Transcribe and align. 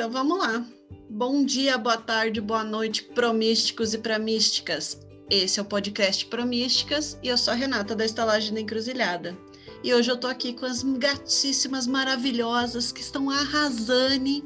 Então 0.00 0.10
vamos 0.10 0.38
lá. 0.38 0.64
Bom 1.10 1.44
dia, 1.44 1.76
boa 1.76 1.98
tarde, 1.98 2.40
boa 2.40 2.64
noite, 2.64 3.02
promísticos 3.02 3.92
e 3.92 3.98
pramísticas. 3.98 4.98
Esse 5.28 5.60
é 5.60 5.62
o 5.62 5.66
podcast 5.66 6.24
Promísticas 6.24 7.18
e 7.22 7.28
eu 7.28 7.36
sou 7.36 7.52
a 7.52 7.54
Renata 7.54 7.94
da 7.94 8.02
Estalagem 8.02 8.54
da 8.54 8.62
Encruzilhada. 8.62 9.36
E 9.84 9.92
hoje 9.92 10.10
eu 10.10 10.16
tô 10.16 10.26
aqui 10.26 10.54
com 10.54 10.64
as 10.64 10.82
gatíssimas 10.82 11.86
maravilhosas 11.86 12.92
que 12.92 13.02
estão 13.02 13.28
arrasando, 13.28 14.42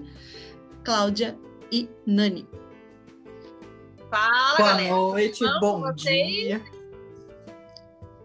Cláudia 0.82 1.38
e 1.70 1.88
Nani. 2.04 2.48
Fala, 4.10 4.56
Boa 4.56 4.68
galera. 4.70 4.90
noite, 4.90 5.44
Vamos 5.44 5.60
bom 5.60 5.80
vocês? 5.82 6.02
dia. 6.02 6.64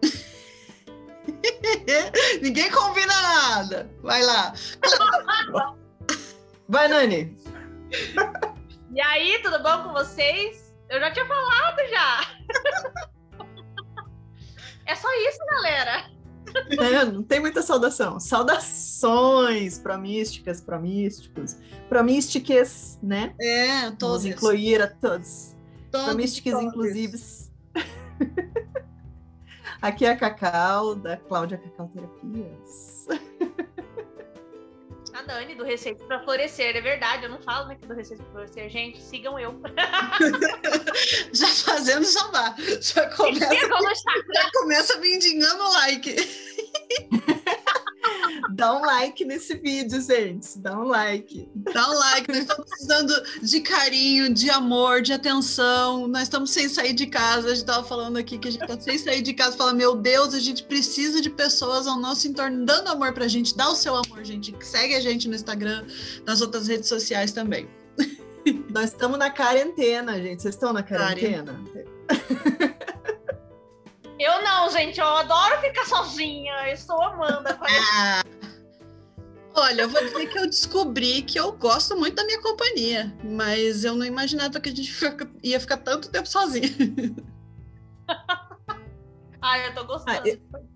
Ninguém 2.42 2.68
combina 2.72 3.22
nada. 3.22 3.88
Vai 4.02 4.20
lá. 4.24 4.52
Vai, 6.70 6.86
Nani. 6.86 7.36
E 8.94 9.00
aí, 9.00 9.40
tudo 9.42 9.60
bom 9.60 9.82
com 9.82 9.92
vocês? 9.92 10.72
Eu 10.88 11.00
já 11.00 11.10
tinha 11.12 11.26
falado 11.26 11.78
já. 11.90 12.20
é 14.86 14.94
só 14.94 15.08
isso, 15.28 15.38
galera. 15.50 16.10
É, 16.80 17.04
não 17.04 17.24
tem 17.24 17.40
muita 17.40 17.60
saudação. 17.60 18.20
Saudações 18.20 19.78
promísticas, 19.80 20.60
promísticos, 20.60 21.56
promísticas, 21.88 23.00
né? 23.02 23.34
É, 23.40 23.82
Vamos 23.86 23.98
todos. 23.98 24.24
incluir 24.24 24.80
a 24.80 24.86
todos. 24.86 25.56
todos, 25.90 26.06
Promísticas, 26.06 26.52
todos. 26.52 26.66
inclusive. 26.68 27.18
Aqui 29.82 30.04
é 30.04 30.10
a 30.10 30.16
Cacau, 30.16 30.94
da 30.94 31.16
Cláudia 31.16 31.58
Cacau 31.58 31.88
Terapias. 31.88 33.08
Nani, 35.30 35.54
do 35.54 35.64
Receita 35.64 36.04
para 36.04 36.20
Florescer. 36.24 36.76
É 36.76 36.80
verdade, 36.80 37.24
eu 37.24 37.30
não 37.30 37.40
falo 37.40 37.68
né, 37.68 37.76
que 37.80 37.86
do 37.86 37.94
Receita 37.94 38.22
para 38.24 38.32
Florescer. 38.32 38.68
Gente, 38.68 39.00
sigam 39.00 39.38
eu. 39.38 39.60
Já 41.32 41.46
fazendo 41.46 42.04
jabá. 42.04 42.54
Já 42.80 43.08
começa, 43.10 43.54
já 44.34 44.50
começa 44.52 44.98
mendigando 44.98 45.62
o 45.62 45.72
like. 45.72 46.16
Dá 48.60 48.76
um 48.76 48.84
like 48.84 49.24
nesse 49.24 49.54
vídeo, 49.54 49.98
gente. 50.02 50.58
Dá 50.58 50.78
um 50.78 50.84
like. 50.84 51.48
Dá 51.54 51.90
um 51.90 51.94
like. 51.94 52.28
Nós 52.28 52.40
estamos 52.42 52.66
precisando 52.68 53.22
de 53.40 53.60
carinho, 53.62 54.34
de 54.34 54.50
amor, 54.50 55.00
de 55.00 55.14
atenção. 55.14 56.06
Nós 56.06 56.24
estamos 56.24 56.50
sem 56.50 56.68
sair 56.68 56.92
de 56.92 57.06
casa. 57.06 57.46
A 57.46 57.50
gente 57.54 57.60
estava 57.60 57.82
falando 57.82 58.18
aqui 58.18 58.36
que 58.36 58.48
a 58.48 58.50
gente 58.50 58.60
está 58.60 58.78
sem 58.78 58.98
sair 58.98 59.22
de 59.22 59.32
casa. 59.32 59.56
Fala, 59.56 59.72
meu 59.72 59.96
Deus, 59.96 60.34
a 60.34 60.38
gente 60.38 60.62
precisa 60.64 61.22
de 61.22 61.30
pessoas 61.30 61.86
ao 61.86 61.98
nosso 61.98 62.28
entorno 62.28 62.66
dando 62.66 62.88
amor 62.88 63.14
pra 63.14 63.26
gente. 63.26 63.56
Dá 63.56 63.66
o 63.70 63.74
seu 63.74 63.96
amor, 63.96 64.22
gente. 64.26 64.54
Segue 64.60 64.94
a 64.94 65.00
gente 65.00 65.26
no 65.26 65.34
Instagram, 65.34 65.86
nas 66.26 66.42
outras 66.42 66.68
redes 66.68 66.86
sociais 66.86 67.32
também. 67.32 67.66
Nós 68.68 68.90
estamos 68.90 69.18
na 69.18 69.30
quarentena, 69.30 70.20
gente. 70.20 70.42
Vocês 70.42 70.54
estão 70.54 70.74
na 70.74 70.82
Quarentena. 70.82 71.58
quarentena? 72.06 72.76
Eu 74.20 74.42
não, 74.42 74.68
gente. 74.70 75.00
Eu 75.00 75.06
adoro 75.06 75.58
ficar 75.62 75.86
sozinha. 75.86 76.52
Eu 76.68 76.74
estou 76.74 77.02
amando. 77.02 77.48
a 77.48 77.54
quarentena. 77.54 78.39
Olha, 79.54 79.82
eu 79.82 79.88
vou 79.88 80.00
dizer 80.04 80.26
que 80.28 80.38
eu 80.38 80.46
descobri 80.46 81.22
que 81.22 81.38
eu 81.38 81.52
gosto 81.52 81.96
muito 81.96 82.14
da 82.14 82.24
minha 82.24 82.40
companhia, 82.40 83.12
mas 83.24 83.84
eu 83.84 83.96
não 83.96 84.06
imaginava 84.06 84.60
que 84.60 84.68
a 84.68 84.74
gente 84.74 84.92
ia 85.42 85.58
ficar 85.60 85.76
tanto 85.78 86.08
tempo 86.10 86.28
sozinha. 86.28 86.68
Ai, 89.42 89.66
eu 89.68 89.74
tô 89.74 89.84
gostando. 89.84 90.18
Ah, 90.18 90.28
eu- 90.28 90.70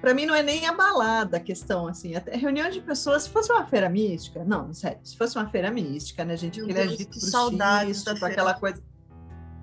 Pra 0.00 0.14
mim 0.14 0.26
não 0.26 0.34
é 0.34 0.44
nem 0.44 0.64
a 0.64 0.72
balada 0.72 1.38
a 1.38 1.40
questão, 1.40 1.88
assim. 1.88 2.14
Até 2.14 2.36
reunião 2.36 2.70
de 2.70 2.80
pessoas, 2.80 3.24
se 3.24 3.30
fosse 3.30 3.50
uma 3.52 3.66
feira 3.66 3.88
mística, 3.88 4.44
não, 4.44 4.72
sério, 4.72 5.00
se 5.02 5.16
fosse 5.16 5.36
uma 5.36 5.48
feira 5.50 5.72
mística, 5.72 6.24
né, 6.24 6.36
gente, 6.36 6.60
Meu 6.60 6.66
aquele 6.70 6.78
Deus, 6.86 6.92
agito 6.94 7.10
que 7.18 7.20
saudades 7.20 8.04
da 8.04 8.12
bruxístico, 8.12 8.18
feira. 8.20 8.32
aquela 8.32 8.54
coisa 8.54 8.80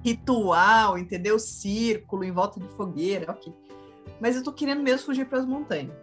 ritual, 0.03 0.97
entendeu? 0.97 1.40
Círculo 1.40 2.24
em 2.25 2.31
volta 2.34 2.59
de 2.59 2.68
fogueira, 2.75 3.31
ok. 3.31 3.53
Mas 4.19 4.35
eu 4.35 4.44
tô 4.44 4.52
querendo 4.52 4.84
mesmo 4.84 5.06
fugir 5.06 5.25
para 5.25 5.40
as 5.40 5.46
montanhas. 5.46 5.96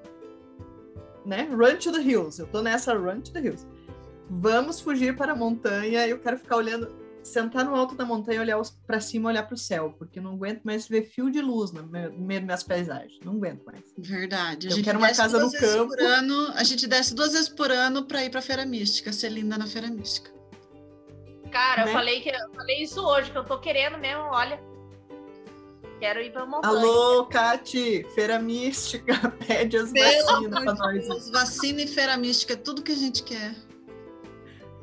Né? 1.25 1.49
Run 1.50 1.77
to 1.77 1.93
the 1.93 2.00
hills. 2.00 2.38
Eu 2.38 2.47
tô 2.47 2.62
nessa 2.62 2.94
run 2.94 3.21
to 3.21 3.33
the 3.33 3.41
hills. 3.41 3.66
Vamos 4.28 4.81
fugir 4.81 5.16
para 5.16 5.33
a 5.33 5.37
montanha. 5.37 6.06
Eu 6.06 6.19
quero 6.19 6.38
ficar 6.38 6.56
olhando, 6.56 6.88
sentar 7.22 7.65
no 7.65 7.75
alto 7.75 7.94
da 7.94 8.05
montanha, 8.05 8.41
olhar 8.41 8.60
para 8.87 9.00
cima, 9.00 9.28
olhar 9.28 9.43
para 9.43 9.55
o 9.55 9.59
céu, 9.59 9.94
porque 9.99 10.19
eu 10.19 10.22
não 10.22 10.32
aguento 10.32 10.62
mais 10.62 10.88
ver 10.88 11.03
fio 11.03 11.31
de 11.31 11.41
luz 11.41 11.71
no 11.71 11.82
meio 11.84 12.11
das 12.11 12.43
minhas 12.43 12.62
paisagens. 12.62 13.19
Não 13.25 13.34
aguento 13.34 13.65
mais. 13.65 13.82
Verdade. 13.97 14.69
A 14.69 14.71
Eu 14.71 14.77
gente 14.77 14.84
quero 14.84 14.99
uma 14.99 15.09
desce 15.09 15.21
casa 15.21 15.38
duas 15.38 15.53
no 15.53 15.61
vezes 15.61 15.75
campo. 15.77 15.88
Por 15.88 16.00
ano, 16.00 16.53
a 16.55 16.65
gente 16.65 16.87
desce 16.87 17.15
duas 17.15 17.32
vezes 17.32 17.49
por 17.49 17.71
ano 17.71 18.05
para 18.05 18.25
ir 18.25 18.31
para 18.31 18.41
feira 18.41 18.65
mística, 18.65 19.12
ser 19.12 19.28
linda 19.31 19.59
na 19.59 19.66
feira 19.66 19.88
mística. 19.88 20.32
Cara, 21.50 21.84
né? 21.84 21.91
eu 21.91 21.93
falei 21.93 22.21
que 22.21 22.31
eu 22.31 22.55
falei 22.55 22.82
isso 22.82 23.00
hoje, 23.05 23.31
que 23.31 23.37
eu 23.37 23.44
tô 23.44 23.59
querendo 23.61 23.99
mesmo, 23.99 24.22
olha. 24.25 24.72
Quero 26.02 26.20
ir 26.20 26.32
pra 26.32 26.44
montanha. 26.44 26.76
Alô, 26.76 27.26
Cati, 27.26 28.04
feira 28.12 28.36
mística, 28.36 29.14
pede 29.46 29.76
as 29.76 29.92
Pelo 29.92 30.24
vacinas 30.24 30.64
pra 30.64 30.72
de 30.72 30.78
nós. 30.80 31.06
Deus, 31.06 31.30
vacina 31.30 31.82
e 31.82 31.86
feira 31.86 32.16
mística 32.16 32.54
é 32.54 32.56
tudo 32.56 32.82
que 32.82 32.90
a 32.90 32.96
gente 32.96 33.22
quer. 33.22 33.54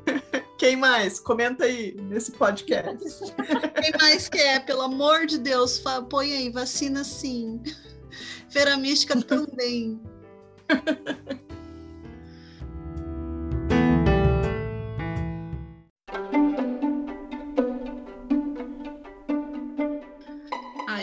Quem 0.56 0.76
mais? 0.76 1.20
Comenta 1.20 1.64
aí 1.64 1.94
nesse 2.04 2.32
podcast. 2.32 3.34
Quem 3.82 3.92
mais 4.00 4.30
quer? 4.30 4.64
Pelo 4.64 4.80
amor 4.80 5.26
de 5.26 5.36
Deus, 5.36 5.84
põe 6.08 6.32
aí, 6.32 6.50
vacina 6.50 7.04
sim. 7.04 7.62
Feira 8.48 8.78
mística 8.78 9.20
também. 9.20 10.00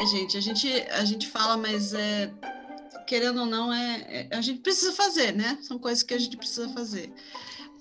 Gente, 0.08 0.38
a 0.38 0.42
gente, 0.42 0.68
a 0.92 1.06
gente 1.06 1.28
fala, 1.28 1.56
mas 1.58 1.94
é, 1.94 2.32
querendo 3.06 3.42
ou 3.42 3.46
não, 3.46 3.72
é, 3.74 4.28
é- 4.32 4.36
a 4.36 4.42
gente 4.42 4.60
precisa 4.62 4.92
fazer, 4.94 5.32
né? 5.34 5.58
São 5.62 5.78
coisas 5.80 6.04
que 6.04 6.14
a 6.14 6.20
gente 6.20 6.36
precisa 6.38 6.68
fazer. 6.70 7.14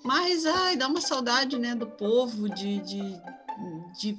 Mas, 0.03 0.45
ai, 0.45 0.77
dá 0.77 0.87
uma 0.87 1.01
saudade, 1.01 1.57
né, 1.57 1.75
do 1.75 1.87
povo, 1.87 2.47
de, 2.49 2.79
de, 2.79 3.01
de, 3.99 4.17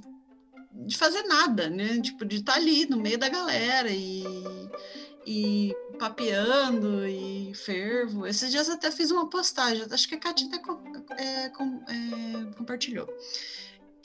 de 0.72 0.96
fazer 0.96 1.22
nada, 1.22 1.70
né? 1.70 2.00
Tipo, 2.00 2.24
de 2.24 2.36
estar 2.36 2.54
ali 2.54 2.84
no 2.86 2.98
meio 2.98 3.16
da 3.18 3.28
galera 3.28 3.88
e, 3.90 4.24
e 5.26 5.74
papeando 5.98 7.06
e 7.06 7.52
fervo. 7.54 8.26
Esses 8.26 8.50
dias 8.50 8.68
até 8.68 8.90
fiz 8.90 9.10
uma 9.10 9.28
postagem, 9.30 9.86
acho 9.90 10.08
que 10.08 10.14
a 10.14 10.18
Katia 10.18 10.46
até 10.48 10.58
com- 10.58 10.82
é, 11.16 11.48
com- 11.50 11.82
é, 11.88 12.54
compartilhou. 12.56 13.08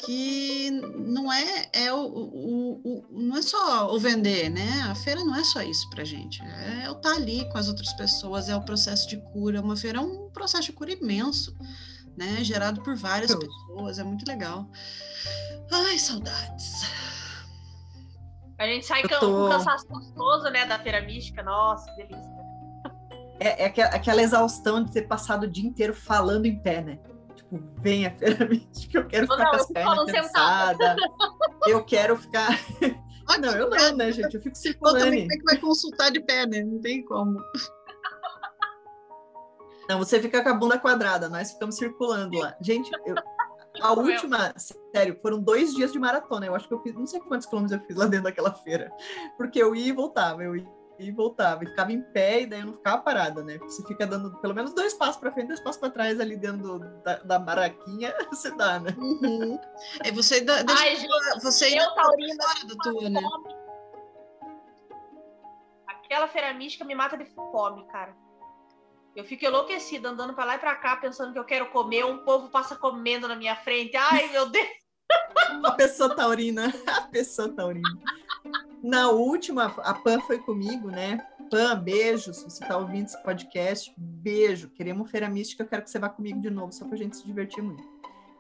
Que 0.06 0.70
não 0.72 1.32
é, 1.32 1.70
é 1.72 1.94
o, 1.94 2.06
o- 2.06 2.82
o- 2.84 3.06
não 3.12 3.38
é 3.38 3.42
só 3.42 3.94
o 3.94 4.00
vender, 4.00 4.50
né? 4.50 4.82
A 4.90 4.96
feira 4.96 5.24
não 5.24 5.36
é 5.36 5.44
só 5.44 5.62
isso 5.62 5.90
pra 5.90 6.04
gente. 6.04 6.42
É 6.44 6.88
eu 6.88 6.94
estar 6.94 7.14
ali 7.14 7.48
com 7.52 7.58
as 7.58 7.68
outras 7.68 7.94
pessoas, 7.94 8.50
é 8.50 8.56
o 8.56 8.62
processo 8.66 9.08
de 9.08 9.18
cura. 9.32 9.62
Uma 9.62 9.78
feira 9.78 10.00
é 10.00 10.02
um 10.02 10.30
processo 10.30 10.64
de 10.64 10.74
cura 10.74 10.92
imenso, 10.92 11.56
né? 12.18 12.44
Gerado 12.44 12.82
por 12.82 12.96
várias 12.96 13.34
pessoas, 13.34 14.00
é 14.00 14.04
muito 14.04 14.26
legal. 14.28 14.68
Ai, 15.72 15.98
saudades. 15.98 16.82
A 18.58 18.66
gente 18.68 18.86
sai 18.86 19.02
com 19.04 19.08
tô- 19.20 19.46
um 19.48 19.50
cansaço 19.50 19.88
gostoso, 19.88 20.50
né, 20.50 20.66
da 20.66 20.78
feira 20.80 21.02
mística. 21.02 21.42
Nossa, 21.44 21.86
que 21.92 22.04
delícia. 22.04 22.32
É, 23.40 23.64
é 23.64 23.66
aquela, 23.66 23.90
aquela 23.90 24.22
exaustão 24.22 24.84
de 24.84 24.92
ter 24.92 25.02
passado 25.04 25.44
o 25.44 25.48
dia 25.50 25.66
inteiro 25.68 25.94
falando 25.94 26.46
em 26.46 26.58
pé, 26.60 26.82
né? 26.82 27.00
Tipo, 27.58 27.82
vem 27.82 28.06
a 28.06 28.12
feira 28.18 28.46
mística, 28.50 28.98
eu 29.00 29.08
quero 29.08 29.28
ficar 29.28 29.38
não, 29.38 29.50
com 29.52 29.56
eu 29.58 29.62
as 29.62 29.68
pernas 29.68 30.12
cansadas. 30.12 30.96
Eu 31.68 31.84
quero 31.84 32.18
ficar. 32.18 32.50
Ah, 33.26 33.38
Não, 33.38 33.52
eu 33.54 33.70
não, 33.70 33.96
né, 33.96 34.12
gente? 34.12 34.36
Eu 34.36 34.42
fico 34.42 34.50
Eu 34.50 34.62
circulando. 34.62 35.10
tem 35.10 35.26
que 35.30 35.44
vai 35.46 35.56
consultar 35.58 36.12
de 36.12 36.20
pé, 36.20 36.46
né? 36.46 36.62
Não 36.62 36.82
tem 36.82 37.02
como. 37.06 37.40
Não, 39.88 39.98
você 39.98 40.20
fica 40.22 40.44
com 40.44 40.50
a 40.50 40.54
bunda 40.54 40.78
quadrada, 40.78 41.30
nós 41.30 41.52
ficamos 41.54 41.76
circulando 41.78 42.38
lá. 42.38 42.54
Gente, 42.62 42.92
eu- 43.06 43.16
a 43.82 43.94
última, 43.94 44.54
sério, 44.58 45.18
foram 45.22 45.40
dois 45.40 45.74
dias 45.74 45.94
de 45.94 46.00
maratona. 46.00 46.46
Eu 46.46 46.54
acho 46.54 46.68
que 46.68 46.74
eu 46.74 46.82
fiz, 46.82 46.94
não 46.94 47.06
sei 47.08 47.22
quantos 47.22 47.48
quilômetros 47.48 47.80
eu 47.82 47.88
fiz 47.88 47.96
lá 47.96 48.06
dentro 48.08 48.26
daquela 48.26 48.54
feira. 48.54 48.92
Porque 49.38 49.58
eu 49.62 49.74
ia 49.74 49.88
e 49.88 49.92
voltava, 49.94 50.44
eu 50.44 50.56
ia 50.58 50.68
e 51.00 51.12
voltava. 51.12 51.64
E 51.64 51.68
ficava 51.68 51.92
em 51.92 52.02
pé 52.02 52.42
e 52.42 52.46
daí 52.46 52.60
eu 52.62 52.68
não 52.68 52.74
ficava 52.74 53.02
parada, 53.02 53.44
né? 53.44 53.58
Porque 53.58 53.74
você 53.74 53.84
fica 53.88 54.06
dando 54.06 54.38
pelo 54.40 54.54
menos 54.54 54.74
dois 54.74 54.94
passos 54.94 55.18
para 55.18 55.32
frente, 55.32 55.48
dois 55.48 55.60
passos 55.60 55.80
para 55.80 55.90
trás 55.90 56.20
ali 56.20 56.36
dentro 56.38 56.80
do- 56.80 57.02
da, 57.04 57.18
da 57.18 57.40
baraquinha, 57.40 58.14
você 58.32 58.56
dá, 58.56 58.80
né? 58.80 58.94
Uhum. 58.98 59.60
É 60.04 60.12
você 60.12 60.42
da, 60.42 60.62
deixa 60.64 60.82
Ai, 60.84 60.96
gente, 60.96 61.10
você 61.42 61.66
ainda 61.66 61.84
eu, 61.84 61.96
Taurina, 61.96 62.44
fora 62.44 62.66
da 62.68 62.76
tua, 62.84 63.10
né? 63.10 63.22
Aquela 65.88 66.28
feira 66.28 66.54
mística 66.54 66.86
me 66.86 66.96
mata 66.96 67.18
de 67.18 67.26
fome, 67.26 67.86
cara. 67.88 68.16
Eu 69.16 69.24
fico 69.24 69.46
enlouquecida 69.46 70.10
andando 70.10 70.34
pra 70.34 70.44
lá 70.46 70.56
e 70.56 70.60
pra 70.60 70.76
cá, 70.76 70.96
pensando 70.98 71.34
que 71.34 71.40
eu 71.40 71.44
quero 71.46 71.70
comer, 71.70 72.04
um 72.06 72.20
povo 72.26 72.50
passa 72.50 72.76
comendo 72.76 73.28
na 73.28 73.36
minha 73.36 73.56
frente. 73.56 73.96
Ai, 73.96 74.30
meu 74.30 74.50
Deus. 74.50 74.68
A 75.64 75.72
pessoa 75.72 76.16
taurina, 76.16 76.74
a 76.88 77.02
pessoa 77.02 77.54
taurina. 77.54 77.88
Na 78.82 79.10
última, 79.10 79.66
a 79.66 79.94
Pan 79.94 80.20
foi 80.22 80.40
comigo, 80.40 80.90
né? 80.90 81.26
Pan, 81.50 81.80
beijo. 81.80 82.34
Se 82.34 82.44
você 82.44 82.64
está 82.64 82.78
ouvindo 82.78 83.06
esse 83.06 83.24
podcast, 83.24 83.94
beijo. 83.98 84.70
Queremos 84.70 85.10
Feira 85.10 85.30
Mística, 85.30 85.64
eu 85.64 85.68
quero 85.68 85.84
que 85.84 85.90
você 85.90 86.00
vá 86.00 86.10
comigo 86.10 86.42
de 86.42 86.50
novo, 86.50 86.74
só 86.74 86.86
para 86.86 86.96
a 86.96 86.98
gente 86.98 87.16
se 87.16 87.26
divertir 87.26 87.64
muito. 87.64 87.84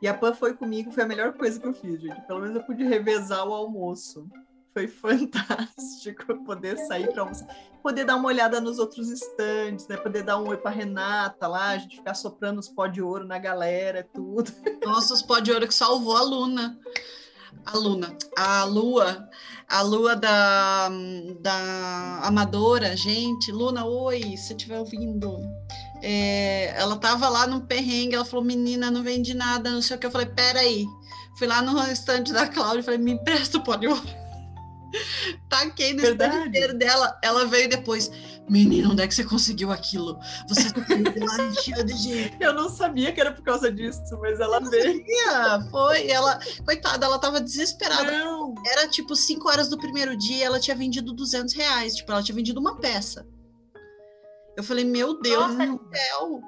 E 0.01 0.07
a 0.07 0.13
Pan 0.13 0.33
foi 0.33 0.53
comigo, 0.53 0.91
foi 0.91 1.03
a 1.03 1.07
melhor 1.07 1.31
coisa 1.31 1.57
que 1.57 1.65
eu 1.65 1.73
fiz, 1.73 2.01
gente. 2.01 2.19
Pelo 2.27 2.41
menos 2.41 2.55
eu 2.55 2.63
pude 2.63 2.83
revezar 2.83 3.47
o 3.47 3.53
almoço. 3.53 4.29
Foi 4.73 4.85
fantástico 4.89 6.43
poder 6.43 6.77
sair 6.79 7.09
para 7.13 7.21
almoçar, 7.21 7.47
poder 7.81 8.03
dar 8.03 8.17
uma 8.17 8.27
olhada 8.27 8.59
nos 8.59 8.79
outros 8.79 9.09
estandes, 9.09 9.87
né? 9.87 9.95
Poder 9.95 10.23
dar 10.23 10.37
um 10.39 10.49
oi 10.49 10.57
para 10.57 10.71
Renata 10.71 11.47
lá, 11.47 11.69
a 11.69 11.77
gente 11.77 11.97
ficar 11.97 12.15
soprando 12.15 12.59
os 12.59 12.67
pó 12.67 12.87
de 12.87 13.01
ouro 13.01 13.25
na 13.25 13.37
galera, 13.37 14.05
tudo. 14.13 14.51
Nossa, 14.83 15.13
os 15.13 15.21
pó 15.21 15.39
de 15.39 15.53
ouro 15.53 15.67
que 15.67 15.73
salvou 15.73 16.17
a 16.17 16.21
Luna. 16.21 16.77
A 17.65 17.77
Luna, 17.77 18.15
a 18.37 18.63
Lua, 18.65 19.29
a 19.69 19.81
Lua 19.81 20.15
da, 20.15 20.89
da 21.39 22.19
Amadora, 22.23 22.95
gente, 22.95 23.51
Luna, 23.51 23.85
oi, 23.85 24.35
se 24.37 24.53
estiver 24.53 24.79
ouvindo. 24.79 25.39
É, 26.01 26.73
ela 26.77 26.97
tava 26.97 27.29
lá 27.29 27.47
no 27.47 27.61
perrengue, 27.61 28.15
ela 28.15 28.25
falou, 28.25 28.43
menina, 28.43 28.91
não 28.91 29.01
vende 29.01 29.33
nada, 29.33 29.71
não 29.71 29.81
sei 29.81 29.95
o 29.95 29.99
que. 29.99 30.05
Eu 30.05 30.11
falei, 30.11 30.27
peraí. 30.27 30.85
Fui 31.37 31.47
lá 31.47 31.61
no 31.61 31.79
estande 31.91 32.33
da 32.33 32.47
Cláudia 32.47 32.81
e 32.81 32.83
falei, 32.83 32.99
me 32.99 33.13
empresta 33.13 33.57
o 33.57 33.63
pó 33.63 33.75
de 33.75 33.87
ouro. 33.87 34.03
Taquei 35.49 35.93
no 35.93 36.05
inteiro 36.05 36.77
dela. 36.77 37.17
Ela 37.23 37.45
veio 37.45 37.69
depois. 37.69 38.11
Menina, 38.49 38.89
onde 38.89 39.01
é 39.01 39.07
que 39.07 39.15
você 39.15 39.23
conseguiu 39.23 39.71
aquilo? 39.71 40.19
Você 40.49 40.67
lá 41.19 41.51
cheia 41.61 41.83
de 41.83 41.93
gente. 41.93 42.37
Eu 42.39 42.53
não 42.53 42.69
sabia 42.69 43.11
que 43.11 43.21
era 43.21 43.31
por 43.31 43.43
causa 43.43 43.71
disso, 43.71 44.01
mas 44.19 44.39
ela 44.39 44.59
veio. 44.59 45.03
Ia, 45.07 45.67
Foi, 45.71 46.07
ela, 46.09 46.39
coitada, 46.65 47.05
ela 47.05 47.17
tava 47.17 47.39
desesperada. 47.39 48.11
Não. 48.11 48.53
Era 48.65 48.87
tipo 48.87 49.15
5 49.15 49.47
horas 49.49 49.69
do 49.69 49.77
primeiro 49.77 50.17
dia, 50.17 50.45
ela 50.45 50.59
tinha 50.59 50.75
vendido 50.75 51.13
200 51.13 51.53
reais. 51.53 51.95
Tipo, 51.95 52.11
ela 52.11 52.23
tinha 52.23 52.35
vendido 52.35 52.59
uma 52.59 52.77
peça. 52.77 53.25
Eu 54.57 54.63
falei, 54.63 54.83
meu 54.83 55.19
Deus 55.19 55.55
Nossa. 55.55 55.71
do 55.71 55.89
céu. 55.95 56.41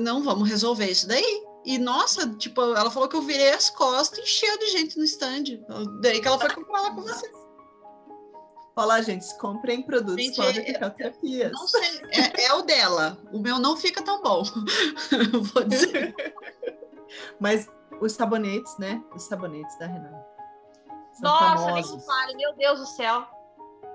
Não, 0.00 0.22
vamos 0.22 0.48
resolver 0.48 0.90
isso 0.90 1.06
daí. 1.06 1.44
E 1.64 1.78
nossa, 1.78 2.28
tipo, 2.36 2.60
ela 2.60 2.90
falou 2.90 3.08
que 3.08 3.16
eu 3.16 3.22
virei 3.22 3.52
as 3.52 3.68
costas 3.70 4.18
e 4.18 4.22
encheu 4.22 4.58
de 4.58 4.70
gente 4.70 4.96
no 4.96 5.04
stand. 5.04 5.44
Daí 6.00 6.20
que 6.20 6.26
ela 6.26 6.38
foi 6.38 6.50
comprar 6.50 6.80
lá 6.80 6.90
com 6.92 7.02
você. 7.02 7.30
Olá, 8.78 9.02
gente, 9.02 9.36
comprem 9.38 9.82
produtos 9.82 10.24
Gente, 10.24 10.36
com 10.36 10.44
é-. 10.44 11.50
Não 11.50 11.66
sei, 11.66 12.00
é, 12.12 12.44
é 12.44 12.54
o 12.54 12.62
dela. 12.62 13.18
O 13.32 13.40
meu 13.40 13.58
não 13.58 13.76
fica 13.76 14.00
tão 14.04 14.22
bom. 14.22 14.44
Vou 15.52 15.64
dizer. 15.64 16.14
Mas 17.40 17.68
os 18.00 18.12
sabonetes, 18.12 18.78
né? 18.78 19.02
Os 19.16 19.24
sabonetes 19.24 19.76
da 19.80 19.86
Renata. 19.86 20.24
São 21.12 21.28
Nossa, 21.28 21.72
nem 21.72 21.82
famosos. 21.82 22.06
fale, 22.06 22.36
meu 22.36 22.54
Deus 22.54 22.78
do 22.78 22.86
céu. 22.86 23.26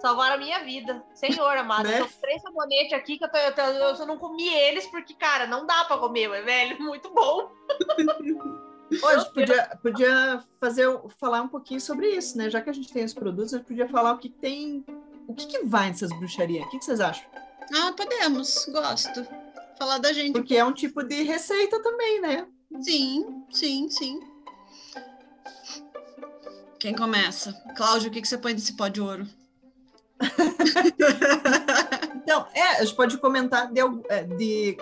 Salvaram 0.01 0.35
a 0.35 0.37
minha 0.37 0.61
vida. 0.65 1.01
Senhor 1.13 1.55
amado, 1.55 1.87
Né? 1.87 2.01
eu 2.01 2.05
tô 2.05 2.13
três 2.19 2.41
sabonetes 2.41 2.91
aqui 2.91 3.17
que 3.17 3.23
eu, 3.23 3.31
tô, 3.31 3.37
eu, 3.37 3.55
tô- 3.55 3.61
eu 4.01 4.05
não 4.05 4.17
comi 4.17 4.53
eles 4.53 4.85
porque, 4.87 5.13
cara, 5.13 5.47
não 5.47 5.65
dá 5.65 5.85
pra 5.85 5.97
comer, 5.97 6.27
mas, 6.27 6.43
velho, 6.43 6.77
muito 6.81 7.09
bom. 7.13 7.49
Hoje 8.91 9.33
podia, 9.33 9.77
podia 9.81 10.43
fazer, 10.59 10.87
falar 11.19 11.41
um 11.41 11.47
pouquinho 11.47 11.81
sobre 11.81 12.09
isso, 12.15 12.37
né? 12.37 12.49
Já 12.49 12.61
que 12.61 12.69
a 12.69 12.73
gente 12.73 12.91
tem 12.91 13.03
os 13.03 13.13
produtos, 13.13 13.53
a 13.53 13.57
gente 13.57 13.67
podia 13.67 13.87
falar 13.87 14.13
o 14.13 14.17
que 14.19 14.29
tem. 14.29 14.85
O 15.27 15.33
que, 15.33 15.47
que 15.47 15.63
vai 15.65 15.87
nessas 15.87 16.09
bruxarias? 16.17 16.65
O 16.65 16.69
que, 16.69 16.79
que 16.79 16.85
vocês 16.85 16.99
acham? 16.99 17.25
Ah, 17.75 17.93
podemos, 17.95 18.65
gosto. 18.71 19.25
Falar 19.79 19.97
da 19.97 20.13
gente. 20.13 20.33
Porque 20.33 20.55
é 20.55 20.63
um 20.65 20.73
tipo 20.73 21.01
de 21.01 21.23
receita 21.23 21.81
também, 21.81 22.21
né? 22.21 22.47
Sim, 22.81 23.43
sim, 23.51 23.89
sim. 23.89 24.19
Quem 26.79 26.93
começa? 26.93 27.53
Cláudio, 27.75 28.09
o 28.09 28.13
que, 28.13 28.21
que 28.21 28.27
você 28.27 28.37
põe 28.37 28.53
nesse 28.53 28.75
pó 28.75 28.87
de 28.87 29.01
ouro? 29.01 29.25
Então, 32.23 32.47
é, 32.53 32.77
a 32.77 32.83
gente 32.85 32.95
pode 32.95 33.17
comentar 33.17 33.69
de, 33.71 33.81
é, 34.07 34.23
de- 34.23 34.77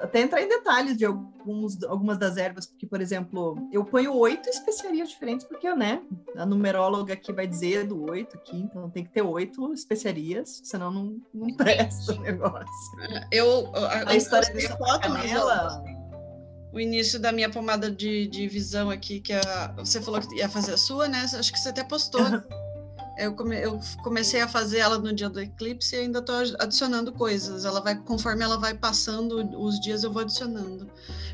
até 0.00 0.20
entrar 0.20 0.40
em 0.40 0.48
detalhes 0.48 0.96
de 0.96 1.04
alguns, 1.04 1.82
algumas 1.84 2.16
das 2.18 2.36
ervas, 2.36 2.66
porque, 2.66 2.86
por 2.86 3.00
exemplo, 3.00 3.56
eu 3.72 3.84
ponho 3.84 4.14
oito 4.16 4.48
especiarias 4.48 5.08
diferentes, 5.08 5.44
porque, 5.46 5.74
né, 5.74 6.00
a 6.36 6.46
numeróloga 6.46 7.14
aqui 7.14 7.32
vai 7.32 7.46
dizer 7.46 7.86
do 7.86 8.08
oito 8.10 8.36
aqui, 8.36 8.56
então 8.56 8.88
tem 8.90 9.02
que 9.04 9.10
ter 9.10 9.22
oito 9.22 9.72
especiarias, 9.72 10.60
senão 10.64 10.90
não, 10.90 11.16
não 11.34 11.54
presta 11.56 12.12
o 12.12 12.20
negócio. 12.20 12.66
Eu, 13.32 13.70
A 14.06 14.14
história 14.14 14.48
eu 14.50 14.54
dessa 14.54 14.76
foto, 14.76 15.00
canela, 15.00 15.82
o 16.72 16.80
início 16.80 17.18
da 17.20 17.32
minha 17.32 17.50
pomada 17.50 17.90
de, 17.90 18.26
de 18.28 18.46
visão 18.48 18.88
aqui, 18.88 19.20
que 19.20 19.32
a- 19.32 19.74
você 19.76 20.00
falou 20.00 20.20
que 20.20 20.36
ia 20.36 20.48
fazer 20.48 20.74
a 20.74 20.78
sua, 20.78 21.08
né? 21.08 21.18
Acho 21.24 21.52
que 21.52 21.58
você 21.58 21.68
até 21.70 21.82
postou. 21.84 22.20
Eu, 23.18 23.34
come- 23.34 23.60
eu 23.60 23.78
comecei 24.02 24.40
a 24.40 24.48
fazer 24.48 24.78
ela 24.78 24.98
no 24.98 25.12
dia 25.12 25.28
do 25.28 25.40
eclipse 25.40 25.94
e 25.94 25.98
ainda 25.98 26.20
estou 26.20 26.36
adicionando 26.58 27.12
coisas. 27.12 27.64
Ela 27.64 27.80
vai, 27.80 27.94
conforme 27.96 28.42
ela 28.42 28.56
vai 28.56 28.74
passando 28.74 29.36
os 29.60 29.78
dias, 29.80 30.02
eu 30.02 30.10
vou 30.12 30.22
adicionando. 30.22 30.90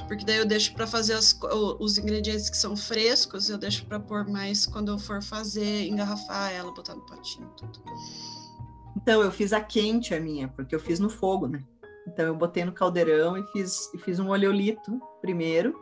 Porque 0.09 0.25
daí 0.25 0.39
eu 0.39 0.47
deixo 0.47 0.75
para 0.75 0.87
fazer 0.87 1.15
as 1.15 1.39
os 1.79 1.99
ingredientes 1.99 2.51
que 2.51 2.57
são 2.57 2.77
frescos, 2.77 3.49
eu 3.49 3.59
deixo 3.59 3.85
para 3.87 4.01
pôr 4.01 4.27
mais 4.27 4.67
quando 4.67 4.91
eu 4.91 4.99
for 4.99 5.23
fazer, 5.23 5.87
engarrafar 5.87 6.53
ela, 6.53 6.73
botar 6.73 6.95
no 6.95 7.03
potinho, 7.03 7.49
tudo. 7.57 7.81
Então, 8.97 9.23
eu 9.23 9.31
fiz 9.31 9.53
a 9.53 9.61
quente 9.61 10.15
a 10.15 10.21
minha, 10.21 10.49
porque 10.49 10.75
eu 10.75 10.81
fiz 10.81 10.99
no 10.99 11.09
fogo, 11.09 11.47
né? 11.47 11.63
Então, 12.07 12.25
eu 12.25 12.35
botei 12.35 12.65
no 12.65 12.73
caldeirão 12.73 13.37
e 13.37 13.47
fiz, 13.53 13.93
e 13.95 13.99
fiz 13.99 14.19
um 14.19 14.29
oleolito 14.29 15.01
primeiro. 15.21 15.79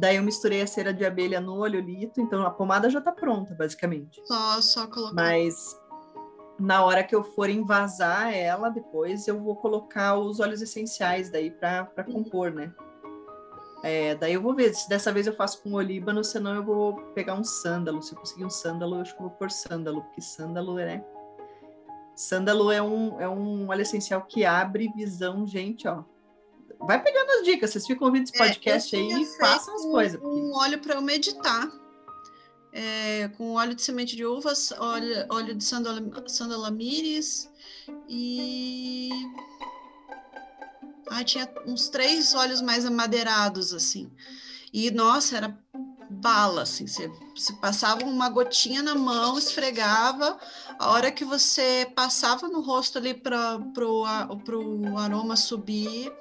Daí, 0.00 0.16
eu 0.16 0.22
misturei 0.22 0.62
a 0.62 0.66
cera 0.66 0.94
de 0.94 1.04
abelha 1.04 1.42
no 1.42 1.58
oleolito. 1.58 2.22
Então, 2.22 2.42
a 2.46 2.50
pomada 2.50 2.88
já 2.88 3.02
tá 3.02 3.12
pronta, 3.12 3.54
basicamente. 3.54 4.18
Só, 4.24 4.60
só 4.62 4.86
colocar. 4.86 5.14
Mas 5.14 5.78
na 6.58 6.82
hora 6.82 7.04
que 7.04 7.14
eu 7.14 7.22
for 7.22 7.50
envasar 7.50 8.34
ela, 8.34 8.70
depois 8.70 9.28
eu 9.28 9.38
vou 9.38 9.56
colocar 9.56 10.16
os 10.16 10.40
óleos 10.40 10.62
essenciais 10.62 11.30
daí 11.30 11.50
para 11.50 12.02
compor, 12.10 12.50
né? 12.50 12.72
É, 13.82 14.14
daí 14.14 14.32
eu 14.32 14.40
vou 14.40 14.54
ver 14.54 14.74
se 14.74 14.88
dessa 14.88 15.12
vez 15.12 15.26
eu 15.26 15.34
faço 15.34 15.62
com 15.62 15.74
olíbano, 15.74 16.24
senão 16.24 16.54
eu 16.54 16.64
vou 16.64 16.96
pegar 17.12 17.34
um 17.34 17.44
sândalo. 17.44 18.02
Se 18.02 18.14
eu 18.14 18.18
conseguir 18.18 18.46
um 18.46 18.50
sândalo, 18.50 18.96
eu 18.96 19.02
acho 19.02 19.14
que 19.14 19.22
eu 19.22 19.28
vou 19.28 19.36
pôr 19.36 19.50
sândalo, 19.50 20.00
porque 20.00 20.22
sândalo 20.22 20.78
é. 20.78 21.04
Sândalo 22.16 22.72
é 22.72 22.80
um, 22.80 23.20
é 23.20 23.28
um 23.28 23.68
óleo 23.68 23.82
essencial 23.82 24.22
que 24.22 24.46
abre 24.46 24.90
visão, 24.96 25.46
gente, 25.46 25.86
ó. 25.86 26.04
Vai 26.86 27.02
pegando 27.02 27.30
as 27.38 27.44
dicas, 27.44 27.70
vocês 27.70 27.86
ficam 27.86 28.06
ouvindo 28.08 28.24
esse 28.24 28.34
É, 28.34 28.38
podcast 28.38 28.94
eu 28.96 29.00
aí 29.16 29.22
e 29.22 29.26
façam 29.38 29.74
as 29.74 29.82
coisas. 29.82 30.20
porque- 30.20 30.34
Um 30.40 30.54
óleo 30.54 30.78
para 30.80 30.94
eu 30.94 31.02
meditar. 31.02 31.70
É, 32.72 33.28
com 33.36 33.54
óleo 33.54 33.74
de 33.74 33.82
semente 33.82 34.14
de 34.14 34.24
uvas, 34.24 34.70
óleo, 34.78 35.26
óleo 35.28 35.54
de 35.56 35.64
sandalamires 36.28 37.50
e. 38.08 39.10
Ah, 41.08 41.24
tinha 41.24 41.52
uns 41.66 41.88
três 41.88 42.32
óleos 42.32 42.62
mais 42.62 42.86
amadeirados, 42.86 43.74
assim. 43.74 44.08
E, 44.72 44.88
nossa, 44.92 45.36
era 45.36 45.58
bala, 46.08 46.62
assim. 46.62 46.86
Você, 46.86 47.08
você 47.36 47.52
passava 47.54 48.04
uma 48.04 48.28
gotinha 48.28 48.84
na 48.84 48.94
mão, 48.94 49.36
esfregava. 49.36 50.38
A 50.78 50.90
hora 50.92 51.10
que 51.10 51.24
você 51.24 51.90
passava 51.96 52.46
no 52.48 52.60
rosto 52.60 52.98
ali 52.98 53.14
para 53.14 53.58
pro 53.74 54.04
aroma 54.96 55.34
subir, 55.36 56.12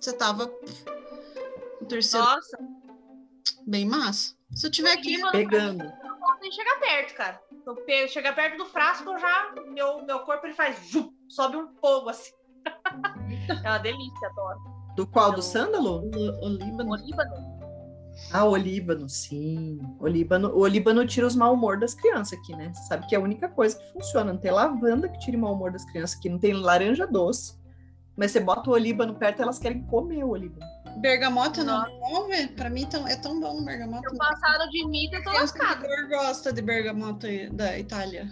você 0.00 0.12
tava 0.12 0.50
o 1.80 1.84
terceiro 1.86 2.24
Nossa, 2.24 2.58
bem 3.66 3.86
massa. 3.86 4.34
Se 4.54 4.66
eu 4.66 4.70
tiver 4.70 4.92
aqui, 4.92 5.20
Pegando. 5.30 5.84
não 5.84 6.18
posso 6.18 6.40
nem 6.40 6.50
chegar 6.52 6.78
perto, 6.80 7.14
cara. 7.14 7.40
Eu 7.66 7.74
pe- 7.76 8.08
chegar 8.08 8.34
perto 8.34 8.56
do 8.56 8.66
frasco, 8.66 9.10
eu 9.10 9.18
já. 9.18 9.54
Meu, 9.68 10.04
meu 10.04 10.20
corpo 10.20 10.46
ele 10.46 10.54
faz. 10.54 10.90
zup, 10.90 11.12
sobe 11.28 11.56
um 11.56 11.68
fogo 11.80 12.08
assim. 12.08 12.32
é 13.64 13.68
uma 13.68 13.78
delícia, 13.78 14.28
adoro. 14.28 14.58
Do 14.96 15.06
qual? 15.06 15.32
Do 15.32 15.38
Eu- 15.38 15.42
sândalo? 15.42 16.10
o, 16.14 16.46
o 16.46 16.48
Líbano. 16.48 16.90
O 16.92 16.96
Líbano. 16.96 17.58
Ah, 18.32 18.44
o 18.44 18.50
olíbano, 18.50 19.08
sim. 19.08 19.78
O 20.00 20.04
olíbano, 20.04 20.48
o 20.48 20.58
olíbano 20.60 21.06
tira 21.06 21.24
os 21.24 21.36
mau 21.36 21.54
humor 21.54 21.78
das 21.78 21.94
crianças 21.94 22.36
aqui, 22.36 22.52
né? 22.56 22.72
Você 22.74 22.82
sabe 22.88 23.06
que 23.06 23.14
é 23.14 23.18
a 23.18 23.20
única 23.20 23.48
coisa 23.48 23.78
que 23.78 23.92
funciona. 23.92 24.32
Não 24.32 24.40
tem 24.40 24.50
lavanda 24.50 25.08
que 25.08 25.18
tire 25.20 25.36
o 25.36 25.40
mau 25.40 25.52
humor 25.54 25.70
das 25.70 25.84
crianças 25.84 26.18
aqui, 26.18 26.28
não 26.28 26.38
tem 26.38 26.52
laranja 26.52 27.06
doce. 27.06 27.56
Mas 28.18 28.32
você 28.32 28.40
bota 28.40 28.68
o 28.68 28.72
olíbano 28.72 29.14
perto, 29.14 29.40
elas 29.40 29.58
querem 29.60 29.80
comer 29.84 30.24
o 30.24 30.30
olíbano. 30.30 30.66
Bergamota 31.00 31.62
não 31.62 31.84
come? 32.00 32.48
Pra 32.48 32.68
mim 32.68 32.84
tão, 32.86 33.06
é 33.06 33.16
tão 33.16 33.38
bom 33.38 33.64
bergamota. 33.64 34.08
Eu 34.10 34.18
passado 34.18 34.68
de 34.70 34.84
mim, 34.88 35.08
eu 35.12 35.22
tô 35.22 35.30
lascada. 35.30 35.86
que 35.86 36.08
gosta 36.08 36.52
de 36.52 36.60
bergamota 36.60 37.28
da 37.52 37.78
Itália. 37.78 38.28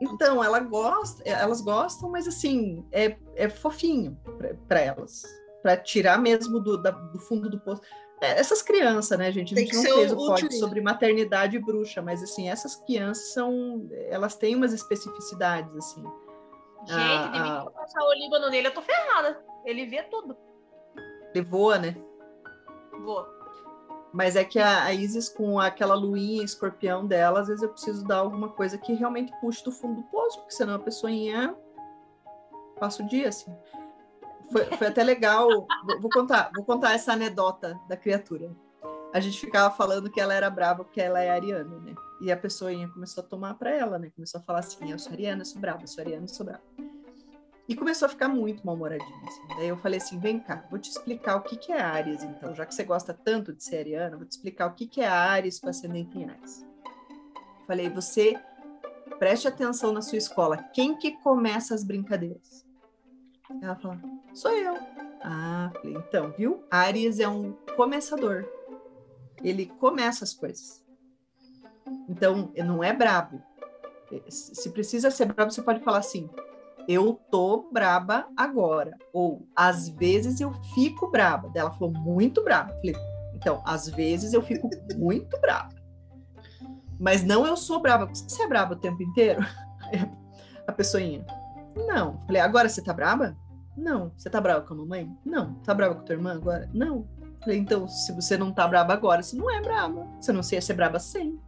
Então, 0.00 0.44
ela 0.44 0.60
gosta, 0.60 1.22
elas 1.26 1.62
gostam, 1.62 2.10
mas 2.10 2.28
assim, 2.28 2.84
é, 2.92 3.16
é 3.34 3.48
fofinho 3.48 4.18
para 4.68 4.80
elas. 4.80 5.22
Para 5.62 5.78
tirar 5.78 6.18
mesmo 6.20 6.60
do, 6.60 6.76
da- 6.76 6.90
do 6.90 7.18
fundo 7.18 7.48
do 7.48 7.58
poço. 7.58 7.80
É, 8.20 8.38
essas 8.38 8.60
crianças, 8.60 9.18
né, 9.18 9.32
gente? 9.32 9.54
A 9.54 9.56
Tem 9.56 9.64
gente 9.64 9.70
que 9.70 9.76
não 9.76 9.82
ser 9.84 9.94
fez 9.94 10.12
o 10.12 10.14
o 10.16 10.26
código 10.26 10.52
sobre 10.52 10.82
maternidade 10.82 11.58
bruxa, 11.58 12.02
mas 12.02 12.22
assim, 12.22 12.48
essas 12.50 12.76
crianças 12.76 13.32
são. 13.32 13.88
Elas 14.10 14.36
têm 14.36 14.54
umas 14.54 14.72
especificidades, 14.74 15.74
assim. 15.74 16.04
Gente, 16.86 16.98
Ah, 16.98 17.26
de 17.32 17.40
mim 17.40 17.48
ah. 17.48 17.70
passar 17.74 18.02
o 18.02 18.14
Líbano 18.14 18.48
nele, 18.48 18.68
eu 18.68 18.74
tô 18.74 18.80
ferrada. 18.80 19.44
Ele 19.64 19.86
vê 19.86 20.02
tudo. 20.04 20.36
Ele 21.34 21.44
voa, 21.44 21.78
né? 21.78 21.96
Vou. 23.02 23.26
Mas 24.12 24.36
é 24.36 24.44
que 24.44 24.58
a, 24.58 24.84
a 24.84 24.94
Isis, 24.94 25.28
com 25.28 25.58
aquela 25.58 25.94
luinha 25.94 26.44
escorpião 26.44 27.06
dela, 27.06 27.40
às 27.40 27.48
vezes 27.48 27.62
eu 27.62 27.68
preciso 27.68 28.06
dar 28.06 28.18
alguma 28.18 28.48
coisa 28.48 28.78
que 28.78 28.94
realmente 28.94 29.32
puxe 29.40 29.62
do 29.62 29.72
fundo 29.72 30.00
do 30.00 30.08
poço, 30.08 30.38
porque 30.38 30.54
senão 30.54 30.76
a 30.76 30.78
pessoinha 30.78 31.54
passo 32.78 33.02
o 33.02 33.06
dia 33.06 33.28
assim. 33.28 33.54
Foi, 34.50 34.64
foi 34.64 34.86
até 34.86 35.02
legal. 35.02 35.48
Vou, 35.84 36.00
vou 36.00 36.10
contar, 36.10 36.50
vou 36.54 36.64
contar 36.64 36.92
essa 36.92 37.12
anedota 37.12 37.78
da 37.88 37.96
criatura. 37.96 38.54
A 39.12 39.20
gente 39.20 39.40
ficava 39.40 39.74
falando 39.74 40.10
que 40.10 40.20
ela 40.20 40.34
era 40.34 40.48
brava 40.48 40.84
porque 40.84 41.00
ela 41.00 41.20
é 41.20 41.30
ariana, 41.30 41.78
né? 41.80 41.94
E 42.20 42.32
a 42.32 42.36
pessoinha 42.36 42.88
começou 42.88 43.22
a 43.22 43.26
tomar 43.26 43.54
para 43.54 43.70
ela, 43.70 43.98
né? 43.98 44.10
Começou 44.14 44.40
a 44.40 44.44
falar 44.44 44.60
assim: 44.60 44.90
eu 44.90 44.98
sou 44.98 45.12
ariana, 45.12 45.42
eu 45.42 45.46
sou 45.46 45.60
brava, 45.60 45.82
eu 45.82 45.86
sou 45.86 46.02
ariana, 46.02 46.24
eu 46.24 46.28
sou 46.28 46.46
brava. 46.46 46.62
E 47.68 47.74
começou 47.74 48.06
a 48.06 48.08
ficar 48.08 48.28
muito 48.28 48.64
mal-humoradinha. 48.64 49.26
Assim. 49.26 49.48
Daí 49.56 49.68
eu 49.68 49.76
falei 49.76 49.98
assim: 49.98 50.18
vem 50.18 50.38
cá, 50.38 50.64
vou 50.70 50.78
te 50.78 50.90
explicar 50.90 51.36
o 51.36 51.42
que, 51.42 51.56
que 51.56 51.72
é 51.72 51.80
Ares, 51.80 52.22
então. 52.22 52.54
Já 52.54 52.64
que 52.64 52.74
você 52.74 52.84
gosta 52.84 53.12
tanto 53.12 53.52
de 53.52 53.62
ser 53.62 53.78
ariana, 53.78 54.16
vou 54.16 54.26
te 54.26 54.32
explicar 54.32 54.66
o 54.66 54.74
que, 54.74 54.86
que 54.86 55.00
é 55.00 55.08
Ares 55.08 55.58
com 55.58 55.68
ascendente 55.68 56.16
em 56.16 56.28
Ares. 56.28 56.64
Falei, 57.66 57.90
você 57.90 58.38
preste 59.18 59.48
atenção 59.48 59.92
na 59.92 60.00
sua 60.00 60.18
escola. 60.18 60.56
Quem 60.72 60.96
que 60.96 61.12
começa 61.22 61.74
as 61.74 61.82
brincadeiras? 61.82 62.64
Ela 63.60 63.74
falou, 63.76 63.98
sou 64.32 64.52
eu. 64.52 64.76
Ah, 65.22 65.72
falei, 65.74 65.96
então, 65.96 66.32
viu? 66.32 66.64
Ares 66.70 67.18
é 67.18 67.28
um 67.28 67.52
começador. 67.76 68.44
Ele 69.42 69.66
começa 69.66 70.22
as 70.22 70.32
coisas. 70.32 70.85
Então, 72.08 72.52
não 72.56 72.82
é 72.82 72.92
brabo. 72.92 73.42
Se 74.28 74.70
precisa 74.70 75.10
ser 75.10 75.26
brabo, 75.26 75.50
você 75.50 75.62
pode 75.62 75.80
falar 75.80 75.98
assim: 75.98 76.28
eu 76.88 77.20
tô 77.30 77.68
braba 77.72 78.26
agora. 78.36 78.96
Ou 79.12 79.46
às 79.54 79.88
vezes 79.88 80.40
eu 80.40 80.52
fico 80.74 81.10
braba. 81.10 81.50
Ela 81.54 81.72
falou 81.72 81.92
muito 81.92 82.42
braba. 82.42 82.72
Falei, 82.74 82.94
então, 83.34 83.62
às 83.64 83.88
vezes 83.88 84.32
eu 84.32 84.42
fico 84.42 84.70
muito 84.96 85.38
braba. 85.40 85.74
Mas 86.98 87.22
não 87.22 87.46
eu 87.46 87.56
sou 87.56 87.80
braba. 87.80 88.06
Você 88.06 88.42
é 88.42 88.48
braba 88.48 88.74
o 88.74 88.78
tempo 88.78 89.02
inteiro? 89.02 89.44
A 90.66 90.72
pessoinha. 90.72 91.24
Não. 91.86 92.20
Falei, 92.26 92.40
agora 92.40 92.68
você 92.68 92.82
tá 92.82 92.92
braba? 92.92 93.36
Não. 93.76 94.12
Você 94.16 94.30
tá 94.30 94.40
brava 94.40 94.62
com 94.62 94.74
a 94.74 94.76
mamãe? 94.78 95.14
Não. 95.24 95.54
Tá 95.56 95.74
brava 95.74 95.94
com 95.94 96.00
a 96.00 96.04
tua 96.04 96.14
irmã 96.14 96.32
agora? 96.32 96.68
Não. 96.72 97.06
Falei, 97.40 97.58
então, 97.58 97.86
se 97.86 98.12
você 98.12 98.36
não 98.36 98.52
tá 98.52 98.66
braba 98.66 98.94
agora, 98.94 99.22
você 99.22 99.36
não 99.36 99.50
é 99.50 99.60
braba. 99.60 100.06
Você 100.20 100.32
não 100.32 100.42
sei 100.42 100.60
ser 100.60 100.74
braba 100.74 100.98
sempre. 100.98 101.45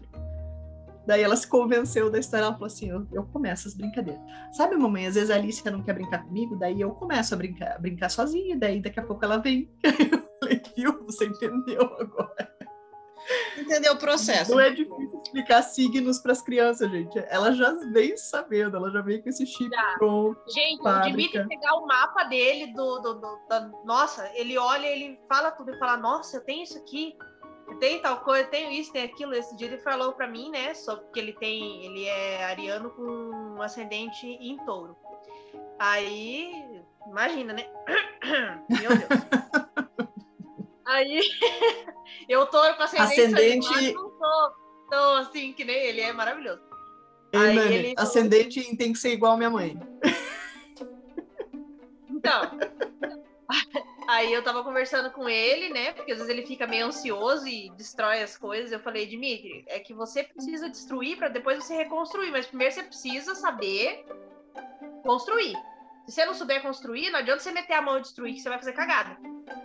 Daí 1.09 1.23
ela 1.23 1.37
se 1.37 1.49
convenceu 1.49 2.11
da 2.11 2.19
história, 2.19 2.45
ela 2.45 2.53
falou 2.53 2.67
assim, 2.67 2.91
eu, 2.91 3.07
eu 3.11 3.25
começo 3.25 3.67
as 3.67 3.73
brincadeiras. 3.73 4.21
Sabe, 4.53 4.77
mamãe, 4.77 5.07
às 5.07 5.15
vezes 5.15 5.31
a 5.31 5.37
Alice 5.37 5.65
não 5.71 5.83
quer 5.83 5.95
brincar 5.95 6.23
comigo, 6.23 6.55
daí 6.55 6.83
eu 6.83 6.91
começo 6.91 7.33
a 7.33 7.37
brincar, 7.39 7.77
a 7.77 7.79
brincar 7.79 8.11
sozinha, 8.11 8.59
daí 8.59 8.79
daqui 8.79 9.01
a 9.01 9.03
pouco 9.03 9.25
ela 9.25 9.39
vem. 9.39 9.73
eu 9.83 10.29
falei, 10.39 10.63
viu, 10.77 11.03
você 11.07 11.25
entendeu 11.25 11.81
agora. 11.99 12.55
Entendeu 13.57 13.95
o 13.95 13.97
processo. 13.97 14.51
Não 14.51 14.61
é 14.61 14.69
difícil 14.69 15.23
explicar 15.25 15.63
signos 15.63 16.19
para 16.19 16.33
as 16.33 16.43
crianças, 16.43 16.91
gente. 16.91 17.19
Ela 17.31 17.53
já 17.53 17.73
vem 17.91 18.15
sabendo, 18.19 18.77
ela 18.77 18.91
já 18.91 19.01
vem 19.01 19.23
com 19.23 19.31
esse 19.31 19.47
chip 19.47 19.75
já. 19.75 19.95
pronto. 19.97 20.39
Gente, 20.51 20.83
fábrica. 20.83 21.09
o 21.09 21.17
Dimitri 21.17 21.49
pegar 21.49 21.75
o 21.77 21.87
mapa 21.87 22.25
dele 22.25 22.75
do, 22.75 22.99
do, 22.99 23.15
do, 23.15 23.39
da, 23.49 23.71
nossa, 23.83 24.31
ele 24.35 24.59
olha, 24.59 24.87
ele 24.87 25.19
fala 25.27 25.51
tudo 25.53 25.75
e 25.75 25.79
fala, 25.79 25.97
nossa, 25.97 26.37
eu 26.37 26.45
tenho 26.45 26.65
isso 26.65 26.77
aqui 26.77 27.17
tem 27.77 28.01
tal 28.01 28.21
coisa, 28.21 28.49
tenho 28.49 28.73
isso, 28.73 28.93
tem 28.93 29.05
aquilo. 29.05 29.35
Esse 29.35 29.57
dia 29.57 29.69
ele 29.69 29.79
falou 29.79 30.13
para 30.13 30.27
mim, 30.27 30.51
né, 30.51 30.75
sobre 30.75 31.05
que 31.13 31.21
ele 31.21 31.33
tem, 31.33 31.85
ele 31.87 32.05
é 32.05 32.45
ariano 32.45 32.91
com 32.91 33.03
um 33.03 33.63
ascendente 33.63 34.27
em 34.27 34.57
touro. 34.65 34.97
Aí, 35.79 36.83
imagina, 37.07 37.53
né? 37.53 37.67
Meu 38.69 38.91
Deus. 38.91 39.09
Aí, 40.87 41.21
eu 42.29 42.47
touro 42.47 42.75
com 42.77 42.83
ascendente, 42.83 43.21
ascendente... 43.21 43.75
Ariano, 43.75 44.03
não 44.03 44.19
sou 44.19 44.53
tão 44.89 45.17
assim 45.17 45.53
que 45.53 45.65
nem 45.65 45.77
ele, 45.77 46.01
é 46.01 46.13
maravilhoso. 46.13 46.63
Ei, 47.33 47.41
Aí, 47.41 47.55
mano, 47.55 47.73
ele... 47.73 47.95
ascendente 47.97 48.77
tem 48.77 48.93
que 48.93 48.99
ser 48.99 49.13
igual 49.13 49.33
a 49.33 49.37
minha 49.37 49.51
mãe. 49.51 49.79
Então, 52.09 52.59
Aí 54.09 54.33
eu 54.33 54.43
tava 54.43 54.65
conversando 54.65 55.11
com 55.11 55.29
ele, 55.29 55.69
né? 55.69 55.93
Porque 55.93 56.13
às 56.13 56.17
vezes 56.17 56.33
ele 56.33 56.47
fica 56.47 56.67
meio 56.67 56.87
ansioso 56.87 57.47
e 57.47 57.69
destrói 57.77 58.23
as 58.23 58.39
coisas. 58.39 58.73
Eu 58.73 58.81
falei, 58.81 59.07
Dimitri, 59.07 59.67
é 59.67 59.79
que 59.79 59.93
você 59.93 60.25
precisa 60.25 60.71
destruir 60.71 61.19
para 61.19 61.29
depois 61.29 61.63
você 61.63 61.77
reconstruir, 61.77 62.31
mas 62.31 62.47
primeiro 62.47 62.73
você 62.73 62.83
precisa 62.85 63.35
saber 63.35 64.07
construir. 65.03 65.55
Se 66.07 66.15
você 66.15 66.25
não 66.25 66.33
souber 66.33 66.63
construir, 66.63 67.11
não 67.11 67.19
adianta 67.19 67.43
você 67.43 67.53
meter 67.53 67.75
a 67.75 67.83
mão 67.83 67.99
e 67.99 68.01
destruir, 68.01 68.33
que 68.33 68.41
você 68.41 68.49
vai 68.49 68.57
fazer 68.57 68.73
cagada. 68.73 69.15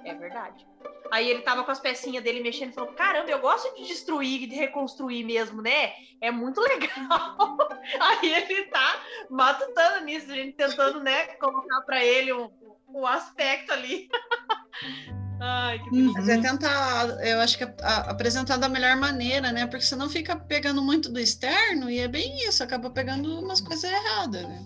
É 0.04 0.14
verdade. 0.14 0.68
Aí 1.10 1.30
ele 1.30 1.44
tava 1.44 1.64
com 1.64 1.72
as 1.72 1.80
pecinhas 1.80 2.22
dele 2.22 2.42
mexendo 2.42 2.72
e 2.72 2.74
falou: 2.74 2.92
Caramba, 2.96 3.32
eu 3.32 3.40
gosto 3.40 3.74
de 3.78 3.88
destruir 3.88 4.44
e 4.44 4.48
de 4.48 4.56
reconstruir 4.58 5.24
mesmo, 5.24 5.62
né? 5.62 5.94
É 6.20 6.32
muito 6.32 6.60
legal. 6.60 7.58
Aí 7.98 8.34
ele 8.34 8.64
tá 8.64 9.02
matutando 9.30 10.04
nisso, 10.04 10.30
a 10.30 10.36
gente 10.36 10.58
tentando, 10.58 11.00
né, 11.00 11.28
colocar 11.36 11.80
para 11.82 12.04
ele 12.04 12.34
um, 12.34 12.52
o 12.94 13.06
aspecto 13.06 13.72
ali. 13.74 14.10
Ai, 15.46 15.78
que 15.80 15.90
uhum. 15.90 16.14
Mas 16.14 16.30
é 16.30 16.40
tentar, 16.40 17.06
eu 17.26 17.42
acho 17.42 17.58
que 17.58 17.66
a, 17.66 18.12
apresentar 18.12 18.56
da 18.56 18.70
melhor 18.70 18.96
maneira, 18.96 19.52
né? 19.52 19.68
Porque 19.68 19.84
senão 19.84 20.10
fica 20.10 20.38
pegando 20.38 20.82
muito 20.82 21.12
do 21.12 21.20
externo 21.20 21.90
e 21.90 22.00
é 22.00 22.08
bem 22.08 22.48
isso, 22.48 22.64
acaba 22.64 22.90
pegando 22.90 23.42
umas 23.42 23.60
coisas 23.60 23.92
erradas, 23.92 24.44
né? 24.44 24.66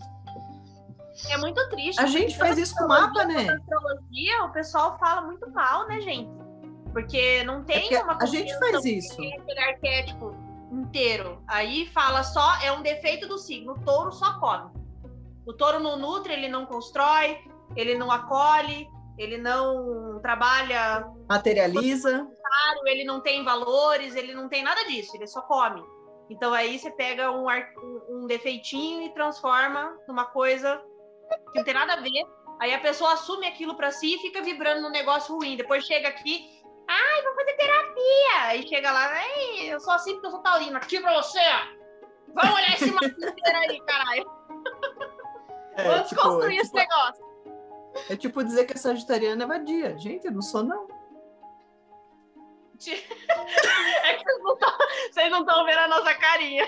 É 1.31 1.37
muito 1.37 1.67
triste. 1.69 1.99
A 1.99 2.05
gente 2.05 2.37
faz 2.37 2.59
isso 2.59 2.75
com 2.75 2.87
mapa, 2.87 3.25
né? 3.25 3.49
astrologia, 3.49 4.43
o 4.43 4.51
pessoal 4.51 4.99
fala 4.99 5.21
muito 5.21 5.49
mal, 5.49 5.87
né, 5.87 5.99
gente? 6.01 6.29
Porque 6.93 7.43
não 7.43 7.63
tem 7.63 7.91
é 7.93 8.03
uma 8.03 8.17
A 8.21 8.25
gente 8.27 8.55
faz 8.59 8.85
isso. 8.85 9.13
Aquele 9.13 9.59
arquétipo 9.59 10.35
inteiro. 10.71 11.41
Aí 11.47 11.87
fala 11.87 12.23
só, 12.23 12.55
é 12.61 12.71
um 12.71 12.83
defeito 12.83 13.27
do 13.27 13.39
signo. 13.39 13.73
O 13.73 13.79
touro 13.79 14.11
só 14.11 14.39
come. 14.39 14.71
O 15.45 15.53
touro 15.53 15.79
não 15.79 15.97
nutre, 15.97 16.33
ele 16.33 16.49
não 16.49 16.65
constrói, 16.65 17.39
ele 17.75 17.95
não 17.95 18.11
acolhe, 18.11 18.87
ele 19.17 19.37
não 19.37 20.19
trabalha. 20.21 21.05
Materializa. 21.27 22.27
Ele 22.85 23.03
não 23.03 23.21
tem 23.21 23.43
valores, 23.43 24.15
ele 24.15 24.33
não 24.33 24.47
tem 24.47 24.63
nada 24.63 24.83
disso, 24.85 25.15
ele 25.15 25.27
só 25.27 25.41
come. 25.41 25.83
Então 26.29 26.53
aí 26.53 26.77
você 26.77 26.91
pega 26.91 27.31
um, 27.31 27.47
um 28.09 28.27
defeitinho 28.27 29.03
e 29.03 29.13
transforma 29.13 29.97
numa 30.07 30.25
coisa 30.25 30.81
que 31.51 31.57
não 31.57 31.63
tem 31.63 31.73
nada 31.73 31.93
a 31.93 32.01
ver. 32.01 32.23
Aí 32.59 32.73
a 32.73 32.79
pessoa 32.79 33.13
assume 33.13 33.47
aquilo 33.47 33.75
para 33.75 33.91
si 33.91 34.15
e 34.15 34.19
fica 34.19 34.41
vibrando 34.41 34.81
num 34.81 34.89
negócio 34.89 35.35
ruim. 35.35 35.55
Depois 35.55 35.85
chega 35.85 36.09
aqui, 36.09 36.49
ai, 36.87 37.21
vou 37.23 37.35
fazer 37.35 37.53
terapia. 37.53 38.41
Aí 38.43 38.67
chega 38.67 38.91
lá, 38.91 39.11
ei, 39.23 39.73
eu 39.73 39.79
sou 39.79 39.93
assim 39.93 40.13
porque 40.13 40.27
eu 40.27 40.31
sou 40.31 40.41
taurina. 40.41 40.77
Aqui 40.77 40.99
pra 40.99 41.21
você, 41.21 41.39
Vamos 42.33 42.55
olhar 42.55 42.73
esse 42.73 42.91
mapa 42.91 43.07
inteiro 43.07 43.57
aí, 43.69 43.81
caralho. 43.81 44.25
É, 45.77 45.83
Vamos 45.83 46.09
tipo, 46.09 46.21
construir 46.23 46.55
tipo, 46.55 46.63
esse 46.63 46.73
negócio. 46.73 47.26
É 48.09 48.15
tipo 48.15 48.43
dizer 48.43 48.65
que 48.65 48.73
a 48.73 48.77
sagitariana 48.77 49.43
é 49.43 49.47
vadia. 49.47 49.97
Gente, 49.97 50.25
eu 50.25 50.31
não 50.31 50.41
sou, 50.41 50.63
não. 50.63 50.87
É 54.03 54.13
que 54.13 54.23
vocês 55.11 55.31
não 55.31 55.39
estão 55.39 55.65
vendo 55.65 55.79
a 55.79 55.87
nossa 55.87 56.13
carinha. 56.13 56.67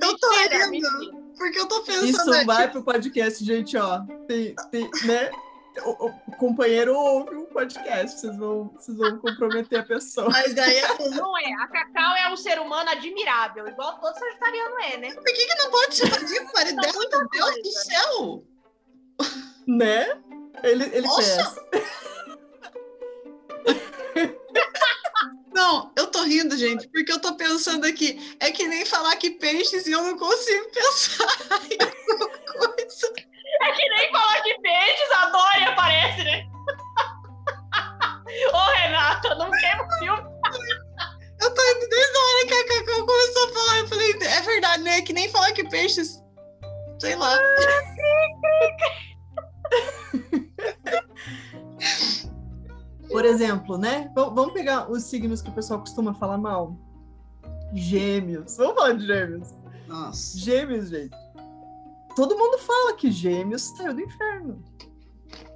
Eu 0.00 0.18
tô 0.18 0.28
rindo, 0.70 1.34
porque 1.36 1.58
eu 1.58 1.68
tô 1.68 1.82
pensando 1.82 2.06
Isso 2.06 2.32
aqui. 2.32 2.46
vai 2.46 2.70
pro 2.70 2.82
podcast, 2.82 3.44
gente, 3.44 3.76
ó. 3.76 4.00
Tem, 4.26 4.54
tem, 4.70 4.90
né? 5.04 5.30
O, 5.84 6.06
o, 6.06 6.36
companheiro 6.36 6.94
ouve 6.94 7.34
o 7.34 7.46
podcast, 7.46 8.20
vocês 8.20 8.36
vão, 8.36 8.68
vocês 8.76 8.96
vão 8.96 9.18
comprometer 9.18 9.80
a 9.80 9.82
pessoa. 9.82 10.28
Mas 10.28 10.54
daí 10.54 10.76
é... 10.76 10.98
não 11.16 11.36
é. 11.38 11.52
A 11.54 11.66
Cacau 11.66 12.16
é 12.16 12.30
um 12.30 12.36
ser 12.36 12.60
humano 12.60 12.90
admirável, 12.90 13.66
igual 13.66 13.98
todo 13.98 14.14
sagitariano 14.18 14.78
é, 14.80 14.96
né? 14.98 15.14
Por 15.14 15.24
que, 15.24 15.32
que 15.32 15.54
não 15.54 15.70
pode 15.70 15.96
chamar 15.96 16.24
de 16.24 16.40
marido 16.52 16.76
Meu 16.76 17.28
Deus 17.30 17.62
do 17.62 17.72
céu! 17.72 18.44
Né? 19.66 20.20
Ele, 20.62 20.84
ele 20.92 21.06
Nossa! 21.06 21.56
Não, 25.54 25.92
eu 25.96 26.06
tô 26.06 26.22
rindo, 26.22 26.56
gente, 26.56 26.88
porque 26.88 27.12
eu 27.12 27.20
tô 27.20 27.34
pensando 27.36 27.86
aqui. 27.86 28.36
É 28.40 28.50
que 28.50 28.66
nem 28.66 28.84
falar 28.84 29.16
que 29.16 29.30
peixes 29.30 29.86
e 29.86 29.92
eu 29.92 30.02
não 30.02 30.18
consigo 30.18 30.70
pensar 30.70 31.62
em 31.70 31.78
alguma 31.80 32.28
coisa. 32.28 33.31
É 33.62 33.72
que 33.72 33.88
nem 33.88 34.10
falar 34.10 34.40
de 34.40 34.58
peixes, 34.60 35.10
a 35.12 35.26
Dory 35.26 35.62
aparece, 35.68 36.24
né? 36.24 36.44
Ô, 38.52 38.58
Renata, 38.76 39.34
não 39.36 39.48
queima 39.50 39.84
o 39.84 39.98
filme. 39.98 40.22
Eu 41.40 41.54
tô 41.54 41.62
indo 41.62 41.88
desde 41.88 42.16
a 42.16 42.20
hora 42.20 42.46
que 42.46 42.54
a 42.54 42.68
Cacau 42.68 43.06
começou 43.06 43.44
a 43.44 43.48
falar. 43.52 43.78
Eu 43.78 43.88
falei, 43.88 44.10
é 44.20 44.40
verdade, 44.40 44.82
né? 44.82 44.98
É 44.98 45.02
que 45.02 45.12
nem 45.12 45.28
falar 45.28 45.52
que 45.52 45.68
peixes. 45.68 46.20
Sei 46.98 47.14
lá. 47.14 47.38
Por 53.08 53.24
exemplo, 53.24 53.78
né? 53.78 54.10
Vamos 54.14 54.52
pegar 54.52 54.90
os 54.90 55.04
signos 55.04 55.40
que 55.42 55.50
o 55.50 55.54
pessoal 55.54 55.78
costuma 55.80 56.14
falar 56.14 56.38
mal. 56.38 56.76
Gêmeos. 57.74 58.56
Vamos 58.56 58.74
falar 58.74 58.94
de 58.94 59.06
gêmeos. 59.06 59.54
Nossa. 59.88 60.38
Gêmeos, 60.38 60.88
gente 60.88 61.14
todo 62.14 62.36
mundo 62.36 62.58
fala 62.58 62.94
que 62.94 63.10
Gêmeos 63.10 63.62
saiu 63.76 63.94
do 63.94 64.00
inferno. 64.00 64.62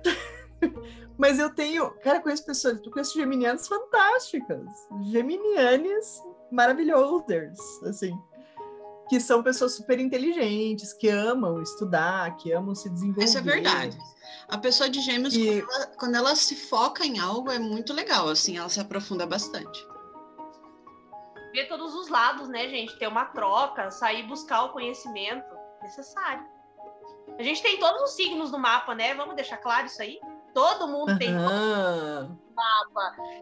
Mas 1.19 1.39
eu 1.39 1.49
tenho, 1.55 1.91
cara, 2.03 2.21
conheço 2.21 2.45
pessoas, 2.45 2.79
eu 2.85 2.91
conheço 2.91 3.15
geminianas 3.15 3.67
fantásticas, 3.67 4.67
geminianes 5.11 6.23
maravilhosas, 6.51 7.59
assim. 7.85 8.17
que 9.09 9.19
são 9.21 9.43
pessoas 9.43 9.73
super 9.75 9.99
inteligentes, 9.99 10.93
que 10.93 11.09
amam 11.09 11.63
estudar, 11.63 12.37
que 12.37 12.53
amam 12.53 12.75
se 12.75 12.91
desenvolver. 12.91 13.25
Isso 13.25 13.39
é 13.39 13.41
verdade. 13.41 13.97
A 14.49 14.59
pessoa 14.59 14.91
de 14.91 15.01
gêmeos, 15.01 15.35
E- 15.35 15.63
quando, 15.63 15.73
ela, 15.73 15.87
quando 15.99 16.15
ela 16.17 16.37
se 16.37 16.55
foca 16.55 17.05
em 17.07 17.19
algo, 17.19 17.51
é 17.51 17.59
muito 17.59 17.93
legal, 17.95 18.29
assim, 18.29 18.59
ela 18.59 18.69
se 18.69 18.79
aprofunda 18.81 19.25
bastante. 19.27 19.87
Ver 21.53 21.67
todos 21.69 21.95
os 21.95 22.09
lados, 22.09 22.49
né, 22.49 22.69
gente? 22.69 22.99
Ter 22.99 23.07
uma 23.09 23.25
troca, 23.27 23.91
sair 23.91 24.25
buscar 24.27 24.65
o 24.65 24.73
conhecimento 24.73 25.56
necessário. 25.83 26.45
A 27.39 27.43
gente 27.43 27.63
tem 27.63 27.79
todos 27.79 28.03
os 28.03 28.11
signos 28.17 28.51
no 28.51 28.59
mapa, 28.59 28.95
né? 28.95 29.15
Vamos 29.15 29.35
deixar 29.37 29.57
claro 29.59 29.87
isso 29.87 30.01
aí? 30.01 30.19
Todo 30.55 30.89
mundo 30.89 31.19
tem 31.19 31.35
Aham. 31.37 32.39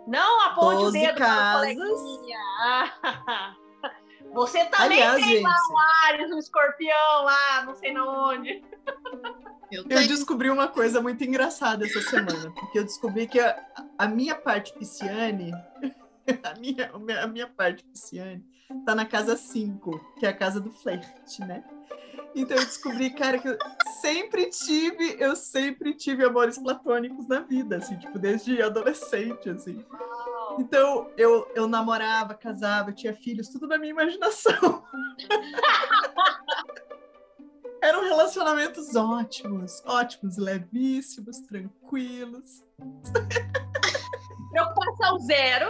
Não 0.07 0.41
aponte 0.41 0.85
o 0.85 0.91
dedo 0.91 1.15
para 1.15 1.27
casas. 1.27 1.77
coleguinha. 1.77 2.39
Você 4.33 4.65
também 4.67 5.01
Aliás, 5.01 5.25
tem 5.25 5.43
lá 5.43 5.51
gente, 5.51 5.73
um 5.73 5.79
Ares, 6.09 6.33
um 6.33 6.39
escorpião 6.39 7.23
lá, 7.23 7.63
não 7.65 7.75
sei 7.77 7.93
na 7.93 8.05
onde. 8.29 8.65
Eu 9.71 9.85
eu 9.89 10.07
descobri 10.09 10.51
uma 10.51 10.67
coisa 10.67 11.01
muito 11.01 11.23
engraçada 11.23 11.85
essa 11.87 12.01
semana, 12.03 12.51
porque 12.53 12.79
eu 12.81 12.85
descobri 12.85 13.29
que 13.29 13.39
a, 13.39 13.65
a 13.97 14.09
minha 14.09 14.35
parte 14.35 14.73
pisciane, 14.75 15.53
a 16.43 16.55
minha, 16.59 16.91
a 16.93 16.99
minha- 16.99 17.23
a 17.23 17.27
minha 17.29 17.47
parte 17.47 17.85
pisciane, 17.85 18.45
tá 18.85 18.95
na 18.95 19.05
casa 19.07 19.37
5, 19.37 20.01
que 20.19 20.27
é 20.27 20.31
a 20.31 20.37
casa 20.37 20.61
do 20.61 20.73
flerte, 20.73 21.41
né? 21.43 21.63
Então 22.35 22.57
eu 22.57 22.65
descobri, 22.65 23.11
cara, 23.11 23.39
que 23.39 23.49
eu 23.49 23.57
sempre 24.01 24.47
tive, 24.47 25.17
eu 25.21 25.37
sempre 25.37 25.95
tive 25.95 26.25
amores 26.25 26.59
platônicos 26.59 27.29
na 27.29 27.41
vida, 27.41 27.77
assim, 27.77 27.97
tipo, 27.97 28.19
desde 28.19 28.61
adolescente, 28.61 29.49
assim. 29.49 29.85
Então, 30.59 31.11
eu, 31.17 31.51
eu 31.55 31.69
namorava, 31.69 32.35
casava, 32.35 32.91
eu 32.91 32.95
tinha 32.95 33.15
filhos, 33.15 33.49
tudo 33.49 33.67
na 33.67 33.79
minha 33.79 33.91
imaginação. 33.91 34.85
Eram 37.81 38.03
relacionamentos 38.03 38.97
ótimos, 38.97 39.83
ótimos, 39.85 40.37
levíssimos, 40.39 41.39
tranquilos. 41.41 42.65
Preocupação 44.51 45.19
zero. 45.19 45.67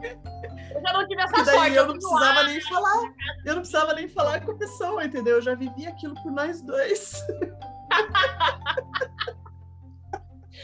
Eu 0.74 0.80
já 0.80 0.92
não 0.92 1.06
tive 1.06 1.20
essa 1.22 1.44
sorte. 1.44 1.74
eu 1.74 1.86
não 1.86 1.94
precisava 1.94 2.42
nem 2.44 2.60
falar. 2.60 3.02
Eu 3.44 3.54
não 3.54 3.60
precisava 3.60 3.94
nem 3.94 4.08
falar 4.08 4.40
com 4.44 4.52
a 4.52 4.56
pessoa, 4.56 5.04
entendeu? 5.04 5.36
Eu 5.36 5.42
já 5.42 5.54
vivia 5.54 5.88
aquilo 5.90 6.14
por 6.22 6.30
nós 6.32 6.60
dois. 6.62 7.12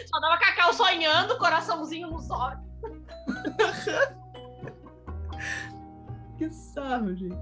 Só 0.06 0.20
dava 0.20 0.38
cacau 0.38 0.72
sonhando, 0.72 1.38
coraçãozinho 1.38 2.10
nos 2.10 2.28
olhos. 2.30 2.60
Que 6.38 6.50
sarro, 6.52 7.14
gente. 7.14 7.36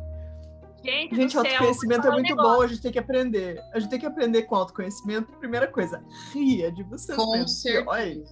Gente, 0.84 1.16
Gente, 1.16 1.34
do 1.34 1.42
céu, 1.42 1.50
autoconhecimento 1.50 2.02
vou 2.02 2.10
é 2.10 2.14
muito 2.14 2.32
um 2.34 2.36
bom, 2.36 2.60
a 2.60 2.66
gente 2.66 2.82
tem 2.82 2.92
que 2.92 2.98
aprender. 2.98 3.58
A 3.72 3.78
gente 3.78 3.88
tem 3.88 3.98
que 3.98 4.04
aprender 4.04 4.42
com 4.42 4.54
autoconhecimento. 4.54 5.32
Primeira 5.38 5.66
coisa, 5.66 6.04
ria 6.32 6.70
de 6.70 6.82
você 6.82 7.14
Com 7.16 7.32
mesmo. 7.32 7.48
certeza. 7.48 7.88
Olha, 7.90 8.22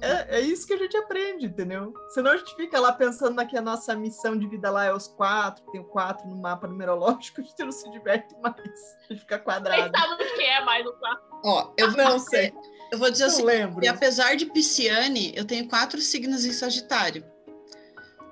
É, 0.00 0.38
é 0.38 0.40
isso 0.40 0.66
que 0.66 0.72
a 0.72 0.76
gente 0.78 0.96
aprende, 0.96 1.46
entendeu? 1.46 1.92
Senão 2.10 2.30
a 2.32 2.36
gente 2.36 2.54
fica 2.56 2.80
lá 2.80 2.92
pensando 2.92 3.34
na 3.34 3.44
que 3.44 3.56
a 3.56 3.60
nossa 3.62 3.94
missão 3.94 4.36
de 4.38 4.46
vida 4.46 4.70
lá 4.70 4.84
é 4.86 4.92
os 4.92 5.06
quatro, 5.08 5.64
tem 5.70 5.80
o 5.80 5.84
quatro 5.84 6.26
no 6.26 6.36
mapa 6.36 6.66
numerológico, 6.66 7.40
a 7.42 7.44
gente 7.44 7.62
não 7.62 7.72
se 7.72 7.90
diverte 7.90 8.34
mais. 8.42 8.56
A 8.56 9.12
gente 9.12 9.20
fica 9.20 9.38
quadrado. 9.38 9.90
sabe 9.98 10.14
o 10.14 10.34
que 10.34 10.42
é 10.42 10.64
mais 10.64 10.86
o 10.86 10.92
quarto. 10.94 11.22
Ó, 11.44 11.72
eu 11.76 11.90
Não 11.96 12.18
sei. 12.18 12.52
Eu 12.90 12.98
vou 12.98 13.10
dizer 13.10 13.24
Não 13.24 13.32
assim, 13.32 13.44
lembro. 13.44 13.84
e 13.84 13.88
apesar 13.88 14.36
de 14.36 14.46
Pisciane, 14.46 15.32
eu 15.36 15.44
tenho 15.44 15.68
quatro 15.68 16.00
signos 16.00 16.44
em 16.44 16.52
Sagitário. 16.52 17.24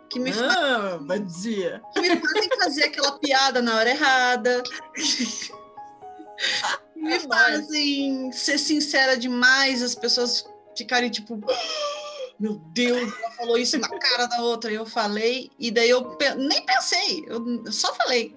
Que 0.09 0.21
me, 0.21 0.33
fa- 0.33 0.47
Ah, 0.47 0.99
que 1.93 2.01
me 2.01 2.17
fazem 2.21 2.49
fazer 2.63 2.85
aquela 2.85 3.19
piada 3.19 3.61
na 3.61 3.75
hora 3.77 3.91
errada. 3.91 4.63
Que 6.95 7.01
me 7.01 7.21
fazem 7.21 8.33
ser 8.33 8.59
sincera 8.59 9.17
demais, 9.17 9.83
as 9.83 9.95
pessoas 9.95 10.45
ficarem 10.77 11.11
tipo. 11.11 11.41
Meu 12.39 12.55
Deus, 12.73 13.13
ela 13.17 13.31
falou 13.33 13.57
isso 13.59 13.79
na 13.79 13.89
cara 13.89 14.27
da 14.27 14.43
outra. 14.43 14.73
Eu 14.73 14.85
falei, 14.85 15.51
e 15.59 15.71
daí 15.71 15.91
eu 15.91 16.17
nem 16.37 16.65
pensei, 16.67 17.25
eu 17.29 17.71
só 17.73 17.95
falei. 17.95 18.35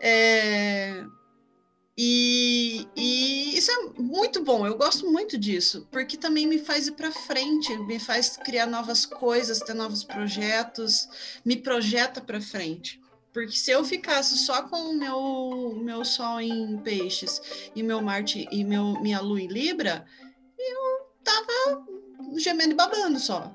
É, 0.00 1.04
E, 2.02 2.88
e 2.96 3.58
isso 3.58 3.70
é 3.70 4.00
muito 4.00 4.42
bom, 4.42 4.66
eu 4.66 4.74
gosto 4.74 5.10
muito 5.10 5.36
disso, 5.36 5.86
porque 5.90 6.16
também 6.16 6.46
me 6.46 6.58
faz 6.58 6.86
ir 6.86 6.92
para 6.92 7.12
frente, 7.12 7.76
me 7.76 7.98
faz 8.00 8.38
criar 8.38 8.66
novas 8.66 9.04
coisas, 9.04 9.58
ter 9.58 9.74
novos 9.74 10.02
projetos, 10.02 11.06
me 11.44 11.56
projeta 11.56 12.20
para 12.22 12.40
frente. 12.40 12.98
Porque 13.34 13.52
se 13.52 13.70
eu 13.70 13.84
ficasse 13.84 14.38
só 14.38 14.62
com 14.62 14.76
o 14.76 14.96
meu, 14.96 15.78
meu 15.84 16.02
Sol 16.04 16.40
em 16.40 16.78
Peixes 16.78 17.70
e 17.76 17.82
meu 17.82 18.00
Marte 18.00 18.48
e 18.50 18.64
meu, 18.64 18.98
minha 19.02 19.20
Lua 19.20 19.40
em 19.40 19.46
Libra, 19.46 20.06
eu 20.58 20.89
tava 21.24 21.84
gemendo 22.36 22.72
e 22.72 22.76
babando 22.76 23.18
só. 23.18 23.50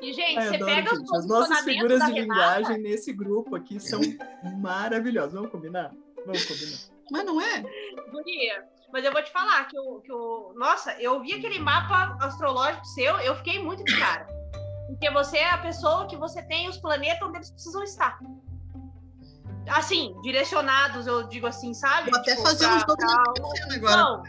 E, 0.00 0.12
gente, 0.12 0.38
Ai, 0.38 0.48
você 0.48 0.56
adoro, 0.56 0.74
pega 0.74 0.92
os 0.92 0.98
gente. 0.98 1.16
As 1.16 1.26
nossas 1.26 1.60
figuras 1.60 1.98
da 1.98 2.06
de 2.06 2.12
Renata, 2.12 2.60
linguagem 2.60 2.82
nesse 2.82 3.12
grupo 3.12 3.56
aqui 3.56 3.80
são 3.80 4.00
maravilhosas. 4.60 5.32
Vamos 5.32 5.50
combinar? 5.50 5.94
Vamos 6.26 6.44
combinar. 6.44 6.78
Mas 7.10 7.24
não 7.24 7.40
é? 7.40 7.62
Guria, 8.10 8.68
mas 8.92 9.04
eu 9.04 9.12
vou 9.12 9.22
te 9.22 9.32
falar 9.32 9.66
que 9.66 9.78
o, 9.78 10.00
que 10.00 10.12
o. 10.12 10.52
Nossa, 10.56 10.94
eu 11.00 11.20
vi 11.20 11.32
aquele 11.32 11.58
mapa 11.58 12.16
astrológico 12.20 12.84
seu, 12.86 13.18
eu 13.18 13.34
fiquei 13.36 13.58
muito 13.62 13.82
de 13.82 13.98
cara. 13.98 14.26
Porque 14.86 15.10
você 15.10 15.38
é 15.38 15.50
a 15.50 15.58
pessoa 15.58 16.06
que 16.06 16.16
você 16.16 16.42
tem 16.42 16.68
os 16.68 16.76
planetas 16.76 17.26
onde 17.26 17.38
eles 17.38 17.50
precisam 17.50 17.82
estar. 17.82 18.18
Assim, 19.68 20.14
direcionados, 20.22 21.06
eu 21.06 21.24
digo 21.28 21.46
assim, 21.46 21.72
sabe? 21.72 22.10
Vou 22.10 22.20
até 22.20 22.32
Tipo, 22.32 22.46
fazer 22.46 22.66
pra- 22.66 22.74
um 22.74 22.78
jogo 22.80 22.96
pra- 22.96 23.74
agora. 23.74 23.96
Não, 23.96 24.24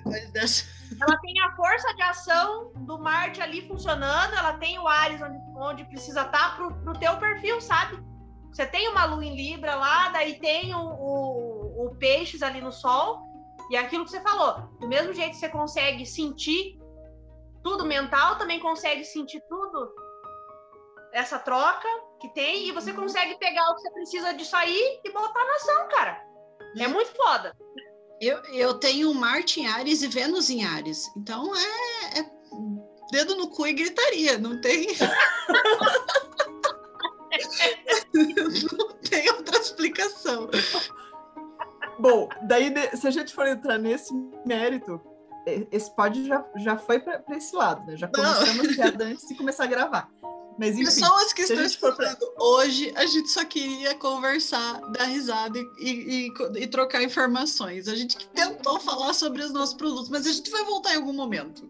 ela 1.02 1.17
tem 1.19 1.41
a 1.41 1.56
força 1.56 1.93
de 1.95 2.02
ação 2.04 2.71
do 2.76 2.98
Marte 3.00 3.41
ali 3.41 3.67
funcionando, 3.67 4.34
ela 4.34 4.54
tem 4.54 4.80
o 4.80 4.88
Ares 4.88 5.21
onde, 5.21 5.38
onde 5.58 5.84
precisa 5.86 6.21
estar 6.21 6.56
pro, 6.56 6.74
pro 6.76 6.93
teu 7.00 7.17
perfil, 7.17 7.60
sabe? 7.60 8.02
Você 8.52 8.65
tem 8.65 8.88
uma 8.88 9.04
lua 9.06 9.26
em 9.26 9.36
Libra 9.36 9.76
lá, 9.76 10.10
daí 10.10 10.39
tem 10.39 10.74
o, 10.74 10.80
o, 10.80 11.86
o 11.88 11.95
Peixes 11.98 12.41
ali 12.41 12.62
no 12.62 12.71
Sol, 12.71 13.26
e 13.69 13.76
é 13.76 13.80
aquilo 13.80 14.06
que 14.06 14.12
você 14.12 14.21
falou, 14.21 14.62
do 14.80 14.88
mesmo 14.88 15.12
jeito 15.13 15.32
que 15.32 15.38
você 15.38 15.50
consegue 15.50 16.06
sentir 16.06 16.80
tudo 17.63 17.84
mental, 17.86 18.38
também 18.38 18.60
consegue 18.60 19.04
sentir 19.04 19.41
tudo 19.50 19.91
essa 21.15 21.39
troca 21.39 21.88
que 22.19 22.28
tem, 22.34 22.67
e 22.67 22.73
você 22.73 22.91
consegue 22.91 23.39
pegar 23.39 23.69
o 23.69 23.75
que 23.75 23.82
você 23.84 23.91
precisa 23.91 24.34
disso 24.34 24.54
aí 24.54 24.99
e 25.04 25.12
botar 25.13 25.45
na 25.45 25.56
ação, 25.56 25.88
cara. 25.88 26.21
É 26.78 26.88
muito 26.89 27.15
foda. 27.15 27.56
Eu, 28.19 28.43
eu 28.54 28.73
tenho 28.73 29.13
Marte 29.13 29.62
em 29.62 29.67
Ares 29.67 30.01
e 30.01 30.08
Vênus 30.08 30.49
em 30.49 30.65
Ares. 30.65 31.10
Então 31.15 31.56
é, 31.56 32.19
é 32.19 32.25
dedo 33.12 33.34
no 33.38 33.49
cu 33.49 33.65
e 33.65 33.71
gritaria. 33.71 34.38
Não 34.38 34.60
tem. 34.60 34.88
não 38.13 38.93
tem 39.10 39.30
outra 39.32 39.58
explicação. 39.58 40.49
Bom, 41.97 42.28
daí 42.43 42.73
se 42.93 43.08
a 43.08 43.12
gente 43.12 43.34
for 43.34 43.47
entrar 43.47 43.78
nesse 43.78 44.13
mérito, 44.45 44.99
esse 45.71 45.95
pod 45.95 46.25
já, 46.25 46.45
já 46.58 46.78
foi 46.78 46.99
para 46.99 47.23
esse 47.38 47.56
lado, 47.56 47.86
né? 47.86 47.95
Já 47.95 48.10
começamos 48.10 48.75
piada 48.75 49.06
antes 49.06 49.25
de 49.30 49.36
começar 49.36 49.63
a 49.63 49.67
gravar. 49.67 50.10
Mas 50.57 50.77
Pessoas 50.77 51.33
que 51.33 51.41
estão 51.41 51.57
gente 51.57 51.67
escutando 51.71 52.33
hoje, 52.39 52.93
a 52.95 53.05
gente 53.05 53.29
só 53.29 53.43
queria 53.43 53.93
conversar, 53.95 54.79
dar 54.91 55.03
risada 55.05 55.59
e, 55.77 56.27
e- 56.29 56.33
e- 56.63 56.67
trocar 56.67 57.03
informações. 57.03 57.87
A 57.89 57.95
gente 57.95 58.27
tentou 58.29 58.79
falar 58.79 59.13
sobre 59.13 59.43
os 59.43 59.51
nossos 59.51 59.75
produtos, 59.75 60.09
mas 60.09 60.25
a 60.25 60.31
gente 60.31 60.49
vai 60.49 60.63
voltar 60.63 60.93
em 60.93 60.97
algum 60.97 61.11
momento. 61.13 61.67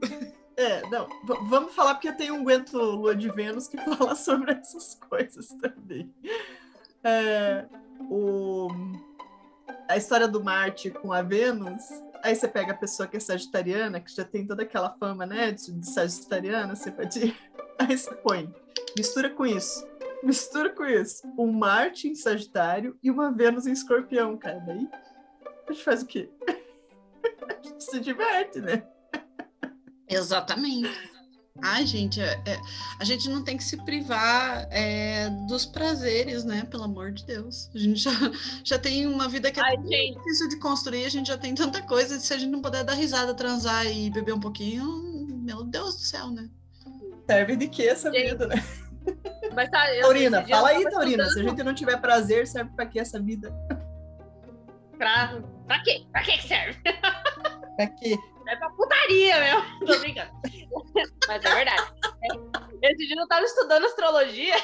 é, 0.55 0.87
não, 0.89 1.07
vamos 1.49 1.73
falar 1.73 1.95
porque 1.95 2.11
tem 2.13 2.29
um 2.31 2.45
Guento 2.45 2.77
Lua 2.77 3.15
de 3.15 3.29
Vênus 3.31 3.67
que 3.67 3.77
fala 3.97 4.15
sobre 4.15 4.51
essas 4.51 4.95
coisas 5.09 5.47
também. 5.61 6.13
É, 7.03 7.65
o, 8.09 8.67
a 9.89 9.97
história 9.97 10.27
do 10.27 10.43
Marte 10.43 10.91
com 10.91 11.11
a 11.11 11.21
Vênus, 11.23 11.81
aí 12.23 12.35
você 12.35 12.47
pega 12.47 12.71
a 12.71 12.77
pessoa 12.77 13.07
que 13.07 13.17
é 13.17 13.19
sagitariana, 13.19 13.99
que 13.99 14.13
já 14.13 14.23
tem 14.23 14.45
toda 14.45 14.61
aquela 14.63 14.91
fama, 14.99 15.25
né, 15.25 15.51
de, 15.51 15.71
de 15.71 15.89
sagitariana, 15.89 16.75
você 16.75 16.91
pode... 16.91 17.35
Aí 17.79 17.97
você 17.97 18.13
põe, 18.15 18.53
mistura 18.97 19.29
com 19.29 19.45
isso, 19.45 19.85
mistura 20.23 20.69
com 20.69 20.85
isso, 20.85 21.27
um 21.37 21.51
Marte 21.51 22.07
em 22.07 22.15
Sagitário 22.15 22.97
e 23.03 23.11
uma 23.11 23.31
Vênus 23.31 23.67
em 23.67 23.71
Escorpião, 23.71 24.37
cara, 24.37 24.59
daí 24.59 24.87
a 25.67 25.71
gente 25.73 25.83
faz 25.83 26.01
o 26.01 26.05
quê? 26.05 26.29
A 27.47 27.67
gente 27.67 27.83
se 27.83 27.99
diverte, 27.99 28.59
né? 28.59 28.83
Exatamente. 30.07 30.89
Ai, 31.61 31.85
gente, 31.85 32.19
é- 32.19 32.41
é- 32.45 32.61
a 32.99 33.03
gente 33.03 33.29
não 33.29 33.43
tem 33.43 33.55
que 33.55 33.63
se 33.63 33.77
privar 33.83 34.67
é, 34.71 35.29
dos 35.47 35.65
prazeres, 35.65 36.43
né? 36.43 36.65
Pelo 36.65 36.83
amor 36.83 37.11
de 37.11 37.25
Deus. 37.25 37.69
A 37.73 37.77
gente 37.77 37.99
já, 37.99 38.11
já 38.63 38.77
tem 38.77 39.07
uma 39.07 39.27
vida 39.29 39.51
que 39.51 39.59
é 39.59 39.63
Ai, 39.63 39.77
difícil 39.77 40.49
de 40.49 40.59
construir, 40.59 41.05
a 41.05 41.09
gente 41.09 41.27
já 41.27 41.37
tem 41.37 41.55
tanta 41.55 41.81
coisa. 41.81 42.19
Se 42.19 42.33
a 42.33 42.37
gente 42.37 42.51
não 42.51 42.61
puder 42.61 42.83
dar 42.83 42.93
risada, 42.93 43.33
transar 43.33 43.85
e 43.85 44.09
beber 44.09 44.33
um 44.33 44.39
pouquinho, 44.39 44.85
meu 45.43 45.63
Deus 45.63 45.95
do 45.95 46.01
céu, 46.01 46.29
né? 46.29 46.49
Serve 47.29 47.55
de 47.55 47.67
que 47.67 47.87
essa 47.87 48.11
Gente. 48.11 48.31
vida, 48.31 48.47
né? 48.47 48.55
Mas 49.53 49.69
tá, 49.69 49.93
eu, 49.93 50.01
Taurina, 50.01 50.43
dia 50.43 50.55
fala 50.55 50.69
aí, 50.69 50.83
Taurina. 50.89 51.25
Se 51.27 51.39
a 51.39 51.43
gente 51.43 51.63
não 51.63 51.73
tiver 51.73 51.99
prazer, 52.01 52.47
serve 52.47 52.71
pra 52.75 52.85
que 52.85 52.99
essa 52.99 53.19
vida? 53.21 53.53
Pra, 54.97 55.41
pra 55.67 55.83
quê? 55.83 56.05
Pra 56.11 56.23
que 56.23 56.37
que 56.37 56.47
serve? 56.47 56.79
Pra 56.81 57.87
quê? 57.99 58.17
É 58.47 58.55
pra 58.55 58.69
putaria 58.71 59.39
mesmo. 59.39 59.85
Tô 59.85 59.99
brincando. 59.99 60.31
Mas 61.27 61.43
é 61.43 61.55
verdade. 61.55 61.93
Esse 62.81 63.07
dia 63.07 63.19
eu 63.19 63.27
tava 63.27 63.45
estudando 63.45 63.85
astrologia. 63.85 64.55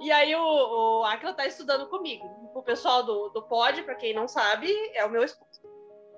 E 0.00 0.12
aí 0.12 0.34
o, 0.34 1.00
o 1.00 1.04
Aquila 1.04 1.32
tá 1.32 1.46
estudando 1.46 1.88
comigo. 1.88 2.24
O 2.54 2.62
pessoal 2.62 3.02
do, 3.02 3.30
do 3.30 3.42
pod, 3.42 3.82
pra 3.82 3.94
quem 3.94 4.14
não 4.14 4.28
sabe, 4.28 4.72
é 4.94 5.04
o 5.04 5.10
meu 5.10 5.22
esposo. 5.22 5.60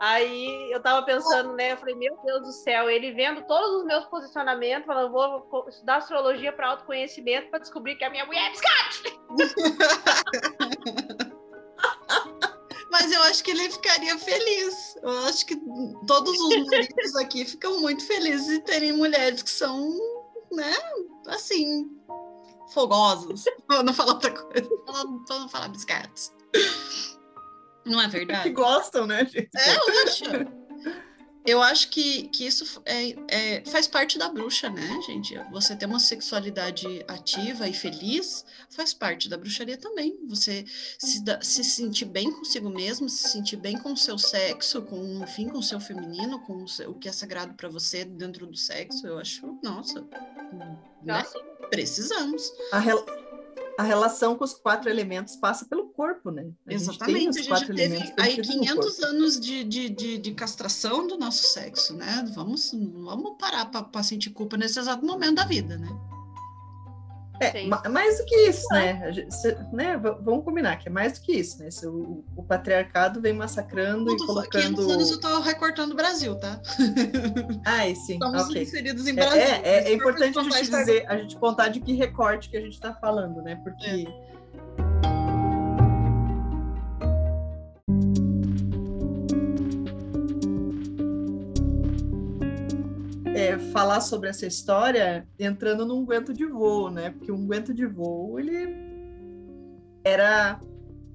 Aí 0.01 0.71
eu 0.71 0.81
tava 0.81 1.05
pensando, 1.05 1.55
né? 1.55 1.73
Eu 1.73 1.77
falei, 1.77 1.97
meu 1.97 2.17
Deus 2.25 2.43
do 2.43 2.53
céu, 2.53 2.89
ele 2.89 3.11
vendo 3.13 3.43
todos 3.47 3.81
os 3.81 3.85
meus 3.85 4.05
posicionamentos, 4.05 4.87
falando, 4.87 5.11
vou 5.11 5.69
estudar 5.69 5.97
astrologia 5.97 6.53
para 6.53 6.69
autoconhecimento 6.69 7.51
para 7.51 7.59
descobrir 7.59 7.97
que 7.97 8.05
a 8.05 8.11
minha 8.11 8.25
mulher 8.25 8.47
é 8.47 8.51
biscate. 8.51 9.19
Mas 12.91 13.13
eu 13.13 13.23
acho 13.25 13.45
que 13.45 13.51
ele 13.51 13.71
ficaria 13.71 14.19
feliz. 14.19 14.97
Eu 15.03 15.11
acho 15.27 15.45
que 15.47 15.57
todos 16.07 16.41
os 16.41 16.67
maridos 16.67 17.17
aqui 17.17 17.45
ficam 17.45 17.81
muito 17.81 18.07
felizes 18.07 18.47
de 18.47 18.61
terem 18.61 18.93
mulheres 18.93 19.43
que 19.43 19.51
são, 19.51 19.91
né, 20.53 20.75
assim, 21.27 21.91
fogosas. 22.73 23.45
Pra 23.67 23.83
não 23.83 23.93
falar 23.93 24.15
outra 24.15 24.31
coisa. 24.31 24.71
Pra 24.87 25.05
não 25.39 25.49
falar 25.49 25.69
biscates. 25.69 26.33
Não 27.89 28.01
é 28.01 28.05
Que 28.07 28.11
verdade? 28.19 28.51
gostam, 28.51 29.07
né, 29.07 29.25
gente? 29.25 29.51
É, 29.57 29.77
eu 29.77 30.03
acho. 30.05 30.25
Eu 31.47 31.63
acho 31.63 31.89
que, 31.89 32.25
que 32.29 32.47
isso 32.47 32.83
é, 32.85 33.15
é- 33.29 33.63
faz 33.65 33.87
parte 33.87 34.19
da 34.19 34.29
bruxa, 34.29 34.69
né, 34.69 35.01
gente? 35.07 35.35
Você 35.51 35.75
ter 35.75 35.87
uma 35.87 35.99
sexualidade 35.99 37.03
ativa 37.09 37.67
e 37.67 37.73
feliz 37.73 38.45
faz 38.69 38.93
parte 38.93 39.31
da 39.31 39.39
bruxaria 39.39 39.79
também. 39.79 40.19
Você 40.29 40.67
se, 40.99 41.23
se 41.41 41.65
sentir 41.65 42.05
bem 42.05 42.31
consigo 42.31 42.69
mesmo, 42.69 43.09
se 43.09 43.29
sentir 43.31 43.57
bem 43.57 43.79
com 43.79 43.95
o 43.95 43.97
seu 43.97 44.19
sexo, 44.19 44.83
com, 44.83 45.23
enfim, 45.23 45.49
com 45.49 45.57
o 45.59 45.63
seu 45.63 45.81
feminino, 45.81 46.39
com 46.41 46.65
o, 46.65 46.69
seu- 46.69 46.91
o 46.91 46.95
que 46.99 47.09
é 47.09 47.13
sagrado 47.13 47.55
para 47.55 47.69
você 47.71 48.05
dentro 48.05 48.47
do 48.47 48.57
sexo, 48.57 49.07
eu 49.07 49.19
acho, 49.19 49.59
nossa, 49.63 50.03
né? 50.53 50.77
Nossa, 51.03 51.39
precisamos. 51.71 52.53
A, 52.73 52.79
rel- 52.79 53.07
a 53.79 53.85
relação 53.85 54.37
com 54.37 54.43
os 54.43 54.55
quatro 54.55 54.91
elementos 54.91 55.37
passa 55.37 55.65
pelo 55.65 55.91
corpo, 55.91 56.33
né? 56.33 56.51
A 56.67 56.73
gente 56.73 56.83
Exatamente, 56.83 57.41
os 57.41 57.53
a 57.53 57.59
gente 57.59 57.75
teve 57.75 58.13
aí 58.19 58.35
contidos 58.35 58.57
no 58.57 58.61
500 58.63 58.75
corpo. 58.75 59.07
anos 59.07 59.41
de, 59.41 59.63
de, 59.63 59.89
de, 59.89 60.19
de 60.19 60.35
castração 60.35 61.07
do 61.07 61.17
nosso 61.17 61.45
sexo, 61.45 61.95
né? 61.95 62.29
Vamos, 62.35 62.73
vamos 62.73 63.37
parar 63.39 63.67
para 63.67 64.03
sentir 64.03 64.31
culpa 64.31 64.57
nesse 64.57 64.81
exato 64.81 65.07
momento 65.07 65.37
da 65.37 65.45
vida, 65.45 65.79
né? 65.79 65.89
É, 67.41 67.65
ma- 67.67 67.83
mais 67.89 68.19
do 68.19 68.25
que 68.25 68.35
isso, 68.49 68.67
né? 68.73 69.03
A 69.05 69.11
gente- 69.13 69.33
se- 69.35 69.57
né? 69.73 69.97
Vamos 69.97 70.45
combinar 70.45 70.77
que 70.79 70.89
é 70.89 70.91
mais 70.91 71.13
do 71.19 71.21
que 71.25 71.33
isso, 71.33 71.63
né? 71.63 71.71
Se 71.71 71.87
o, 71.87 72.25
o 72.37 72.43
patriarcado 72.43 73.21
vem 73.21 73.33
massacrando 73.33 74.13
e 74.13 74.17
colocando. 74.19 74.63
500 74.77 74.91
anos 74.91 75.11
eu 75.11 75.21
tô 75.21 75.41
recortando 75.41 75.93
o 75.93 75.97
Brasil, 75.97 76.35
tá? 76.37 76.61
Ai, 77.65 77.95
sim, 77.95 78.15
Estamos 78.15 78.45
ok. 78.45 78.63
inseridos 78.63 79.07
em 79.07 79.11
É, 79.11 79.15
Brasil. 79.15 79.41
é, 79.41 79.61
é, 79.63 79.89
é 79.89 79.93
importante 79.95 80.39
a 80.39 80.43
gente 80.43 80.71
dizer, 80.71 81.05
a 81.09 81.17
gente 81.17 81.37
contar 81.37 81.69
de 81.69 81.81
que 81.81 81.93
recorte 81.95 82.49
que 82.51 82.57
a 82.57 82.61
gente 82.61 82.75
está 82.75 82.93
falando, 82.95 83.41
né? 83.43 83.61
Porque 83.63 84.09
é, 93.55 93.59
falar 93.59 94.01
sobre 94.01 94.29
essa 94.29 94.47
história 94.47 95.27
entrando 95.39 95.85
num 95.87 96.05
guento 96.05 96.33
de 96.33 96.47
voo, 96.47 96.91
né? 96.91 97.11
Porque 97.11 97.33
um 97.33 97.47
guento 97.47 97.73
de 97.75 97.87
voo 97.87 98.39
ele 98.39 98.75
era 100.05 100.61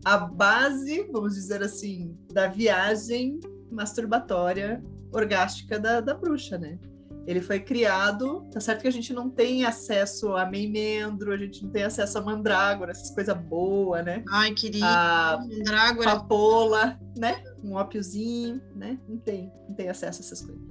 a 0.05 0.17
base, 0.17 1.07
vamos 1.11 1.35
dizer 1.35 1.63
assim, 1.63 2.17
da 2.31 2.47
viagem 2.47 3.39
masturbatória 3.71 4.83
orgástica 5.11 5.79
da, 5.79 6.01
da 6.01 6.13
bruxa, 6.13 6.57
né? 6.57 6.77
Ele 7.25 7.41
foi 7.41 7.59
criado, 7.59 8.45
tá 8.51 8.59
certo 8.59 8.81
que 8.81 8.87
a 8.87 8.91
gente 8.91 9.13
não 9.13 9.29
tem 9.29 9.63
acesso 9.63 10.35
a 10.35 10.45
meimendro, 10.45 11.31
a 11.31 11.37
gente 11.37 11.63
não 11.63 11.69
tem 11.69 11.83
acesso 11.83 12.17
a 12.17 12.21
mandrágora, 12.21 12.91
essas 12.91 13.11
coisas 13.11 13.37
boas, 13.37 14.03
né? 14.03 14.23
Ai, 14.29 14.51
querido, 14.53 14.83
A 14.85 15.39
Mandrágora. 15.41 16.03
papola, 16.03 16.99
né? 17.17 17.41
Um 17.63 17.75
ópiozinho, 17.75 18.61
né? 18.75 18.99
Não 19.07 19.17
tem, 19.17 19.49
não 19.69 19.73
tem 19.73 19.87
acesso 19.87 20.21
a 20.21 20.25
essas 20.25 20.41
coisas. 20.41 20.61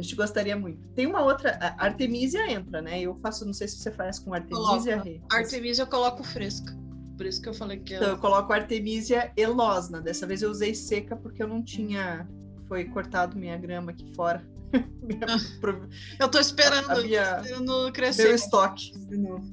A 0.00 0.02
gente 0.02 0.16
gostaria 0.16 0.56
muito. 0.56 0.88
Tem 0.94 1.06
uma 1.06 1.22
outra, 1.22 1.58
a 1.60 1.84
Artemisia 1.84 2.50
entra, 2.50 2.80
né? 2.80 3.02
Eu 3.02 3.14
faço, 3.16 3.44
não 3.44 3.52
sei 3.52 3.68
se 3.68 3.76
você 3.76 3.90
faz 3.90 4.18
com 4.18 4.32
Artemisia. 4.32 5.02
Artemisia 5.30 5.82
eu 5.84 5.86
coloco 5.86 6.24
fresca. 6.24 6.74
Por 7.18 7.26
isso 7.26 7.42
que 7.42 7.50
eu 7.50 7.52
falei 7.52 7.80
que 7.80 7.92
Então, 7.94 8.08
eu... 8.08 8.14
eu 8.14 8.18
coloco 8.18 8.50
Artemisia 8.50 9.30
elosna. 9.36 10.00
Dessa 10.00 10.26
vez 10.26 10.40
eu 10.40 10.50
usei 10.50 10.74
seca 10.74 11.14
porque 11.14 11.42
eu 11.42 11.46
não 11.48 11.62
tinha. 11.62 12.26
Foi 12.66 12.86
cortado 12.86 13.36
minha 13.36 13.58
grama 13.58 13.90
aqui 13.90 14.10
fora. 14.14 14.42
Minha- 15.02 15.26
pro- 15.60 15.86
eu 16.18 16.28
tô 16.30 16.38
esperando, 16.38 16.90
a 16.92 17.02
minha- 17.02 17.40
esperando 17.40 17.82
meu 17.84 17.92
crescer. 17.92 18.34
estoque. 18.34 18.92
de 19.06 19.18
novo. 19.18 19.50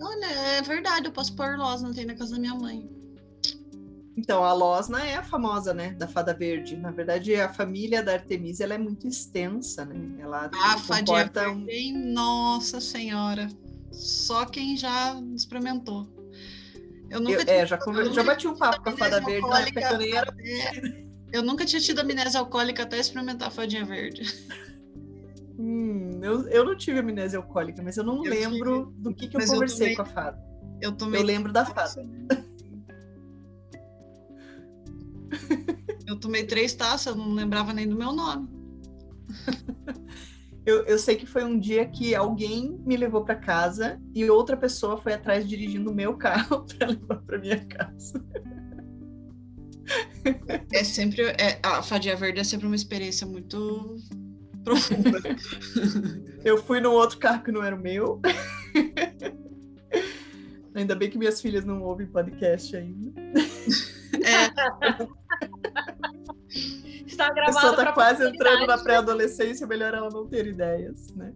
Olha, 0.00 0.26
é 0.26 0.62
verdade, 0.62 1.06
eu 1.06 1.12
posso 1.12 1.36
pôr 1.36 1.56
não 1.56 1.92
tem 1.92 2.04
na 2.06 2.14
casa 2.14 2.34
da 2.34 2.40
minha 2.40 2.54
mãe. 2.54 2.88
Então, 4.18 4.42
a 4.42 4.52
Losna 4.52 5.00
é 5.06 5.14
a 5.14 5.22
famosa, 5.22 5.72
né, 5.72 5.92
da 5.92 6.08
Fada 6.08 6.34
Verde. 6.34 6.76
Na 6.76 6.90
verdade, 6.90 7.36
a 7.36 7.48
família 7.52 8.02
da 8.02 8.14
Artemisia 8.14 8.64
ela 8.64 8.74
é 8.74 8.78
muito 8.78 9.06
extensa, 9.06 9.84
né? 9.84 9.94
Ela 10.18 10.50
fadinha 10.80 11.28
comporta 11.28 11.48
um... 11.50 11.64
hein? 11.68 11.92
Nossa 12.12 12.80
senhora. 12.80 13.46
Só 13.92 14.44
quem 14.44 14.76
já 14.76 15.14
experimentou. 15.36 16.08
Eu 17.08 17.20
nunca 17.20 17.32
Eu, 17.40 17.44
tinha 17.44 17.56
é, 17.58 17.64
já, 17.66 17.78
conver- 17.78 18.12
já 18.12 18.24
bati 18.24 18.48
um 18.48 18.56
papo 18.56 18.82
com 18.82 18.88
a 18.90 18.96
Fada 18.96 19.20
Verde 19.20 19.48
na 19.48 19.60
época 19.60 19.80
que 19.80 19.94
eu 19.94 19.98
nem 19.98 20.16
era... 20.16 20.34
É, 20.40 21.04
eu 21.32 21.42
nunca 21.44 21.64
tinha 21.64 21.80
tido 21.80 22.00
amnésia 22.00 22.40
alcoólica 22.40 22.82
até 22.82 22.98
experimentar 22.98 23.46
a 23.48 23.50
fadinha 23.52 23.84
verde. 23.84 24.22
Hum, 25.56 26.18
eu, 26.24 26.48
eu 26.48 26.64
não 26.64 26.76
tive 26.76 26.98
amnésia 26.98 27.38
alcoólica, 27.38 27.80
mas 27.84 27.96
eu 27.96 28.02
não 28.02 28.24
Eu 28.24 28.30
lembro 28.32 28.92
do 28.96 29.14
que, 29.14 29.28
que 29.28 29.36
eu 29.36 29.40
Mas 29.40 29.48
eu 29.50 29.54
conversei 29.54 29.78
tomei- 29.78 29.96
com 29.96 30.02
a 30.02 30.06
Fada. 30.06 30.38
Eu 30.80 30.92
tomei. 30.92 31.20
Eu 31.20 31.24
lembro 31.24 31.52
da 31.52 31.64
Fada. 31.64 32.04
Eu 36.06 36.18
tomei 36.18 36.44
três 36.44 36.72
taças, 36.74 37.06
eu 37.06 37.16
não 37.16 37.34
lembrava 37.34 37.72
nem 37.72 37.86
do 37.86 37.96
meu 37.96 38.12
nome. 38.12 38.48
Eu, 40.68 40.84
eu 40.84 40.98
sei 40.98 41.16
que 41.16 41.24
foi 41.24 41.42
um 41.44 41.58
dia 41.58 41.86
que 41.86 42.14
alguém 42.14 42.78
me 42.84 42.94
levou 42.94 43.24
para 43.24 43.36
casa 43.36 43.98
e 44.14 44.28
outra 44.28 44.54
pessoa 44.54 44.98
foi 44.98 45.14
atrás 45.14 45.48
dirigindo 45.48 45.90
o 45.90 45.94
meu 45.94 46.14
carro 46.18 46.66
para 46.76 46.88
levar 46.88 47.22
para 47.22 47.38
minha 47.38 47.64
casa. 47.64 48.22
É 50.70 50.84
sempre. 50.84 51.22
é, 51.22 51.58
a 51.62 51.82
fadinha 51.82 52.14
verde 52.14 52.40
é 52.40 52.44
sempre 52.44 52.66
uma 52.66 52.76
experiência 52.76 53.26
muito 53.26 53.96
profunda. 54.62 55.22
Eu 56.44 56.62
fui 56.62 56.82
num 56.82 56.92
outro 56.92 57.16
carro 57.16 57.42
que 57.42 57.50
não 57.50 57.62
era 57.62 57.74
o 57.74 57.80
meu. 57.80 58.20
Ainda 60.74 60.94
bem 60.94 61.08
que 61.08 61.16
minhas 61.16 61.40
filhas 61.40 61.64
não 61.64 61.82
ouvem 61.82 62.06
podcast 62.06 62.76
ainda. 62.76 63.18
É, 64.22 65.08
Está 67.18 67.26
A 67.26 67.34
gravado 67.34 67.54
pessoa 67.56 67.76
tá 67.76 67.82
pra 67.82 67.92
quase 67.92 68.28
entrando 68.28 68.64
na 68.64 68.78
pré-adolescência, 68.78 69.66
melhor 69.66 69.92
ela 69.92 70.08
não 70.08 70.24
ter 70.24 70.46
ideias, 70.46 71.08
né? 71.16 71.32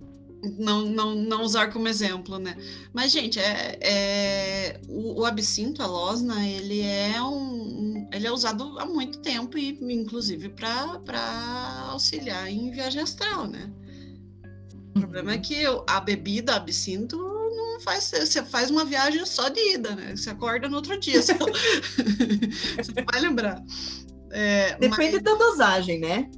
não, 0.58 0.86
não, 0.86 1.14
não 1.14 1.42
usar 1.42 1.72
como 1.72 1.88
exemplo, 1.88 2.38
né? 2.38 2.56
Mas, 2.92 3.12
gente, 3.12 3.38
é, 3.38 3.78
é- 3.80 4.80
o, 4.88 5.20
o 5.20 5.24
absinto, 5.24 5.82
a 5.82 5.86
losna, 5.86 6.46
ele 6.46 6.80
é 6.80 7.20
um, 7.22 8.08
ele 8.12 8.26
é 8.26 8.32
usado 8.32 8.78
há 8.78 8.84
muito 8.84 9.18
tempo 9.20 9.56
e, 9.56 9.78
inclusive, 9.92 10.48
para 10.48 11.86
auxiliar 11.90 12.48
em 12.48 12.70
viagem 12.70 13.02
astral, 13.02 13.46
né? 13.46 13.70
O 14.94 15.00
problema 15.00 15.32
é 15.32 15.38
que 15.38 15.64
a 15.88 16.00
bebida, 16.00 16.54
absinto, 16.54 17.16
não 17.16 17.80
faz. 17.80 18.10
Você 18.10 18.42
faz 18.44 18.70
uma 18.70 18.84
viagem 18.84 19.24
só 19.24 19.48
de 19.48 19.74
ida, 19.74 19.94
né? 19.94 20.14
Você 20.14 20.30
acorda 20.30 20.68
no 20.68 20.76
outro 20.76 20.98
dia. 20.98 21.22
Você, 21.22 21.34
você 21.34 23.04
vai 23.10 23.20
lembrar. 23.20 23.62
É, 24.32 24.74
Depende 24.78 25.20
da 25.20 25.34
dosagem, 25.36 26.00
né? 26.00 26.28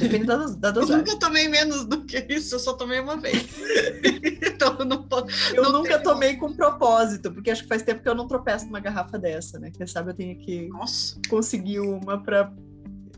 Depende 0.00 0.24
da, 0.26 0.36
da 0.36 0.68
Eu 0.68 0.72
dosagem. 0.72 0.96
nunca 0.96 1.16
tomei 1.16 1.46
menos 1.46 1.84
do 1.84 2.04
que 2.04 2.26
isso, 2.28 2.56
eu 2.56 2.58
só 2.58 2.72
tomei 2.72 2.98
uma 2.98 3.16
vez. 3.16 3.46
então 4.42 4.76
eu 4.80 4.84
não 4.84 5.04
posso. 5.04 5.26
Eu 5.54 5.62
não 5.62 5.72
nunca 5.74 5.90
tenho- 5.90 6.02
tomei 6.02 6.36
com 6.36 6.52
propósito, 6.52 7.30
porque 7.32 7.50
acho 7.52 7.62
que 7.62 7.68
faz 7.68 7.82
tempo 7.84 8.02
que 8.02 8.08
eu 8.08 8.16
não 8.16 8.26
tropeço 8.26 8.66
numa 8.66 8.80
garrafa 8.80 9.16
dessa, 9.16 9.58
né? 9.60 9.70
Quem 9.70 9.86
sabe 9.86 10.10
eu 10.10 10.14
tenho 10.14 10.36
que 10.40 10.66
Nossa. 10.68 11.16
conseguir 11.28 11.78
uma 11.78 12.18
para 12.20 12.52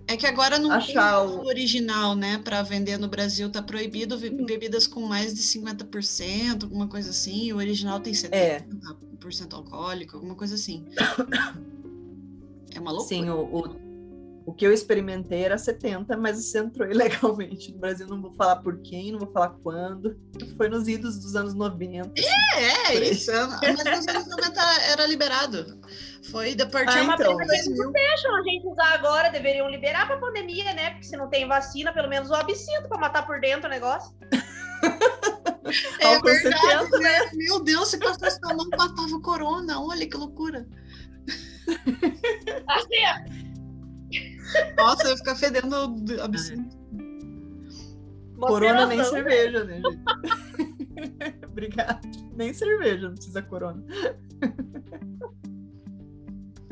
É 0.07 0.14
que 0.14 0.27
agora 0.27 0.59
não 0.59 0.71
Achar 0.73 1.21
tem 1.27 1.37
o- 1.38 1.47
original, 1.47 2.14
né? 2.14 2.37
Para 2.45 2.61
vender 2.62 2.99
no 2.99 3.09
Brasil, 3.09 3.49
tá 3.49 3.62
proibido 3.62 4.16
Hum. 4.16 4.45
bebidas 4.45 4.87
com 4.87 5.01
mais 5.01 5.33
de 5.33 5.40
50%, 5.40 6.64
alguma 6.64 6.87
coisa 6.87 7.09
assim. 7.11 7.51
O 7.53 7.57
original 7.57 7.99
tem 7.99 8.12
70% 8.12 9.53
É. 9.53 9.57
alcoólico, 9.57 10.16
alguma 10.16 10.35
coisa 10.35 10.55
assim. 10.55 10.85
É 12.74 12.80
uma 12.80 12.92
loucura. 12.92 13.09
Sim, 13.09 13.30
o, 13.30 13.40
o, 13.40 14.42
O 14.46 14.52
que 14.52 14.66
eu 14.66 14.72
experimentei 14.72 15.42
era 15.42 15.59
70, 15.59 16.16
mas 16.16 16.37
você 16.37 16.59
entrou 16.59 16.88
ilegalmente 16.90 17.72
no 17.72 17.78
Brasil. 17.78 18.06
Não 18.06 18.20
vou 18.20 18.33
falar 18.33 18.56
por 18.56 18.80
quem, 18.83 19.12
não 19.12 19.18
vou 19.18 19.30
falar 19.33 19.50
quando. 19.62 20.16
Foi 20.56 20.68
nos 20.68 20.88
idos 20.88 21.18
dos 21.18 21.35
anos 21.37 21.54
90. 21.54 22.12
Assim, 22.18 22.28
é, 22.56 22.94
é 22.94 23.11
isso. 23.11 23.30
Mas 23.33 23.85
nos 23.85 24.09
anos 24.09 24.28
90 24.28 24.61
era 24.90 25.06
liberado. 25.06 25.80
Foi 26.30 26.54
depois 26.54 26.87
ah, 26.88 27.02
então. 27.02 27.37
Mas 27.37 27.50
eles 27.50 27.78
não 27.78 27.90
deixam 27.92 28.37
a 28.37 28.42
gente 28.42 28.66
usar 28.66 28.94
agora, 28.94 29.30
deveriam 29.30 29.68
liberar 29.68 30.06
pra 30.06 30.18
pandemia, 30.18 30.72
né? 30.74 30.90
Porque 30.90 31.06
se 31.06 31.16
não 31.16 31.28
tem 31.28 31.48
vacina, 31.48 31.92
pelo 31.92 32.09
menos 32.09 32.30
o 32.30 32.35
absinto 32.35 32.88
pra 32.88 32.98
matar 32.98 33.26
por 33.26 33.40
dentro 33.40 33.66
o 33.66 33.70
negócio. 33.70 34.14
é 36.00 36.20
verdade, 36.20 36.88
70, 36.88 36.98
né? 36.98 37.30
Meu 37.33 37.61
Deus, 37.62 37.88
se 37.88 37.98
passasse 37.98 38.40
na 38.42 38.54
mão, 38.54 38.68
matava 38.70 39.14
o 39.14 39.22
corona. 39.22 39.80
Olha 39.80 40.09
que 40.09 40.16
loucura. 40.16 40.66
Assim, 42.66 42.96
Nossa, 44.76 45.09
eu 45.09 45.16
ficar 45.16 45.37
fedendo 45.37 45.76
absinto. 46.22 46.78
Corona 48.38 48.87
nem 48.87 49.04
cerveja, 49.04 49.64
né, 49.64 49.83
gente? 49.83 51.44
Obrigada. 51.46 52.00
Nem 52.35 52.52
cerveja, 52.54 53.09
não 53.09 53.14
precisa 53.14 53.42
corona. 53.42 53.85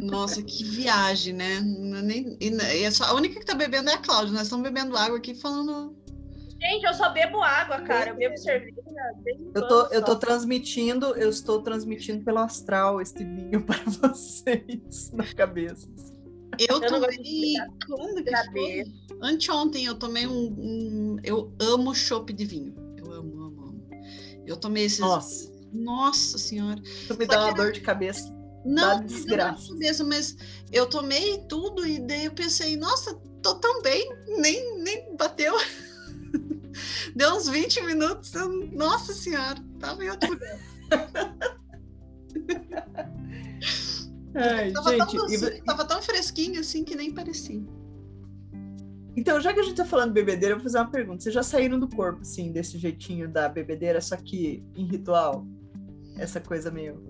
Nossa, 0.00 0.42
que 0.42 0.64
viagem, 0.64 1.34
né? 1.34 1.60
Nem, 1.60 2.36
e, 2.40 2.50
e 2.50 2.84
é 2.84 2.90
a 3.00 3.14
única 3.14 3.38
que 3.38 3.44
tá 3.44 3.54
bebendo 3.54 3.90
é 3.90 3.94
a 3.94 3.98
Cláudia. 3.98 4.32
Nós 4.32 4.44
estamos 4.44 4.62
bebendo 4.62 4.96
água 4.96 5.18
aqui 5.18 5.34
falando. 5.34 5.97
Gente, 6.60 6.84
eu 6.84 6.94
só 6.94 7.10
bebo 7.10 7.40
água, 7.40 7.80
cara. 7.82 8.10
Eu 8.10 8.16
bebo 8.16 8.36
cerveja. 8.36 8.76
Eu 9.54 9.68
tô, 9.68 9.86
eu 9.86 10.04
tô 10.04 10.16
transmitindo, 10.16 11.14
eu 11.14 11.30
estou 11.30 11.62
transmitindo 11.62 12.24
pelo 12.24 12.38
astral 12.38 13.00
este 13.00 13.22
vinho 13.24 13.62
para 13.66 13.82
vocês 13.84 15.12
na 15.12 15.24
cabeça. 15.34 15.88
Eu, 16.58 16.80
eu 16.82 16.88
tomei. 16.88 17.54
Quando 17.86 18.24
que 18.24 18.36
foi? 18.50 18.84
Anteontem 19.22 19.84
eu 19.84 19.94
tomei 19.94 20.26
um, 20.26 20.54
um. 20.58 21.16
eu 21.22 21.52
amo 21.60 21.94
chopp 21.94 22.32
de 22.32 22.44
vinho. 22.44 22.74
Eu 22.96 23.12
amo, 23.12 23.42
amo, 23.42 23.62
amo. 23.62 23.90
Eu 24.44 24.56
tomei 24.56 24.84
esses. 24.84 24.98
Nossa. 24.98 25.52
Nossa 25.72 26.38
senhora. 26.38 26.80
Tu 27.06 27.16
me 27.16 27.26
dá 27.26 27.44
uma 27.44 27.54
dor 27.54 27.72
de 27.72 27.80
cabeça. 27.80 28.34
Não, 28.64 29.04
desgraça. 29.04 29.72
Não 29.72 30.08
mas 30.08 30.36
eu 30.72 30.86
tomei 30.86 31.38
tudo 31.48 31.86
e 31.86 31.98
daí 32.00 32.24
eu 32.24 32.32
pensei, 32.32 32.76
nossa, 32.76 33.14
tô 33.42 33.54
tão 33.56 33.80
bem, 33.82 34.08
nem, 34.38 34.78
nem 34.82 35.16
bateu. 35.16 35.54
Deu 37.14 37.34
uns 37.34 37.48
20 37.48 37.82
minutos, 37.84 38.34
eu, 38.34 38.48
nossa 38.72 39.12
senhora, 39.12 39.58
tava 39.78 40.04
em 40.04 40.10
outro 40.10 40.30
lugar. 40.30 40.58
Ai, 44.34 44.72
tava, 44.72 44.90
gente, 44.90 45.16
tão, 45.16 45.28
e... 45.30 45.62
tava 45.62 45.84
tão 45.84 46.02
fresquinho 46.02 46.60
assim 46.60 46.84
que 46.84 46.94
nem 46.94 47.12
parecia. 47.12 47.62
Então, 49.16 49.40
já 49.40 49.52
que 49.52 49.60
a 49.60 49.62
gente 49.64 49.74
tá 49.74 49.84
falando 49.84 50.08
de 50.08 50.14
bebedeira, 50.14 50.54
eu 50.54 50.58
vou 50.58 50.64
fazer 50.64 50.78
uma 50.78 50.90
pergunta. 50.90 51.22
Vocês 51.22 51.34
já 51.34 51.42
saíram 51.42 51.80
do 51.80 51.88
corpo, 51.88 52.20
assim, 52.20 52.52
desse 52.52 52.78
jeitinho 52.78 53.28
da 53.28 53.48
bebedeira, 53.48 54.00
só 54.00 54.16
que 54.16 54.62
em 54.76 54.84
ritual? 54.84 55.44
Essa 56.16 56.40
coisa 56.40 56.70
meio 56.70 57.02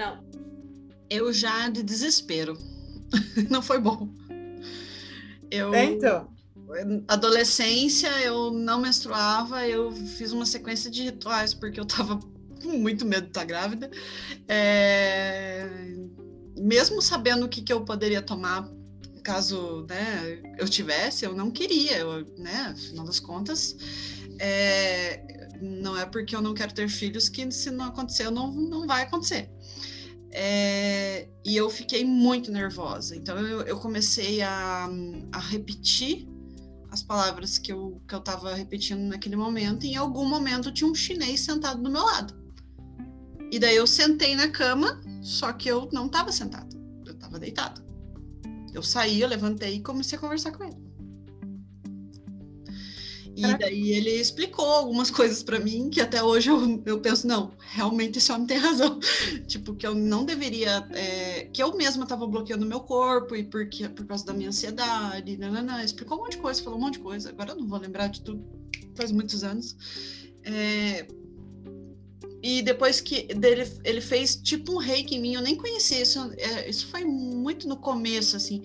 não. 0.00 0.24
Eu 1.10 1.32
já 1.32 1.68
de 1.68 1.82
desespero. 1.82 2.56
não 3.50 3.60
foi 3.60 3.78
bom. 3.78 4.08
Eu, 5.50 5.74
é, 5.74 5.84
então. 5.84 6.32
Adolescência, 7.08 8.08
eu 8.20 8.52
não 8.52 8.80
menstruava, 8.80 9.66
eu 9.66 9.92
fiz 9.92 10.32
uma 10.32 10.46
sequência 10.46 10.90
de 10.90 11.02
rituais 11.02 11.52
porque 11.52 11.80
eu 11.80 11.84
tava 11.84 12.18
com 12.62 12.68
muito 12.78 13.04
medo 13.04 13.24
de 13.24 13.30
estar 13.30 13.44
grávida. 13.44 13.90
É... 14.48 15.68
Mesmo 16.56 17.00
sabendo 17.00 17.46
o 17.46 17.48
que, 17.48 17.62
que 17.62 17.72
eu 17.72 17.84
poderia 17.84 18.20
tomar 18.20 18.68
caso 19.22 19.86
né, 19.88 20.42
eu 20.58 20.68
tivesse, 20.68 21.24
eu 21.24 21.34
não 21.34 21.50
queria, 21.50 21.98
eu, 21.98 22.24
né, 22.38 22.72
afinal 22.74 23.04
das 23.04 23.20
contas, 23.20 23.76
é, 24.38 25.22
não 25.60 25.96
é 25.96 26.06
porque 26.06 26.34
eu 26.34 26.40
não 26.40 26.54
quero 26.54 26.72
ter 26.72 26.88
filhos 26.88 27.28
que 27.28 27.50
se 27.52 27.70
não 27.70 27.86
acontecer, 27.86 28.30
não, 28.30 28.50
não 28.50 28.86
vai 28.86 29.02
acontecer. 29.02 29.50
É, 30.32 31.28
e 31.44 31.56
eu 31.56 31.68
fiquei 31.68 32.04
muito 32.04 32.50
nervosa. 32.52 33.16
Então 33.16 33.36
eu, 33.38 33.62
eu 33.62 33.78
comecei 33.78 34.40
a, 34.42 34.88
a, 35.32 35.38
repetir 35.38 36.28
as 36.90 37.02
palavras 37.02 37.58
que 37.58 37.72
eu 37.72 38.00
que 38.06 38.14
eu 38.14 38.18
estava 38.18 38.54
repetindo 38.54 39.00
naquele 39.00 39.36
momento. 39.36 39.84
E 39.86 39.90
em 39.90 39.96
algum 39.96 40.28
momento 40.28 40.72
tinha 40.72 40.90
um 40.90 40.94
chinês 40.94 41.40
sentado 41.40 41.82
do 41.82 41.90
meu 41.90 42.02
lado. 42.02 42.34
E 43.50 43.58
daí 43.58 43.76
eu 43.76 43.86
sentei 43.86 44.36
na 44.36 44.48
cama, 44.48 45.00
só 45.22 45.52
que 45.52 45.68
eu 45.68 45.88
não 45.92 46.06
estava 46.06 46.30
sentada, 46.30 46.76
eu 47.04 47.12
estava 47.12 47.38
deitada. 47.38 47.84
Eu 48.72 48.82
saí, 48.82 49.20
eu 49.20 49.28
levantei 49.28 49.76
e 49.76 49.82
comecei 49.82 50.16
a 50.16 50.20
conversar 50.20 50.52
com 50.52 50.62
ele. 50.64 50.89
E 53.36 53.42
Caraca. 53.42 53.64
daí 53.64 53.92
ele 53.92 54.10
explicou 54.10 54.66
algumas 54.66 55.10
coisas 55.12 55.42
para 55.42 55.58
mim 55.58 55.88
que 55.90 56.00
até 56.00 56.22
hoje 56.22 56.50
eu, 56.50 56.82
eu 56.84 57.00
penso, 57.00 57.26
não, 57.26 57.52
realmente 57.58 58.18
esse 58.18 58.30
homem 58.32 58.46
tem 58.46 58.58
razão. 58.58 58.98
tipo, 59.46 59.74
que 59.74 59.86
eu 59.86 59.94
não 59.94 60.24
deveria, 60.24 60.86
é, 60.92 61.44
que 61.52 61.62
eu 61.62 61.76
mesma 61.76 62.04
estava 62.04 62.26
bloqueando 62.26 62.66
meu 62.66 62.80
corpo 62.80 63.34
e 63.36 63.44
porque, 63.44 63.88
por 63.88 64.06
causa 64.06 64.24
da 64.24 64.32
minha 64.32 64.48
ansiedade, 64.48 65.36
nanana, 65.36 65.84
explicou 65.84 66.18
um 66.18 66.22
monte 66.22 66.32
de 66.32 66.38
coisa, 66.38 66.62
falou 66.62 66.78
um 66.78 66.82
monte 66.82 66.94
de 66.94 67.00
coisa. 67.00 67.28
Agora 67.30 67.52
eu 67.52 67.56
não 67.56 67.66
vou 67.66 67.78
lembrar 67.78 68.08
de 68.08 68.20
tudo, 68.22 68.44
faz 68.94 69.12
muitos 69.12 69.44
anos. 69.44 69.76
É, 70.42 71.06
e 72.42 72.62
depois 72.62 73.00
que 73.00 73.22
dele, 73.34 73.70
ele 73.84 74.00
fez 74.00 74.34
tipo 74.34 74.72
um 74.72 74.78
reiki 74.78 75.16
em 75.16 75.20
mim, 75.20 75.34
eu 75.34 75.42
nem 75.42 75.54
conhecia 75.54 76.00
isso, 76.00 76.18
é, 76.38 76.68
isso 76.68 76.86
foi 76.86 77.04
muito 77.04 77.68
no 77.68 77.76
começo, 77.76 78.34
assim. 78.34 78.62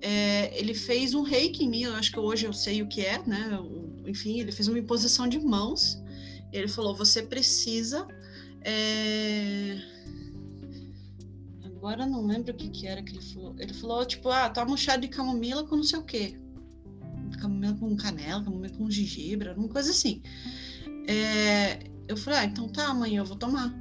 É, 0.00 0.56
ele 0.58 0.74
fez 0.74 1.12
um 1.12 1.22
reiki 1.22 1.64
em 1.64 1.68
mim, 1.68 1.82
eu 1.82 1.94
acho 1.94 2.12
que 2.12 2.20
hoje 2.20 2.46
eu 2.46 2.52
sei 2.52 2.82
o 2.82 2.88
que 2.88 3.00
é, 3.00 3.20
né? 3.26 3.58
Enfim, 4.06 4.40
ele 4.40 4.52
fez 4.52 4.68
uma 4.68 4.78
imposição 4.78 5.28
de 5.28 5.38
mãos. 5.38 6.02
Ele 6.52 6.68
falou: 6.68 6.94
você 6.94 7.22
precisa. 7.22 8.06
É... 8.62 9.78
Agora 11.64 12.06
não 12.06 12.26
lembro 12.26 12.52
o 12.52 12.56
que, 12.56 12.68
que 12.68 12.86
era 12.86 13.02
que 13.02 13.12
ele 13.12 13.22
falou. 13.22 13.54
Ele 13.58 13.74
falou, 13.74 14.04
tipo, 14.04 14.28
ah, 14.28 14.50
toma 14.50 14.72
um 14.72 14.76
chá 14.76 14.96
de 14.96 15.08
camomila 15.08 15.64
com 15.64 15.76
não 15.76 15.84
sei 15.84 15.98
o 15.98 16.02
quê. 16.02 16.36
Camomila 17.40 17.74
com 17.74 17.96
canela, 17.96 18.42
camomila 18.42 18.74
com 18.74 18.90
gengibre, 18.90 19.50
alguma 19.50 19.68
coisa 19.68 19.90
assim. 19.90 20.20
É, 21.06 21.78
eu 22.08 22.16
falei, 22.16 22.40
ah, 22.40 22.44
então 22.44 22.68
tá, 22.68 22.88
amanhã 22.88 23.20
eu 23.20 23.24
vou 23.24 23.36
tomar. 23.36 23.72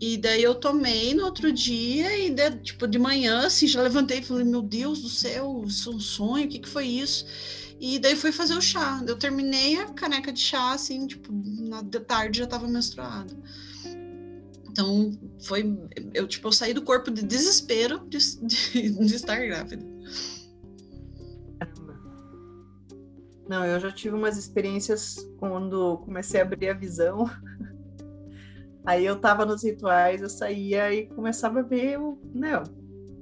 E 0.00 0.16
daí 0.16 0.42
eu 0.42 0.54
tomei 0.54 1.14
no 1.14 1.24
outro 1.24 1.50
dia 1.52 2.18
e 2.18 2.30
de, 2.30 2.50
tipo 2.58 2.86
de 2.86 2.98
manhã 2.98 3.46
assim 3.46 3.66
já 3.66 3.80
levantei 3.80 4.18
e 4.18 4.22
falei 4.22 4.44
meu 4.44 4.60
Deus 4.60 5.00
do 5.00 5.08
céu, 5.08 5.64
isso 5.66 5.90
é 5.90 5.94
um 5.94 6.00
sonho, 6.00 6.46
o 6.46 6.48
que 6.48 6.58
que 6.58 6.68
foi 6.68 6.86
isso? 6.86 7.24
E 7.86 7.98
daí 7.98 8.16
fui 8.16 8.32
fazer 8.32 8.54
o 8.54 8.62
chá. 8.62 9.04
Eu 9.06 9.14
terminei 9.14 9.76
a 9.76 9.84
caneca 9.92 10.32
de 10.32 10.40
chá 10.40 10.72
assim, 10.72 11.06
tipo, 11.06 11.30
na 11.68 11.82
de 11.82 12.00
tarde 12.00 12.38
já 12.38 12.44
estava 12.44 12.66
menstruada. 12.66 13.36
Então 14.70 15.12
foi 15.42 15.78
eu 16.14 16.26
tipo 16.26 16.48
eu 16.48 16.52
saí 16.52 16.72
do 16.72 16.80
corpo 16.80 17.10
de 17.10 17.22
desespero 17.22 17.98
de, 18.08 18.18
de, 18.40 18.88
de 19.06 19.14
estar 19.14 19.36
grávida. 19.36 19.84
Não, 23.46 23.66
eu 23.66 23.78
já 23.78 23.92
tive 23.92 24.16
umas 24.16 24.38
experiências 24.38 25.16
quando 25.38 25.98
comecei 25.98 26.40
a 26.40 26.44
abrir 26.44 26.70
a 26.70 26.74
visão. 26.74 27.28
Aí 28.86 29.04
eu 29.04 29.20
tava 29.20 29.44
nos 29.44 29.62
rituais, 29.62 30.22
eu 30.22 30.30
saía 30.30 30.90
e 30.90 31.06
começava 31.08 31.60
a 31.60 31.62
ver 31.62 32.00
o. 32.00 32.18
Né, 32.34 32.62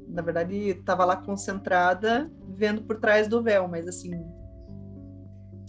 na 0.07 0.23
verdade, 0.23 0.75
tava 0.85 1.05
lá 1.05 1.17
concentrada, 1.17 2.31
vendo 2.49 2.83
por 2.83 3.01
trás 3.01 3.27
do 3.27 3.43
véu, 3.43 3.67
mas 3.67 3.89
assim. 3.89 4.13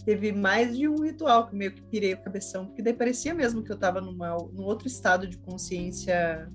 Teve 0.04 0.32
mais 0.32 0.76
de 0.76 0.86
um 0.86 1.02
ritual 1.02 1.46
que 1.46 1.56
meio 1.56 1.72
que 1.72 1.82
pirei 1.82 2.14
o 2.14 2.22
cabeção, 2.22 2.66
porque 2.66 2.82
daí 2.82 2.92
parecia 2.92 3.32
mesmo 3.32 3.62
que 3.62 3.72
eu 3.72 3.78
tava 3.78 4.00
numa, 4.00 4.36
num 4.52 4.64
outro 4.64 4.86
estado 4.86 5.26
de 5.26 5.38
consciência 5.38 6.50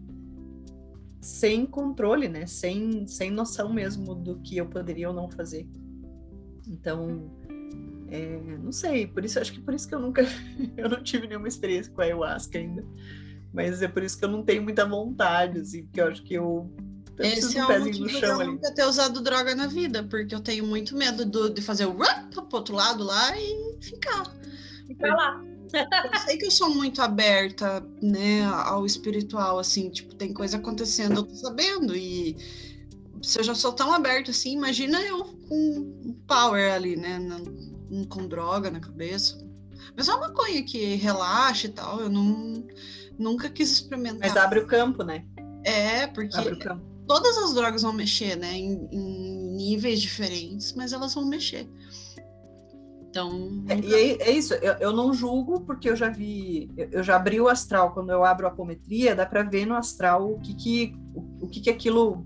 sem 1.20 1.66
controle, 1.66 2.30
né? 2.30 2.46
Sem, 2.46 3.08
sem 3.08 3.32
noção 3.32 3.74
mesmo 3.74 4.16
do 4.16 4.40
que 4.40 4.58
eu 4.58 4.68
poderia 4.68 5.10
ou 5.10 5.16
não 5.16 5.30
fazer. 5.30 5.68
Então, 6.68 7.32
é, 8.10 8.58
não 8.58 8.72
sei, 8.72 9.08
por 9.08 9.26
isso 9.26 9.40
acho 9.40 9.54
que 9.54 9.60
por 9.60 9.74
isso 9.74 9.88
que 9.88 9.96
eu 9.96 10.00
nunca 10.00 10.22
eu 10.78 10.90
não 10.90 11.02
tive 11.04 11.28
nenhuma 11.28 11.48
experiência 11.48 11.92
com 11.92 12.02
a 12.02 12.06
ayahuasca 12.06 12.58
ainda. 12.58 12.86
Mas 13.52 13.82
é 13.82 13.88
por 13.88 14.04
isso 14.04 14.18
que 14.18 14.26
eu 14.26 14.30
não 14.30 14.44
tenho 14.44 14.62
muita 14.62 14.86
vontade, 14.86 15.60
assim, 15.60 15.84
porque 15.84 16.00
eu 16.00 16.08
acho 16.08 16.24
que 16.24 16.34
eu 16.36 16.72
esse 17.20 17.58
é 17.58 17.66
o 17.66 17.80
motivo 17.80 18.08
de 18.08 18.24
eu 18.24 18.46
nunca 18.46 18.74
ter 18.74 18.86
usado 18.86 19.22
droga 19.22 19.54
na 19.54 19.68
vida, 19.68 20.04
porque 20.04 20.34
eu 20.34 20.40
tenho 20.40 20.66
muito 20.66 20.96
medo 20.96 21.26
do, 21.26 21.50
de 21.50 21.62
fazer 21.62 21.86
o 21.86 21.92
run 21.92 22.30
pro 22.30 22.48
outro 22.52 22.76
lado 22.76 23.04
lá 23.04 23.38
e 23.38 23.78
ficar. 23.82 24.24
Ficar 24.88 25.16
lá. 25.16 25.44
Eu 25.72 26.20
sei 26.26 26.38
que 26.38 26.46
eu 26.46 26.52
sou 26.52 26.70
muito 26.74 27.02
aberta, 27.02 27.86
né, 28.02 28.44
ao 28.46 28.86
espiritual, 28.86 29.60
assim, 29.60 29.90
tipo, 29.90 30.16
tem 30.16 30.34
coisa 30.34 30.58
acontecendo, 30.58 31.18
eu 31.18 31.24
tô 31.24 31.36
sabendo, 31.36 31.96
e 31.96 32.36
se 33.22 33.40
eu 33.40 33.44
já 33.44 33.54
sou 33.54 33.72
tão 33.72 33.94
aberta 33.94 34.32
assim, 34.32 34.54
imagina 34.54 35.00
eu 35.02 35.26
com 35.48 36.16
power 36.26 36.74
ali, 36.74 36.96
né, 36.96 37.20
com 38.10 38.28
droga 38.28 38.72
na 38.72 38.80
cabeça. 38.80 39.48
Mas 39.96 40.08
é 40.08 40.14
uma 40.14 40.30
maconha 40.30 40.64
que 40.64 40.96
relaxa 40.96 41.68
e 41.68 41.72
tal, 41.72 42.00
eu 42.00 42.10
não, 42.10 42.66
nunca 43.18 43.50
quis 43.50 43.72
experimentar. 43.72 44.22
Mas 44.22 44.38
abre 44.38 44.60
o 44.60 44.66
campo, 44.68 45.04
né? 45.04 45.26
É, 45.64 46.08
porque 46.08 46.38
todas 47.10 47.36
as 47.40 47.56
drogas 47.56 47.82
vão 47.82 47.92
mexer, 47.92 48.36
né? 48.36 48.54
Em, 48.54 48.88
em 48.92 49.56
níveis 49.58 50.00
diferentes, 50.00 50.74
mas 50.74 50.94
elas 50.94 51.16
vão 51.16 51.26
mexer. 51.26 51.68
Então. 53.02 53.64
É, 53.68 53.80
e 53.80 53.94
é, 53.96 54.30
é 54.30 54.32
isso, 54.32 54.54
eu, 54.54 54.74
eu, 54.74 54.94
não 54.94 55.12
julgo, 55.12 55.62
porque 55.62 55.90
eu 55.90 55.96
já 55.96 56.10
vi, 56.10 56.70
eu, 56.78 56.88
eu, 56.92 57.04
já 57.04 57.16
abri 57.16 57.42
o 57.42 57.48
astral, 57.48 57.94
quando 57.94 58.12
eu 58.12 58.24
abro 58.24 58.46
a 58.46 58.52
apometria, 58.52 59.16
dá 59.16 59.26
para 59.26 59.42
ver 59.42 59.66
no 59.66 59.74
astral 59.74 60.32
o 60.32 60.40
que, 60.40 60.54
que, 60.54 60.96
o, 61.16 61.46
o 61.46 61.48
que, 61.48 61.62
que 61.62 61.70
aquilo 61.72 62.24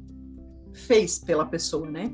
fez 0.74 1.18
pela 1.18 1.46
pessoa, 1.46 1.90
né? 1.90 2.12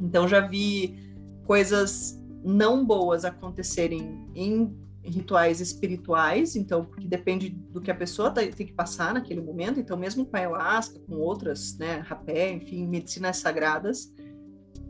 Então 0.00 0.26
já 0.26 0.40
vi 0.40 0.98
coisas 1.46 2.20
não 2.44 2.84
boas 2.84 3.24
acontecerem 3.24 4.28
em 4.34 4.76
rituais 5.04 5.60
espirituais, 5.60 6.56
então, 6.56 6.84
porque 6.84 7.06
depende 7.06 7.50
do 7.50 7.80
que 7.80 7.90
a 7.90 7.94
pessoa 7.94 8.30
tá, 8.30 8.40
tem 8.40 8.66
que 8.66 8.72
passar 8.72 9.12
naquele 9.12 9.40
momento, 9.40 9.78
então 9.78 9.96
mesmo 9.96 10.24
com 10.24 10.36
ayahuasca, 10.36 10.98
com 11.00 11.14
outras, 11.16 11.76
né, 11.78 11.98
rapé, 11.98 12.50
enfim, 12.50 12.86
medicinas 12.86 13.36
sagradas, 13.36 14.12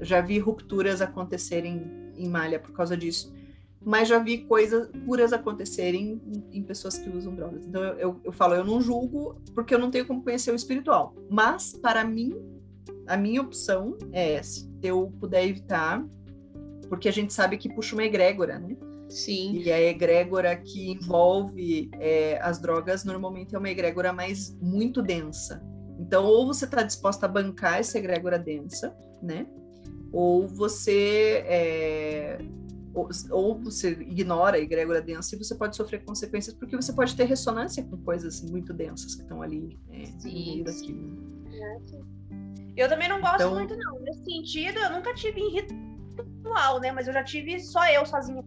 já 0.00 0.20
vi 0.20 0.38
rupturas 0.38 1.00
acontecerem 1.00 2.12
em 2.16 2.28
malha 2.28 2.60
por 2.60 2.72
causa 2.72 2.96
disso, 2.96 3.32
mas 3.84 4.08
já 4.08 4.18
vi 4.18 4.38
coisas 4.38 4.88
curas 5.04 5.32
acontecerem 5.32 6.20
em, 6.24 6.58
em 6.58 6.62
pessoas 6.62 6.96
que 6.96 7.10
usam 7.10 7.34
drogas. 7.34 7.66
Então 7.66 7.82
eu, 7.82 7.98
eu, 7.98 8.20
eu 8.24 8.32
falo, 8.32 8.54
eu 8.54 8.64
não 8.64 8.80
julgo 8.80 9.36
porque 9.54 9.74
eu 9.74 9.78
não 9.78 9.90
tenho 9.90 10.06
como 10.06 10.22
conhecer 10.22 10.50
o 10.52 10.54
espiritual, 10.54 11.14
mas 11.28 11.72
para 11.72 12.04
mim, 12.04 12.34
a 13.06 13.16
minha 13.16 13.42
opção 13.42 13.98
é 14.12 14.34
essa, 14.34 14.60
se 14.60 14.70
eu 14.82 15.12
puder 15.20 15.46
evitar, 15.46 16.04
porque 16.88 17.08
a 17.08 17.12
gente 17.12 17.32
sabe 17.32 17.58
que 17.58 17.68
puxa 17.68 17.94
uma 17.94 18.04
egrégora, 18.04 18.58
né? 18.58 18.76
Sim. 19.14 19.58
E 19.58 19.70
a 19.70 19.80
egrégora 19.80 20.56
que 20.56 20.90
envolve 20.90 21.88
é, 22.00 22.36
as 22.42 22.60
drogas 22.60 23.04
normalmente 23.04 23.54
é 23.54 23.58
uma 23.58 23.70
egrégora 23.70 24.12
mais 24.12 24.58
muito 24.60 25.00
densa. 25.00 25.62
Então, 26.00 26.24
ou 26.24 26.48
você 26.48 26.64
está 26.64 26.82
disposta 26.82 27.26
a 27.26 27.28
bancar 27.28 27.78
essa 27.78 27.96
egrégora 27.96 28.40
densa, 28.40 28.92
né? 29.22 29.46
Ou 30.12 30.48
você 30.48 31.44
é, 31.46 32.38
ou, 32.92 33.08
ou, 33.30 33.60
você 33.60 33.92
ignora 33.92 34.56
a 34.56 34.60
egrégora 34.60 35.00
densa 35.00 35.36
e 35.36 35.38
você 35.38 35.54
pode 35.54 35.76
sofrer 35.76 36.04
consequências 36.04 36.54
porque 36.56 36.74
você 36.74 36.92
pode 36.92 37.14
ter 37.14 37.24
ressonância 37.24 37.84
com 37.84 37.96
coisas 37.98 38.42
muito 38.42 38.72
densas 38.72 39.14
que 39.14 39.22
estão 39.22 39.42
ali 39.42 39.78
né, 39.88 40.12
no 40.24 40.32
meio 40.32 40.64
daquilo. 40.64 41.44
Eu 42.76 42.88
também 42.88 43.08
não 43.08 43.20
gosto 43.20 43.36
então, 43.36 43.54
muito, 43.54 43.76
não. 43.76 44.00
Nesse 44.00 44.24
sentido, 44.24 44.80
eu 44.80 44.90
nunca 44.90 45.14
tive 45.14 45.40
em 45.40 45.50
ritual, 45.52 46.80
né? 46.80 46.90
Mas 46.90 47.06
eu 47.06 47.12
já 47.12 47.22
tive 47.22 47.60
só 47.60 47.88
eu 47.88 48.04
sozinha 48.04 48.42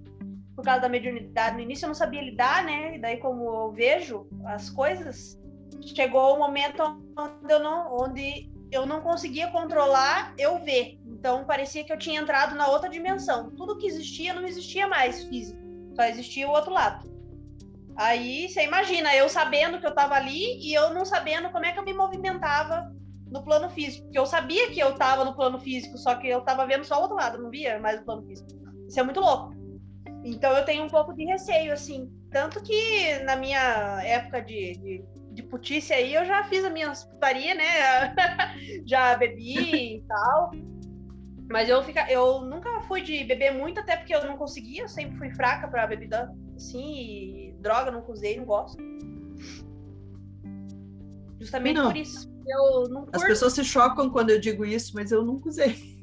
por 0.57 0.65
causa 0.65 0.81
da 0.81 0.89
mediunidade. 0.89 1.55
No 1.55 1.61
início 1.61 1.85
eu 1.85 1.89
não 1.89 1.95
sabia 1.95 2.19
lidar, 2.19 2.65
né? 2.65 2.95
E 2.95 2.99
daí, 2.99 3.17
como 3.17 3.43
eu 3.43 3.71
vejo 3.71 4.27
as 4.43 4.71
coisas, 4.71 5.39
chegou 5.85 6.35
o 6.35 6.39
momento 6.39 6.81
onde 7.15 7.53
eu 7.53 7.59
não, 7.59 7.95
onde 7.95 8.49
eu 8.71 8.83
não 8.87 9.01
conseguia 9.01 9.51
controlar 9.51 10.33
eu 10.35 10.57
ver. 10.57 10.99
Então 11.05 11.45
parecia 11.45 11.83
que 11.83 11.93
eu 11.93 11.99
tinha 11.99 12.19
entrado 12.19 12.55
na 12.55 12.67
outra 12.69 12.89
dimensão. 12.89 13.51
Tudo 13.51 13.77
que 13.77 13.85
existia 13.85 14.33
não 14.33 14.47
existia 14.47 14.87
mais 14.87 15.25
físico, 15.25 15.59
só 15.95 16.03
existia 16.05 16.47
o 16.47 16.51
outro 16.51 16.73
lado. 16.73 17.07
Aí 17.95 18.49
você 18.49 18.63
imagina, 18.63 19.15
eu 19.15 19.29
sabendo 19.29 19.79
que 19.79 19.85
eu 19.85 19.91
estava 19.91 20.15
ali 20.15 20.57
e 20.59 20.73
eu 20.73 20.91
não 20.91 21.05
sabendo 21.05 21.51
como 21.51 21.65
é 21.65 21.71
que 21.71 21.77
eu 21.77 21.85
me 21.85 21.93
movimentava 21.93 22.91
no 23.29 23.43
plano 23.43 23.69
físico. 23.69 24.05
Porque 24.05 24.17
eu 24.17 24.25
sabia 24.25 24.71
que 24.71 24.79
eu 24.79 24.89
estava 24.89 25.23
no 25.23 25.35
plano 25.35 25.59
físico, 25.59 25.99
só 25.99 26.15
que 26.15 26.27
eu 26.27 26.39
estava 26.39 26.65
vendo 26.65 26.83
só 26.83 26.97
o 26.97 27.01
outro 27.01 27.15
lado, 27.15 27.37
não 27.37 27.51
via 27.51 27.79
mais 27.79 28.01
o 28.01 28.05
plano 28.05 28.25
físico. 28.25 28.49
Isso 28.87 28.99
é 28.99 29.03
muito 29.03 29.19
louco. 29.19 29.56
Então 30.23 30.51
eu 30.53 30.65
tenho 30.65 30.83
um 30.83 30.89
pouco 30.89 31.13
de 31.13 31.25
receio, 31.25 31.73
assim. 31.73 32.11
Tanto 32.31 32.61
que 32.61 33.19
na 33.23 33.35
minha 33.35 34.01
época 34.03 34.41
de, 34.41 34.73
de, 34.77 35.05
de 35.31 35.43
putice 35.43 35.93
aí, 35.93 36.13
eu 36.13 36.25
já 36.25 36.43
fiz 36.43 36.63
a 36.65 36.69
minha 36.69 36.91
putaria, 36.91 37.55
né? 37.55 37.63
já 38.85 39.15
bebi 39.15 39.97
e 39.97 40.03
tal. 40.07 40.51
Mas 41.49 41.69
eu, 41.69 41.81
fica, 41.83 42.11
eu 42.11 42.41
nunca 42.41 42.81
fui 42.81 43.01
de 43.01 43.23
beber 43.23 43.53
muito, 43.53 43.79
até 43.79 43.95
porque 43.95 44.13
eu 44.13 44.25
não 44.25 44.37
conseguia. 44.37 44.83
Eu 44.83 44.89
sempre 44.89 45.17
fui 45.17 45.31
fraca 45.31 45.67
pra 45.67 45.87
bebida, 45.87 46.33
assim. 46.55 47.55
Droga, 47.59 47.89
não 47.89 48.03
usei, 48.09 48.37
não 48.37 48.45
gosto. 48.45 48.77
Justamente 51.39 51.77
não. 51.77 51.87
por 51.87 51.97
isso. 51.97 52.29
Eu 52.45 52.89
não 52.89 53.07
As 53.13 53.23
pessoas 53.23 53.53
se 53.53 53.63
chocam 53.63 54.09
quando 54.09 54.29
eu 54.29 54.39
digo 54.39 54.65
isso, 54.65 54.93
mas 54.93 55.11
eu 55.11 55.23
nunca 55.23 55.49
usei. 55.49 55.96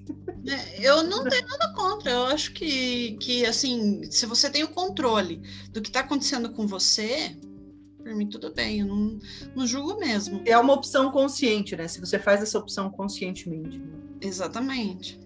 É, 0.46 0.86
eu 0.86 1.02
não 1.04 1.24
tenho 1.24 1.46
nada 1.46 1.72
contra. 1.74 2.10
Eu 2.10 2.26
acho 2.26 2.52
que, 2.52 3.16
que, 3.20 3.46
assim, 3.46 4.02
se 4.10 4.26
você 4.26 4.50
tem 4.50 4.62
o 4.62 4.68
controle 4.68 5.40
do 5.70 5.80
que 5.80 5.88
está 5.88 6.00
acontecendo 6.00 6.50
com 6.50 6.66
você, 6.66 7.34
por 8.04 8.14
mim 8.14 8.28
tudo 8.28 8.52
bem. 8.52 8.80
Eu 8.80 8.86
não, 8.86 9.18
não 9.56 9.66
julgo 9.66 9.98
mesmo. 9.98 10.42
É 10.44 10.56
uma 10.58 10.74
opção 10.74 11.10
consciente, 11.10 11.74
né? 11.74 11.88
Se 11.88 11.98
você 11.98 12.18
faz 12.18 12.42
essa 12.42 12.58
opção 12.58 12.90
conscientemente. 12.90 13.78
Né? 13.78 13.98
Exatamente. 14.20 15.18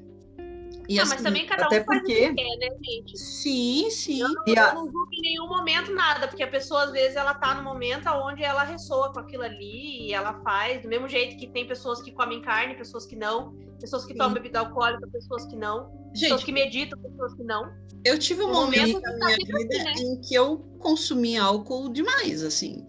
E 0.88 0.98
assim, 0.98 1.10
mas 1.10 1.22
também 1.22 1.44
cada 1.44 1.64
um 1.64 1.66
até 1.66 1.84
faz 1.84 2.00
porque... 2.00 2.14
o 2.14 2.34
que 2.34 2.42
quer, 2.42 2.56
né, 2.56 2.76
gente? 2.82 3.18
Sim, 3.18 3.90
sim. 3.90 4.20
Eu 4.22 4.28
não, 4.28 4.42
eu 4.46 4.74
não 4.74 4.84
julgo 4.86 5.08
em 5.12 5.20
nenhum 5.20 5.46
momento 5.46 5.92
nada, 5.92 6.26
porque 6.26 6.42
a 6.42 6.48
pessoa, 6.48 6.84
às 6.84 6.92
vezes, 6.92 7.14
ela 7.14 7.34
tá 7.34 7.54
no 7.54 7.62
momento 7.62 8.08
onde 8.08 8.42
ela 8.42 8.64
ressoa 8.64 9.12
com 9.12 9.20
aquilo 9.20 9.42
ali 9.42 10.06
e 10.08 10.14
ela 10.14 10.40
faz, 10.42 10.80
do 10.80 10.88
mesmo 10.88 11.06
jeito 11.06 11.36
que 11.36 11.46
tem 11.46 11.66
pessoas 11.66 12.00
que 12.00 12.10
comem 12.10 12.40
carne, 12.40 12.74
pessoas 12.74 13.04
que 13.04 13.14
não, 13.14 13.52
pessoas 13.78 14.06
que 14.06 14.12
sim. 14.12 14.18
tomam 14.18 14.32
bebida 14.32 14.60
alcoólica, 14.60 15.06
pessoas 15.12 15.44
que 15.44 15.56
não, 15.56 15.90
gente, 16.14 16.22
pessoas 16.22 16.44
que 16.44 16.52
meditam, 16.52 16.98
pessoas 17.02 17.34
que 17.34 17.44
não. 17.44 17.70
Eu 18.02 18.18
tive 18.18 18.42
um 18.42 18.52
momento 18.52 18.98
na 19.00 19.26
minha 19.26 19.36
vida 19.36 19.76
assim, 19.76 19.84
né? 19.84 19.92
em 19.98 20.20
que 20.22 20.34
eu 20.34 20.58
consumi 20.78 21.36
álcool 21.36 21.90
demais, 21.90 22.42
assim, 22.42 22.86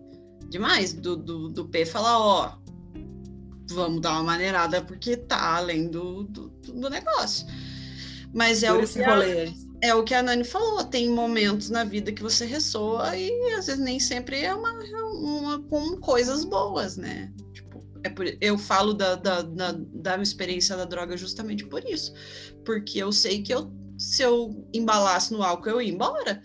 demais, 0.47 0.93
do, 0.93 1.17
do, 1.17 1.49
do 1.49 1.67
P 1.67 1.85
falar, 1.85 2.17
ó, 2.17 2.57
vamos 3.71 3.99
dar 3.99 4.13
uma 4.13 4.23
maneirada 4.23 4.81
porque 4.81 5.17
tá 5.17 5.57
além 5.57 5.89
do, 5.89 6.23
do, 6.23 6.47
do 6.47 6.89
negócio. 6.89 7.45
Mas 8.33 8.63
é 8.63 8.71
o, 8.71 8.85
que 8.87 9.01
a, 9.01 9.17
é 9.81 9.95
o 9.95 10.03
que 10.03 10.13
a 10.13 10.21
Nani 10.21 10.43
falou, 10.43 10.83
tem 10.83 11.09
momentos 11.09 11.69
na 11.69 11.83
vida 11.83 12.11
que 12.11 12.21
você 12.21 12.45
ressoa 12.45 13.17
e 13.17 13.31
às 13.53 13.67
vezes 13.67 13.81
nem 13.81 13.99
sempre 13.99 14.41
é 14.41 14.53
uma, 14.53 14.71
uma 15.13 15.59
com 15.63 15.97
coisas 15.97 16.45
boas, 16.45 16.95
né? 16.95 17.33
Tipo, 17.53 17.83
é 18.03 18.09
por, 18.09 18.25
eu 18.39 18.57
falo 18.57 18.93
da, 18.93 19.15
da, 19.15 19.41
da, 19.41 19.71
da 19.71 20.11
minha 20.11 20.23
experiência 20.23 20.77
da 20.77 20.85
droga 20.85 21.17
justamente 21.17 21.65
por 21.65 21.83
isso. 21.85 22.13
Porque 22.63 22.99
eu 22.99 23.11
sei 23.11 23.41
que 23.41 23.53
eu, 23.53 23.71
se 23.97 24.21
eu 24.21 24.67
embalasse 24.73 25.33
no 25.33 25.41
álcool, 25.41 25.69
eu 25.69 25.81
ia 25.81 25.91
embora. 25.91 26.41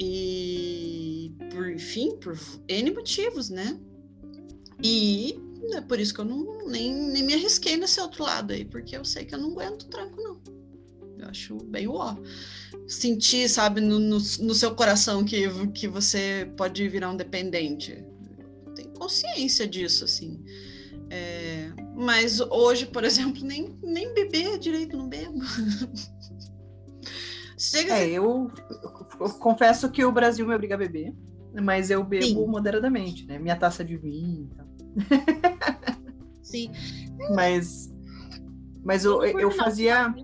E, 0.00 1.32
por, 1.50 1.70
enfim, 1.70 2.16
por 2.16 2.38
N 2.68 2.90
motivos, 2.90 3.50
né? 3.50 3.78
E 4.82 5.38
é 5.74 5.80
por 5.80 5.98
isso 5.98 6.14
que 6.14 6.20
eu 6.20 6.24
não, 6.24 6.66
nem, 6.66 6.94
nem 6.94 7.22
me 7.22 7.34
arrisquei 7.34 7.76
nesse 7.76 8.00
outro 8.00 8.22
lado 8.22 8.52
aí, 8.52 8.64
porque 8.64 8.96
eu 8.96 9.04
sei 9.04 9.24
que 9.24 9.34
eu 9.34 9.38
não 9.38 9.52
aguento 9.52 9.86
tranco, 9.88 10.20
não. 10.22 10.57
Eu 11.18 11.28
acho 11.28 11.56
bem 11.64 11.88
ó. 11.88 12.16
Sentir, 12.86 13.48
sabe, 13.48 13.80
no, 13.80 13.98
no, 13.98 14.16
no, 14.16 14.54
seu 14.54 14.74
coração 14.74 15.24
que, 15.24 15.46
que 15.72 15.86
você 15.86 16.50
pode 16.56 16.88
virar 16.88 17.10
um 17.10 17.16
dependente. 17.16 18.04
Tem 18.74 18.86
consciência 18.94 19.66
disso, 19.66 20.04
assim. 20.04 20.42
É, 21.10 21.70
mas 21.96 22.40
hoje, 22.40 22.86
por 22.86 23.04
exemplo, 23.04 23.42
nem, 23.44 23.76
nem 23.82 24.14
beber 24.14 24.58
direito 24.58 24.96
não 24.96 25.08
bebo. 25.08 25.38
Chega 27.58 27.98
é, 27.98 28.08
eu, 28.08 28.50
eu, 29.20 29.30
confesso 29.40 29.90
que 29.90 30.04
o 30.04 30.12
Brasil 30.12 30.46
me 30.46 30.54
obriga 30.54 30.76
a 30.76 30.78
beber, 30.78 31.12
mas 31.60 31.90
eu 31.90 32.04
bebo 32.04 32.24
Sim. 32.24 32.46
moderadamente, 32.46 33.26
né? 33.26 33.36
Minha 33.38 33.56
taça 33.56 33.84
de 33.84 33.96
vinho. 33.96 34.48
Então. 34.52 34.68
Sim. 36.42 36.70
Mas, 37.34 37.92
mas 38.82 39.04
eu, 39.04 39.22
eu 39.22 39.50
fazia 39.50 40.14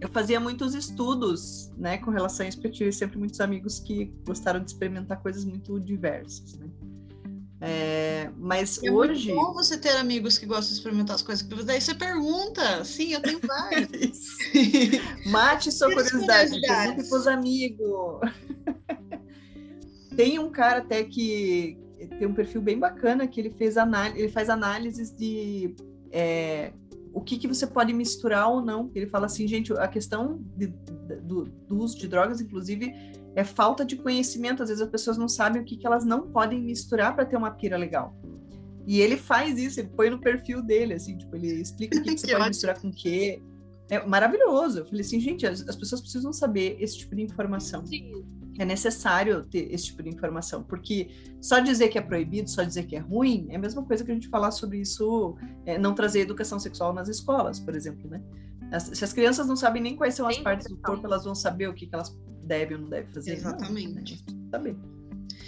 eu 0.00 0.08
fazia 0.08 0.40
muitos 0.40 0.74
estudos, 0.74 1.70
né, 1.76 1.98
com 1.98 2.10
relação 2.10 2.46
a 2.46 2.48
isso, 2.48 2.58
porque 2.58 2.68
eu 2.68 2.72
tive 2.72 2.92
sempre 2.92 3.18
muitos 3.18 3.40
amigos 3.40 3.78
que 3.78 4.06
gostaram 4.24 4.60
de 4.60 4.70
experimentar 4.70 5.20
coisas 5.20 5.44
muito 5.44 5.78
diversas, 5.78 6.54
né. 6.54 6.66
É, 7.62 8.30
mas 8.38 8.82
é 8.82 8.90
hoje. 8.90 9.30
É 9.30 9.34
bom 9.34 9.52
você 9.52 9.76
ter 9.76 9.90
amigos 9.96 10.38
que 10.38 10.46
gostam 10.46 10.68
de 10.68 10.78
experimentar 10.78 11.16
as 11.16 11.20
coisas. 11.20 11.46
Daí 11.66 11.78
você 11.78 11.94
pergunta. 11.94 12.82
Sim, 12.86 13.12
eu 13.12 13.20
tenho 13.20 13.38
vários. 13.46 14.38
Mate 15.26 15.70
sua 15.70 15.92
curiosidade. 15.92 16.58
Pergunte 16.58 17.06
para 17.06 17.18
os 17.18 17.26
amigos. 17.26 18.20
tem 20.16 20.38
um 20.38 20.50
cara 20.50 20.78
até 20.78 21.04
que 21.04 21.78
tem 22.18 22.26
um 22.26 22.32
perfil 22.32 22.62
bem 22.62 22.78
bacana 22.78 23.28
que 23.28 23.38
ele 23.38 23.50
fez 23.50 23.76
análise, 23.76 24.18
ele 24.18 24.32
faz 24.32 24.48
análises 24.48 25.14
de 25.14 25.76
é, 26.10 26.72
o 27.12 27.20
que, 27.20 27.38
que 27.38 27.48
você 27.48 27.66
pode 27.66 27.92
misturar 27.92 28.48
ou 28.48 28.62
não. 28.62 28.90
Ele 28.94 29.06
fala 29.06 29.26
assim, 29.26 29.46
gente, 29.46 29.72
a 29.72 29.88
questão 29.88 30.40
de, 30.56 30.68
do, 31.22 31.44
do, 31.44 31.78
uso 31.78 31.98
de 31.98 32.06
drogas, 32.06 32.40
inclusive, 32.40 32.92
é 33.34 33.44
falta 33.44 33.84
de 33.84 33.96
conhecimento. 33.96 34.62
Às 34.62 34.68
vezes 34.68 34.82
as 34.82 34.90
pessoas 34.90 35.18
não 35.18 35.28
sabem 35.28 35.62
o 35.62 35.64
que, 35.64 35.76
que 35.76 35.86
elas 35.86 36.04
não 36.04 36.30
podem 36.30 36.60
misturar 36.60 37.14
para 37.14 37.24
ter 37.24 37.36
uma 37.36 37.50
pira 37.50 37.76
legal. 37.76 38.14
E 38.86 39.00
ele 39.00 39.16
faz 39.16 39.58
isso, 39.58 39.80
ele 39.80 39.88
põe 39.88 40.10
no 40.10 40.20
perfil 40.20 40.62
dele, 40.62 40.94
assim, 40.94 41.16
tipo, 41.16 41.36
ele 41.36 41.60
explica 41.60 41.98
o 41.98 42.02
que, 42.02 42.14
que 42.14 42.20
você 42.20 42.32
pode 42.36 42.48
misturar 42.48 42.80
com 42.80 42.88
o 42.88 42.92
quê. 42.92 43.42
É 43.88 44.04
maravilhoso. 44.06 44.78
Eu 44.80 44.86
falei 44.86 45.00
assim, 45.00 45.18
gente, 45.20 45.46
as, 45.46 45.68
as, 45.68 45.76
pessoas 45.76 46.00
precisam 46.00 46.32
saber 46.32 46.76
esse 46.80 46.98
tipo 46.98 47.14
de 47.14 47.22
informação. 47.22 47.84
Sim. 47.84 48.24
É 48.62 48.64
necessário 48.64 49.42
ter 49.44 49.72
esse 49.72 49.86
tipo 49.86 50.02
de 50.02 50.10
informação, 50.10 50.62
porque 50.62 51.08
só 51.40 51.60
dizer 51.60 51.88
que 51.88 51.96
é 51.96 52.00
proibido, 52.02 52.50
só 52.50 52.62
dizer 52.62 52.84
que 52.84 52.94
é 52.94 52.98
ruim, 52.98 53.46
é 53.48 53.56
a 53.56 53.58
mesma 53.58 53.82
coisa 53.82 54.04
que 54.04 54.10
a 54.10 54.14
gente 54.14 54.28
falar 54.28 54.50
sobre 54.50 54.78
isso, 54.78 55.34
é, 55.64 55.78
não 55.78 55.94
trazer 55.94 56.20
educação 56.20 56.58
sexual 56.58 56.92
nas 56.92 57.08
escolas, 57.08 57.58
por 57.58 57.74
exemplo, 57.74 58.08
né? 58.10 58.22
As, 58.70 58.82
se 58.82 59.02
as 59.02 59.14
crianças 59.14 59.48
não 59.48 59.56
sabem 59.56 59.82
nem 59.82 59.96
quais 59.96 60.14
são 60.14 60.28
as 60.28 60.36
partes 60.38 60.68
do 60.68 60.76
corpo, 60.76 61.06
elas 61.06 61.24
vão 61.24 61.34
saber 61.34 61.68
o 61.68 61.74
que, 61.74 61.86
que 61.86 61.94
elas 61.94 62.14
devem 62.44 62.76
ou 62.76 62.82
não 62.82 62.90
devem 62.90 63.10
fazer. 63.12 63.32
Exatamente. 63.32 64.24
Não, 64.28 64.50
saber. 64.50 64.76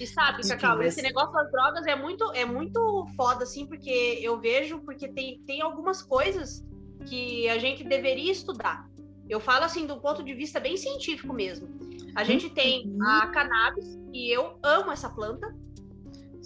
E 0.00 0.06
sabe, 0.06 0.48
Cacau, 0.48 0.78
mas... 0.78 0.94
esse 0.94 1.02
negócio 1.02 1.32
das 1.32 1.52
drogas 1.52 1.86
é 1.86 1.94
muito, 1.94 2.32
é 2.32 2.46
muito 2.46 3.06
foda, 3.14 3.44
assim, 3.44 3.66
porque 3.66 4.18
eu 4.22 4.40
vejo, 4.40 4.80
porque 4.80 5.06
tem, 5.08 5.38
tem 5.46 5.60
algumas 5.60 6.02
coisas 6.02 6.64
que 7.04 7.46
a 7.50 7.58
gente 7.58 7.84
deveria 7.84 8.32
estudar. 8.32 8.90
Eu 9.28 9.38
falo 9.38 9.64
assim 9.64 9.86
do 9.86 10.00
ponto 10.00 10.22
de 10.22 10.34
vista 10.34 10.58
bem 10.58 10.76
científico 10.76 11.32
mesmo. 11.32 11.68
A 12.14 12.24
gente 12.24 12.50
tem 12.50 12.86
uhum. 12.86 13.02
a 13.02 13.26
cannabis, 13.28 13.98
e 14.12 14.30
eu 14.34 14.58
amo 14.62 14.90
essa 14.92 15.08
planta. 15.08 15.46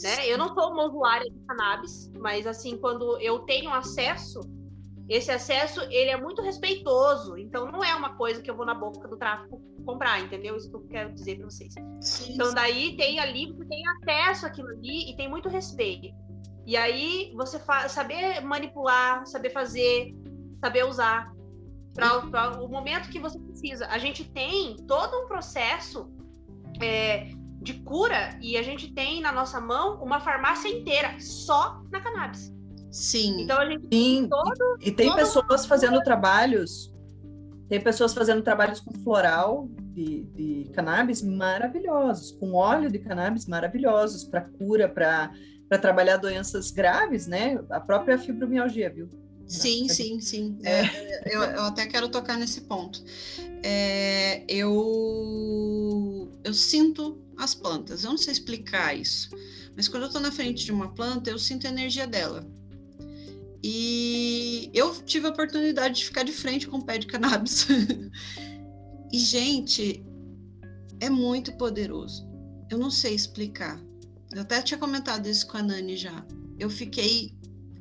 Né? 0.02 0.26
Eu 0.26 0.36
não 0.36 0.54
sou 0.54 0.72
uma 0.72 0.84
usuária 0.84 1.28
de 1.30 1.38
cannabis, 1.46 2.10
mas 2.18 2.46
assim, 2.46 2.76
quando 2.76 3.18
eu 3.18 3.40
tenho 3.40 3.72
acesso, 3.72 4.40
esse 5.08 5.30
acesso 5.30 5.80
ele 5.82 6.10
é 6.10 6.16
muito 6.16 6.42
respeitoso. 6.42 7.38
Então 7.38 7.70
não 7.70 7.82
é 7.82 7.94
uma 7.94 8.14
coisa 8.16 8.42
que 8.42 8.50
eu 8.50 8.56
vou 8.56 8.66
na 8.66 8.74
boca 8.74 9.08
do 9.08 9.16
tráfico 9.16 9.60
comprar, 9.84 10.20
entendeu? 10.20 10.56
Isso 10.56 10.68
que 10.68 10.76
eu 10.76 10.86
quero 10.88 11.14
dizer 11.14 11.36
para 11.36 11.46
vocês. 11.46 11.74
Sim, 12.00 12.34
então 12.34 12.52
daí 12.52 12.96
tem 12.96 13.18
ali, 13.20 13.52
você 13.52 13.64
tem 13.64 13.82
acesso 13.88 14.46
àquilo 14.46 14.68
ali 14.68 15.10
e 15.10 15.16
tem 15.16 15.28
muito 15.28 15.48
respeito. 15.48 16.14
E 16.66 16.76
aí 16.76 17.32
você 17.36 17.60
saber 17.88 18.40
manipular, 18.40 19.24
saber 19.26 19.50
fazer, 19.50 20.12
saber 20.60 20.84
usar 20.84 21.32
para 21.96 22.62
o 22.62 22.68
momento 22.68 23.08
que 23.08 23.18
você 23.18 23.38
precisa. 23.38 23.86
A 23.88 23.98
gente 23.98 24.24
tem 24.24 24.76
todo 24.86 25.24
um 25.24 25.26
processo 25.26 26.10
é, 26.80 27.30
de 27.60 27.74
cura 27.74 28.38
e 28.40 28.56
a 28.56 28.62
gente 28.62 28.92
tem 28.92 29.20
na 29.20 29.32
nossa 29.32 29.60
mão 29.60 30.02
uma 30.02 30.20
farmácia 30.20 30.68
inteira 30.68 31.18
só 31.18 31.82
na 31.90 32.00
cannabis. 32.00 32.54
Sim. 32.90 33.42
Então 33.42 33.58
a 33.58 33.66
gente 33.66 33.82
Sim. 33.82 33.88
tem 33.88 34.28
todo, 34.28 34.78
e 34.80 34.92
tem 34.92 35.14
pessoas 35.14 35.66
fazendo 35.66 36.00
trabalhos, 36.02 36.94
tem 37.68 37.80
pessoas 37.80 38.14
fazendo 38.14 38.42
trabalhos 38.42 38.80
com 38.80 38.92
floral 39.02 39.68
de, 39.92 40.22
de 40.34 40.70
cannabis 40.72 41.22
maravilhosos, 41.22 42.32
com 42.32 42.52
óleo 42.52 42.90
de 42.90 42.98
cannabis 42.98 43.46
maravilhosos 43.46 44.24
para 44.24 44.42
cura, 44.42 44.88
para 44.88 45.30
trabalhar 45.80 46.18
doenças 46.18 46.70
graves, 46.70 47.26
né? 47.26 47.58
A 47.70 47.80
própria 47.80 48.18
fibromialgia, 48.18 48.88
viu? 48.90 49.08
Sim, 49.46 49.88
sim, 49.88 50.20
sim. 50.20 50.58
É. 50.62 50.80
é, 50.80 51.22
eu, 51.26 51.40
eu, 51.42 51.62
até 51.62 51.86
quero 51.86 52.08
tocar 52.08 52.36
nesse 52.36 52.62
ponto. 52.62 53.02
É, 53.62 54.44
eu, 54.48 56.30
eu 56.42 56.52
sinto 56.52 57.18
as 57.36 57.54
plantas. 57.54 58.04
Eu 58.04 58.10
não 58.10 58.18
sei 58.18 58.32
explicar 58.32 58.96
isso, 58.96 59.30
mas 59.76 59.86
quando 59.88 60.04
eu 60.04 60.08
estou 60.08 60.20
na 60.20 60.32
frente 60.32 60.64
de 60.64 60.72
uma 60.72 60.92
planta, 60.92 61.30
eu 61.30 61.38
sinto 61.38 61.66
a 61.66 61.70
energia 61.70 62.06
dela. 62.06 62.46
E 63.62 64.70
eu 64.74 64.94
tive 65.04 65.26
a 65.26 65.30
oportunidade 65.30 65.96
de 65.96 66.04
ficar 66.04 66.22
de 66.22 66.32
frente 66.32 66.66
com 66.66 66.78
o 66.78 66.84
pé 66.84 66.98
de 66.98 67.06
cannabis. 67.06 67.66
e, 69.12 69.18
gente, 69.18 70.04
é 71.00 71.08
muito 71.08 71.52
poderoso. 71.52 72.26
Eu 72.70 72.78
não 72.78 72.90
sei 72.90 73.14
explicar. 73.14 73.80
Eu 74.32 74.42
até 74.42 74.60
tinha 74.60 74.78
comentado 74.78 75.26
isso 75.26 75.46
com 75.46 75.56
a 75.56 75.62
Nani 75.62 75.96
já. 75.96 76.24
Eu 76.58 76.68
fiquei, 76.68 77.34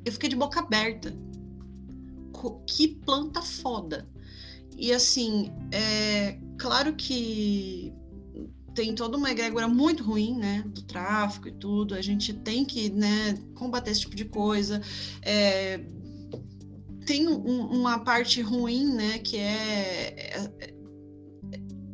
eu 0.04 0.12
fiquei 0.12 0.28
de 0.28 0.36
boca 0.36 0.60
aberta 0.60 1.14
que 2.66 2.88
planta 2.88 3.42
foda. 3.42 4.08
E 4.76 4.92
assim, 4.92 5.50
é 5.72 6.38
claro 6.58 6.94
que 6.94 7.92
tem 8.74 8.94
toda 8.94 9.16
uma 9.16 9.30
egrégora 9.30 9.66
muito 9.66 10.04
ruim, 10.04 10.36
né, 10.36 10.62
do 10.66 10.82
tráfico 10.82 11.48
e 11.48 11.52
tudo. 11.52 11.94
A 11.94 12.02
gente 12.02 12.34
tem 12.34 12.64
que, 12.64 12.90
né, 12.90 13.38
combater 13.54 13.90
esse 13.90 14.00
tipo 14.00 14.14
de 14.14 14.26
coisa. 14.26 14.82
É, 15.22 15.80
tem 17.06 17.26
um, 17.26 17.66
uma 17.68 18.00
parte 18.00 18.42
ruim, 18.42 18.92
né, 18.94 19.18
que 19.18 19.38
é, 19.38 20.36
é 20.36 20.76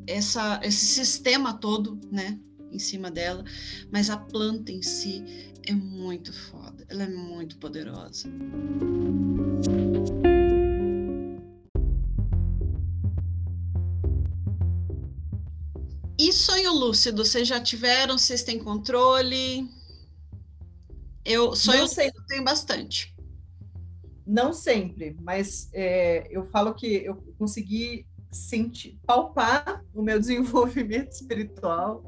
essa, 0.09 0.61
esse 0.65 0.85
sistema 0.87 1.55
todo, 1.55 2.01
né, 2.11 2.41
em 2.73 2.81
cima 2.81 3.13
dela. 3.13 3.45
Mas 3.93 4.11
a 4.11 4.17
planta 4.17 4.73
em 4.73 4.83
si 4.83 5.25
é 5.65 5.73
muito 5.73 6.33
foda. 6.33 6.85
Ela 6.89 7.05
é 7.05 7.09
muito 7.09 7.59
poderosa. 7.59 8.29
E 16.33 16.35
sonho 16.35 16.73
lúcido, 16.73 17.27
vocês 17.27 17.47
já 17.47 17.61
tiveram? 17.61 18.17
Vocês 18.17 18.43
têm 18.43 18.59
controle? 18.59 19.69
Eu 21.23 21.55
sonho 21.55 21.83
lúcido 21.83 22.25
tenho 22.27 22.43
bastante. 22.43 23.15
Não 24.27 24.51
sempre, 24.51 25.15
mas 25.21 25.69
é, 25.75 26.27
eu 26.31 26.47
falo 26.47 26.73
que 26.73 27.05
eu 27.05 27.17
consegui 27.39 28.07
sentir, 28.31 28.99
palpar 29.07 29.85
o 29.93 30.01
meu 30.01 30.17
desenvolvimento 30.19 31.11
espiritual. 31.11 32.03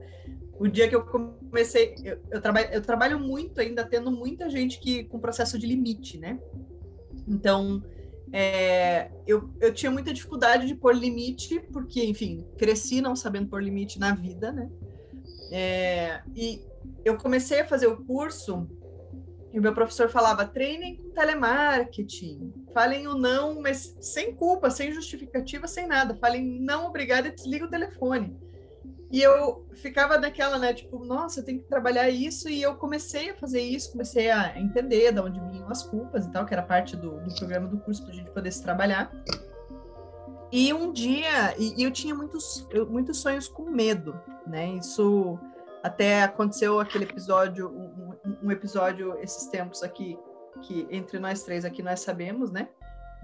O 0.58 0.68
dia 0.68 0.88
que 0.88 0.96
eu 0.96 1.04
comecei, 1.04 1.94
eu, 2.02 2.18
eu, 2.30 2.40
trabalho, 2.40 2.70
eu 2.72 2.80
trabalho 2.80 3.20
muito 3.20 3.60
ainda 3.60 3.84
tendo 3.84 4.10
muita 4.10 4.48
gente 4.48 4.80
que 4.80 5.04
com 5.04 5.20
processo 5.20 5.58
de 5.58 5.66
limite, 5.66 6.16
né? 6.16 6.40
Então, 7.28 7.84
é, 8.36 9.12
eu, 9.28 9.48
eu 9.60 9.72
tinha 9.72 9.92
muita 9.92 10.12
dificuldade 10.12 10.66
de 10.66 10.74
pôr 10.74 10.92
limite, 10.92 11.60
porque, 11.72 12.04
enfim, 12.04 12.44
cresci 12.58 13.00
não 13.00 13.14
sabendo 13.14 13.48
pôr 13.48 13.62
limite 13.62 13.96
na 13.96 14.12
vida, 14.12 14.50
né? 14.50 14.68
É, 15.52 16.20
e 16.34 16.60
eu 17.04 17.16
comecei 17.16 17.60
a 17.60 17.64
fazer 17.64 17.86
o 17.86 18.04
curso 18.04 18.68
e 19.52 19.58
o 19.60 19.62
meu 19.62 19.72
professor 19.72 20.08
falava: 20.10 20.44
treinem 20.44 20.96
com 20.96 21.10
telemarketing, 21.10 22.52
falem 22.72 23.06
o 23.06 23.14
não, 23.14 23.62
mas 23.62 23.96
sem 24.00 24.34
culpa, 24.34 24.68
sem 24.68 24.92
justificativa, 24.92 25.68
sem 25.68 25.86
nada. 25.86 26.16
Falem 26.16 26.44
não, 26.60 26.86
obrigada 26.88 27.28
e 27.28 27.32
desliga 27.32 27.66
o 27.66 27.70
telefone. 27.70 28.36
E 29.14 29.22
eu 29.22 29.64
ficava 29.74 30.18
naquela, 30.18 30.58
né, 30.58 30.74
tipo, 30.74 30.98
nossa, 31.04 31.38
eu 31.38 31.44
tenho 31.44 31.60
que 31.60 31.68
trabalhar 31.68 32.10
isso, 32.10 32.48
e 32.48 32.60
eu 32.60 32.74
comecei 32.74 33.30
a 33.30 33.36
fazer 33.36 33.60
isso, 33.60 33.92
comecei 33.92 34.28
a 34.28 34.58
entender 34.58 35.12
de 35.12 35.20
onde 35.20 35.38
vinham 35.38 35.70
as 35.70 35.84
culpas 35.84 36.26
e 36.26 36.32
tal, 36.32 36.44
que 36.44 36.52
era 36.52 36.64
parte 36.64 36.96
do, 36.96 37.20
do 37.20 37.32
programa 37.36 37.68
do 37.68 37.78
curso 37.78 38.02
para 38.02 38.12
a 38.12 38.16
gente 38.16 38.32
poder 38.32 38.50
se 38.50 38.60
trabalhar. 38.60 39.12
E 40.50 40.74
um 40.74 40.92
dia, 40.92 41.54
e, 41.56 41.80
e 41.80 41.84
eu 41.84 41.92
tinha 41.92 42.12
muitos, 42.12 42.66
muitos 42.88 43.18
sonhos 43.18 43.46
com 43.46 43.70
medo, 43.70 44.20
né, 44.48 44.70
isso 44.70 45.38
até 45.80 46.24
aconteceu 46.24 46.80
aquele 46.80 47.04
episódio, 47.04 47.68
um, 47.70 48.16
um 48.42 48.50
episódio 48.50 49.16
esses 49.20 49.46
tempos 49.46 49.84
aqui, 49.84 50.18
que 50.62 50.88
entre 50.90 51.20
nós 51.20 51.44
três 51.44 51.64
aqui 51.64 51.84
nós 51.84 52.00
sabemos, 52.00 52.50
né, 52.50 52.68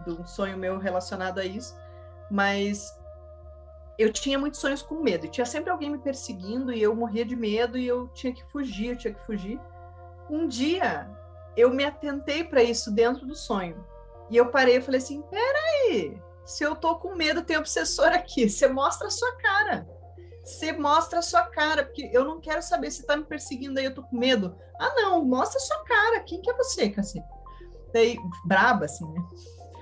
de 0.06 0.12
um 0.12 0.24
sonho 0.24 0.56
meu 0.56 0.78
relacionado 0.78 1.40
a 1.40 1.44
isso, 1.44 1.76
mas 2.30 2.96
eu 4.00 4.12
tinha 4.12 4.38
muitos 4.38 4.60
sonhos 4.60 4.82
com 4.82 4.96
medo. 4.96 5.28
Tinha 5.28 5.44
sempre 5.44 5.70
alguém 5.70 5.90
me 5.90 5.98
perseguindo 5.98 6.72
e 6.72 6.82
eu 6.82 6.94
morria 6.94 7.24
de 7.24 7.36
medo 7.36 7.76
e 7.76 7.86
eu 7.86 8.08
tinha 8.08 8.32
que 8.32 8.44
fugir, 8.50 8.90
eu 8.90 8.96
tinha 8.96 9.12
que 9.12 9.24
fugir. 9.26 9.60
Um 10.28 10.46
dia 10.46 11.10
eu 11.56 11.70
me 11.70 11.84
atentei 11.84 12.44
para 12.44 12.62
isso 12.62 12.90
dentro 12.90 13.26
do 13.26 13.34
sonho. 13.34 13.84
E 14.30 14.36
eu 14.36 14.50
parei 14.50 14.76
e 14.76 14.80
falei 14.80 14.98
assim: 14.98 15.22
peraí, 15.22 16.20
se 16.44 16.64
eu 16.64 16.74
tô 16.74 16.96
com 16.96 17.14
medo, 17.14 17.42
tem 17.42 17.56
obsessor 17.56 18.06
aqui. 18.06 18.48
Você 18.48 18.68
mostra 18.68 19.08
a 19.08 19.10
sua 19.10 19.36
cara. 19.36 19.86
Você 20.44 20.72
mostra 20.72 21.18
a 21.18 21.22
sua 21.22 21.42
cara, 21.42 21.84
porque 21.84 22.08
eu 22.12 22.24
não 22.24 22.40
quero 22.40 22.62
saber 22.62 22.90
se 22.90 23.06
tá 23.06 23.16
me 23.16 23.24
perseguindo 23.24 23.78
aí, 23.78 23.84
eu 23.84 23.94
tô 23.94 24.02
com 24.02 24.16
medo. 24.16 24.56
Ah, 24.80 24.94
não, 24.94 25.24
mostra 25.24 25.58
a 25.58 25.60
sua 25.60 25.84
cara. 25.84 26.20
Quem 26.20 26.40
que 26.40 26.50
é 26.50 26.54
você, 26.54 26.88
cacete? 26.88 27.26
Daí, 27.92 28.16
braba, 28.46 28.86
assim, 28.86 29.06
né? 29.12 29.22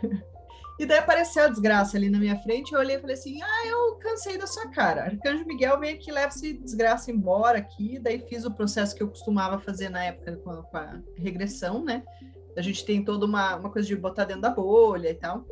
E 0.79 0.87
daí 0.87 0.99
apareceu 0.99 1.45
a 1.45 1.49
desgraça 1.49 1.97
ali 1.97 2.09
na 2.09 2.19
minha 2.19 2.39
frente, 2.41 2.73
eu 2.73 2.79
olhei 2.79 2.97
e 2.97 3.01
falei 3.01 3.15
assim, 3.15 3.43
ah, 3.43 3.67
eu 3.67 3.97
cansei 3.97 4.39
da 4.39 4.47
sua 4.47 4.71
cara. 4.71 5.05
Arcanjo 5.05 5.45
Miguel 5.45 5.79
meio 5.79 5.99
que 5.99 6.13
leva 6.13 6.29
esse 6.29 6.53
desgraça 6.53 7.11
embora 7.11 7.59
aqui, 7.59 7.99
daí 7.99 8.21
fiz 8.29 8.45
o 8.45 8.51
processo 8.51 8.95
que 8.95 9.03
eu 9.03 9.09
costumava 9.09 9.59
fazer 9.59 9.89
na 9.89 10.05
época 10.05 10.37
com 10.37 10.51
a, 10.51 10.63
com 10.63 10.77
a 10.77 11.01
regressão, 11.17 11.85
né? 11.85 12.05
A 12.57 12.63
gente 12.63 12.85
tem 12.85 13.05
toda 13.05 13.27
uma, 13.27 13.57
uma 13.57 13.71
coisa 13.71 13.87
de 13.89 13.97
botar 13.97 14.25
dentro 14.25 14.43
da 14.43 14.51
bolha 14.51 15.11
e 15.11 15.15
tal. 15.15 15.45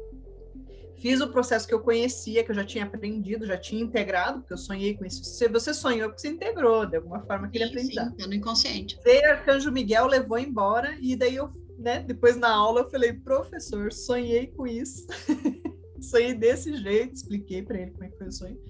Fiz 0.97 1.21
o 1.21 1.29
processo 1.29 1.69
que 1.69 1.75
eu 1.75 1.81
conhecia, 1.81 2.43
que 2.43 2.51
eu 2.51 2.55
já 2.55 2.65
tinha 2.65 2.85
aprendido, 2.85 3.47
já 3.47 3.59
tinha 3.59 3.83
integrado, 3.83 4.41
porque 4.41 4.55
eu 4.55 4.59
sonhei 4.59 4.97
com 4.97 5.05
isso. 5.05 5.23
Se 5.23 5.47
você 5.47 5.75
sonhou, 5.75 6.09
porque 6.09 6.23
você 6.23 6.29
integrou, 6.29 6.87
de 6.87 6.97
alguma 6.97 7.21
forma, 7.21 7.47
aquele 7.47 7.65
aprendizado. 7.65 8.11
Sim, 8.11 8.17
tá 8.17 8.27
no 8.27 8.35
inconsciente. 8.35 8.99
Veio 9.05 9.31
Arcanjo 9.31 9.71
Miguel, 9.71 10.07
levou 10.07 10.39
embora, 10.39 10.97
e 11.01 11.15
daí 11.15 11.37
eu 11.37 11.51
né? 11.79 12.01
Depois 12.01 12.37
na 12.37 12.51
aula 12.51 12.81
eu 12.83 12.91
falei, 12.91 13.13
professor, 13.13 13.93
sonhei 13.93 14.47
com 14.49 14.67
isso. 14.67 15.07
sonhei 16.01 16.35
desse 16.35 16.77
jeito, 16.77 17.15
expliquei 17.15 17.63
para 17.63 17.79
ele 17.79 17.91
como 17.93 18.05
é 18.05 18.09
que 18.09 18.19
foi 18.19 18.29
o 18.29 18.33
sonho. 18.33 18.61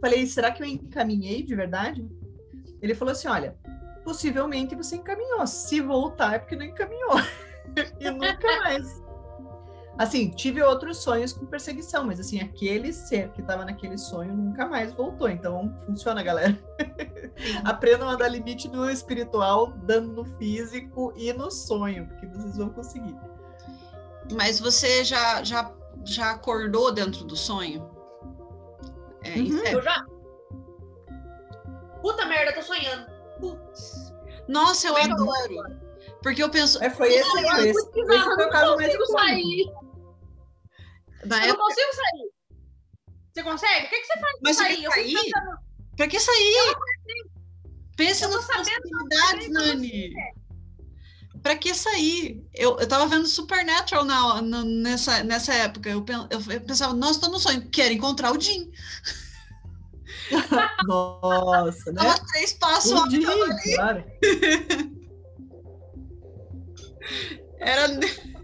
Falei, 0.00 0.26
será 0.26 0.50
que 0.50 0.62
eu 0.62 0.66
encaminhei 0.66 1.42
de 1.42 1.54
verdade? 1.54 2.08
Ele 2.80 2.94
falou 2.94 3.12
assim: 3.12 3.28
olha, 3.28 3.56
possivelmente 4.04 4.74
você 4.74 4.96
encaminhou. 4.96 5.46
Se 5.46 5.80
voltar 5.80 6.34
é 6.34 6.38
porque 6.38 6.56
não 6.56 6.64
encaminhou. 6.64 7.16
e 8.00 8.10
nunca 8.10 8.60
mais. 8.62 9.02
Assim, 10.00 10.30
tive 10.30 10.62
outros 10.62 10.96
sonhos 10.96 11.30
com 11.30 11.44
perseguição, 11.44 12.06
mas 12.06 12.18
assim, 12.18 12.40
aquele 12.40 12.90
ser 12.90 13.28
que 13.32 13.42
estava 13.42 13.66
naquele 13.66 13.98
sonho 13.98 14.34
nunca 14.34 14.66
mais 14.66 14.94
voltou. 14.94 15.28
Então, 15.28 15.76
funciona, 15.84 16.22
galera. 16.22 16.58
Aprendam 17.66 18.08
a 18.08 18.16
dar 18.16 18.28
limite 18.28 18.66
no 18.66 18.88
espiritual, 18.88 19.72
dando 19.82 20.10
no 20.14 20.24
físico 20.38 21.12
e 21.14 21.30
no 21.34 21.50
sonho, 21.50 22.06
porque 22.06 22.26
vocês 22.28 22.56
vão 22.56 22.70
conseguir. 22.70 23.14
Mas 24.32 24.58
você 24.58 25.04
já, 25.04 25.44
já, 25.44 25.70
já 26.02 26.30
acordou 26.30 26.90
dentro 26.90 27.22
do 27.24 27.36
sonho? 27.36 27.86
É, 29.22 29.34
uhum. 29.38 29.66
é... 29.66 29.74
Eu 29.74 29.82
já. 29.82 30.02
Puta 32.00 32.24
merda, 32.24 32.54
tô 32.54 32.62
sonhando. 32.62 33.04
Putz. 33.38 34.14
Nossa, 34.48 34.88
eu 34.88 34.96
adoro. 34.96 35.78
Porque 36.22 36.42
eu 36.42 36.48
penso. 36.48 36.82
É, 36.82 36.88
foi 36.88 37.12
esse, 37.12 37.30
foi 37.30 37.68
esse, 37.68 37.70
esse 37.70 38.24
foi 38.34 38.46
o 38.46 38.50
caso 38.50 38.76
mais 38.76 39.10
sair. 39.10 39.70
Da 41.24 41.38
eu 41.38 41.50
época... 41.50 41.58
não 41.58 41.66
consigo 41.66 41.94
sair. 41.94 42.30
Você 43.32 43.42
consegue? 43.42 43.86
O 43.86 43.90
que, 43.90 44.00
que 44.00 44.06
você 44.06 44.18
faz 44.18 44.38
Mas 44.42 44.56
sair? 44.56 44.84
Eu 44.84 44.92
sair? 44.92 45.14
Pensando... 45.14 45.58
Pra 45.96 46.08
que 46.08 46.20
sair? 46.20 46.76
Pensa 47.96 48.28
nas 48.28 48.46
possibilidades, 48.46 49.50
Nani. 49.50 50.12
Pra 51.42 51.56
que 51.56 51.74
sair? 51.74 52.42
Eu, 52.54 52.78
eu 52.78 52.86
tava 52.86 53.06
vendo 53.06 53.26
Supernatural 53.26 54.04
na, 54.04 54.42
na, 54.42 54.64
nessa, 54.64 55.22
nessa 55.22 55.54
época. 55.54 55.88
Eu, 55.88 56.04
eu 56.30 56.60
pensava, 56.62 56.92
nossa, 56.94 57.20
tô 57.20 57.28
no 57.28 57.38
sonho. 57.38 57.68
Quero 57.70 57.94
encontrar 57.94 58.32
o 58.32 58.40
Jim. 58.40 58.70
Nossa, 60.86 61.92
né? 61.92 62.02
Tava 62.02 62.26
três 62.32 62.52
passos 62.54 62.92
o 62.92 63.10
Jim, 63.10 63.22
claro. 63.74 64.04
Era. 67.58 67.88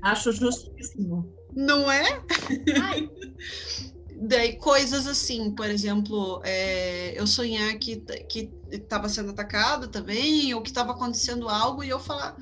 Acho 0.03 0.33
justíssimo. 0.33 1.36
Não 1.57 1.91
é? 1.91 2.23
Daí 4.19 4.57
coisas 4.57 5.07
assim, 5.07 5.51
por 5.51 5.69
exemplo, 5.69 6.41
é, 6.45 7.19
eu 7.19 7.27
sonhar 7.27 7.79
que 7.79 7.97
que 8.29 8.51
estava 8.71 9.09
sendo 9.09 9.31
atacado 9.31 9.89
também, 9.89 10.55
ou 10.55 10.63
que 10.63 10.69
estava 10.69 10.93
acontecendo 10.93 11.49
algo 11.49 11.83
e 11.83 11.89
eu 11.89 11.99
falar, 11.99 12.37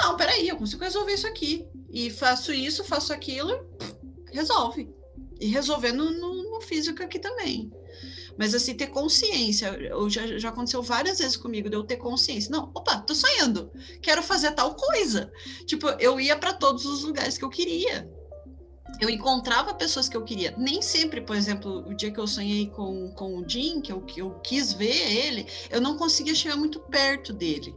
não, 0.00 0.16
peraí, 0.16 0.48
eu 0.48 0.56
consigo 0.56 0.82
resolver 0.82 1.12
isso 1.12 1.26
aqui 1.26 1.66
e 1.90 2.10
faço 2.10 2.52
isso, 2.52 2.84
faço 2.84 3.12
aquilo, 3.12 3.66
resolve 4.32 4.88
e 5.40 5.46
resolvendo 5.46 6.10
no, 6.10 6.50
no 6.50 6.60
físico 6.60 7.02
aqui 7.02 7.18
também. 7.18 7.70
Mas 8.36 8.54
assim, 8.54 8.74
ter 8.74 8.88
consciência, 8.88 9.68
eu 9.68 10.10
já, 10.10 10.38
já 10.38 10.48
aconteceu 10.48 10.82
várias 10.82 11.18
vezes 11.18 11.36
comigo 11.36 11.70
de 11.70 11.76
eu 11.76 11.84
ter 11.84 11.96
consciência. 11.96 12.50
Não, 12.50 12.70
opa, 12.74 12.98
tô 12.98 13.14
sonhando, 13.14 13.70
quero 14.02 14.22
fazer 14.22 14.52
tal 14.52 14.74
coisa. 14.74 15.32
Tipo, 15.66 15.88
eu 16.00 16.20
ia 16.20 16.36
para 16.36 16.52
todos 16.52 16.84
os 16.84 17.02
lugares 17.02 17.38
que 17.38 17.44
eu 17.44 17.50
queria 17.50 18.10
eu 19.00 19.08
encontrava 19.08 19.74
pessoas 19.74 20.08
que 20.08 20.16
eu 20.16 20.22
queria. 20.22 20.54
Nem 20.56 20.80
sempre, 20.80 21.20
por 21.20 21.36
exemplo, 21.36 21.86
o 21.86 21.94
dia 21.94 22.10
que 22.10 22.20
eu 22.20 22.26
sonhei 22.26 22.68
com, 22.70 23.10
com 23.12 23.38
o 23.38 23.48
Jim, 23.48 23.80
que 23.80 23.92
eu, 23.92 24.00
que 24.02 24.20
eu 24.20 24.38
quis 24.42 24.72
ver 24.72 25.26
ele, 25.26 25.46
eu 25.70 25.80
não 25.80 25.96
conseguia 25.96 26.34
chegar 26.34 26.56
muito 26.56 26.80
perto 26.80 27.32
dele. 27.32 27.74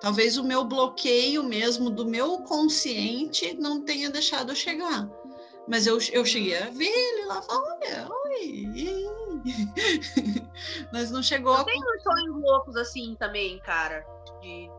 Talvez 0.00 0.36
o 0.36 0.44
meu 0.44 0.64
bloqueio 0.64 1.42
mesmo 1.42 1.88
do 1.88 2.04
meu 2.04 2.38
consciente 2.40 3.54
não 3.54 3.80
tenha 3.80 4.10
deixado 4.10 4.52
eu 4.52 4.56
chegar. 4.56 5.08
Mas 5.66 5.86
eu, 5.86 5.98
eu 6.12 6.26
cheguei 6.26 6.58
a 6.58 6.68
ver 6.68 6.84
ele 6.84 7.24
lá, 7.24 7.42
olha, 7.48 8.06
oi. 8.26 8.66
Mas 10.92 11.10
não 11.10 11.22
chegou. 11.22 11.54
Eu 11.54 11.60
a... 11.60 11.64
tenho 11.64 11.80
uns 11.80 12.02
sonhos 12.02 12.36
loucos 12.42 12.76
assim 12.76 13.16
também, 13.18 13.58
cara. 13.60 14.04
De... 14.42 14.70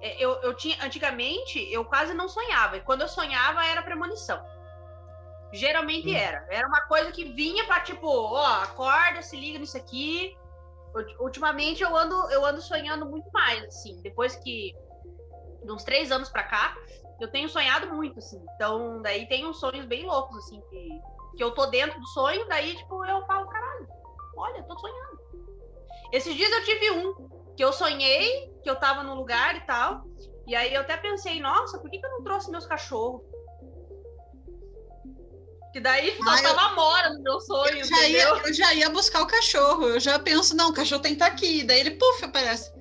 É, 0.00 0.24
eu, 0.24 0.30
eu 0.42 0.54
tinha, 0.54 0.76
antigamente, 0.84 1.58
eu 1.72 1.84
quase 1.84 2.14
não 2.14 2.28
sonhava. 2.28 2.76
E 2.76 2.80
quando 2.80 3.02
eu 3.02 3.08
sonhava, 3.08 3.64
era 3.66 3.82
premonição. 3.82 4.40
Geralmente 5.52 6.08
hum. 6.08 6.16
era. 6.16 6.46
Era 6.50 6.66
uma 6.66 6.82
coisa 6.82 7.10
que 7.12 7.24
vinha 7.32 7.66
para 7.66 7.80
tipo, 7.80 8.06
ó, 8.06 8.62
acorda, 8.62 9.22
se 9.22 9.36
liga 9.36 9.58
nisso 9.58 9.76
aqui. 9.76 10.36
Ultimamente 11.20 11.82
eu 11.82 11.96
ando, 11.96 12.14
eu 12.30 12.44
ando 12.44 12.60
sonhando 12.60 13.06
muito 13.06 13.30
mais, 13.32 13.64
assim. 13.64 14.00
Depois 14.02 14.36
que 14.36 14.74
de 15.64 15.72
uns 15.72 15.84
três 15.84 16.10
anos 16.10 16.28
para 16.28 16.42
cá, 16.42 16.76
eu 17.20 17.28
tenho 17.30 17.48
sonhado 17.48 17.92
muito, 17.94 18.18
assim. 18.18 18.42
Então, 18.54 19.00
daí 19.02 19.28
tem 19.28 19.46
uns 19.46 19.60
sonhos 19.60 19.86
bem 19.86 20.06
loucos, 20.06 20.38
assim, 20.38 20.60
que, 20.70 20.88
que 21.36 21.44
eu 21.44 21.52
tô 21.52 21.66
dentro 21.66 22.00
do 22.00 22.06
sonho, 22.08 22.48
daí, 22.48 22.74
tipo, 22.74 23.04
eu 23.04 23.24
falo, 23.26 23.46
caralho, 23.46 23.88
olha, 24.36 24.58
eu 24.58 24.64
tô 24.64 24.78
sonhando. 24.78 25.20
Esses 26.12 26.34
dias 26.34 26.50
eu 26.50 26.64
tive 26.64 26.90
um 26.90 27.28
que 27.56 27.62
eu 27.62 27.72
sonhei 27.72 28.50
que 28.62 28.70
eu 28.70 28.76
tava 28.76 29.02
num 29.02 29.14
lugar 29.14 29.54
e 29.56 29.60
tal. 29.60 30.02
E 30.46 30.54
aí 30.54 30.74
eu 30.74 30.80
até 30.80 30.96
pensei, 30.96 31.40
nossa, 31.40 31.78
por 31.78 31.90
que, 31.90 31.98
que 31.98 32.06
eu 32.06 32.10
não 32.10 32.24
trouxe 32.24 32.50
meus 32.50 32.66
cachorros? 32.66 33.22
Que 35.72 35.80
daí 35.80 36.16
faltava 36.24 36.70
eu... 36.70 36.74
mora 36.74 37.10
no 37.10 37.22
meu 37.22 37.40
sonho. 37.40 37.78
Eu 37.78 37.84
já, 37.84 38.08
ia, 38.08 38.28
eu 38.28 38.52
já, 38.52 38.74
ia, 38.74 38.90
buscar 38.90 39.22
o 39.22 39.26
cachorro. 39.26 39.84
Eu 39.84 40.00
já 40.00 40.18
penso, 40.18 40.56
não, 40.56 40.70
o 40.70 40.74
cachorro 40.74 41.02
tem 41.02 41.12
que 41.12 41.22
estar 41.22 41.30
tá 41.30 41.32
aqui. 41.32 41.62
Daí 41.62 41.80
ele, 41.80 41.92
puf, 41.92 42.24
aparece. 42.24 42.72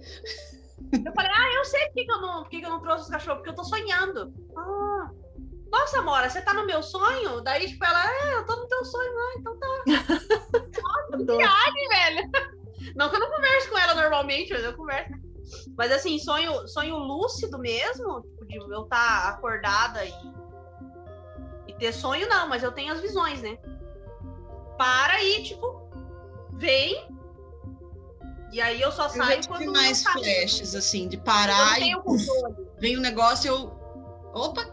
Eu 0.91 1.13
falei, 1.13 1.31
ah, 1.31 1.53
eu 1.53 1.65
sei 1.65 1.85
por 1.87 1.93
que, 1.93 2.05
que, 2.05 2.11
eu, 2.11 2.21
não, 2.21 2.43
por 2.43 2.49
que, 2.49 2.59
que 2.59 2.65
eu 2.65 2.69
não 2.69 2.81
trouxe 2.81 3.03
os 3.03 3.09
cachorros, 3.09 3.39
porque 3.39 3.51
eu 3.51 3.55
tô 3.55 3.63
sonhando. 3.63 4.33
Ah, 4.57 5.09
nossa, 5.71 6.01
Mora, 6.01 6.29
você 6.29 6.41
tá 6.41 6.53
no 6.53 6.65
meu 6.65 6.81
sonho? 6.81 7.41
Daí, 7.41 7.67
tipo, 7.67 7.85
ela, 7.85 8.11
é, 8.11 8.35
eu 8.37 8.45
tô 8.45 8.55
no 8.55 8.67
teu 8.67 8.83
sonho, 8.83 9.11
ah, 9.17 9.33
então 9.37 9.59
tá. 9.59 9.67
Nossa, 10.81 11.17
que 11.17 11.25
viagem, 11.25 11.89
velho. 11.89 12.31
Não 12.95 13.09
que 13.09 13.15
eu 13.15 13.19
não 13.19 13.29
converso 13.29 13.69
com 13.69 13.77
ela 13.77 13.93
normalmente, 13.93 14.51
mas 14.51 14.63
eu 14.63 14.75
converso. 14.75 15.13
Mas 15.77 15.91
assim, 15.91 16.17
sonho, 16.19 16.67
sonho 16.67 16.97
lúcido 16.97 17.59
mesmo, 17.59 18.21
tipo, 18.21 18.45
de 18.45 18.57
eu 18.57 18.83
estar 18.83 19.21
tá 19.23 19.29
acordada 19.29 20.03
e 20.05 20.11
ter 21.80 21.93
sonho 21.93 22.27
não, 22.27 22.47
mas 22.47 22.61
eu 22.61 22.71
tenho 22.71 22.93
as 22.93 22.99
visões, 22.99 23.41
né? 23.41 23.57
Para 24.77 25.13
aí, 25.13 25.43
tipo, 25.43 25.82
vem. 26.53 27.07
E 28.51 28.61
aí 28.61 28.82
eu 28.82 28.91
só 28.91 29.05
eu 29.05 29.09
saio 29.09 29.47
quando 29.47 29.71
mais 29.71 30.03
flashes 30.03 30.75
assim, 30.75 31.07
de 31.07 31.17
parar 31.17 31.80
e 31.80 31.93
vem 32.80 32.95
o 32.95 32.99
um 32.99 33.01
negócio 33.01 33.47
eu 33.47 33.80
opa, 34.34 34.65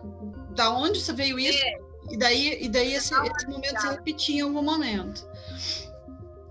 da 0.50 0.70
onde 0.70 1.00
você 1.00 1.12
veio 1.12 1.38
isso? 1.38 1.62
É. 1.62 1.86
E 2.10 2.16
daí 2.16 2.64
e 2.64 2.68
daí 2.68 2.94
esse, 2.94 3.12
esse 3.14 3.46
momento 3.46 3.80
se 3.80 3.88
repetia 3.88 4.38
em 4.38 4.40
algum 4.42 4.62
momento. 4.62 5.28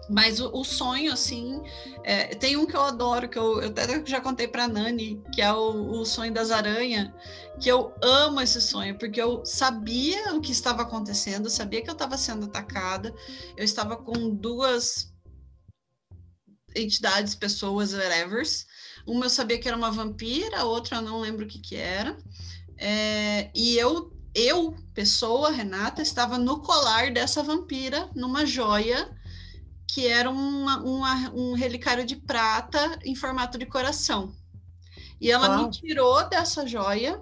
Mas 0.10 0.40
o, 0.40 0.52
o 0.54 0.64
sonho, 0.64 1.12
assim, 1.12 1.62
é, 2.04 2.36
tem 2.36 2.56
um 2.56 2.66
que 2.66 2.76
eu 2.76 2.82
adoro, 2.82 3.28
que 3.28 3.38
eu, 3.38 3.62
eu 3.62 3.70
até 3.70 4.06
já 4.06 4.22
contei 4.22 4.48
para 4.48 4.68
Nani, 4.68 5.22
que 5.34 5.42
é 5.42 5.52
o, 5.52 6.00
o 6.00 6.06
sonho 6.06 6.34
das 6.34 6.52
aranhas, 6.52 7.12
que 7.60 7.70
eu 7.70 7.94
amo 8.02 8.42
esse 8.42 8.62
sonho, 8.62 8.98
porque 8.98 9.22
eu 9.22 9.46
sabia 9.46 10.34
o 10.36 10.42
que 10.42 10.52
estava 10.52 10.84
acontecendo, 10.84 11.50
sabia 11.50 11.82
que 11.82 11.90
eu 11.90 11.94
estava 11.94 12.18
sendo 12.18 12.46
atacada, 12.46 13.14
eu 13.58 13.64
estava 13.64 13.98
com 13.98 14.30
duas 14.30 15.14
entidades, 16.76 17.34
pessoas, 17.34 17.94
whatever. 17.94 18.44
Uma 19.08 19.26
eu 19.26 19.30
sabia 19.30 19.60
que 19.60 19.68
era 19.68 19.78
uma 19.78 19.92
vampira, 19.92 20.60
a 20.60 20.66
outra 20.66 20.98
eu 20.98 21.02
não 21.02 21.22
lembro 21.22 21.46
o 21.46 21.48
que 21.48 21.60
que 21.60 21.76
era. 21.76 22.18
É, 22.78 23.50
e 23.56 23.78
eu, 23.78 24.12
eu, 24.34 24.76
pessoa, 24.94 25.52
Renata, 25.52 26.02
estava 26.02 26.38
no 26.38 26.62
colar 26.62 27.12
dessa 27.12 27.42
vampira, 27.42 28.10
numa 28.16 28.46
joia, 28.46 29.10
que 29.88 30.08
era 30.08 30.30
uma, 30.30 30.82
uma, 30.84 31.32
um 31.34 31.54
relicário 31.54 32.06
de 32.06 32.16
prata 32.16 33.00
em 33.04 33.16
formato 33.16 33.58
de 33.58 33.66
coração. 33.66 34.34
E 35.20 35.32
ela 35.32 35.48
Uau. 35.48 35.64
me 35.64 35.72
tirou 35.72 36.28
dessa 36.28 36.68
joia 36.68 37.22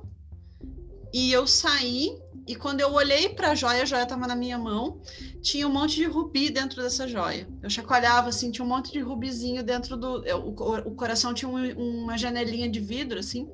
e 1.13 1.31
eu 1.31 1.45
saí. 1.45 2.19
E 2.45 2.55
quando 2.55 2.81
eu 2.81 2.91
olhei 2.91 3.29
para 3.29 3.51
a 3.51 3.55
joia, 3.55 3.83
a 3.83 3.85
joia 3.85 4.03
estava 4.03 4.27
na 4.27 4.35
minha 4.35 4.57
mão, 4.57 5.01
tinha 5.41 5.65
um 5.65 5.71
monte 5.71 5.95
de 5.95 6.05
rubi 6.05 6.49
dentro 6.49 6.81
dessa 6.81 7.07
joia. 7.07 7.47
Eu 7.61 7.69
chacoalhava 7.69 8.27
assim, 8.27 8.51
tinha 8.51 8.65
um 8.65 8.67
monte 8.67 8.91
de 8.91 8.99
rubizinho 8.99 9.63
dentro 9.63 9.95
do. 9.95 10.25
Eu, 10.25 10.39
o, 10.47 10.49
o, 10.89 10.95
coração 10.95 11.33
tinha 11.33 11.47
um, 11.47 12.03
uma 12.03 12.17
janelinha 12.17 12.67
de 12.67 12.81
vidro, 12.81 13.19
assim, 13.19 13.49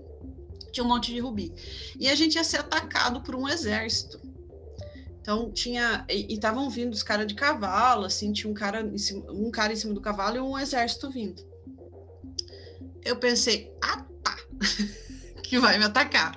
tinha 0.72 0.84
um 0.84 0.88
monte 0.88 1.14
de 1.14 1.20
rubi. 1.20 1.54
E 2.00 2.10
a 2.10 2.16
gente 2.16 2.36
ia 2.36 2.44
ser 2.44 2.62
atacado 2.62 3.22
por 3.22 3.36
um 3.36 3.48
exército. 3.48 4.20
Então 5.30 5.52
tinha 5.52 6.08
e 6.10 6.34
estavam 6.34 6.68
vindo 6.72 6.92
os 6.92 7.04
caras 7.04 7.28
de 7.28 7.36
cavalo, 7.36 8.06
assim, 8.06 8.34
tinha 8.34 8.50
um 8.50 8.54
cara 8.56 8.84
cima, 8.98 9.32
um 9.32 9.52
cara 9.52 9.72
em 9.72 9.76
cima 9.76 9.94
do 9.94 10.02
cavalo 10.02 10.38
e 10.38 10.40
um 10.40 10.58
exército 10.58 11.08
vindo. 11.12 11.46
Eu 13.06 13.16
pensei, 13.16 13.72
ah 13.80 14.04
tá, 14.24 14.36
que 15.46 15.60
vai 15.60 15.78
me 15.78 15.86
atacar. 15.86 16.36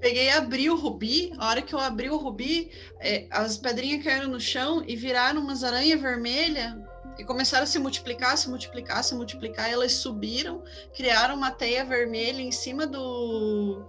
Peguei 0.00 0.28
abri 0.28 0.68
o 0.68 0.74
rubi. 0.74 1.32
A 1.38 1.50
hora 1.50 1.62
que 1.62 1.72
eu 1.72 1.78
abri 1.78 2.10
o 2.10 2.16
rubi, 2.16 2.72
é, 2.98 3.28
as 3.30 3.56
pedrinhas 3.56 4.02
caíram 4.02 4.26
no 4.26 4.40
chão 4.40 4.82
e 4.88 4.96
viraram 4.96 5.40
umas 5.40 5.62
aranhas 5.62 6.00
vermelhas 6.00 6.74
e 7.16 7.24
começaram 7.24 7.62
a 7.62 7.66
se 7.66 7.78
multiplicar, 7.78 8.36
se 8.36 8.48
multiplicar, 8.48 9.04
se 9.04 9.14
multiplicar. 9.14 9.70
Elas 9.70 9.92
subiram, 9.92 10.64
criaram 10.96 11.36
uma 11.36 11.52
teia 11.52 11.84
vermelha 11.84 12.42
em 12.42 12.50
cima 12.50 12.88
do, 12.88 13.84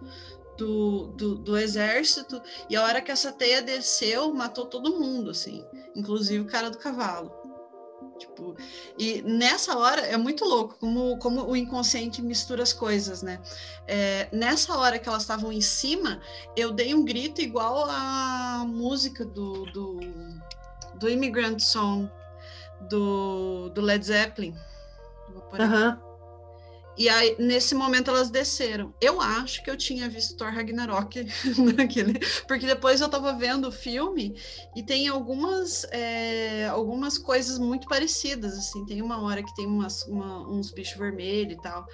do, 0.62 1.08
do, 1.08 1.36
do, 1.36 1.58
exército, 1.58 2.40
e 2.70 2.76
a 2.76 2.84
hora 2.84 3.02
que 3.02 3.12
essa 3.12 3.32
teia 3.32 3.64
desceu, 3.64 4.32
matou 4.32 4.68
todo 4.68 5.00
mundo, 5.00 5.32
assim, 5.32 5.66
inclusive 5.96 6.40
o 6.44 6.46
cara 6.46 6.70
do 6.70 6.78
cavalo. 6.78 7.32
Tipo, 8.20 8.56
e 9.00 9.24
nessa 9.24 9.76
hora 9.76 10.02
é 10.02 10.16
muito 10.16 10.46
louco 10.46 10.78
como, 10.80 11.18
como 11.18 11.44
o 11.44 11.58
inconsciente 11.58 12.22
mistura 12.22 12.62
as 12.62 12.72
coisas, 12.72 13.24
né? 13.24 13.42
É, 13.88 14.30
nessa 14.32 14.78
hora 14.78 15.00
que 15.00 15.10
elas 15.10 15.24
estavam 15.24 15.52
em 15.52 15.62
cima, 15.62 16.22
eu 16.56 16.72
dei 16.72 16.94
um 16.94 17.04
grito 17.04 17.42
igual 17.42 17.86
a 17.90 18.64
música 18.68 19.26
do, 19.26 19.66
do, 19.72 20.00
do 21.00 21.10
Immigrant 21.10 21.60
Song 21.60 22.08
do, 22.88 23.70
do 23.70 23.82
Led 23.82 24.06
Zeppelin. 24.06 24.56
Aham. 25.54 26.11
E 27.02 27.10
aí, 27.10 27.36
nesse 27.40 27.74
momento, 27.74 28.12
elas 28.12 28.30
desceram. 28.30 28.94
Eu 29.02 29.20
acho 29.20 29.64
que 29.64 29.72
eu 29.72 29.76
tinha 29.76 30.08
visto 30.08 30.38
Thor 30.38 30.52
Ragnarok 30.54 31.26
naquele, 31.76 32.20
porque 32.48 32.68
depois 32.68 33.02
eu 33.02 33.10
tava 33.10 33.34
vendo 33.34 33.70
o 33.70 33.72
filme 33.72 34.40
e 34.76 34.84
tem 34.84 35.08
algumas, 35.08 35.84
é, 35.86 36.68
algumas 36.68 37.18
coisas 37.18 37.58
muito 37.58 37.88
parecidas, 37.88 38.56
assim. 38.56 38.86
Tem 38.86 39.02
uma 39.02 39.20
hora 39.20 39.42
que 39.42 39.56
tem 39.56 39.66
umas, 39.66 40.04
uma- 40.04 40.48
uns 40.48 40.70
bichos 40.70 40.96
vermelhos 40.96 41.54
e 41.58 41.62
tal. 41.64 41.88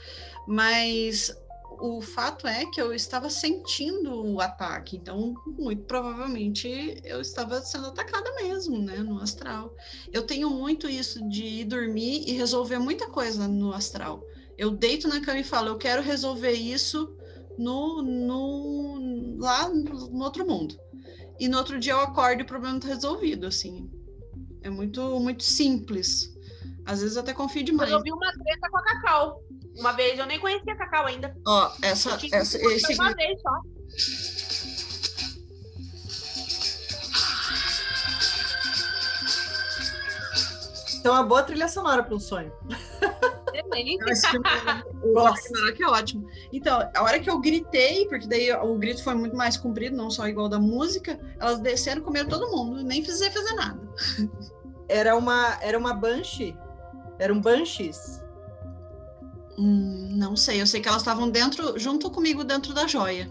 Mas 0.45 1.33
o 1.79 2.01
fato 2.01 2.45
é 2.45 2.65
que 2.65 2.81
eu 2.81 2.93
estava 2.93 3.29
sentindo 3.29 4.13
o 4.33 4.41
ataque, 4.41 4.97
então, 4.97 5.33
muito 5.57 5.83
provavelmente, 5.83 6.99
eu 7.05 7.21
estava 7.21 7.61
sendo 7.61 7.87
atacada 7.87 8.29
mesmo, 8.35 8.77
né, 8.81 8.97
no 8.97 9.21
astral. 9.21 9.73
Eu 10.11 10.23
tenho 10.23 10.49
muito 10.49 10.89
isso 10.89 11.25
de 11.29 11.45
ir 11.45 11.63
dormir 11.65 12.23
e 12.27 12.33
resolver 12.33 12.79
muita 12.79 13.07
coisa 13.07 13.47
no 13.47 13.71
astral. 13.73 14.21
Eu 14.57 14.71
deito 14.71 15.07
na 15.07 15.21
cama 15.21 15.39
e 15.39 15.43
falo, 15.43 15.69
eu 15.69 15.77
quero 15.77 16.01
resolver 16.01 16.51
isso 16.51 17.15
no, 17.57 18.01
no 18.01 19.37
lá 19.37 19.69
no, 19.69 20.23
outro 20.23 20.45
mundo. 20.45 20.75
E 21.39 21.47
no 21.47 21.57
outro 21.57 21.79
dia 21.79 21.93
eu 21.93 21.99
acordo 21.99 22.41
e 22.41 22.43
o 22.43 22.47
problema 22.47 22.77
está 22.77 22.87
resolvido, 22.87 23.45
assim. 23.45 23.89
É 24.61 24.69
muito 24.69 25.19
muito 25.19 25.43
simples. 25.43 26.35
Às 26.85 27.01
vezes 27.01 27.15
eu 27.15 27.21
até 27.21 27.33
confio 27.33 27.63
demais. 27.63 27.91
Eu 27.91 28.01
vi 28.01 28.11
uma 28.11 28.31
treta 28.31 28.69
com 28.71 28.77
a 28.77 28.83
Cacau. 28.83 29.43
Uma 29.77 29.91
vez 29.91 30.17
eu 30.17 30.25
nem 30.25 30.39
conhecia 30.39 30.73
a 30.73 30.77
Cacau 30.77 31.05
ainda. 31.05 31.35
Ó, 31.45 31.71
essa, 31.83 32.11
Eu 32.11 32.17
tinha 32.17 32.37
essa 32.37 32.57
visto 32.57 32.91
esse 32.91 32.99
uma 32.99 33.13
vez 33.13 33.39
só. 33.41 33.61
Então, 40.99 41.13
uma 41.13 41.23
boa 41.23 41.43
trilha 41.43 41.69
sonora 41.69 42.03
para 42.03 42.15
um 42.15 42.19
sonho. 42.19 42.51
Excelente. 43.67 44.11
Esse 44.11 44.27
filme, 44.29 44.47
o 45.03 45.13
Gosto. 45.13 45.53
Ragnarok 45.53 45.83
é 45.83 45.87
ótimo. 45.87 46.27
Então, 46.51 46.89
a 46.95 47.03
hora 47.03 47.19
que 47.19 47.29
eu 47.29 47.39
gritei, 47.39 48.07
porque 48.07 48.27
daí 48.27 48.51
o 48.53 48.75
grito 48.77 49.03
foi 49.03 49.13
muito 49.13 49.35
mais 49.35 49.57
comprido, 49.57 49.95
não 49.95 50.09
só 50.09 50.27
igual 50.27 50.49
da 50.49 50.59
música, 50.59 51.19
elas 51.39 51.59
desceram, 51.59 52.01
comeram 52.01 52.29
todo 52.29 52.49
mundo, 52.51 52.83
nem 52.83 53.03
fizer 53.03 53.31
fazer 53.31 53.53
nada. 53.53 53.79
Era 54.89 55.15
uma, 55.17 55.57
era 55.61 55.77
uma 55.77 55.93
Banshee. 55.93 56.57
Era 57.19 57.33
um 57.33 57.41
Banshees. 57.41 58.23
Hum, 59.57 60.09
não 60.15 60.35
sei, 60.35 60.61
eu 60.61 60.67
sei 60.67 60.81
que 60.81 60.87
elas 60.87 61.01
estavam 61.01 61.29
dentro, 61.29 61.77
junto 61.77 62.09
comigo 62.11 62.43
dentro 62.43 62.73
da 62.73 62.87
joia. 62.87 63.29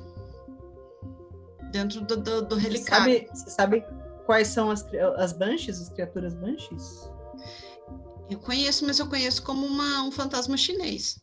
Dentro 1.70 2.00
do, 2.02 2.16
do, 2.16 2.42
do 2.42 2.56
Você 2.56 2.62
relicário. 2.62 3.14
sabe, 3.14 3.28
você 3.32 3.50
sabe 3.50 3.84
quais 4.26 4.48
são 4.48 4.70
as, 4.70 4.84
as 5.16 5.32
Banshees, 5.32 5.80
as 5.80 5.88
criaturas 5.88 6.34
Banshees? 6.34 7.08
Eu 8.28 8.38
conheço, 8.40 8.84
mas 8.84 8.98
eu 8.98 9.08
conheço 9.08 9.42
como 9.42 9.64
uma, 9.64 10.02
um 10.02 10.10
fantasma 10.10 10.56
chinês. 10.56 11.20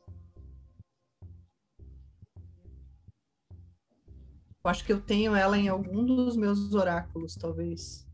Eu 4.63 4.69
acho 4.69 4.85
que 4.85 4.93
eu 4.93 5.01
tenho 5.01 5.35
ela 5.35 5.57
em 5.57 5.67
algum 5.67 6.05
dos 6.05 6.37
meus 6.37 6.73
oráculos, 6.73 7.35
talvez. 7.35 8.07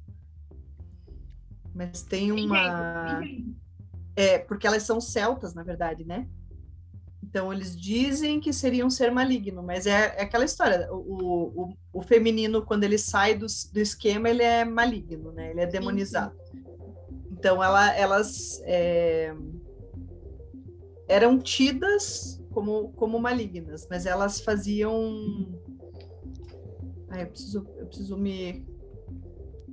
Mas 1.76 2.02
tem 2.02 2.32
uma. 2.32 3.22
É, 4.16 4.40
porque 4.40 4.66
elas 4.66 4.84
são 4.84 5.00
celtas, 5.00 5.54
na 5.54 5.62
verdade, 5.62 6.04
né? 6.04 6.28
Então, 7.22 7.54
eles 7.54 7.80
dizem 7.80 8.40
que 8.40 8.52
seria 8.52 8.84
um 8.84 8.90
ser 8.90 9.12
maligno, 9.12 9.62
mas 9.62 9.86
é, 9.86 10.16
é 10.18 10.24
aquela 10.24 10.44
história. 10.44 10.92
O, 10.92 11.66
o, 11.66 11.78
o 11.94 12.02
feminino, 12.02 12.66
quando 12.66 12.84
ele 12.84 12.98
sai 12.98 13.36
do, 13.36 13.46
do 13.46 13.80
esquema, 13.80 14.28
ele 14.28 14.42
é 14.42 14.66
maligno, 14.66 15.32
né? 15.32 15.52
Ele 15.52 15.62
é 15.62 15.68
demonizado. 15.68 16.36
Então, 17.40 17.64
ela, 17.64 17.96
elas 17.96 18.62
é, 18.66 19.34
eram 21.08 21.40
tidas 21.40 22.38
como, 22.52 22.92
como 22.92 23.18
malignas, 23.18 23.88
mas 23.90 24.06
elas 24.06 24.42
faziam. 24.42 24.92
Ai, 27.10 27.24
eu 27.24 27.28
preciso, 27.28 27.68
eu 27.78 27.86
preciso 27.88 28.18
me. 28.18 28.68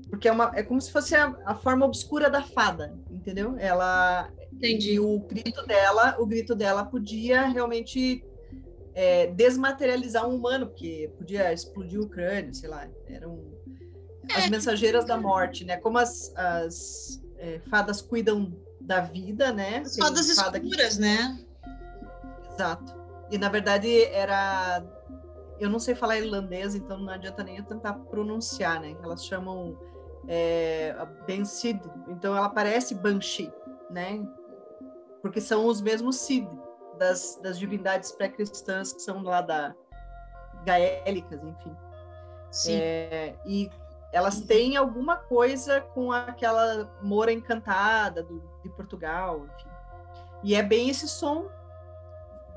Porque 0.09 0.29
é, 0.29 0.33
uma, 0.33 0.53
é 0.55 0.62
como 0.62 0.81
se 0.81 0.93
fosse 0.93 1.17
a, 1.17 1.37
a 1.45 1.57
forma 1.57 1.85
obscura 1.85 2.31
da 2.31 2.41
fada, 2.41 2.97
entendeu? 3.11 3.57
Ela, 3.59 4.33
Entendi. 4.53 4.93
e 4.93 5.01
o 5.01 5.19
grito 5.19 5.67
dela, 5.67 6.17
o 6.21 6.25
grito 6.25 6.55
dela 6.55 6.85
podia 6.85 7.49
realmente 7.49 8.25
é, 8.95 9.27
desmaterializar 9.27 10.25
um 10.25 10.37
humano, 10.37 10.69
porque 10.69 11.11
podia 11.19 11.53
explodir 11.53 12.01
o 12.01 12.09
crânio, 12.09 12.55
sei 12.55 12.69
lá, 12.69 12.89
eram 13.09 13.43
as 14.37 14.49
mensageiras 14.49 15.05
da 15.05 15.17
morte, 15.17 15.64
né? 15.64 15.77
Como 15.77 15.99
as, 15.99 16.33
as 16.37 17.26
é, 17.47 17.61
fadas 17.70 18.01
cuidam 18.03 18.53
da 18.80 19.01
vida, 19.01 19.53
né? 19.53 19.78
As 19.78 19.97
fadas 19.97 20.32
fada 20.34 20.59
que- 20.59 20.66
escuras, 20.66 20.99
né? 20.99 21.38
Exato. 22.53 22.94
E 23.30 23.38
na 23.38 23.49
verdade 23.49 24.05
era. 24.07 24.84
Eu 25.59 25.70
não 25.70 25.78
sei 25.78 25.94
falar 25.94 26.18
irlandês, 26.18 26.74
então 26.74 26.99
não 26.99 27.12
adianta 27.12 27.42
nem 27.42 27.57
eu 27.57 27.64
tentar 27.64 27.94
pronunciar, 27.94 28.80
né? 28.80 28.94
Elas 29.03 29.24
chamam 29.24 29.78
é, 30.28 30.94
Bensid, 31.26 31.80
então 32.09 32.36
ela 32.36 32.49
parece 32.49 32.94
Banshee, 32.94 33.53
né? 33.90 34.26
Porque 35.22 35.40
são 35.40 35.66
os 35.66 35.80
mesmos 35.80 36.16
Sid 36.16 36.47
das, 36.99 37.38
das 37.42 37.59
divindades 37.59 38.12
pré-cristãs 38.12 38.92
que 38.92 39.01
são 39.01 39.22
lá 39.22 39.40
da 39.40 39.74
gaélicas, 40.64 41.42
enfim. 41.42 41.76
Sim. 42.51 42.76
É, 42.76 43.34
e 43.47 43.70
elas 44.13 44.41
têm 44.41 44.77
alguma 44.77 45.17
coisa 45.17 45.81
com 45.81 46.13
aquela 46.13 46.91
Moura 47.03 47.33
encantada 47.33 48.23
do, 48.23 48.43
de 48.63 48.71
Portugal, 48.71 49.47
enfim. 49.47 49.69
E 50.43 50.55
é 50.55 50.63
bem 50.63 50.89
esse 50.89 51.09
som, 51.09 51.49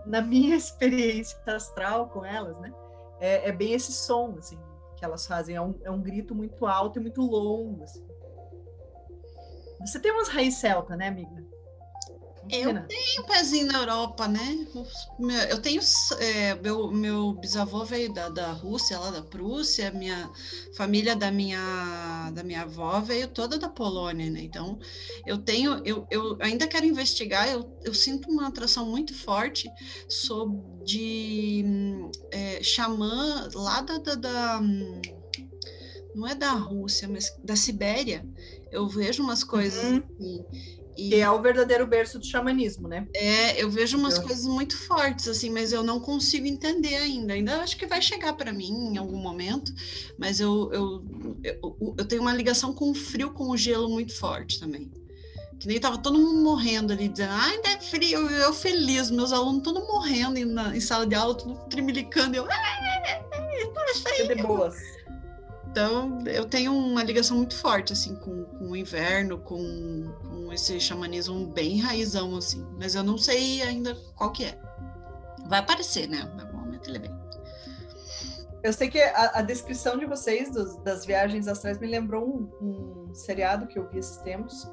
na 0.05 0.21
minha 0.21 0.55
experiência 0.57 1.37
astral 1.47 2.09
com 2.09 2.23
elas, 2.23 2.57
né? 2.59 2.73
É, 3.19 3.49
é 3.49 3.51
bem 3.51 3.73
esse 3.73 3.91
som, 3.91 4.35
assim, 4.37 4.59
que 4.95 5.03
elas 5.03 5.25
fazem. 5.27 5.55
É 5.55 5.61
um, 5.61 5.75
é 5.83 5.91
um 5.91 6.01
grito 6.01 6.33
muito 6.33 6.65
alto 6.65 6.99
e 6.99 7.01
muito 7.01 7.21
longo, 7.21 7.83
assim. 7.83 8.07
Você 9.81 9.99
tem 9.99 10.11
umas 10.11 10.27
raízes 10.27 10.59
celta, 10.59 10.95
né, 10.95 11.07
amiga? 11.07 11.43
Eu 12.51 12.69
Renan? 12.69 12.87
Tem 12.87 13.19
um 13.19 13.23
pezinho 13.23 13.67
na 13.67 13.79
Europa, 13.79 14.27
né? 14.27 14.67
Eu 15.49 15.61
tenho. 15.61 15.81
é, 16.19 16.55
meu, 16.55 16.91
meu 16.91 17.33
bisavô 17.33 17.83
veio 17.85 18.13
da, 18.13 18.29
da 18.29 18.51
Rússia, 18.51 18.97
lá 18.99 19.11
da 19.11 19.21
Prússia, 19.21 19.91
minha 19.91 20.29
família 20.75 21.15
da 21.15 21.31
minha, 21.31 22.31
da 22.33 22.43
minha 22.43 22.61
avó 22.63 22.99
veio 23.01 23.27
toda 23.27 23.57
da 23.57 23.69
Polônia, 23.69 24.29
né? 24.29 24.41
Então, 24.41 24.79
eu 25.25 25.37
tenho. 25.37 25.81
Eu, 25.85 26.07
eu 26.09 26.37
ainda 26.41 26.67
quero 26.67 26.85
investigar, 26.85 27.49
eu, 27.49 27.77
eu 27.83 27.93
sinto 27.93 28.29
uma 28.31 28.47
atração 28.47 28.85
muito 28.89 29.13
forte 29.13 29.69
sobre 30.07 30.59
de 30.85 31.63
é, 32.31 32.63
xamã 32.63 33.47
lá 33.53 33.81
da, 33.81 33.97
da, 33.99 34.15
da, 34.15 34.61
Não 36.13 36.27
é 36.27 36.35
da 36.35 36.51
Rússia, 36.53 37.07
mas 37.07 37.31
da 37.43 37.55
Sibéria. 37.55 38.25
Eu 38.71 38.87
vejo 38.87 39.23
umas 39.23 39.43
coisas 39.43 39.83
Uhum. 39.83 39.97
assim. 39.97 40.45
E 40.99 41.09
Que 41.09 41.15
é 41.21 41.29
o 41.31 41.41
verdadeiro 41.41 41.87
berço 41.87 42.19
do 42.19 42.25
xamanismo, 42.25 42.87
né? 42.87 43.07
é, 43.15 43.61
eu 43.63 43.69
vejo 43.69 43.97
umas 43.97 44.17
Eu- 44.17 44.23
coisas 44.23 44.45
muito 44.45 44.75
fortes, 44.77 45.27
assim, 45.27 45.49
mas 45.49 45.71
eu 45.71 45.81
não 45.81 45.99
consigo 45.99 46.45
entender 46.45 46.95
ainda. 46.95 47.33
Ainda 47.33 47.61
acho 47.61 47.77
que 47.77 47.85
vai 47.87 48.01
chegar 48.01 48.33
para 48.33 48.51
mim 48.51 48.69
em 48.93 48.97
algum 48.97 49.17
momento, 49.17 49.71
mas 50.17 50.39
eu, 50.39 50.69
eu, 50.73 51.05
eu, 51.43 51.95
eu 51.97 52.05
tenho 52.05 52.21
uma 52.21 52.33
ligação 52.33 52.73
com 52.73 52.91
o 52.91 52.95
frio, 52.95 53.31
com 53.31 53.49
o 53.49 53.57
gelo 53.57 53.87
muito 53.89 54.13
forte 54.17 54.59
também. 54.59 54.91
Que 55.59 55.67
nem 55.67 55.79
tava 55.79 55.97
todo 55.97 56.17
mundo 56.17 56.41
morrendo 56.41 56.93
ali, 56.93 57.07
dizendo, 57.09 57.31
ah, 57.33 57.45
ainda 57.45 57.69
é 57.69 57.79
frio, 57.81 58.29
eu, 58.29 58.53
feliz, 58.53 59.09
meus 59.11 59.31
alunos 59.33 59.61
todos 59.63 59.85
morrendo 59.87 60.37
em, 60.37 60.45
na- 60.45 60.75
em 60.75 60.79
sala 60.79 61.05
de 61.05 61.15
aula, 61.15 61.35
tudo 61.35 61.55
tremilicando, 61.69 62.35
eu, 62.35 62.45
"Ah, 62.45 62.47
tá 64.03 64.09
É 64.19 64.27
de 64.35 64.41
boas. 64.41 64.75
Então, 65.79 66.19
eu 66.25 66.43
tenho 66.45 66.75
uma 66.75 67.01
ligação 67.01 67.37
muito 67.37 67.55
forte, 67.55 67.93
assim, 67.93 68.13
com, 68.17 68.43
com 68.43 68.71
o 68.71 68.75
inverno, 68.75 69.39
com, 69.39 70.11
com 70.27 70.51
esse 70.51 70.77
xamanismo 70.77 71.47
bem 71.47 71.79
raizão, 71.79 72.35
assim. 72.35 72.67
Mas 72.77 72.95
eu 72.95 73.03
não 73.03 73.17
sei 73.17 73.61
ainda 73.61 73.95
qual 74.15 74.31
que 74.33 74.43
é. 74.43 74.59
Vai 75.47 75.59
aparecer, 75.59 76.05
né? 76.09 76.17
Em 76.17 76.41
algum 76.41 76.57
momento 76.57 76.89
ele 76.89 76.99
vem. 76.99 77.17
Eu 78.61 78.73
sei 78.73 78.89
que 78.89 79.01
a, 79.01 79.39
a 79.39 79.41
descrição 79.41 79.97
de 79.97 80.05
vocês 80.05 80.51
dos- 80.51 80.75
das 80.83 81.05
viagens 81.05 81.47
astrais 81.47 81.79
me 81.79 81.87
lembrou 81.87 82.27
um, 82.61 83.07
um 83.09 83.15
seriado 83.15 83.65
que 83.65 83.79
eu 83.79 83.87
vi 83.89 83.99
esses 83.99 84.17
tempos. 84.17 84.69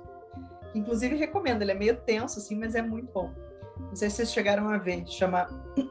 que 0.72 0.78
Inclusive 0.80 1.14
recomendo, 1.14 1.62
ele 1.62 1.70
é 1.70 1.74
meio 1.74 1.96
tenso, 2.00 2.40
assim, 2.40 2.58
mas 2.58 2.74
é 2.74 2.82
muito 2.82 3.12
bom. 3.12 3.32
Não 3.78 3.94
sei 3.94 4.10
se 4.10 4.16
vocês 4.16 4.32
chegaram 4.32 4.68
a 4.68 4.76
ver, 4.76 5.06
chama 5.06 5.46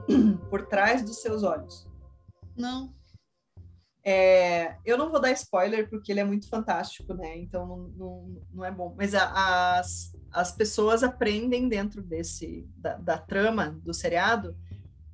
Por 0.49 0.65
Trás 0.65 1.03
dos 1.03 1.21
Seus 1.21 1.41
Olhos. 1.41 1.87
Não. 2.57 2.93
É, 4.07 4.77
eu 4.85 4.99
não 4.99 5.09
vou 5.09 5.19
dar 5.19 5.31
spoiler 5.31 5.89
porque 5.89 6.11
ele 6.11 6.19
é 6.19 6.23
muito 6.23 6.47
fantástico, 6.47 7.11
né? 7.15 7.35
Então 7.39 7.65
não, 7.65 7.77
não, 7.97 8.41
não 8.53 8.65
é 8.65 8.69
bom. 8.69 8.93
Mas 8.95 9.15
a, 9.15 9.79
as, 9.79 10.15
as 10.31 10.51
pessoas 10.51 11.01
aprendem 11.01 11.67
dentro 11.67 12.03
desse 12.03 12.69
da, 12.77 12.97
da, 12.97 13.17
trama 13.17 13.79
do 13.83 13.95
seriado 13.95 14.55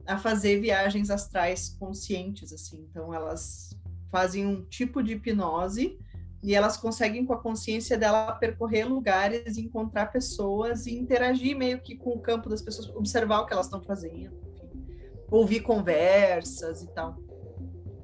a 0.05 0.17
fazer 0.17 0.59
viagens 0.59 1.09
astrais 1.09 1.69
conscientes, 1.79 2.51
assim. 2.51 2.85
Então 2.89 3.13
elas 3.13 3.69
fazem 4.11 4.45
um 4.45 4.65
tipo 4.65 5.01
de 5.01 5.13
hipnose 5.13 5.97
e 6.43 6.53
elas 6.53 6.75
conseguem 6.75 7.25
com 7.25 7.31
a 7.31 7.41
consciência 7.41 7.97
dela 7.97 8.33
percorrer 8.33 8.83
lugares, 8.83 9.57
encontrar 9.57 10.07
pessoas 10.07 10.85
e 10.85 10.97
interagir 10.97 11.55
meio 11.55 11.79
que 11.79 11.95
com 11.95 12.09
o 12.09 12.19
campo 12.19 12.49
das 12.49 12.61
pessoas, 12.61 12.89
observar 12.89 13.39
o 13.39 13.45
que 13.45 13.53
elas 13.53 13.67
estão 13.67 13.81
fazendo, 13.81 14.37
enfim, 14.49 14.85
ouvir 15.29 15.61
conversas 15.61 16.81
e 16.83 16.87
tal. 16.87 17.30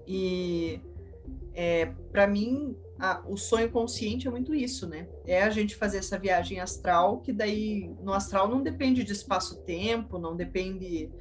E 0.07 0.79
é, 1.53 1.87
para 2.11 2.25
mim, 2.25 2.77
a, 2.99 3.21
o 3.27 3.35
sonho 3.35 3.69
consciente 3.69 4.27
é 4.27 4.31
muito 4.31 4.55
isso, 4.55 4.87
né? 4.87 5.07
É 5.25 5.43
a 5.43 5.49
gente 5.49 5.75
fazer 5.75 5.97
essa 5.97 6.17
viagem 6.17 6.59
astral, 6.59 7.19
que 7.19 7.33
daí 7.33 7.93
no 8.01 8.13
astral 8.13 8.47
não 8.47 8.61
depende 8.61 9.03
de 9.03 9.11
espaço-tempo, 9.11 10.17
não 10.17 10.35
depende. 10.35 11.11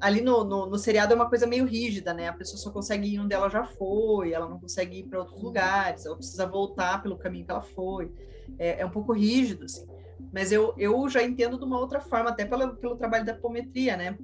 Ali 0.00 0.20
no, 0.20 0.44
no, 0.44 0.66
no, 0.66 0.78
seriado 0.78 1.12
é 1.12 1.16
uma 1.16 1.28
coisa 1.28 1.46
meio 1.46 1.64
rígida, 1.64 2.12
né? 2.12 2.28
A 2.28 2.32
pessoa 2.32 2.58
só 2.58 2.70
consegue 2.70 3.06
ir 3.06 3.20
onde 3.20 3.34
ela 3.34 3.48
já 3.48 3.64
foi, 3.64 4.32
ela 4.32 4.48
não 4.48 4.58
consegue 4.58 4.98
ir 4.98 5.04
para 5.04 5.20
outros 5.20 5.40
lugares, 5.42 6.04
ela 6.04 6.16
precisa 6.16 6.46
voltar 6.46 7.02
pelo 7.02 7.16
caminho 7.16 7.44
que 7.44 7.50
ela 7.50 7.62
foi. 7.62 8.10
É, 8.58 8.80
é 8.80 8.86
um 8.86 8.90
pouco 8.90 9.12
rígido, 9.12 9.64
assim. 9.64 9.86
Mas 10.32 10.50
eu, 10.50 10.74
eu 10.76 11.08
já 11.08 11.22
entendo 11.22 11.58
de 11.58 11.64
uma 11.64 11.78
outra 11.78 12.00
forma, 12.00 12.30
até 12.30 12.44
pelo, 12.44 12.76
pelo 12.76 12.96
trabalho 12.96 13.24
da 13.24 13.32
apometria, 13.32 13.96
né? 13.96 14.18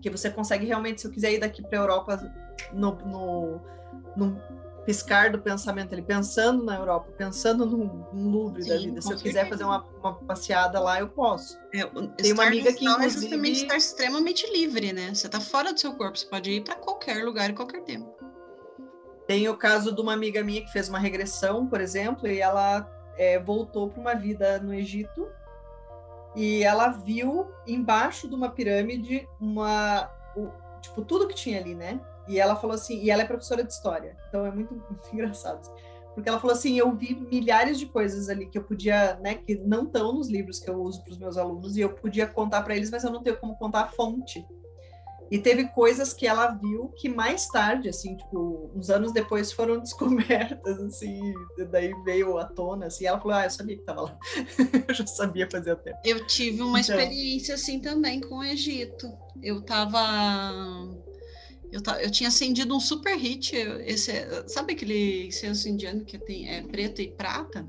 Que 0.00 0.10
você 0.10 0.30
consegue 0.30 0.66
realmente, 0.66 1.00
se 1.00 1.06
eu 1.06 1.10
quiser 1.10 1.32
ir 1.32 1.38
daqui 1.38 1.62
para 1.62 1.78
a 1.78 1.82
Europa 1.82 2.47
no, 2.72 2.96
no, 3.06 3.60
no 4.16 4.42
piscar 4.88 5.30
do 5.30 5.38
pensamento, 5.38 5.92
ele 5.92 6.00
pensando 6.00 6.64
na 6.64 6.76
Europa, 6.76 7.12
pensando 7.16 7.66
no, 7.66 8.08
no 8.12 8.30
Louvre 8.30 8.66
da 8.66 8.78
vida. 8.78 9.02
Se 9.02 9.12
eu 9.12 9.18
quiser 9.18 9.46
fazer 9.46 9.64
uma, 9.64 9.84
uma, 10.00 10.14
passeada 10.14 10.80
lá, 10.80 10.98
eu 10.98 11.08
posso. 11.08 11.58
É, 11.74 11.84
Tem 12.16 12.32
uma 12.32 12.46
amiga 12.46 12.72
que 12.72 12.86
inclusive... 12.86 13.04
é 13.04 13.10
justamente 13.10 13.62
estar 13.62 13.76
extremamente 13.76 14.50
livre, 14.50 14.92
né? 14.92 15.14
Você 15.14 15.26
está 15.26 15.40
fora 15.40 15.74
do 15.74 15.78
seu 15.78 15.92
corpo, 15.94 16.18
você 16.18 16.26
pode 16.26 16.50
ir 16.50 16.64
para 16.64 16.74
qualquer 16.74 17.22
lugar 17.22 17.50
em 17.50 17.54
qualquer 17.54 17.82
tempo. 17.82 18.16
Tem 19.26 19.46
o 19.46 19.56
caso 19.58 19.94
de 19.94 20.00
uma 20.00 20.14
amiga 20.14 20.42
minha 20.42 20.62
que 20.62 20.72
fez 20.72 20.88
uma 20.88 20.98
regressão, 20.98 21.66
por 21.66 21.82
exemplo, 21.82 22.26
e 22.26 22.40
ela 22.40 22.90
é, 23.18 23.38
voltou 23.38 23.90
para 23.90 24.00
uma 24.00 24.14
vida 24.14 24.58
no 24.58 24.72
Egito 24.72 25.28
e 26.34 26.62
ela 26.62 26.88
viu 26.88 27.46
embaixo 27.66 28.26
de 28.26 28.34
uma 28.34 28.48
pirâmide 28.48 29.28
uma 29.38 30.10
o, 30.34 30.48
tipo 30.80 31.04
tudo 31.04 31.28
que 31.28 31.34
tinha 31.34 31.60
ali, 31.60 31.74
né? 31.74 32.00
E 32.28 32.38
ela 32.38 32.56
falou 32.56 32.74
assim, 32.74 33.00
e 33.02 33.10
ela 33.10 33.22
é 33.22 33.26
professora 33.26 33.64
de 33.64 33.72
história, 33.72 34.16
então 34.28 34.44
é 34.44 34.50
muito, 34.50 34.74
muito 34.88 35.08
engraçado. 35.12 35.60
Porque 36.14 36.28
ela 36.28 36.40
falou 36.40 36.54
assim, 36.54 36.76
eu 36.76 36.92
vi 36.96 37.14
milhares 37.14 37.78
de 37.78 37.86
coisas 37.86 38.28
ali 38.28 38.46
que 38.46 38.58
eu 38.58 38.64
podia, 38.64 39.16
né, 39.20 39.36
que 39.36 39.54
não 39.54 39.84
estão 39.84 40.12
nos 40.12 40.28
livros 40.28 40.58
que 40.58 40.68
eu 40.68 40.74
uso 40.82 41.02
para 41.04 41.12
os 41.12 41.18
meus 41.18 41.36
alunos 41.36 41.76
e 41.76 41.80
eu 41.80 41.90
podia 41.90 42.26
contar 42.26 42.62
para 42.62 42.76
eles, 42.76 42.90
mas 42.90 43.04
eu 43.04 43.10
não 43.10 43.22
tenho 43.22 43.36
como 43.38 43.56
contar 43.56 43.82
a 43.82 43.88
fonte. 43.88 44.44
E 45.30 45.38
teve 45.38 45.68
coisas 45.68 46.14
que 46.14 46.26
ela 46.26 46.48
viu 46.48 46.88
que 46.96 47.08
mais 47.08 47.46
tarde, 47.48 47.88
assim, 47.88 48.16
tipo, 48.16 48.70
uns 48.74 48.88
anos 48.88 49.12
depois 49.12 49.52
foram 49.52 49.78
descobertas, 49.80 50.80
assim, 50.80 51.20
daí 51.70 51.92
veio 52.02 52.38
à 52.38 52.46
tona, 52.46 52.86
assim, 52.86 53.06
ela 53.06 53.20
falou, 53.20 53.36
ah, 53.36 53.44
eu 53.44 53.50
sabia 53.50 53.76
que 53.76 53.82
estava 53.82 54.02
lá, 54.02 54.18
eu 54.88 54.94
já 54.94 55.06
sabia 55.06 55.48
fazer 55.50 55.72
até. 55.72 56.00
Eu 56.04 56.26
tive 56.26 56.62
uma 56.62 56.80
então... 56.80 56.96
experiência 56.96 57.54
assim 57.54 57.78
também 57.78 58.20
com 58.20 58.38
o 58.38 58.44
Egito. 58.44 59.12
Eu 59.42 59.60
estava 59.60 60.00
eu, 61.70 61.80
eu 62.00 62.10
tinha 62.10 62.28
acendido 62.28 62.74
um 62.74 62.80
super 62.80 63.16
hit. 63.16 63.54
Esse, 63.84 64.12
sabe 64.48 64.72
aquele 64.72 65.26
incenso 65.26 65.68
indiano 65.68 66.04
que 66.04 66.18
tem 66.18 66.48
é 66.48 66.62
preto 66.62 67.02
e 67.02 67.08
prata? 67.08 67.66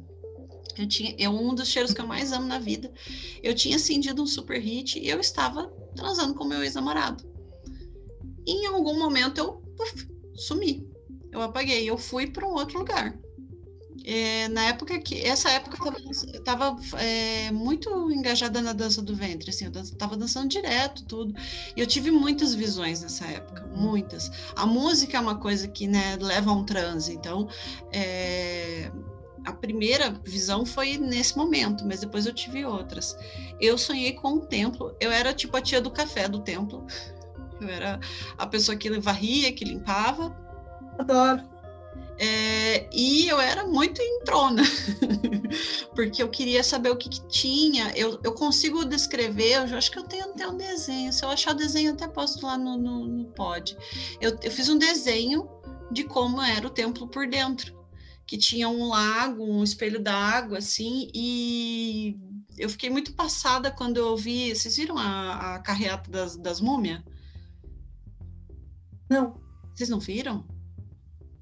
Eu 0.78 0.88
tinha, 0.88 1.14
é 1.18 1.28
um 1.30 1.54
dos 1.54 1.68
cheiros 1.68 1.94
que 1.94 2.00
eu 2.00 2.08
mais 2.08 2.32
amo 2.32 2.48
na 2.48 2.60
vida. 2.60 2.92
Eu 3.44 3.54
tinha 3.54 3.76
acendido 3.76 4.24
um 4.24 4.28
super 4.28 4.60
hit 4.60 4.98
e 4.98 5.10
eu 5.10 5.20
estava 5.20 5.68
transando 5.96 6.34
com 6.34 6.46
meu 6.46 6.64
ex-namorado. 6.64 7.28
Em 8.48 8.66
algum 8.66 8.98
momento 8.98 9.38
eu 9.38 9.54
puf, 9.76 10.08
sumi. 10.36 10.88
Eu 11.32 11.42
apaguei. 11.42 11.90
Eu 11.90 11.98
fui 11.98 12.28
para 12.28 12.48
um 12.48 12.54
outro 12.54 12.80
lugar. 12.80 13.20
É, 14.12 14.48
na 14.48 14.64
época 14.64 14.98
que 14.98 15.22
essa 15.22 15.52
época 15.52 15.78
eu 15.86 16.12
estava 16.34 16.76
é, 16.98 17.52
muito 17.52 18.12
engajada 18.12 18.60
na 18.60 18.74
dança 18.74 19.04
do 19.04 19.16
ventre, 19.16 19.52
assim, 19.52 19.66
eu 19.66 19.82
estava 19.84 20.18
dançando 20.18 20.50
direto, 20.50 21.06
tudo. 21.06 21.36
E 21.78 21.80
eu 21.80 21.86
tive 21.86 22.10
muitas 22.10 22.56
visões 22.56 23.04
nessa 23.04 23.28
época, 23.28 23.68
muitas. 23.68 24.32
A 24.56 24.66
música 24.66 25.16
é 25.16 25.20
uma 25.20 25.36
coisa 25.36 25.68
que 25.68 25.88
né, 25.88 26.18
leva 26.20 26.50
a 26.50 26.54
um 26.56 26.66
transe, 26.66 27.14
então 27.14 27.48
é, 27.94 28.92
a 29.46 29.54
primeira 29.54 30.10
visão 30.26 30.66
foi 30.66 30.98
nesse 30.98 31.38
momento, 31.38 31.86
mas 31.86 32.00
depois 32.00 32.26
eu 32.26 32.34
tive 32.34 32.66
outras. 32.66 33.16
Eu 33.62 33.78
sonhei 33.78 34.14
com 34.14 34.30
um 34.30 34.40
templo, 34.40 34.96
eu 35.00 35.12
era 35.12 35.36
tipo 35.36 35.56
a 35.56 35.62
tia 35.62 35.80
do 35.80 35.92
café 35.92 36.28
do 36.28 36.40
templo. 36.40 36.84
Eu 37.62 37.68
era 37.68 38.00
a 38.38 38.48
pessoa 38.48 38.78
que 38.78 38.90
varria, 39.02 39.52
que 39.52 39.66
limpava. 39.66 40.34
Adoro. 40.98 41.59
É, 42.22 42.90
e 42.94 43.30
eu 43.30 43.40
era 43.40 43.66
muito 43.66 44.02
entrona, 44.02 44.62
porque 45.96 46.22
eu 46.22 46.28
queria 46.28 46.62
saber 46.62 46.90
o 46.90 46.98
que, 46.98 47.08
que 47.08 47.26
tinha. 47.30 47.94
Eu, 47.96 48.20
eu, 48.22 48.34
consigo 48.34 48.84
descrever, 48.84 49.54
eu 49.54 49.78
acho 49.78 49.90
que 49.90 49.98
eu 49.98 50.04
tenho 50.04 50.26
até 50.26 50.46
um 50.46 50.58
desenho. 50.58 51.14
Se 51.14 51.24
eu 51.24 51.30
achar 51.30 51.52
o 51.52 51.58
desenho, 51.58 51.92
eu 51.92 51.94
até 51.94 52.10
posto 52.10 52.46
lá 52.46 52.58
no, 52.58 52.78
no, 52.78 53.08
no 53.08 53.26
pod. 53.32 53.78
Eu, 54.20 54.38
eu 54.44 54.52
fiz 54.52 54.68
um 54.68 54.78
desenho 54.78 55.50
de 55.90 56.04
como 56.04 56.42
era 56.42 56.68
o 56.68 56.70
templo 56.70 57.08
por 57.08 57.26
dentro, 57.26 57.74
que 58.28 58.38
tinha 58.38 58.68
um 58.68 58.90
lago, 58.90 59.42
um 59.46 59.64
espelho 59.64 60.04
d'água, 60.04 60.58
assim, 60.58 61.10
e 61.16 62.20
eu 62.58 62.70
fiquei 62.70 62.90
muito 62.90 63.14
passada 63.14 63.72
quando 63.72 63.96
eu 63.96 64.08
ouvi. 64.08 64.54
Vocês 64.54 64.76
viram 64.76 64.98
a, 64.98 65.56
a 65.56 65.60
carreata 65.60 66.12
das, 66.12 66.36
das 66.36 66.60
múmias? 66.60 67.02
Não. 69.10 69.40
Vocês 69.74 69.90
não 69.90 70.02
viram? 70.02 70.46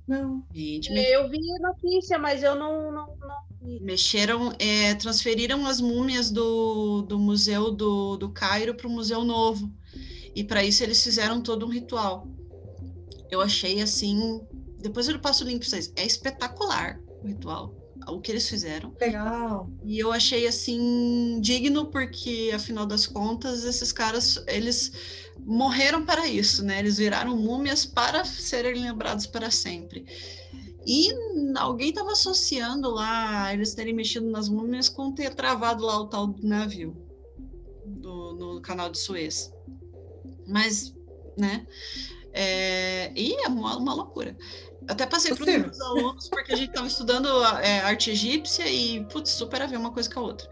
Não. 0.07 0.43
Gente, 0.53 0.91
me... 0.91 1.03
Eu 1.03 1.29
vi 1.29 1.39
a 1.55 1.67
notícia, 1.67 2.17
mas 2.17 2.43
eu 2.43 2.55
não. 2.55 2.91
não, 2.91 3.17
não... 3.17 3.47
Mexeram, 3.81 4.53
é, 4.59 4.95
transferiram 4.95 5.67
as 5.67 5.81
múmias 5.81 6.31
do, 6.31 7.01
do 7.01 7.19
Museu 7.19 7.71
do, 7.71 8.15
do 8.15 8.29
Cairo 8.29 8.73
para 8.73 8.87
o 8.87 8.91
Museu 8.91 9.23
Novo. 9.23 9.71
E 10.33 10.43
para 10.43 10.63
isso 10.63 10.83
eles 10.83 11.03
fizeram 11.03 11.41
todo 11.41 11.65
um 11.65 11.69
ritual. 11.69 12.27
Eu 13.29 13.41
achei 13.41 13.81
assim. 13.81 14.41
Depois 14.79 15.07
eu 15.09 15.19
passo 15.19 15.43
o 15.43 15.47
link 15.47 15.59
para 15.59 15.69
vocês. 15.69 15.91
É 15.95 16.05
espetacular 16.05 16.99
o 17.21 17.27
ritual 17.27 17.75
o 18.11 18.21
que 18.21 18.31
eles 18.31 18.47
fizeram. 18.47 18.93
Legal. 18.99 19.69
E 19.83 19.99
eu 19.99 20.11
achei 20.11 20.47
assim 20.47 21.39
digno 21.41 21.87
porque 21.87 22.51
afinal 22.53 22.85
das 22.85 23.05
contas 23.05 23.63
esses 23.63 23.91
caras 23.91 24.41
eles 24.47 24.91
morreram 25.47 26.05
para 26.05 26.27
isso, 26.27 26.63
né? 26.63 26.79
Eles 26.79 26.97
viraram 26.97 27.37
múmias 27.37 27.85
para 27.85 28.25
serem 28.25 28.81
lembrados 28.81 29.25
para 29.25 29.49
sempre. 29.49 30.05
E 30.85 31.09
alguém 31.57 31.89
estava 31.89 32.11
associando 32.11 32.89
lá 32.89 33.53
eles 33.53 33.73
terem 33.73 33.93
mexido 33.93 34.29
nas 34.29 34.49
múmias 34.49 34.89
com 34.89 35.11
ter 35.11 35.33
travado 35.33 35.85
lá 35.85 35.99
o 35.99 36.07
tal 36.07 36.27
do 36.27 36.45
navio 36.45 36.95
do, 37.85 38.33
no 38.33 38.61
canal 38.61 38.89
de 38.89 38.99
Suez. 38.99 39.53
Mas, 40.45 40.93
né? 41.37 41.65
É, 42.33 43.11
e 43.15 43.33
é 43.45 43.47
uma, 43.47 43.77
uma 43.77 43.93
loucura. 43.93 44.37
Até 44.87 45.05
passei 45.05 45.33
para 45.33 45.69
os 45.69 45.81
alunos, 45.81 46.29
porque 46.29 46.53
a 46.53 46.55
gente 46.55 46.69
estava 46.69 46.87
estudando 46.87 47.27
é, 47.61 47.79
arte 47.79 48.11
egípcia 48.11 48.69
e, 48.69 49.03
putz, 49.05 49.31
super 49.31 49.61
a 49.61 49.65
ver 49.65 49.77
uma 49.77 49.91
coisa 49.91 50.09
com 50.09 50.19
a 50.19 50.23
outra. 50.23 50.49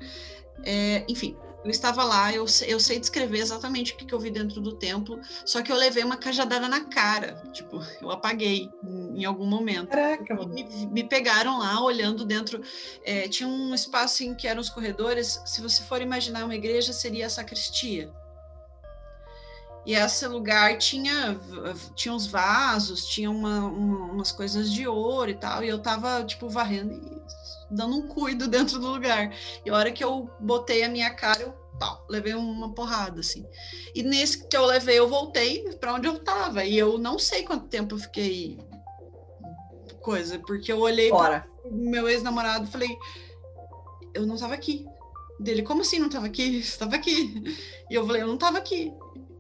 É, 0.64 1.06
enfim, 1.08 1.36
eu 1.66 1.72
estava 1.72 2.04
lá, 2.04 2.32
eu, 2.32 2.46
eu 2.68 2.80
sei 2.80 3.00
descrever 3.00 3.40
exatamente 3.40 3.94
o 3.94 3.98
que, 3.98 4.06
que, 4.06 4.14
eu 4.14 4.20
vi 4.20 4.30
dentro 4.30 4.62
do 4.62 4.76
templo, 4.76 5.20
só 5.44 5.64
que 5.64 5.72
eu 5.72 5.76
levei 5.76 6.04
uma 6.04 6.16
cajadada 6.16 6.70
na 6.70 6.86
cara, 6.86 7.42
tipo, 7.52 7.84
eu 8.00 8.12
apaguei 8.12 8.70
em, 8.84 9.22
em 9.22 9.26
algum 9.26 9.48
momento. 9.48 9.90
Caraca, 9.90 10.36
me, 10.46 10.64
me, 10.64 11.04
pegaram 11.04 11.58
lá, 11.58 11.82
olhando 11.82 12.24
dentro, 12.24 12.62
é, 13.04 13.28
tinha 13.28 13.50
um 13.50 13.74
espaço 13.74 14.24
em 14.24 14.36
que 14.36 14.48
eram 14.48 14.62
os 14.62 14.70
corredores, 14.70 15.42
se 15.44 15.60
você 15.60 15.82
for 15.82 16.04
imaginar 16.04 16.46
uma 16.46 16.56
igreja, 16.56 16.94
seria 16.94 17.26
a 17.26 17.32
sacristia. 17.32 18.14
E 19.88 19.96
esse 19.96 20.28
lugar 20.28 20.78
tinha, 20.78 21.40
tinha 21.96 22.14
uns 22.14 22.28
vasos, 22.28 23.06
tinha 23.06 23.30
uma, 23.30 23.66
uma, 23.66 24.14
umas 24.14 24.32
coisas 24.32 24.72
de 24.72 24.88
ouro 24.88 25.30
e 25.30 25.36
tal. 25.36 25.64
E 25.64 25.70
eu 25.70 25.78
tava, 25.78 26.24
tipo, 26.24 26.50
varrendo 26.50 26.92
e 26.92 27.22
dando 27.70 27.98
um 27.98 28.08
cuido 28.08 28.48
dentro 28.48 28.80
do 28.80 28.88
lugar. 28.88 29.34
E 29.66 29.70
a 29.70 29.76
hora 29.76 29.92
que 29.92 30.04
eu 30.04 30.30
botei 30.40 30.84
a 30.84 30.90
minha 30.90 31.10
cara, 31.14 31.42
eu 31.42 31.54
pau, 31.80 32.06
levei 32.10 32.34
uma 32.34 32.74
porrada, 32.74 33.20
assim. 33.20 33.46
E 33.94 34.04
nesse 34.04 34.48
que 34.48 34.56
eu 34.56 34.66
levei, 34.66 35.00
eu 35.00 35.08
voltei 35.08 35.64
para 35.76 35.94
onde 35.94 36.08
eu 36.08 36.20
tava. 36.20 36.64
E 36.64 36.78
eu 36.78 36.98
não 36.98 37.20
sei 37.20 37.44
quanto 37.44 37.68
tempo 37.68 37.96
eu 37.96 38.00
fiquei 38.00 38.58
coisa, 40.02 40.38
porque 40.40 40.72
eu 40.72 40.80
olhei 40.80 41.10
para 41.10 41.48
meu 41.72 42.08
ex-namorado 42.08 42.66
e 42.66 42.72
falei, 42.72 42.98
eu 44.14 44.26
não 44.26 44.38
tava 44.38 44.54
aqui. 44.54 44.86
Dele, 45.40 45.64
como 45.64 45.82
assim 45.82 46.00
não 46.00 46.10
tava 46.10 46.28
aqui? 46.28 46.60
Estava 46.60 46.96
aqui. 46.96 47.44
E 47.90 47.94
eu 47.94 48.06
falei, 48.06 48.22
eu 48.22 48.28
não 48.28 48.38
tava 48.38 48.58
aqui. 48.58 48.94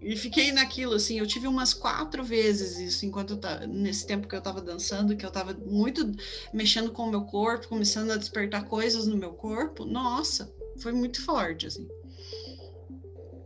E 0.05 0.15
fiquei 0.15 0.51
naquilo, 0.51 0.93
assim, 0.93 1.17
eu 1.17 1.25
tive 1.25 1.47
umas 1.47 1.73
quatro 1.73 2.23
vezes 2.23 2.77
isso, 2.77 3.07
enquanto 3.07 3.31
eu 3.31 3.37
tava, 3.37 3.65
nesse 3.65 4.05
tempo 4.05 4.27
que 4.27 4.35
eu 4.35 4.41
tava 4.41 4.61
dançando, 4.61 5.17
que 5.17 5.25
eu 5.25 5.31
tava 5.31 5.51
muito 5.55 6.11
mexendo 6.53 6.91
com 6.91 7.05
o 7.05 7.09
meu 7.09 7.25
corpo, 7.25 7.67
começando 7.67 8.11
a 8.11 8.15
despertar 8.15 8.65
coisas 8.65 9.07
no 9.07 9.17
meu 9.17 9.33
corpo, 9.33 9.83
nossa, 9.83 10.53
foi 10.77 10.91
muito 10.91 11.25
forte, 11.25 11.65
assim. 11.65 11.87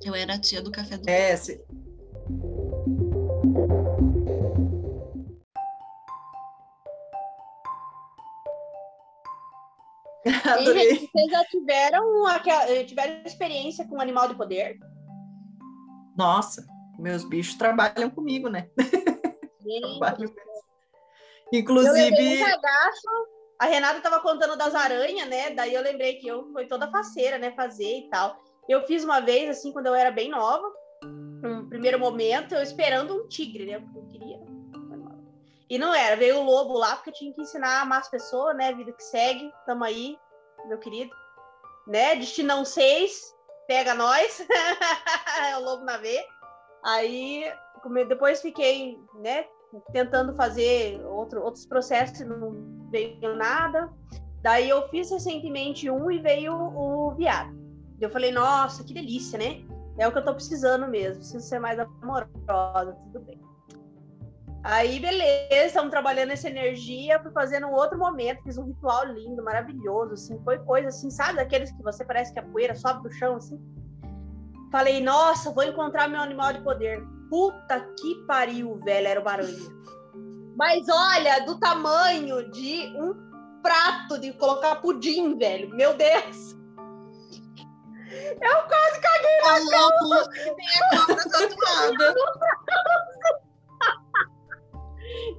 Eu 0.04 0.14
era 0.14 0.34
a 0.34 0.38
tia 0.38 0.62
do 0.62 0.70
café 0.70 0.98
do 0.98 1.10
É, 1.10 1.38
se... 1.38 1.64
Adorei. 10.44 10.96
Gente, 10.96 11.10
vocês 11.10 11.32
já 11.32 11.46
tiveram, 11.46 12.28
aquela, 12.28 12.84
tiveram 12.84 13.22
experiência 13.26 13.88
com 13.88 14.02
animal 14.02 14.28
de 14.28 14.36
poder? 14.36 14.78
Nossa, 16.20 16.68
meus 16.98 17.24
bichos 17.24 17.56
trabalham 17.56 18.10
comigo, 18.10 18.50
né? 18.50 18.70
Trabalham 19.82 20.30
Inclusive. 21.54 22.44
a 23.58 23.66
Renata 23.66 24.00
estava 24.00 24.20
contando 24.20 24.58
das 24.58 24.76
aranhas, 24.76 25.30
né? 25.30 25.52
Daí 25.52 25.74
eu 25.74 25.82
lembrei 25.82 26.16
que 26.16 26.28
eu 26.28 26.52
foi 26.52 26.68
toda 26.68 26.92
faceira, 26.92 27.38
né? 27.38 27.54
Fazer 27.54 28.00
e 28.00 28.10
tal. 28.10 28.38
Eu 28.68 28.86
fiz 28.86 29.06
uma 29.06 29.22
vez, 29.22 29.50
assim, 29.50 29.72
quando 29.72 29.88
eu 29.88 29.96
era 29.96 30.12
bem 30.12 30.30
nova, 30.30 30.70
no 31.42 31.70
primeiro 31.70 31.98
momento, 31.98 32.54
eu 32.54 32.62
esperando 32.62 33.16
um 33.16 33.28
tigre, 33.30 33.66
né? 33.66 33.80
Porque 33.80 33.98
eu 33.98 34.08
queria. 34.08 34.40
E 35.70 35.78
não 35.78 35.96
era, 35.96 36.18
veio 36.18 36.40
o 36.40 36.44
lobo 36.44 36.74
lá, 36.74 36.98
porque 36.98 37.12
eu 37.12 37.14
tinha 37.14 37.34
que 37.34 37.42
ensinar 37.42 37.80
a 37.80 37.82
amar 37.84 38.00
as 38.00 38.10
pessoas, 38.10 38.58
né? 38.58 38.74
Vida 38.74 38.92
que 38.92 39.04
segue, 39.04 39.50
tamo 39.66 39.86
aí, 39.86 40.18
meu 40.68 40.80
querido. 40.80 41.16
Né? 41.88 42.18
Destinão 42.18 42.66
6, 42.66 43.39
pega 43.70 43.94
nós. 43.94 44.44
é 45.40 45.56
o 45.56 45.62
lobo 45.62 45.86
na 45.86 45.98
veia. 45.98 46.26
Aí, 46.84 47.46
depois 48.08 48.42
fiquei, 48.42 49.00
né, 49.22 49.46
tentando 49.94 50.36
fazer 50.36 51.00
outro, 51.06 51.44
outros 51.44 51.68
processos, 51.68 52.20
não 52.22 52.90
veio 52.90 53.36
nada. 53.36 53.94
Daí 54.42 54.68
eu 54.68 54.90
fiz 54.90 55.12
recentemente 55.12 55.88
um 55.90 56.10
e 56.10 56.18
veio 56.20 56.54
o 56.54 57.14
viado. 57.16 57.56
Eu 58.02 58.10
falei, 58.10 58.32
nossa, 58.32 58.84
que 58.84 58.94
delícia, 58.94 59.38
né? 59.38 59.64
É 60.00 60.08
o 60.08 60.12
que 60.12 60.18
eu 60.18 60.26
tô 60.26 60.34
precisando 60.34 60.88
mesmo, 60.88 61.18
preciso 61.18 61.46
ser 61.46 61.60
mais 61.60 61.78
amorosa, 61.78 62.98
tudo 63.04 63.20
bem. 63.20 63.40
Aí, 64.64 65.00
beleza, 65.00 65.68
estamos 65.68 65.90
trabalhando 65.90 66.32
essa 66.32 66.50
energia, 66.50 67.20
fui 67.22 67.32
fazendo 67.32 67.68
um 67.68 67.74
outro 67.74 67.98
momento, 67.98 68.44
fiz 68.44 68.58
um 68.58 68.66
ritual 68.66 69.06
lindo, 69.06 69.42
maravilhoso, 69.42 70.14
assim, 70.14 70.38
foi 70.44 70.60
coisa 70.60 70.90
assim, 70.90 71.10
sabe, 71.10 71.38
daqueles 71.38 71.72
que 71.72 71.82
você 71.82 72.04
parece 72.04 72.34
que 72.34 72.40
a 72.40 72.44
poeira 72.44 72.76
sobe 72.76 73.04
do 73.04 73.12
chão, 73.14 73.38
assim. 73.38 73.58
Falei, 74.70 75.02
nossa, 75.02 75.52
vou 75.52 75.64
encontrar 75.64 76.10
meu 76.10 76.20
animal 76.20 76.54
de 76.54 76.62
poder. 76.62 77.02
Puta 77.30 77.80
que 78.00 78.16
pariu, 78.28 78.80
velho, 78.84 79.08
era 79.08 79.22
o 79.22 79.28
aranha. 79.28 79.70
Mas 80.56 80.86
olha, 80.90 81.40
do 81.46 81.58
tamanho 81.60 82.52
de 82.52 82.94
um 82.98 83.16
prato 83.64 84.20
de 84.20 84.34
colocar 84.34 84.76
pudim, 84.78 85.38
velho. 85.38 85.70
Meu 85.70 85.96
Deus! 85.96 86.58
Eu 88.42 88.68
quase 88.68 89.00
caguei 89.02 89.38
na 89.42 89.70
calça. 89.72 90.30
Tem 90.32 90.68
a 90.82 91.06
cobra 91.06 91.24
tatuada. 91.30 92.16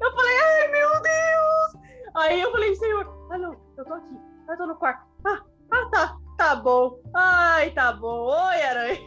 Eu 0.00 0.12
falei, 0.12 0.38
ai 0.38 0.68
meu 0.68 0.90
Deus! 1.02 1.90
Aí 2.16 2.40
eu 2.40 2.50
falei, 2.50 2.74
senhor, 2.74 3.28
ah 3.30 3.38
não, 3.38 3.56
eu 3.76 3.84
tô 3.84 3.94
aqui, 3.94 4.20
eu 4.48 4.56
tô 4.56 4.66
no 4.66 4.76
quarto. 4.76 5.06
Ah, 5.24 5.42
ah 5.70 5.86
tá, 5.90 6.16
tá 6.36 6.56
bom. 6.56 6.98
Ai, 7.14 7.70
tá 7.70 7.92
bom. 7.92 8.26
Oi, 8.26 8.62
aranha. 8.62 9.00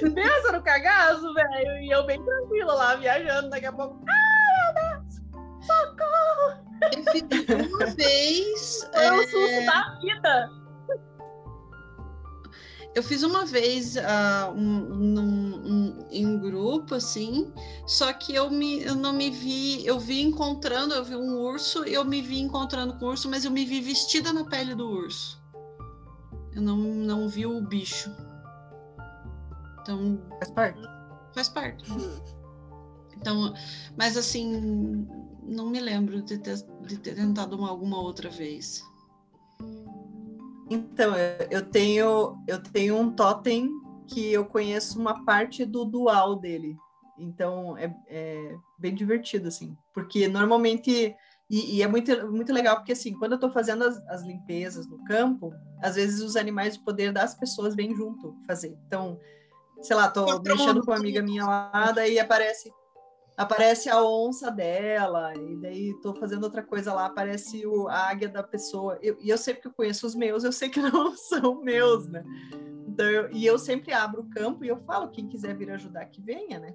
Pensa 0.14 0.52
no 0.52 0.62
cagaço, 0.62 1.32
velho. 1.34 1.78
E 1.82 1.90
eu 1.90 2.04
bem 2.04 2.22
tranquila 2.22 2.74
lá, 2.74 2.96
viajando. 2.96 3.50
Daqui 3.50 3.66
a 3.66 3.72
pouco. 3.72 3.98
Ai, 4.08 4.74
meu 4.74 4.82
Deus! 4.82 5.66
Socorro! 5.66 6.64
Eu 6.92 7.12
fiz 7.12 7.72
uma 7.72 7.86
vez. 7.86 8.90
Foi 8.92 9.10
o 9.10 9.22
é... 9.22 9.26
susto 9.26 9.66
da 9.66 9.98
vida. 10.00 10.63
Eu 12.94 13.02
fiz 13.02 13.24
uma 13.24 13.44
vez 13.44 13.96
uh, 13.96 14.52
um, 14.54 14.92
um, 14.92 15.72
um, 15.72 16.06
em 16.10 16.38
grupo, 16.38 16.94
assim, 16.94 17.52
só 17.86 18.12
que 18.12 18.32
eu, 18.32 18.48
me, 18.50 18.82
eu 18.82 18.94
não 18.94 19.12
me 19.12 19.30
vi, 19.30 19.84
eu 19.84 19.98
vi 19.98 20.22
encontrando, 20.22 20.94
eu 20.94 21.04
vi 21.04 21.16
um 21.16 21.36
urso, 21.40 21.82
eu 21.84 22.04
me 22.04 22.22
vi 22.22 22.38
encontrando 22.38 22.94
com 22.94 23.06
o 23.06 23.08
urso, 23.08 23.28
mas 23.28 23.44
eu 23.44 23.50
me 23.50 23.64
vi 23.64 23.80
vestida 23.80 24.32
na 24.32 24.44
pele 24.44 24.76
do 24.76 24.88
urso. 24.88 25.42
Eu 26.54 26.62
não, 26.62 26.76
não 26.76 27.28
vi 27.28 27.46
o 27.46 27.60
bicho. 27.60 28.14
Então. 29.82 30.22
Faz 30.38 30.50
parte. 30.52 30.88
Faz 31.34 31.48
parte. 31.48 31.84
Então, 33.16 33.52
mas 33.96 34.16
assim, 34.16 35.04
não 35.42 35.68
me 35.68 35.80
lembro 35.80 36.22
de 36.22 36.38
ter, 36.38 36.64
de 36.86 36.98
ter 36.98 37.14
tentado 37.16 37.56
uma, 37.56 37.68
alguma 37.68 38.00
outra 38.00 38.30
vez. 38.30 38.82
Então, 40.70 41.14
eu 41.50 41.62
tenho, 41.62 42.36
eu 42.46 42.62
tenho 42.62 42.96
um 42.96 43.10
totem 43.10 43.70
que 44.06 44.32
eu 44.32 44.44
conheço 44.44 44.98
uma 44.98 45.24
parte 45.24 45.64
do 45.64 45.84
dual 45.84 46.36
dele. 46.36 46.76
Então, 47.18 47.76
é, 47.76 47.94
é 48.08 48.54
bem 48.78 48.94
divertido, 48.94 49.48
assim. 49.48 49.76
Porque 49.92 50.28
normalmente... 50.28 51.14
E, 51.50 51.76
e, 51.76 51.82
é 51.82 51.86
muito, 51.86 52.32
muito 52.32 52.50
legal, 52.54 52.76
porque 52.76 52.92
assim, 52.92 53.12
quando 53.12 53.32
eu 53.32 53.36
estou 53.36 53.50
fazendo 53.50 53.84
as, 53.84 53.98
as, 54.08 54.22
limpezas 54.22 54.88
no 54.88 55.04
campo, 55.04 55.52
às 55.82 55.94
vezes 55.94 56.22
os 56.22 56.36
animais 56.36 56.74
de 56.74 56.82
poder 56.82 57.12
das 57.12 57.34
pessoas 57.34 57.76
vêm 57.76 57.94
junto 57.94 58.34
fazer. 58.46 58.74
Então, 58.86 59.20
sei 59.82 59.94
lá, 59.94 60.08
tô 60.08 60.24
mexendo 60.40 60.80
com 60.82 60.90
uma 60.90 60.96
amiga 60.96 61.22
minha 61.22 61.44
lá, 61.44 61.92
daí 61.92 62.18
aparece 62.18 62.72
aparece 63.36 63.88
a 63.88 64.02
onça 64.02 64.50
dela, 64.50 65.34
e 65.34 65.56
daí 65.56 65.94
tô 66.00 66.14
fazendo 66.14 66.44
outra 66.44 66.62
coisa 66.62 66.92
lá, 66.92 67.06
aparece 67.06 67.66
o, 67.66 67.88
a 67.88 68.08
águia 68.08 68.28
da 68.28 68.42
pessoa. 68.42 68.98
Eu, 69.02 69.16
e 69.20 69.28
eu 69.28 69.38
sei 69.38 69.54
que 69.54 69.66
eu 69.66 69.72
conheço 69.72 70.06
os 70.06 70.14
meus, 70.14 70.44
eu 70.44 70.52
sei 70.52 70.68
que 70.68 70.80
não 70.80 71.16
são 71.16 71.60
meus, 71.62 72.06
né? 72.08 72.24
Então, 72.86 73.06
eu, 73.06 73.30
e 73.32 73.44
eu 73.44 73.58
sempre 73.58 73.92
abro 73.92 74.22
o 74.22 74.30
campo 74.30 74.64
e 74.64 74.68
eu 74.68 74.78
falo, 74.84 75.10
quem 75.10 75.28
quiser 75.28 75.56
vir 75.56 75.70
ajudar, 75.70 76.06
que 76.06 76.20
venha, 76.20 76.60
né? 76.60 76.74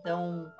Então, 0.00 0.50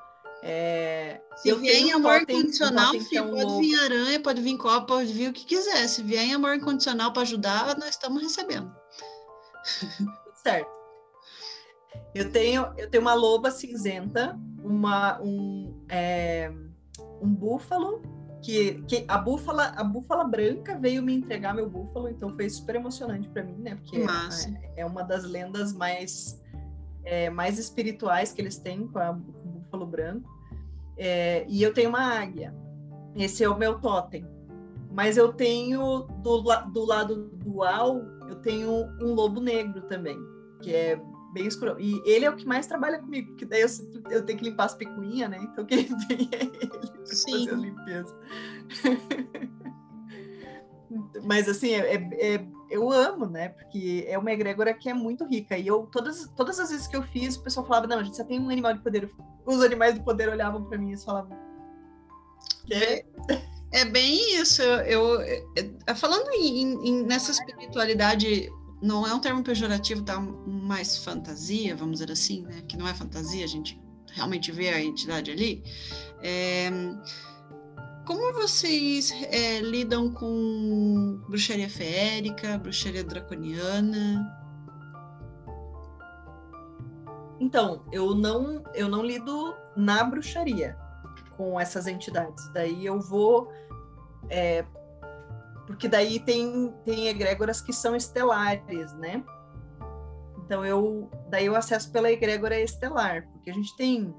é, 0.42 1.20
se 1.36 1.48
eu 1.48 1.58
vier 1.58 1.76
em 1.76 1.92
amor 1.92 2.22
incondicional, 2.22 2.92
filho, 2.92 3.18
é 3.18 3.22
um 3.22 3.30
pode 3.30 3.60
vir 3.60 3.80
aranha, 3.80 4.20
pode 4.20 4.40
vir 4.40 4.56
copa, 4.56 4.86
pode 4.86 5.12
vir 5.12 5.30
o 5.30 5.32
que 5.32 5.44
quiser. 5.44 5.88
Se 5.88 6.02
vier 6.02 6.24
em 6.24 6.34
amor 6.34 6.54
incondicional 6.54 7.12
para 7.12 7.22
ajudar, 7.22 7.76
nós 7.76 7.90
estamos 7.90 8.22
recebendo. 8.22 8.72
Certo. 10.42 10.79
Eu 12.14 12.30
tenho, 12.30 12.66
eu 12.76 12.90
tenho 12.90 13.02
uma 13.02 13.14
loba 13.14 13.50
cinzenta, 13.50 14.38
uma, 14.62 15.20
um, 15.20 15.72
é, 15.88 16.52
um 17.22 17.32
búfalo, 17.32 18.02
que, 18.42 18.82
que 18.82 19.04
a 19.06 19.18
búfala, 19.18 19.72
a 19.76 19.84
búfala 19.84 20.24
branca 20.24 20.78
veio 20.78 21.02
me 21.02 21.14
entregar 21.14 21.54
meu 21.54 21.68
búfalo, 21.68 22.08
então 22.08 22.34
foi 22.34 22.48
super 22.48 22.76
emocionante 22.76 23.28
para 23.28 23.44
mim, 23.44 23.56
né? 23.58 23.74
Porque 23.76 23.98
é, 23.98 24.80
é, 24.80 24.86
uma 24.86 25.02
das 25.02 25.24
lendas 25.24 25.72
mais, 25.72 26.40
é, 27.04 27.28
mais 27.28 27.58
espirituais 27.58 28.32
que 28.32 28.40
eles 28.40 28.56
têm 28.56 28.86
com, 28.88 28.98
a, 28.98 29.12
com 29.12 29.48
o 29.48 29.52
búfalo 29.60 29.86
branco. 29.86 30.28
É, 30.96 31.44
e 31.48 31.62
eu 31.62 31.72
tenho 31.72 31.90
uma 31.90 32.18
águia. 32.18 32.54
Esse 33.14 33.44
é 33.44 33.48
o 33.48 33.58
meu 33.58 33.78
totem. 33.78 34.26
Mas 34.90 35.16
eu 35.16 35.32
tenho 35.32 36.08
do, 36.22 36.40
do 36.40 36.84
lado 36.84 37.30
dual, 37.44 38.00
eu 38.28 38.36
tenho 38.36 38.70
um 39.00 39.14
lobo 39.14 39.40
negro 39.40 39.82
também, 39.82 40.18
que 40.60 40.74
é 40.74 41.00
bem 41.32 41.46
escuro. 41.46 41.76
E 41.78 42.00
ele 42.04 42.24
é 42.24 42.30
o 42.30 42.36
que 42.36 42.46
mais 42.46 42.66
trabalha 42.66 42.98
comigo, 42.98 43.28
porque 43.28 43.44
daí 43.44 43.62
eu, 43.62 43.68
eu 44.10 44.24
tenho 44.24 44.38
que 44.38 44.44
limpar 44.44 44.64
as 44.64 44.74
picuinhas, 44.74 45.30
né? 45.30 45.38
Então 45.42 45.64
quem 45.64 45.84
vem 46.08 46.28
é 46.32 46.44
ele 46.44 46.68
pra 46.68 47.06
Sim. 47.06 47.46
fazer 47.46 47.50
a 47.50 47.56
limpeza. 47.56 48.16
Mas 51.22 51.48
assim, 51.48 51.70
é, 51.70 51.94
é, 51.94 52.34
é, 52.34 52.46
eu 52.68 52.90
amo, 52.90 53.26
né? 53.26 53.50
Porque 53.50 54.04
é 54.08 54.18
uma 54.18 54.32
egrégora 54.32 54.74
que 54.74 54.88
é 54.88 54.94
muito 54.94 55.24
rica. 55.24 55.56
E 55.56 55.66
eu, 55.66 55.86
todas, 55.86 56.28
todas 56.36 56.58
as 56.58 56.70
vezes 56.70 56.88
que 56.88 56.96
eu 56.96 57.02
fiz, 57.02 57.36
o 57.36 57.42
pessoal 57.42 57.64
falava, 57.66 57.86
não, 57.86 57.98
a 57.98 58.02
gente 58.02 58.16
só 58.16 58.24
tem 58.24 58.40
um 58.40 58.50
animal 58.50 58.74
de 58.74 58.80
poder. 58.80 59.08
Os 59.46 59.62
animais 59.62 59.94
de 59.94 60.00
poder 60.00 60.28
olhavam 60.28 60.64
para 60.64 60.78
mim 60.78 60.92
e 60.92 60.96
falavam. 60.98 61.38
É, 62.70 63.04
é 63.72 63.84
bem 63.84 64.40
isso. 64.40 64.62
Eu, 64.62 65.20
eu, 65.20 65.44
eu 65.86 65.96
falando 65.96 66.28
em, 66.32 66.88
em, 66.88 67.02
nessa 67.04 67.30
espiritualidade 67.30 68.50
não 68.82 69.06
é 69.06 69.14
um 69.14 69.20
termo 69.20 69.42
pejorativo, 69.42 70.02
tá 70.02 70.18
mais 70.20 70.98
fantasia, 71.04 71.76
vamos 71.76 72.00
dizer 72.00 72.12
assim, 72.12 72.42
né? 72.42 72.62
Que 72.66 72.76
não 72.76 72.88
é 72.88 72.94
fantasia, 72.94 73.44
a 73.44 73.48
gente 73.48 73.80
realmente 74.12 74.50
vê 74.50 74.68
a 74.70 74.82
entidade 74.82 75.30
ali. 75.30 75.62
É, 76.22 76.70
como 78.06 78.32
vocês 78.32 79.12
é, 79.30 79.60
lidam 79.60 80.10
com 80.10 81.20
bruxaria 81.28 81.68
feérica, 81.68 82.58
bruxaria 82.58 83.04
draconiana? 83.04 84.36
Então, 87.38 87.84
eu 87.92 88.14
não, 88.14 88.62
eu 88.74 88.88
não 88.88 89.04
lido 89.04 89.54
na 89.76 90.02
bruxaria 90.04 90.76
com 91.36 91.58
essas 91.58 91.86
entidades. 91.86 92.50
Daí 92.52 92.84
eu 92.84 93.00
vou 93.00 93.50
é, 94.28 94.64
porque 95.70 95.86
daí 95.86 96.18
tem, 96.18 96.74
tem 96.84 97.06
egrégoras 97.06 97.60
que 97.60 97.72
são 97.72 97.94
estelares, 97.94 98.92
né? 98.94 99.22
Então 100.44 100.64
eu 100.64 101.08
daí 101.28 101.46
eu 101.46 101.54
acesso 101.54 101.92
pela 101.92 102.10
egrégora 102.10 102.58
estelar, 102.58 103.28
porque 103.30 103.50
a 103.50 103.54
gente 103.54 103.76
tem 103.76 104.12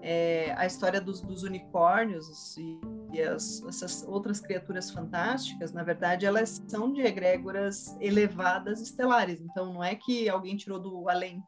é, 0.00 0.54
a 0.56 0.64
história 0.64 1.00
dos, 1.00 1.20
dos 1.20 1.42
unicórnios 1.42 2.56
e, 2.56 2.80
e 3.14 3.20
as, 3.20 3.64
essas 3.64 4.04
outras 4.06 4.38
criaturas 4.38 4.92
fantásticas, 4.92 5.72
na 5.72 5.82
verdade, 5.82 6.24
elas 6.24 6.62
são 6.68 6.92
de 6.92 7.00
egrégoras 7.00 7.96
elevadas 8.00 8.80
estelares. 8.80 9.40
Então 9.40 9.74
não 9.74 9.82
é 9.82 9.96
que 9.96 10.28
alguém 10.28 10.56
tirou 10.56 10.78
do 10.78 11.08
além, 11.08 11.42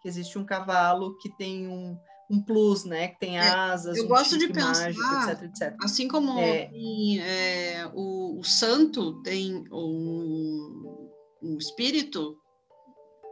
que 0.00 0.06
existe 0.06 0.38
um 0.38 0.44
cavalo 0.44 1.18
que 1.18 1.28
tem 1.36 1.66
um, 1.66 1.98
um 2.30 2.42
plus, 2.42 2.84
né? 2.84 3.08
Que 3.08 3.18
tem 3.20 3.38
asas, 3.38 3.96
eu 3.96 4.04
um 4.04 4.08
gosto 4.08 4.36
de 4.36 4.48
pensar, 4.48 4.92
mágico, 4.92 5.30
etc, 5.30 5.42
etc. 5.44 5.76
Assim 5.82 6.08
como 6.08 6.38
É. 6.38 6.66
tem, 6.66 7.20
é, 7.20 7.90
o, 7.94 8.38
o 8.40 8.44
santo 8.44 9.22
tem 9.22 9.64
o, 9.70 11.08
o 11.42 11.56
espírito, 11.58 12.36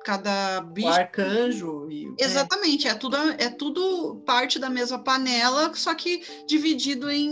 cada 0.05 0.61
O 0.61 0.67
bicho. 0.67 0.89
arcanjo 0.89 1.91
e 1.91 2.07
é, 2.21 2.25
Exatamente, 2.25 2.87
é 2.87 2.95
tudo, 2.95 3.17
é 3.17 3.49
tudo 3.49 4.23
parte 4.27 4.59
da 4.59 4.69
mesma 4.71 4.99
panela, 4.99 5.75
só 5.75 5.95
que 5.95 6.23
dividido 6.47 7.11
em, 7.11 7.29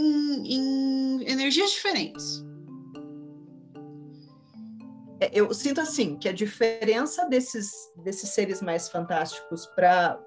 em 0.47 1.31
energias 1.31 1.71
diferentes. 1.71 2.43
É, 5.21 5.31
eu 5.33 5.53
sinto 5.55 5.81
assim 5.81 6.17
que 6.17 6.29
a 6.29 6.33
diferença 6.33 7.25
desses, 7.29 7.71
desses 8.03 8.31
seres 8.31 8.61
mais 8.61 8.89
fantásticos 8.89 9.67
para 9.67 10.19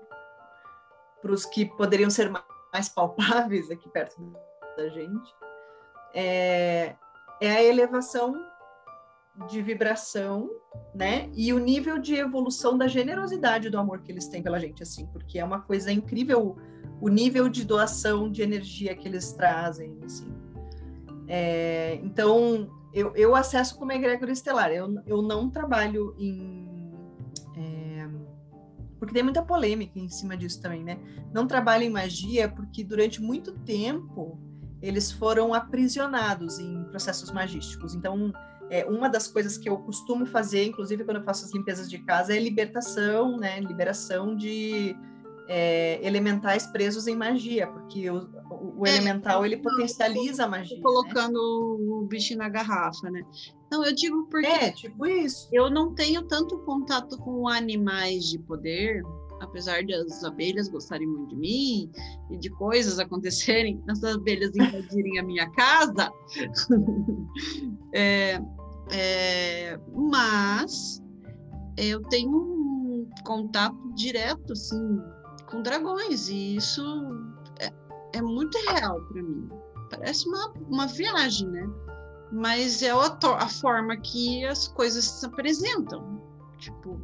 os 1.32 1.45
que 1.45 1.65
poderiam 1.65 2.09
ser 2.09 2.30
ma- 2.30 2.45
mais 2.73 2.89
palpáveis 2.89 3.71
aqui 3.71 3.89
perto 3.89 4.15
da 4.78 4.89
gente 4.89 5.34
é, 6.13 6.95
é 7.41 7.51
a 7.51 7.63
elevação 7.63 8.36
de 9.49 9.61
vibração, 9.61 10.49
né? 10.93 11.30
E 11.34 11.51
o 11.51 11.59
nível 11.59 11.97
de 11.97 12.15
evolução 12.15 12.78
da 12.78 12.88
generosidade 12.88 13.69
do 13.69 13.78
amor 13.78 14.01
que 14.01 14.11
eles 14.11 14.28
têm 14.28 14.41
pela 14.41 14.57
gente, 14.59 14.82
assim, 14.82 15.05
porque 15.07 15.38
é 15.38 15.43
uma 15.43 15.59
coisa 15.61 15.91
incrível 15.91 16.55
o 17.01 17.09
nível 17.09 17.49
de 17.49 17.65
doação 17.65 18.32
de 18.32 18.41
energia 18.41 18.95
que 18.95 19.05
eles 19.05 19.34
trazem, 19.34 19.99
assim. 20.05 20.34
É, 21.28 21.99
então, 22.01 22.69
eu, 22.93 23.13
eu 23.15 23.36
acesso 23.36 23.78
como 23.78 23.91
egrégora 23.91 24.32
estelar. 24.32 24.71
Eu, 24.71 24.95
eu 25.05 25.21
não 25.21 25.49
trabalho 25.49 26.15
em. 26.17 26.64
Porque 29.06 29.14
tem 29.14 29.24
muita 29.24 29.43
polêmica 29.43 29.99
em 29.99 30.10
cima 30.10 30.36
disso 30.36 30.60
também, 30.60 30.84
né? 30.84 30.97
Não 31.32 31.45
trabalho 31.45 31.84
em 31.84 31.89
magia 31.89 32.49
porque 32.49 32.84
durante 32.84 33.22
muito 33.22 33.51
tempo 33.60 34.39
eles 34.82 35.12
foram 35.12 35.53
aprisionados 35.53 36.60
em 36.60 36.84
processos 36.86 37.32
magísticos. 37.32 37.93
Então, 37.93 38.34
é, 38.70 38.84
uma 38.86 39.08
das 39.08 39.28
coisas 39.28 39.58
que 39.58 39.70
eu 39.70 39.78
costumo 39.78 40.26
fazer, 40.26 40.66
inclusive 40.66 41.03
quando 41.03 41.18
eu 41.18 41.24
faço 41.24 41.45
as 41.45 41.53
limpezas 41.53 41.89
de 41.89 41.99
casa, 41.99 42.36
é 42.36 42.39
libertação, 42.39 43.38
né? 43.38 43.60
Liberação 43.60 44.36
de 44.36 44.95
é, 45.47 45.99
elementais 46.06 46.66
presos 46.66 47.06
em 47.06 47.16
magia, 47.16 47.68
porque 47.68 48.10
o, 48.10 48.28
o- 48.50 48.82
o 48.82 48.86
É, 48.88 48.91
elemental 48.91 49.46
ele 49.46 49.56
não, 49.56 49.64
potencializa 49.64 50.46
a 50.46 50.48
magia. 50.48 50.78
né? 50.78 50.84
Colocando 50.84 51.38
o 51.38 52.06
bicho 52.08 52.38
na 52.38 52.48
garrafa, 52.50 53.10
né? 53.10 53.22
Não, 53.72 53.84
eu 53.84 53.93
digo 53.93 54.28
porque 54.30 54.46
É, 54.48 54.72
tipo 54.72 55.06
isso. 55.08 55.50
eu 55.52 55.70
não 55.70 55.93
tenho 55.96 56.22
tanto 56.24 56.58
contato 56.60 57.18
com 57.18 57.48
animais 57.48 58.26
de 58.26 58.38
poder, 58.39 59.02
apesar 59.41 59.84
de 59.84 59.93
as 59.93 60.24
abelhas 60.24 60.68
gostarem 60.70 61.08
muito 61.08 61.30
de 61.30 61.36
mim 61.36 61.91
e 62.32 62.38
de 62.38 62.50
coisas 62.52 63.00
acontecerem, 63.00 63.82
as 63.89 64.04
abelhas 64.04 64.52
invadirem 64.56 65.20
a 65.20 65.24
minha 65.24 65.50
casa. 65.52 66.10
É, 67.93 68.39
é, 68.91 69.80
mas 69.93 71.02
eu 71.78 72.02
tenho 72.04 72.30
um 72.30 73.10
contato 73.26 73.76
direto, 73.96 74.54
assim, 74.54 75.00
com 75.50 75.62
dragões, 75.62 76.28
e 76.30 76.56
isso 76.58 76.84
é, 78.16 78.22
muito 78.22 78.57
real 78.70 79.01
para 79.01 79.22
mim. 79.22 79.49
Parece 79.89 80.28
uma, 80.28 80.51
uma 80.70 80.88
viagem, 80.88 81.47
né? 81.49 81.70
Mas 82.32 82.82
é 82.82 82.91
a, 82.91 83.18
a 83.38 83.47
forma 83.47 83.95
que 83.97 84.45
as 84.45 84.68
coisas 84.68 85.05
se 85.05 85.26
apresentam. 85.26 86.22
Tipo, 86.57 86.99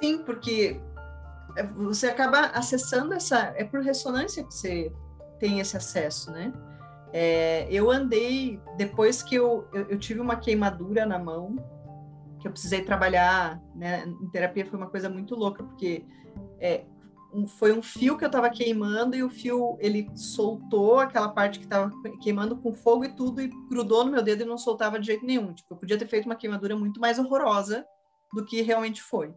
Sim, 0.00 0.18
porque 0.24 0.80
é, 1.56 1.62
você 1.62 2.06
acaba 2.08 2.46
acessando 2.46 3.12
essa. 3.12 3.52
É 3.56 3.64
por 3.64 3.82
ressonância 3.82 4.42
que 4.42 4.54
você 4.54 4.92
tem 5.38 5.60
esse 5.60 5.76
acesso, 5.76 6.30
né? 6.30 6.52
É, 7.12 7.66
eu 7.70 7.90
andei, 7.90 8.60
depois 8.76 9.22
que 9.22 9.34
eu, 9.34 9.68
eu, 9.72 9.82
eu 9.90 9.98
tive 9.98 10.20
uma 10.20 10.36
queimadura 10.36 11.04
na 11.04 11.18
mão, 11.18 11.56
que 12.38 12.46
eu 12.46 12.52
precisei 12.52 12.82
trabalhar 12.82 13.60
né, 13.74 14.04
em 14.06 14.30
terapia, 14.30 14.64
foi 14.64 14.78
uma 14.78 14.88
coisa 14.88 15.08
muito 15.08 15.34
louca, 15.34 15.62
porque 15.62 16.06
é, 16.60 16.84
um- 17.32 17.46
foi 17.46 17.72
um 17.72 17.82
fio 17.82 18.16
que 18.16 18.24
eu 18.24 18.28
estava 18.28 18.48
queimando 18.50 19.16
e 19.16 19.22
o 19.22 19.30
fio 19.30 19.76
ele 19.80 20.08
soltou 20.16 20.98
aquela 20.98 21.28
parte 21.28 21.58
que 21.58 21.64
estava 21.64 21.90
queimando 22.22 22.56
com 22.56 22.72
fogo 22.72 23.04
e 23.04 23.14
tudo 23.14 23.40
e 23.40 23.48
grudou 23.68 24.04
no 24.04 24.12
meu 24.12 24.22
dedo 24.22 24.42
e 24.42 24.46
não 24.46 24.58
soltava 24.58 24.98
de 24.98 25.06
jeito 25.06 25.24
nenhum. 25.24 25.52
Tipo, 25.52 25.74
eu 25.74 25.78
podia 25.78 25.98
ter 25.98 26.06
feito 26.06 26.26
uma 26.26 26.36
queimadura 26.36 26.76
muito 26.76 27.00
mais 27.00 27.18
horrorosa 27.18 27.84
do 28.32 28.44
que 28.44 28.62
realmente 28.62 29.02
foi. 29.02 29.34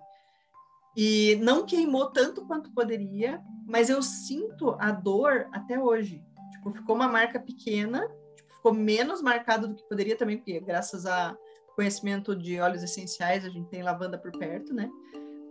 E 0.96 1.38
não 1.42 1.66
queimou 1.66 2.12
tanto 2.12 2.46
quanto 2.46 2.72
poderia, 2.72 3.42
mas 3.66 3.90
eu 3.90 4.02
sinto 4.04 4.76
a 4.80 4.92
dor 4.92 5.48
até 5.52 5.80
hoje. 5.80 6.24
Tipo, 6.52 6.72
ficou 6.72 6.96
uma 6.96 7.08
marca 7.08 7.40
pequena, 7.40 8.08
tipo, 8.36 8.54
ficou 8.54 8.74
menos 8.74 9.22
marcado 9.22 9.68
do 9.68 9.76
que 9.76 9.88
poderia 9.90 10.16
também, 10.16 10.38
porque 10.38 10.60
graças 10.60 11.06
a 11.06 11.36
conhecimento 11.76 12.36
de 12.36 12.60
óleos 12.60 12.84
essenciais, 12.84 13.44
a 13.44 13.50
gente 13.50 13.68
tem 13.70 13.82
lavanda 13.82 14.18
por 14.18 14.32
perto, 14.32 14.74
né? 14.76 14.88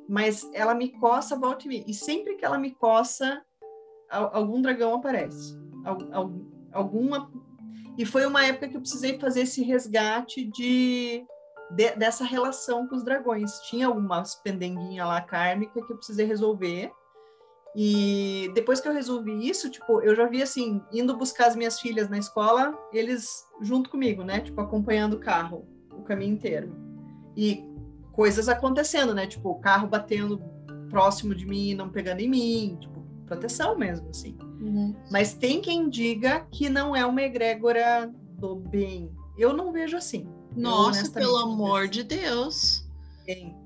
Mas 0.08 0.48
ela 0.52 0.74
me 0.74 0.88
coça, 0.98 1.36
volta 1.38 1.64
e 1.64 1.68
meia. 1.68 1.84
E 1.86 1.94
sempre 1.94 2.36
que 2.36 2.44
ela 2.44 2.58
me 2.58 2.72
coça, 2.74 3.42
al- 4.10 4.30
algum 4.34 4.60
dragão 4.60 4.94
aparece. 4.94 5.56
Al- 5.84 6.08
al- 6.12 6.40
alguma. 6.72 7.30
E 7.96 8.04
foi 8.04 8.26
uma 8.26 8.44
época 8.44 8.68
que 8.68 8.76
eu 8.76 8.80
precisei 8.80 9.18
fazer 9.18 9.42
esse 9.42 9.62
resgate 9.62 10.44
de, 10.44 11.24
de- 11.74 11.96
dessa 11.96 12.24
relação 12.24 12.86
com 12.88 12.96
os 12.96 13.04
dragões. 13.04 13.52
Tinha 13.68 13.86
algumas 13.86 14.34
pendenguinha 14.36 15.04
lá 15.06 15.20
kármica 15.20 15.80
que 15.84 15.92
eu 15.92 15.96
precisei 15.96 16.26
resolver. 16.26 16.90
E 17.74 18.50
depois 18.54 18.80
que 18.80 18.88
eu 18.88 18.92
resolvi 18.92 19.48
isso, 19.48 19.70
tipo, 19.70 20.02
eu 20.02 20.14
já 20.14 20.26
vi 20.26 20.42
assim, 20.42 20.82
indo 20.92 21.16
buscar 21.16 21.46
as 21.46 21.56
minhas 21.56 21.80
filhas 21.80 22.08
na 22.10 22.18
escola, 22.18 22.78
eles 22.92 23.46
junto 23.62 23.88
comigo, 23.88 24.22
né? 24.22 24.40
Tipo, 24.40 24.60
acompanhando 24.60 25.14
o 25.14 25.20
carro 25.20 25.66
o 25.90 26.02
caminho 26.02 26.34
inteiro. 26.34 26.74
E 27.34 27.64
coisas 28.12 28.48
acontecendo, 28.48 29.14
né? 29.14 29.26
Tipo, 29.26 29.50
o 29.50 29.54
carro 29.56 29.88
batendo 29.88 30.42
próximo 30.88 31.34
de 31.34 31.46
mim 31.46 31.74
não 31.74 31.88
pegando 31.88 32.20
em 32.20 32.28
mim, 32.28 32.78
tipo, 32.80 33.00
proteção 33.26 33.76
mesmo, 33.76 34.08
assim. 34.10 34.36
Mas 35.10 35.34
tem 35.34 35.60
quem 35.60 35.88
diga 35.88 36.46
que 36.50 36.68
não 36.68 36.94
é 36.94 37.04
uma 37.04 37.22
egrégora 37.22 38.12
do 38.38 38.54
bem. 38.54 39.10
Eu 39.36 39.52
não 39.52 39.72
vejo 39.72 39.96
assim. 39.96 40.28
Nossa, 40.54 41.10
pelo 41.10 41.36
amor 41.36 41.82
assim. 41.82 41.90
de 41.90 42.02
Deus. 42.04 42.86
Tem, 43.24 43.56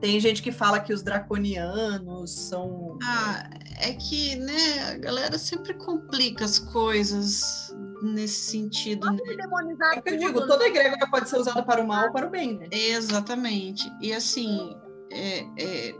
tem 0.00 0.20
gente 0.20 0.42
que 0.42 0.52
fala 0.52 0.78
que 0.78 0.92
os 0.92 1.02
draconianos 1.02 2.30
são. 2.30 2.98
Ah, 3.02 3.50
é 3.80 3.92
que, 3.94 4.36
né, 4.36 4.90
a 4.90 4.98
galera 4.98 5.38
sempre 5.38 5.74
complica 5.74 6.44
as 6.44 6.58
coisas 6.58 7.67
nesse 8.02 8.50
sentido, 8.50 9.10
né? 9.10 9.18
demonizar 9.36 9.96
É 9.96 9.98
o 9.98 10.02
que 10.02 10.08
eu 10.10 10.18
tudo, 10.18 10.26
digo, 10.26 10.40
né? 10.40 10.46
toda 10.46 10.66
egrégora 10.66 11.10
pode 11.10 11.28
ser 11.28 11.38
usada 11.38 11.62
para 11.62 11.82
o 11.82 11.86
mal 11.86 12.06
ou 12.06 12.12
para 12.12 12.26
o 12.26 12.30
bem, 12.30 12.58
né? 12.58 12.68
Exatamente. 12.70 13.90
E 14.00 14.12
assim, 14.12 14.76
é, 15.10 15.46
é, 15.58 15.94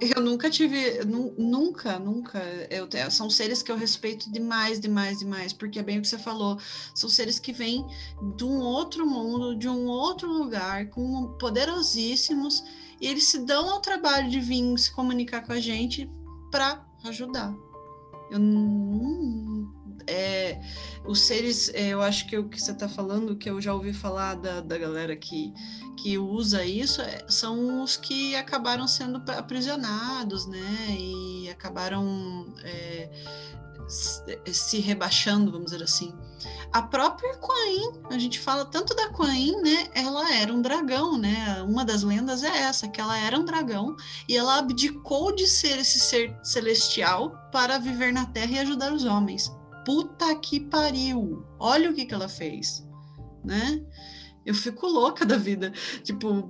eu 0.00 0.22
nunca 0.22 0.48
tive, 0.48 1.04
nu- 1.04 1.34
nunca, 1.36 1.98
nunca, 1.98 2.40
eu, 2.70 2.88
são 3.10 3.28
seres 3.28 3.62
que 3.62 3.72
eu 3.72 3.76
respeito 3.76 4.30
demais, 4.30 4.78
demais, 4.78 5.18
demais, 5.18 5.52
porque 5.52 5.78
é 5.78 5.82
bem 5.82 5.98
o 5.98 6.02
que 6.02 6.08
você 6.08 6.18
falou, 6.18 6.58
são 6.94 7.08
seres 7.08 7.38
que 7.38 7.52
vêm 7.52 7.84
de 8.36 8.44
um 8.44 8.58
outro 8.58 9.06
mundo, 9.06 9.56
de 9.56 9.68
um 9.68 9.86
outro 9.86 10.30
lugar, 10.30 10.88
com 10.90 11.36
poderosíssimos, 11.38 12.62
e 13.00 13.06
eles 13.06 13.24
se 13.24 13.44
dão 13.44 13.70
ao 13.70 13.80
trabalho 13.80 14.28
de 14.28 14.40
vir 14.40 14.76
se 14.78 14.92
comunicar 14.92 15.44
com 15.44 15.52
a 15.52 15.60
gente 15.60 16.10
para 16.50 16.84
ajudar. 17.04 17.54
Eu 18.30 18.38
não. 18.38 19.47
É, 20.08 20.60
os 21.04 21.20
seres, 21.20 21.68
é, 21.74 21.88
eu 21.88 22.02
acho 22.02 22.26
que 22.26 22.36
o 22.36 22.48
que 22.48 22.60
você 22.60 22.72
está 22.72 22.88
falando, 22.88 23.36
que 23.36 23.48
eu 23.48 23.60
já 23.60 23.74
ouvi 23.74 23.92
falar 23.92 24.34
da, 24.34 24.60
da 24.60 24.78
galera 24.78 25.14
que, 25.14 25.52
que 25.96 26.16
usa 26.18 26.64
isso, 26.64 27.02
é, 27.02 27.24
são 27.28 27.82
os 27.82 27.96
que 27.96 28.34
acabaram 28.34 28.88
sendo 28.88 29.22
aprisionados, 29.32 30.46
né? 30.46 30.96
E 30.98 31.50
acabaram 31.50 32.52
é, 32.64 33.10
se, 33.88 34.38
se 34.52 34.78
rebaixando, 34.80 35.50
vamos 35.50 35.70
dizer 35.70 35.82
assim. 35.82 36.14
A 36.72 36.82
própria 36.82 37.34
Quain, 37.38 38.02
a 38.10 38.18
gente 38.18 38.38
fala 38.38 38.64
tanto 38.66 38.94
da 38.94 39.08
Quain, 39.10 39.60
né? 39.62 39.88
Ela 39.94 40.34
era 40.34 40.52
um 40.52 40.60
dragão, 40.60 41.16
né? 41.16 41.62
Uma 41.66 41.84
das 41.84 42.02
lendas 42.02 42.42
é 42.42 42.58
essa, 42.58 42.88
que 42.88 43.00
ela 43.00 43.16
era 43.16 43.38
um 43.38 43.44
dragão 43.44 43.96
e 44.28 44.36
ela 44.36 44.58
abdicou 44.58 45.34
de 45.34 45.46
ser 45.46 45.78
esse 45.78 45.98
ser 45.98 46.36
celestial 46.42 47.30
para 47.50 47.78
viver 47.78 48.12
na 48.12 48.26
Terra 48.26 48.52
e 48.52 48.58
ajudar 48.58 48.92
os 48.92 49.04
homens. 49.04 49.50
Puta 49.88 50.34
que 50.34 50.60
pariu! 50.60 51.46
Olha 51.58 51.90
o 51.90 51.94
que, 51.94 52.04
que 52.04 52.12
ela 52.12 52.28
fez, 52.28 52.86
né? 53.42 53.82
Eu 54.44 54.54
fico 54.54 54.86
louca 54.86 55.24
da 55.24 55.38
vida. 55.38 55.72
Tipo, 56.04 56.46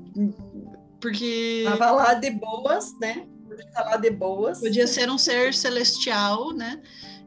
Porque 1.00 1.62
Tava 1.64 1.92
lá 1.92 2.14
de 2.14 2.32
boas, 2.32 2.98
né? 2.98 3.28
Podia 3.46 3.64
estar 3.64 3.84
lá 3.84 3.96
de 3.96 4.10
boas. 4.10 4.58
podia 4.58 4.88
ser 4.88 5.08
um 5.08 5.16
ser 5.16 5.54
celestial, 5.54 6.52
né? 6.52 6.82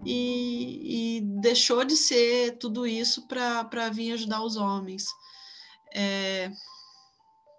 E, 0.05 1.19
e 1.19 1.21
deixou 1.39 1.85
de 1.85 1.95
ser 1.95 2.57
tudo 2.57 2.85
isso 2.85 3.25
para 3.25 3.89
vir 3.89 4.11
ajudar 4.11 4.43
os 4.43 4.57
homens. 4.57 5.05
É, 5.95 6.51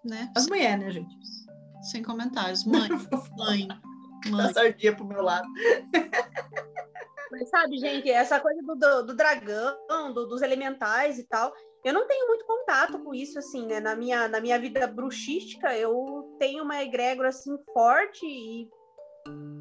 né? 0.05 0.31
As 0.37 0.45
mulheres, 0.45 0.79
né, 0.79 0.91
gente? 0.91 1.17
Sem 1.89 2.03
comentários. 2.03 2.65
Mãe, 2.69 2.87
mãe, 3.35 3.67
mãe. 4.29 4.45
Dá 4.45 4.53
sardinha 4.53 4.95
pro 4.95 5.07
meu 5.07 5.23
lado. 5.23 5.47
Mas 7.33 7.49
sabe, 7.49 7.79
gente, 7.79 8.11
essa 8.11 8.39
coisa 8.39 8.61
do, 8.61 8.75
do, 8.75 9.03
do 9.07 9.15
dragão, 9.15 9.75
do- 10.13 10.27
dos 10.27 10.43
elementais 10.43 11.17
e 11.17 11.23
tal, 11.23 11.51
eu 11.83 11.91
não 11.91 12.05
tenho 12.07 12.27
muito 12.27 12.45
contato 12.45 12.99
com 12.99 13.11
isso, 13.11 13.39
assim, 13.39 13.65
né? 13.65 13.79
Na 13.79 13.95
minha, 13.95 14.27
na 14.27 14.39
minha 14.39 14.59
vida 14.59 14.85
bruxística, 14.85 15.75
eu 15.75 16.35
tenho 16.37 16.63
uma 16.63 16.83
egrégora, 16.83 17.29
assim, 17.29 17.57
forte 17.73 18.23
e... 18.23 18.69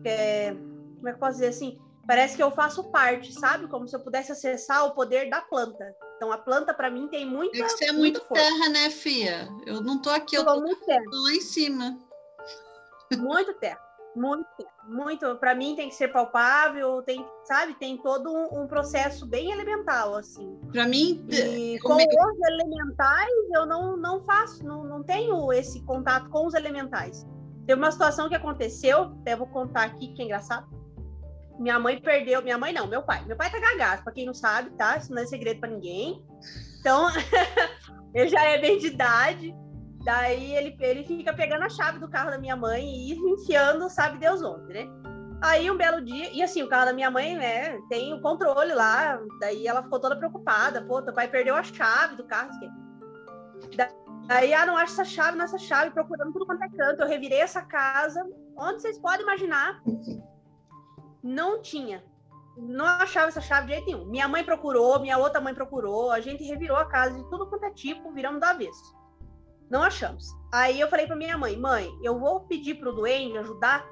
é, 0.05 0.53
como 0.53 1.09
é 1.09 1.13
que 1.13 1.17
eu 1.17 1.19
posso 1.21 1.33
dizer, 1.33 1.49
assim? 1.49 1.79
Parece 2.07 2.37
que 2.37 2.43
eu 2.43 2.51
faço 2.51 2.91
parte, 2.91 3.33
sabe? 3.33 3.67
Como 3.69 3.89
se 3.89 3.97
eu 3.97 4.01
pudesse 4.01 4.33
acessar 4.33 4.85
o 4.85 4.91
poder 4.93 5.31
da 5.31 5.41
planta. 5.41 5.97
Então, 6.17 6.31
a 6.31 6.37
planta, 6.37 6.75
para 6.75 6.91
mim, 6.91 7.09
tem 7.09 7.25
muita... 7.25 7.57
É 7.57 7.63
que 7.63 7.69
você 7.71 7.87
é 7.87 7.93
muito 7.93 8.21
força. 8.27 8.43
terra, 8.43 8.69
né, 8.69 8.91
Fia? 8.91 9.49
Eu 9.65 9.81
não 9.81 10.01
tô 10.01 10.11
aqui, 10.11 10.37
eu 10.37 10.43
Eu 10.43 10.47
tô 10.47 10.77
terra. 10.85 11.03
lá 11.11 11.33
em 11.33 11.41
cima. 11.41 11.99
Muito 13.17 13.55
terra. 13.55 13.81
Muito. 14.15 14.47
Muito. 14.89 15.37
Para 15.37 15.55
mim 15.55 15.75
tem 15.77 15.89
que 15.89 15.95
ser 15.95 16.09
palpável, 16.09 17.03
tem, 17.03 17.25
sabe? 17.45 17.75
Tem 17.75 17.97
todo 17.97 18.31
um, 18.31 18.63
um 18.63 18.67
processo 18.67 19.27
bem 19.27 19.51
elemental, 19.53 20.15
assim. 20.17 20.59
Para 20.73 20.87
mim, 20.87 21.25
E 21.31 21.77
eu 21.77 21.83
com 21.83 21.95
me- 21.97 22.05
os 22.07 22.49
elementais 22.49 23.31
eu 23.55 23.65
não, 23.65 23.97
não 23.97 24.23
faço, 24.25 24.65
não, 24.65 24.85
não 24.85 25.03
tenho 25.03 25.53
esse 25.53 25.83
contato 25.85 26.29
com 26.31 26.47
os 26.47 26.55
elementais. 26.55 27.27
Teve 27.67 27.81
uma 27.81 27.93
situação 27.93 28.29
que 28.29 28.35
aconteceu, 28.35 29.15
até 29.21 29.37
vou 29.37 29.47
contar 29.47 29.85
aqui, 29.85 30.13
que 30.15 30.21
é 30.23 30.25
engraçado. 30.25 30.67
Minha 31.59 31.79
mãe 31.79 32.01
perdeu, 32.01 32.43
minha 32.43 32.59
mãe 32.59 32.73
não, 32.73 32.87
meu 32.89 33.03
pai. 33.03 33.25
Meu 33.25 33.37
pai 33.37 33.51
tá 33.51 33.61
gagaço, 33.61 34.03
pra 34.03 34.13
quem 34.13 34.27
não 34.27 34.35
sabe, 34.35 34.71
tá? 34.71 34.97
Isso 34.97 35.15
não 35.15 35.23
é 35.23 35.27
segredo 35.27 35.61
pra 35.61 35.69
ninguém. 35.71 36.27
Então, 36.81 37.07
ele 38.13 38.29
já 38.29 38.43
é 38.43 38.59
bem 38.61 38.79
de 38.79 38.89
idade. 38.89 39.55
Daí 40.05 40.55
ele, 40.55 40.77
ele 40.81 41.05
fica 41.05 41.33
pegando 41.33 41.63
a 41.63 41.69
chave 41.69 41.99
do 41.99 42.09
carro 42.09 42.31
da 42.31 42.39
minha 42.39 42.57
mãe 42.57 42.85
e 42.85 43.13
enfiando, 43.13 43.89
sabe 43.89 44.19
Deus 44.19 44.43
onde, 44.43 44.73
né? 44.73 44.89
Aí 45.41 45.71
um 45.71 45.77
belo 45.77 46.01
dia, 46.01 46.31
e 46.33 46.43
assim, 46.43 46.63
o 46.63 46.69
carro 46.69 46.87
da 46.87 46.93
minha 46.93 47.11
mãe, 47.11 47.37
né, 47.37 47.77
tem 47.89 48.15
o 48.15 48.21
controle 48.21 48.73
lá, 48.73 49.21
daí 49.41 49.67
ela 49.67 49.83
ficou 49.83 49.99
toda 49.99 50.17
preocupada, 50.17 50.83
pô, 50.83 51.03
teu 51.03 51.13
pai 51.13 51.27
perdeu 51.27 51.57
a 51.57 51.63
chave 51.65 52.15
do 52.15 52.25
carro, 52.25 52.51
Daí, 54.27 54.55
ah, 54.55 54.65
não 54.65 54.77
acho 54.77 54.93
essa 54.93 55.05
chave, 55.05 55.37
nessa 55.37 55.59
chave, 55.59 55.91
procurando 55.91 56.33
tudo 56.33 56.47
quanto 56.47 56.63
é 56.63 56.69
canto, 56.69 57.03
eu 57.03 57.09
revirei 57.09 57.41
essa 57.41 57.61
casa, 57.63 58.25
onde 58.57 58.81
vocês 58.81 58.99
podem 58.99 59.23
imaginar, 59.23 59.83
não 61.23 61.61
tinha. 61.61 62.05
Não 62.57 62.85
achava 62.85 63.29
essa 63.29 63.41
chave 63.41 63.67
de 63.67 63.73
jeito 63.73 63.87
nenhum. 63.87 64.05
Minha 64.07 64.29
mãe 64.29 64.45
procurou, 64.45 65.01
minha 65.01 65.19
outra 65.19 65.41
mãe 65.41 65.55
procurou, 65.55 66.11
a 66.11 66.21
gente 66.21 66.45
revirou 66.45 66.77
a 66.77 66.85
casa 66.85 67.17
de 67.17 67.29
tudo 67.31 67.49
quanto 67.49 67.65
é 67.65 67.71
tipo, 67.71 68.13
viramos 68.13 68.41
do 68.41 68.45
avesso. 68.45 69.02
Não 69.73 69.83
achamos. 69.83 70.37
Aí 70.53 70.79
eu 70.79 70.87
falei 70.87 71.07
pra 71.07 71.17
minha 71.17 71.39
mãe, 71.39 71.57
mãe, 71.57 71.91
eu 72.03 72.19
vou 72.19 72.41
pedir 72.41 72.75
pro 72.75 72.93
Duende 72.93 73.39
ajudar, 73.39 73.87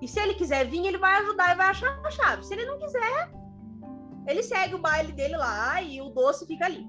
e 0.00 0.06
se 0.06 0.20
ele 0.20 0.34
quiser 0.34 0.64
vir, 0.64 0.86
ele 0.86 0.96
vai 0.96 1.20
ajudar 1.22 1.52
e 1.52 1.56
vai 1.56 1.66
achar 1.66 2.00
a 2.04 2.10
chave. 2.10 2.46
Se 2.46 2.54
ele 2.54 2.64
não 2.64 2.78
quiser, 2.78 3.32
ele 4.28 4.44
segue 4.44 4.76
o 4.76 4.78
baile 4.78 5.10
dele 5.10 5.36
lá 5.36 5.82
e 5.82 6.00
o 6.00 6.08
doce 6.10 6.46
fica 6.46 6.66
ali. 6.66 6.86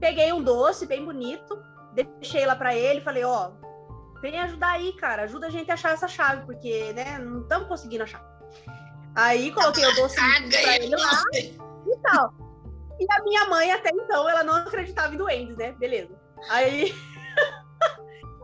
Peguei 0.00 0.32
um 0.32 0.42
doce 0.42 0.86
bem 0.86 1.04
bonito, 1.04 1.62
deixei 1.92 2.46
lá 2.46 2.56
pra 2.56 2.74
ele, 2.74 3.02
falei, 3.02 3.22
ó, 3.24 3.50
vem 4.22 4.38
ajudar 4.38 4.70
aí, 4.70 4.94
cara, 4.94 5.24
ajuda 5.24 5.48
a 5.48 5.50
gente 5.50 5.70
a 5.70 5.74
achar 5.74 5.92
essa 5.92 6.08
chave, 6.08 6.46
porque, 6.46 6.94
né, 6.94 7.18
não 7.18 7.42
estamos 7.42 7.68
conseguindo 7.68 8.04
achar. 8.04 8.24
Aí 9.14 9.52
coloquei 9.52 9.84
o 9.84 9.94
doce 9.94 10.16
pra 10.16 10.76
ele 10.76 10.96
lá 10.96 11.22
e 11.34 11.98
tal. 12.02 12.32
E 12.98 13.06
a 13.12 13.22
minha 13.24 13.44
mãe, 13.44 13.70
até 13.72 13.90
então, 13.90 14.26
ela 14.26 14.42
não 14.42 14.54
acreditava 14.54 15.14
em 15.14 15.18
duendes, 15.18 15.56
né? 15.58 15.72
Beleza. 15.72 16.18
Aí. 16.48 16.94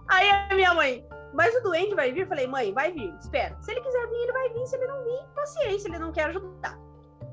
Aí 0.08 0.30
a 0.30 0.54
minha 0.54 0.74
mãe, 0.74 1.06
mas 1.32 1.54
o 1.56 1.60
duende 1.62 1.94
vai 1.94 2.12
vir? 2.12 2.22
Eu 2.22 2.28
falei, 2.28 2.46
mãe, 2.46 2.72
vai 2.72 2.92
vir, 2.92 3.14
espera. 3.18 3.56
Se 3.60 3.72
ele 3.72 3.80
quiser 3.80 4.08
vir, 4.08 4.22
ele 4.22 4.32
vai 4.32 4.48
vir. 4.50 4.66
Se 4.66 4.76
ele 4.76 4.86
não 4.86 5.04
vir, 5.04 5.34
paciência, 5.34 5.88
ele 5.88 5.98
não 5.98 6.12
quer 6.12 6.24
ajudar. 6.26 6.78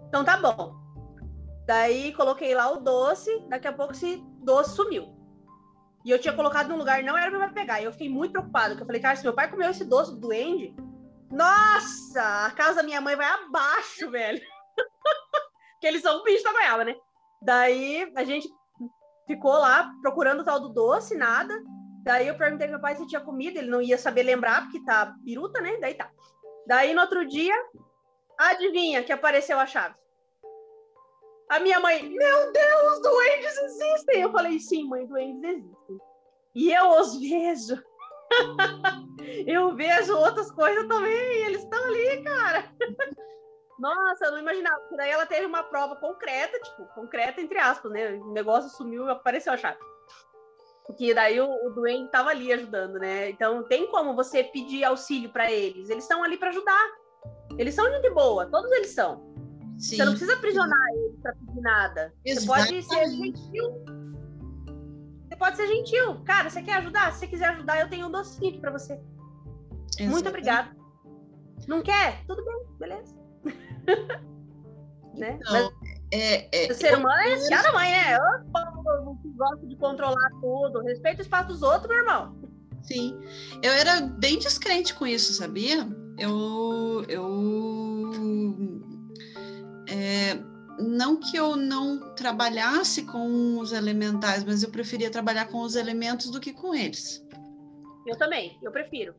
Então 0.07 0.25
tá 0.25 0.37
bom. 0.37 0.75
Daí 1.65 2.13
coloquei 2.13 2.55
lá 2.55 2.71
o 2.71 2.79
doce, 2.79 3.45
daqui 3.47 3.67
a 3.67 3.73
pouco 3.73 3.93
esse 3.93 4.17
doce 4.43 4.75
sumiu. 4.75 5.15
E 6.03 6.09
eu 6.09 6.19
tinha 6.19 6.33
colocado 6.33 6.69
num 6.69 6.77
lugar, 6.77 7.03
não 7.03 7.17
era 7.17 7.37
pai 7.37 7.51
pegar. 7.53 7.79
E 7.79 7.83
eu 7.83 7.91
fiquei 7.91 8.09
muito 8.09 8.31
preocupada, 8.31 8.69
porque 8.69 8.81
eu 8.81 8.87
falei, 8.87 9.01
cara, 9.01 9.15
se 9.15 9.23
meu 9.23 9.33
pai 9.33 9.49
comeu 9.49 9.69
esse 9.69 9.85
doce 9.85 10.11
do 10.11 10.19
duende, 10.19 10.75
nossa, 11.31 12.47
a 12.47 12.51
casa 12.51 12.77
da 12.77 12.83
minha 12.83 12.99
mãe 12.99 13.15
vai 13.15 13.27
abaixo, 13.27 14.09
velho. 14.09 14.41
Porque 15.73 15.87
eles 15.87 16.01
são 16.01 16.19
um 16.19 16.23
bicho 16.23 16.43
da 16.43 16.51
goiaba, 16.51 16.83
né? 16.83 16.95
Daí 17.41 18.11
a 18.15 18.23
gente 18.23 18.47
ficou 19.27 19.53
lá 19.53 19.91
procurando 20.01 20.41
o 20.41 20.43
tal 20.43 20.59
do 20.59 20.69
doce, 20.69 21.15
nada. 21.15 21.53
Daí 22.03 22.27
eu 22.27 22.35
perguntei 22.35 22.67
pro 22.67 22.75
meu 22.75 22.81
pai 22.81 22.95
se 22.95 23.07
tinha 23.07 23.21
comido, 23.21 23.57
ele 23.57 23.69
não 23.69 23.81
ia 23.81 23.97
saber 23.97 24.23
lembrar, 24.23 24.63
porque 24.63 24.83
tá 24.83 25.13
biruta, 25.19 25.61
né? 25.61 25.77
Daí 25.79 25.93
tá. 25.93 26.09
Daí 26.65 26.93
no 26.93 27.01
outro 27.01 27.25
dia, 27.27 27.55
adivinha 28.37 29.03
que 29.03 29.11
apareceu 29.11 29.59
a 29.59 29.65
chave. 29.65 29.95
A 31.49 31.59
minha 31.59 31.79
mãe, 31.79 32.01
meu 32.09 32.51
Deus, 32.51 33.01
duendes 33.01 33.57
existem! 33.57 34.21
Eu 34.21 34.31
falei, 34.31 34.57
sim, 34.59 34.87
mãe, 34.87 35.05
duendes 35.05 35.43
existem. 35.43 35.97
E 36.55 36.71
eu 36.71 36.91
os 36.91 37.19
vejo. 37.19 37.83
eu 39.45 39.75
vejo 39.75 40.15
outras 40.15 40.49
coisas 40.51 40.87
também, 40.87 41.45
eles 41.45 41.61
estão 41.61 41.83
ali, 41.83 42.23
cara. 42.23 42.73
Nossa, 43.81 44.25
eu 44.25 44.31
não 44.33 44.39
imaginava. 44.39 44.79
Porque 44.81 44.95
daí 44.95 45.09
ela 45.09 45.25
teve 45.25 45.47
uma 45.47 45.63
prova 45.63 45.95
concreta, 45.95 46.59
tipo, 46.59 46.85
concreta 46.93 47.41
entre 47.41 47.57
aspas, 47.57 47.91
né? 47.91 48.11
O 48.13 48.31
negócio 48.31 48.69
sumiu 48.69 49.07
e 49.07 49.09
apareceu 49.09 49.51
a 49.51 49.57
chave. 49.57 49.79
Que 50.97 51.13
daí 51.13 51.39
o, 51.39 51.49
o 51.49 51.69
doente 51.71 52.11
tava 52.11 52.29
ali 52.29 52.51
ajudando, 52.53 52.99
né? 52.99 53.29
Então 53.29 53.63
tem 53.63 53.89
como 53.89 54.15
você 54.15 54.43
pedir 54.43 54.83
auxílio 54.83 55.31
para 55.31 55.51
eles. 55.51 55.89
Eles 55.89 56.03
estão 56.03 56.23
ali 56.23 56.37
para 56.37 56.49
ajudar. 56.49 56.91
Eles 57.57 57.73
são 57.73 57.89
gente 57.89 58.09
boa, 58.11 58.45
todos 58.45 58.71
eles 58.71 58.91
são. 58.91 59.31
Sim. 59.79 59.95
Você 59.95 60.05
não 60.05 60.11
precisa 60.11 60.33
aprisionar 60.33 60.77
eles 60.93 61.19
para 61.21 61.33
pedir 61.33 61.61
nada. 61.61 62.13
Você 62.27 62.45
pode 62.45 62.67
ser 62.67 62.75
Exatamente. 62.75 63.39
gentil. 63.41 63.85
Você 65.27 65.35
pode 65.37 65.55
ser 65.55 65.67
gentil. 65.67 66.23
Cara, 66.23 66.49
você 66.49 66.61
quer 66.61 66.73
ajudar? 66.73 67.13
Se 67.13 67.19
você 67.19 67.27
quiser 67.27 67.47
ajudar, 67.47 67.79
eu 67.79 67.89
tenho 67.89 68.07
um 68.07 68.11
docinho 68.11 68.49
aqui 68.49 68.59
para 68.59 68.71
você. 68.71 68.95
Muito 68.95 69.99
Exatamente. 69.99 70.27
obrigada. 70.27 70.75
Não 71.67 71.81
quer? 71.81 72.23
Tudo 72.27 72.43
bem, 72.43 72.65
beleza. 72.77 73.20
né? 75.15 75.39
Então, 75.41 75.71
é, 76.11 76.47
é, 76.51 76.67
Mas 76.67 76.77
o 76.77 76.79
ser 76.79 76.97
humano 76.97 77.21
é 77.21 77.37
filha 77.37 77.63
da 77.63 77.71
mãe, 77.71 77.89
né? 77.89 78.15
Eu, 78.15 79.31
gosta 79.35 79.65
de 79.65 79.75
controlar 79.77 80.29
tudo. 80.41 80.81
Respeita 80.81 81.19
o 81.19 81.21
espaço 81.21 81.47
dos 81.47 81.61
outros, 81.61 81.87
meu 81.87 81.97
irmão. 81.97 82.35
Sim, 82.83 83.19
eu 83.61 83.71
era 83.71 84.01
bem 84.01 84.37
descrente 84.39 84.93
com 84.93 85.05
isso, 85.05 85.33
sabia? 85.33 85.87
Eu, 86.17 87.05
eu, 87.07 88.11
é, 89.87 90.37
não 90.79 91.17
que 91.17 91.37
eu 91.37 91.55
não 91.55 92.13
trabalhasse 92.15 93.03
com 93.03 93.59
os 93.59 93.71
elementais, 93.71 94.43
mas 94.43 94.63
eu 94.63 94.69
preferia 94.69 95.11
trabalhar 95.11 95.45
com 95.45 95.61
os 95.61 95.75
elementos 95.75 96.29
do 96.29 96.39
que 96.39 96.51
com 96.51 96.73
eles. 96.73 97.25
Eu 98.05 98.17
também, 98.17 98.57
eu 98.61 98.71
prefiro. 98.71 99.13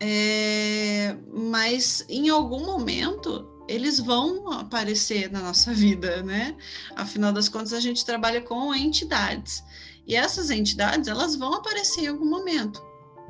É, 0.00 1.14
mas 1.32 2.06
em 2.08 2.28
algum 2.30 2.64
momento 2.64 3.49
eles 3.70 3.98
vão 4.00 4.50
aparecer 4.52 5.30
na 5.30 5.40
nossa 5.40 5.72
vida, 5.74 6.22
né? 6.22 6.56
Afinal 6.96 7.32
das 7.32 7.48
contas, 7.48 7.72
a 7.72 7.80
gente 7.80 8.04
trabalha 8.04 8.40
com 8.42 8.74
entidades. 8.74 9.62
E 10.06 10.14
essas 10.16 10.50
entidades, 10.50 11.08
elas 11.08 11.36
vão 11.36 11.54
aparecer 11.54 12.02
em 12.02 12.08
algum 12.08 12.28
momento. 12.28 12.82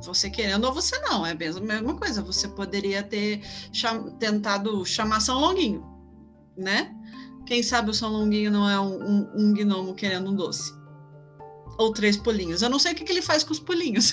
Você 0.02 0.31
querendo 0.31 0.64
ou 0.64 0.73
você 0.73 0.98
não, 1.01 1.27
é 1.27 1.32
a 1.32 1.35
mesma, 1.35 1.94
coisa. 1.94 2.23
Você 2.23 2.48
poderia 2.48 3.02
ter 3.02 3.43
cham- 3.70 4.10
tentado 4.19 4.85
chamar 4.86 5.20
São 5.20 5.39
Longuinho, 5.39 5.85
né? 6.56 6.94
Quem 7.47 7.62
sabe 7.62 7.90
o 7.90 7.94
São 7.94 8.10
Longuinho 8.10 8.51
não 8.51 8.69
é 8.69 8.81
um, 8.81 8.94
um- 9.02 9.31
um 9.36 9.52
gnomo 9.52 9.94
querendo 9.94 10.31
um 10.31 10.35
doce. 10.35 10.73
Ou 11.78 11.93
três 11.93 12.16
pulinhos. 12.16 12.62
Eu 12.62 12.70
não 12.70 12.78
sei 12.78 12.93
o 12.93 12.94
que, 12.94 13.05
que 13.05 13.12
ele 13.12 13.20
faz 13.23 13.43
com 13.44 13.52
os 13.52 13.60
pulinhos. 13.60 14.12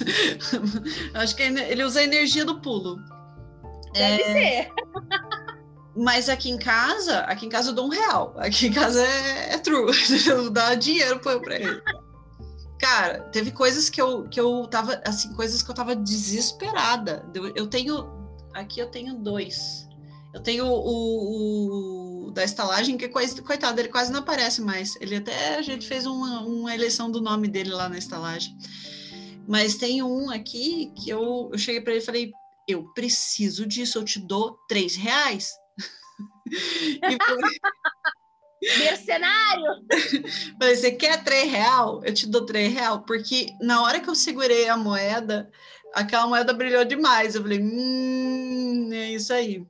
Acho 1.13 1.35
que 1.35 1.43
ele 1.43 1.83
usa 1.83 1.99
a 1.99 2.03
energia 2.03 2.43
do 2.43 2.59
pulo. 2.59 2.97
Deve 3.93 4.23
ser. 4.23 4.71
Mas 5.97 6.29
aqui 6.29 6.51
em 6.51 6.59
casa, 6.59 7.21
aqui 7.21 7.47
em 7.47 7.49
casa 7.49 7.71
eu 7.71 7.73
dou 7.73 7.87
um 7.87 7.89
real. 7.89 8.35
Aqui 8.37 8.67
em 8.67 8.71
casa 8.71 9.03
é, 9.03 9.55
é 9.55 9.57
true. 9.57 9.91
Eu 10.27 10.51
dinheiro 10.77 11.19
pra, 11.19 11.55
ele. 11.55 11.81
Cara, 12.79 13.21
teve 13.31 13.49
coisas 13.49 13.89
que 13.89 13.99
eu, 13.99 14.29
que 14.29 14.39
eu 14.39 14.67
tava, 14.67 15.01
assim, 15.03 15.33
coisas 15.33 15.63
que 15.63 15.71
eu 15.71 15.73
tava 15.73 15.95
desesperada. 15.95 17.27
Eu, 17.33 17.47
eu 17.55 17.65
tenho, 17.65 18.07
aqui 18.53 18.79
eu 18.79 18.91
tenho 18.91 19.15
dois. 19.15 19.87
Eu 20.31 20.39
tenho 20.43 20.67
o, 20.67 22.27
o 22.27 22.31
da 22.31 22.43
estalagem, 22.43 22.95
que 22.95 23.07
coisa, 23.07 23.41
coitado, 23.41 23.81
ele 23.81 23.89
quase 23.89 24.11
não 24.11 24.19
aparece 24.19 24.61
mais. 24.61 24.95
Ele 25.01 25.15
até, 25.15 25.55
a 25.55 25.61
gente 25.63 25.87
fez 25.87 26.05
uma, 26.05 26.41
uma 26.41 26.75
eleição 26.75 27.09
do 27.09 27.19
nome 27.19 27.47
dele 27.47 27.71
lá 27.71 27.89
na 27.89 27.97
estalagem. 27.97 28.55
Mas 29.47 29.75
tem 29.75 30.03
um 30.03 30.29
aqui 30.29 30.93
que 30.95 31.09
eu, 31.09 31.49
eu 31.51 31.57
cheguei 31.57 31.81
para 31.81 31.93
ele 31.93 32.03
e 32.03 32.05
falei: 32.05 32.31
eu 32.67 32.83
preciso 32.93 33.65
disso, 33.65 33.97
eu 33.97 34.03
te 34.03 34.19
dou 34.19 34.59
três 34.67 34.95
reais. 34.95 35.53
E 36.51 37.17
foi... 37.23 37.39
Mercenário! 38.79 39.85
Falei, 40.59 40.75
você 40.75 40.91
quer 40.91 41.23
três 41.23 41.51
real? 41.51 42.01
Eu 42.03 42.13
te 42.13 42.27
dou 42.27 42.45
três 42.45 42.73
real, 42.73 43.01
porque 43.01 43.49
na 43.61 43.83
hora 43.83 43.99
que 43.99 44.09
eu 44.09 44.15
segurei 44.15 44.67
a 44.67 44.75
moeda, 44.75 45.51
aquela 45.93 46.27
moeda 46.27 46.53
brilhou 46.53 46.83
demais. 46.83 47.35
Eu 47.35 47.43
falei, 47.43 47.59
hum, 47.61 48.89
é 48.91 49.11
isso 49.11 49.31
aí. 49.31 49.65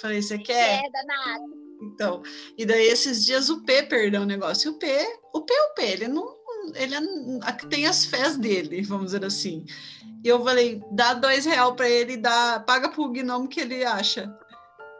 Falei, 0.00 0.22
você 0.22 0.38
quer? 0.38 0.82
É 0.84 0.90
danado. 0.90 1.60
Então, 1.82 2.22
e 2.58 2.66
daí 2.66 2.86
esses 2.86 3.24
dias 3.24 3.48
o 3.48 3.62
P 3.62 3.82
perdeu 3.84 4.22
o 4.22 4.26
negócio. 4.26 4.70
E 4.70 4.74
o 4.74 4.78
P, 4.78 4.86
o 5.32 5.40
P 5.42 5.52
é 5.52 5.62
o 5.62 5.74
P, 5.74 5.82
ele 5.82 6.08
não, 6.08 6.36
ele 6.74 6.94
é, 6.94 7.52
tem 7.68 7.86
as 7.86 8.04
fés 8.04 8.36
dele, 8.36 8.82
vamos 8.82 9.06
dizer 9.06 9.24
assim. 9.24 9.64
E 10.22 10.28
eu 10.28 10.42
falei, 10.44 10.82
dá 10.92 11.14
dois 11.14 11.46
real 11.46 11.74
para 11.74 11.88
ele, 11.88 12.18
dá, 12.18 12.60
paga 12.60 12.90
pro 12.90 13.08
gnomo 13.08 13.48
que 13.48 13.60
ele 13.60 13.84
acha. 13.84 14.30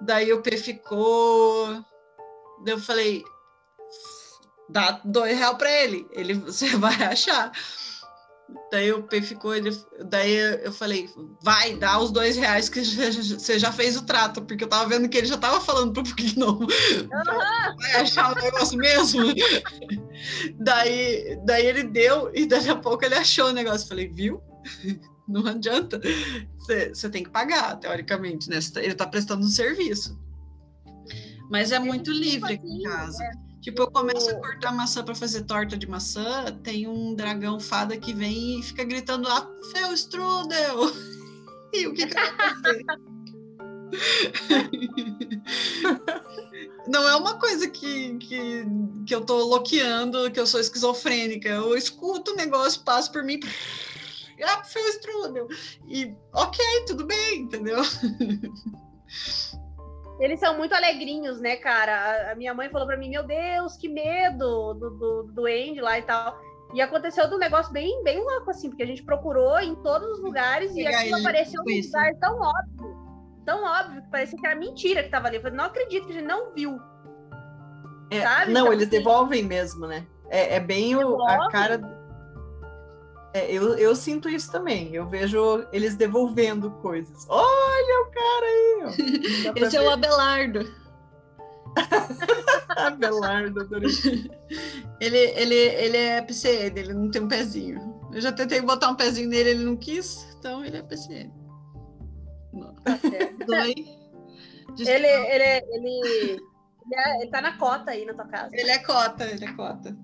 Daí 0.00 0.32
o 0.32 0.42
P 0.42 0.56
ficou. 0.56 1.68
Daí 2.64 2.74
eu 2.74 2.80
falei, 2.80 3.24
dá 4.68 5.00
dois 5.04 5.36
real 5.38 5.56
para 5.56 5.70
ele, 5.70 6.06
ele 6.12 6.34
você 6.34 6.76
vai 6.76 6.94
achar. 7.02 7.52
Daí 8.72 8.92
o 8.92 9.02
P 9.02 9.22
ficou, 9.22 9.54
ele, 9.54 9.70
daí 10.06 10.34
eu 10.64 10.72
falei, 10.72 11.08
vai, 11.40 11.76
dá 11.76 12.00
os 12.00 12.10
dois 12.10 12.36
reais 12.36 12.68
que 12.68 12.82
você 12.84 13.58
já 13.58 13.70
fez 13.72 13.96
o 13.96 14.02
trato, 14.02 14.42
porque 14.42 14.64
eu 14.64 14.68
tava 14.68 14.88
vendo 14.88 15.08
que 15.08 15.18
ele 15.18 15.26
já 15.28 15.36
tava 15.36 15.60
falando 15.60 15.92
pro 15.92 16.14
Gnomo, 16.16 16.62
uhum. 16.62 17.76
vai 17.76 17.92
achar 18.00 18.32
o 18.32 18.34
negócio 18.34 18.76
mesmo? 18.76 19.22
daí, 20.58 21.38
daí 21.44 21.66
ele 21.66 21.84
deu, 21.84 22.30
e 22.34 22.44
daqui 22.46 22.68
a 22.68 22.76
pouco 22.76 23.04
ele 23.04 23.14
achou 23.14 23.46
o 23.48 23.52
negócio. 23.52 23.88
falei, 23.88 24.08
viu? 24.08 24.42
Não 25.30 25.46
adianta, 25.46 26.00
você 26.58 27.08
tem 27.08 27.22
que 27.22 27.30
pagar, 27.30 27.76
teoricamente, 27.76 28.50
né? 28.50 28.58
Tá, 28.72 28.82
ele 28.82 28.94
tá 28.94 29.06
prestando 29.06 29.46
um 29.46 29.48
serviço. 29.48 30.18
Mas 31.48 31.70
é 31.70 31.78
muito 31.78 32.10
livre 32.10 32.54
aqui 32.54 32.66
em 32.66 32.82
casa. 32.82 33.22
É. 33.22 33.30
Tipo, 33.60 33.82
eu 33.82 33.90
começo 33.90 34.30
a 34.30 34.34
cortar 34.34 34.72
maçã 34.72 35.04
para 35.04 35.14
fazer 35.14 35.42
torta 35.42 35.76
de 35.76 35.86
maçã, 35.86 36.46
tem 36.62 36.88
um 36.88 37.14
dragão 37.14 37.60
fada 37.60 37.96
que 37.96 38.12
vem 38.12 38.58
e 38.58 38.62
fica 38.62 38.82
gritando: 38.84 39.28
Ah, 39.28 39.48
Fel 39.72 39.94
Strudel! 39.94 40.92
E 41.72 41.86
o 41.86 41.94
que, 41.94 42.04
que 42.04 42.14
vai 42.14 42.36
fazer? 42.36 42.84
Não 46.88 47.08
é 47.08 47.14
uma 47.14 47.38
coisa 47.38 47.68
que, 47.68 48.18
que, 48.18 48.64
que 49.06 49.14
eu 49.14 49.20
tô 49.20 49.44
loqueando, 49.44 50.32
que 50.32 50.40
eu 50.40 50.48
sou 50.48 50.58
esquizofrênica. 50.58 51.48
Eu 51.48 51.76
escuto 51.76 52.32
o 52.32 52.36
negócio, 52.36 52.82
passa 52.82 53.08
por 53.12 53.22
mim. 53.22 53.38
Ah, 54.42 54.64
Fel 54.64 54.88
Strudel! 54.88 55.48
E 55.86 56.14
ok, 56.32 56.64
tudo 56.86 57.06
bem, 57.06 57.40
entendeu? 57.40 57.78
Eles 60.20 60.38
são 60.38 60.56
muito 60.56 60.74
alegrinhos, 60.74 61.40
né, 61.40 61.56
cara? 61.56 62.32
A 62.32 62.34
minha 62.34 62.52
mãe 62.52 62.68
falou 62.68 62.86
para 62.86 62.98
mim, 62.98 63.08
meu 63.08 63.26
Deus, 63.26 63.76
que 63.76 63.88
medo 63.88 64.74
do, 64.74 64.90
do, 64.90 65.22
do 65.32 65.46
Andy 65.46 65.80
lá 65.80 65.98
e 65.98 66.02
tal. 66.02 66.38
E 66.74 66.80
aconteceu 66.82 67.26
de 67.26 67.34
um 67.34 67.38
negócio 67.38 67.72
bem, 67.72 68.04
bem 68.04 68.18
louco, 68.18 68.50
assim, 68.50 68.68
porque 68.68 68.82
a 68.82 68.86
gente 68.86 69.02
procurou 69.02 69.58
em 69.58 69.74
todos 69.76 70.18
os 70.18 70.22
lugares 70.22 70.76
e 70.76 70.86
aquilo 70.86 71.16
apareceu 71.16 71.62
num 71.64 71.80
lugar 71.80 72.14
tão 72.20 72.38
óbvio, 72.38 72.96
tão 73.46 73.64
óbvio, 73.64 74.02
que 74.02 74.10
parecia 74.10 74.38
que 74.38 74.46
era 74.46 74.54
mentira 74.54 75.02
que 75.02 75.08
tava 75.08 75.26
ali. 75.26 75.36
Eu 75.36 75.42
falei, 75.42 75.56
não 75.56 75.64
acredito 75.64 76.06
que 76.06 76.12
a 76.12 76.16
gente 76.16 76.28
não 76.28 76.52
viu. 76.52 76.78
É, 78.10 78.24
não, 78.46 78.50
então, 78.50 78.72
eles 78.72 78.88
assim, 78.88 78.98
devolvem 78.98 79.42
mesmo, 79.42 79.86
né? 79.86 80.06
É, 80.28 80.56
é 80.56 80.60
bem 80.60 80.96
o, 80.96 81.20
a 81.26 81.48
cara 81.50 81.78
é, 83.32 83.52
eu, 83.52 83.76
eu 83.76 83.94
sinto 83.94 84.28
isso 84.28 84.50
também. 84.50 84.94
Eu 84.94 85.06
vejo 85.06 85.66
eles 85.72 85.94
devolvendo 85.96 86.70
coisas. 86.82 87.26
Olha 87.28 88.06
o 88.06 88.10
cara 88.10 88.46
aí! 88.46 89.62
Esse 89.62 89.76
é 89.76 89.82
o 89.82 89.90
Abelardo. 89.90 90.60
Abelardo, 92.76 93.60
adorei. 93.60 93.90
Ele, 95.00 95.18
ele, 95.18 95.54
ele 95.54 95.96
é 95.96 96.22
PCN, 96.22 96.78
ele 96.78 96.92
não 96.92 97.10
tem 97.10 97.22
um 97.22 97.28
pezinho. 97.28 98.00
Eu 98.12 98.20
já 98.20 98.32
tentei 98.32 98.60
botar 98.60 98.90
um 98.90 98.96
pezinho 98.96 99.28
nele, 99.28 99.50
ele 99.50 99.64
não 99.64 99.76
quis, 99.76 100.26
então 100.38 100.64
ele 100.64 100.78
é 100.78 100.82
PCN. 100.82 101.32
Tá 102.82 103.68
ele, 103.68 103.86
ele, 104.78 105.06
ele, 105.06 105.62
ele, 105.70 106.40
é, 106.92 107.22
ele 107.22 107.30
tá 107.30 107.40
na 107.40 107.56
cota 107.56 107.92
aí 107.92 108.04
na 108.04 108.14
tua 108.14 108.26
casa. 108.26 108.50
Ele 108.52 108.70
é 108.70 108.78
cota, 108.78 109.24
ele 109.24 109.44
é 109.44 109.52
cota. 109.52 109.96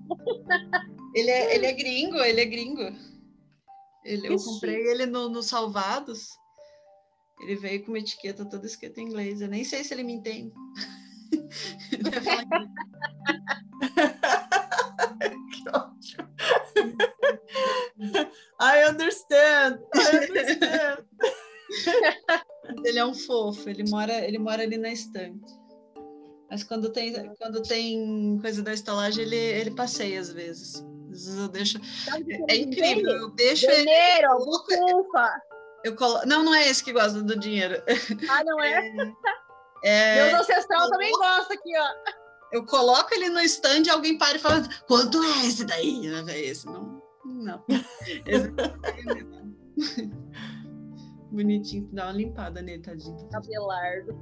ele, 1.13 1.29
é, 1.29 1.55
ele 1.55 1.65
é 1.65 1.73
gringo, 1.73 2.17
ele 2.17 2.41
é 2.41 2.45
gringo. 2.45 3.16
Ele, 4.07 4.27
eu 4.29 4.37
comprei 4.37 4.87
ele 4.87 5.05
no, 5.05 5.27
no 5.27 5.43
Salvados. 5.43 6.29
Ele 7.41 7.55
veio 7.55 7.83
com 7.83 7.91
uma 7.91 7.99
etiqueta 7.99 8.45
toda 8.45 8.65
escrita 8.65 9.01
em 9.01 9.03
inglês. 9.03 9.41
Eu 9.41 9.49
nem 9.49 9.65
sei 9.65 9.83
se 9.83 9.93
ele 9.93 10.03
me 10.03 10.13
entende. 10.13 10.53
que 15.51 15.69
ótimo. 15.69 16.29
I 18.61 18.85
understand. 18.89 19.81
I 19.93 20.29
understand. 20.29 21.05
ele 22.85 22.99
é 22.99 23.05
um 23.05 23.13
fofo, 23.13 23.69
ele 23.69 23.83
mora, 23.89 24.25
ele 24.25 24.39
mora 24.39 24.63
ali 24.63 24.77
na 24.77 24.89
estante. 24.89 25.53
Mas 26.49 26.63
quando 26.63 26.93
tem, 26.93 27.13
quando 27.35 27.61
tem 27.61 28.39
coisa 28.39 28.63
da 28.63 28.73
estalagem, 28.73 29.25
ele, 29.25 29.35
ele 29.35 29.71
passeia 29.71 30.21
às 30.21 30.31
vezes 30.31 30.81
vezes 31.25 31.39
eu 31.39 31.47
deixo. 31.47 31.77
É, 32.47 32.53
é 32.53 32.57
incrível, 32.57 33.11
eu 33.11 33.29
deixo 33.31 33.67
dinheiro, 33.67 34.31
ele. 34.31 35.41
Eu 35.83 35.95
colo... 35.95 36.21
Não, 36.25 36.43
não 36.43 36.53
é 36.53 36.67
esse 36.67 36.83
que 36.83 36.91
gosta 36.91 37.21
do 37.21 37.37
dinheiro. 37.37 37.81
Ah, 38.29 38.43
não 38.43 38.61
é? 38.61 38.91
é... 39.83 40.31
Meus 40.31 40.41
ancestral 40.41 40.89
também 40.89 41.11
gosta 41.11 41.53
aqui, 41.53 41.71
ó. 41.77 41.87
Eu 42.51 42.65
coloco 42.65 43.13
ele 43.13 43.29
no 43.29 43.39
stand 43.41 43.83
e 43.85 43.89
alguém 43.89 44.17
para 44.17 44.37
e 44.37 44.39
fala: 44.39 44.63
quanto 44.87 45.21
é 45.21 45.45
esse 45.45 45.65
daí? 45.65 46.07
Esse 46.29 46.65
não. 46.65 47.01
Não. 47.25 47.63
Esse 48.25 48.49
não. 48.51 49.57
Bonitinho, 51.31 51.89
dá 51.91 52.05
uma 52.05 52.13
limpada 52.13 52.61
nele, 52.61 52.81
tadinho. 52.81 53.29
Abelardo. 53.33 54.21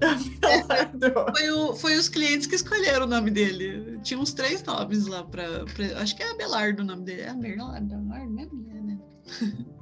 É, 0.00 1.30
foi, 1.36 1.50
o, 1.50 1.74
foi 1.74 1.96
os 1.96 2.08
clientes 2.08 2.46
que 2.46 2.56
escolheram 2.56 3.06
o 3.06 3.08
nome 3.08 3.30
dele. 3.30 3.98
Tinha 4.02 4.18
uns 4.18 4.32
três 4.32 4.62
nomes 4.64 5.06
lá 5.06 5.22
para. 5.22 5.64
Acho 6.00 6.16
que 6.16 6.22
é 6.22 6.30
Abelardo 6.30 6.82
o 6.82 6.86
nome 6.86 7.04
dele. 7.04 7.22
É 7.22 7.30
Abelardo, 7.30 7.94
Abelardo, 7.94 8.30
mesmo, 8.30 8.70
é, 8.70 8.80
né? 8.80 8.98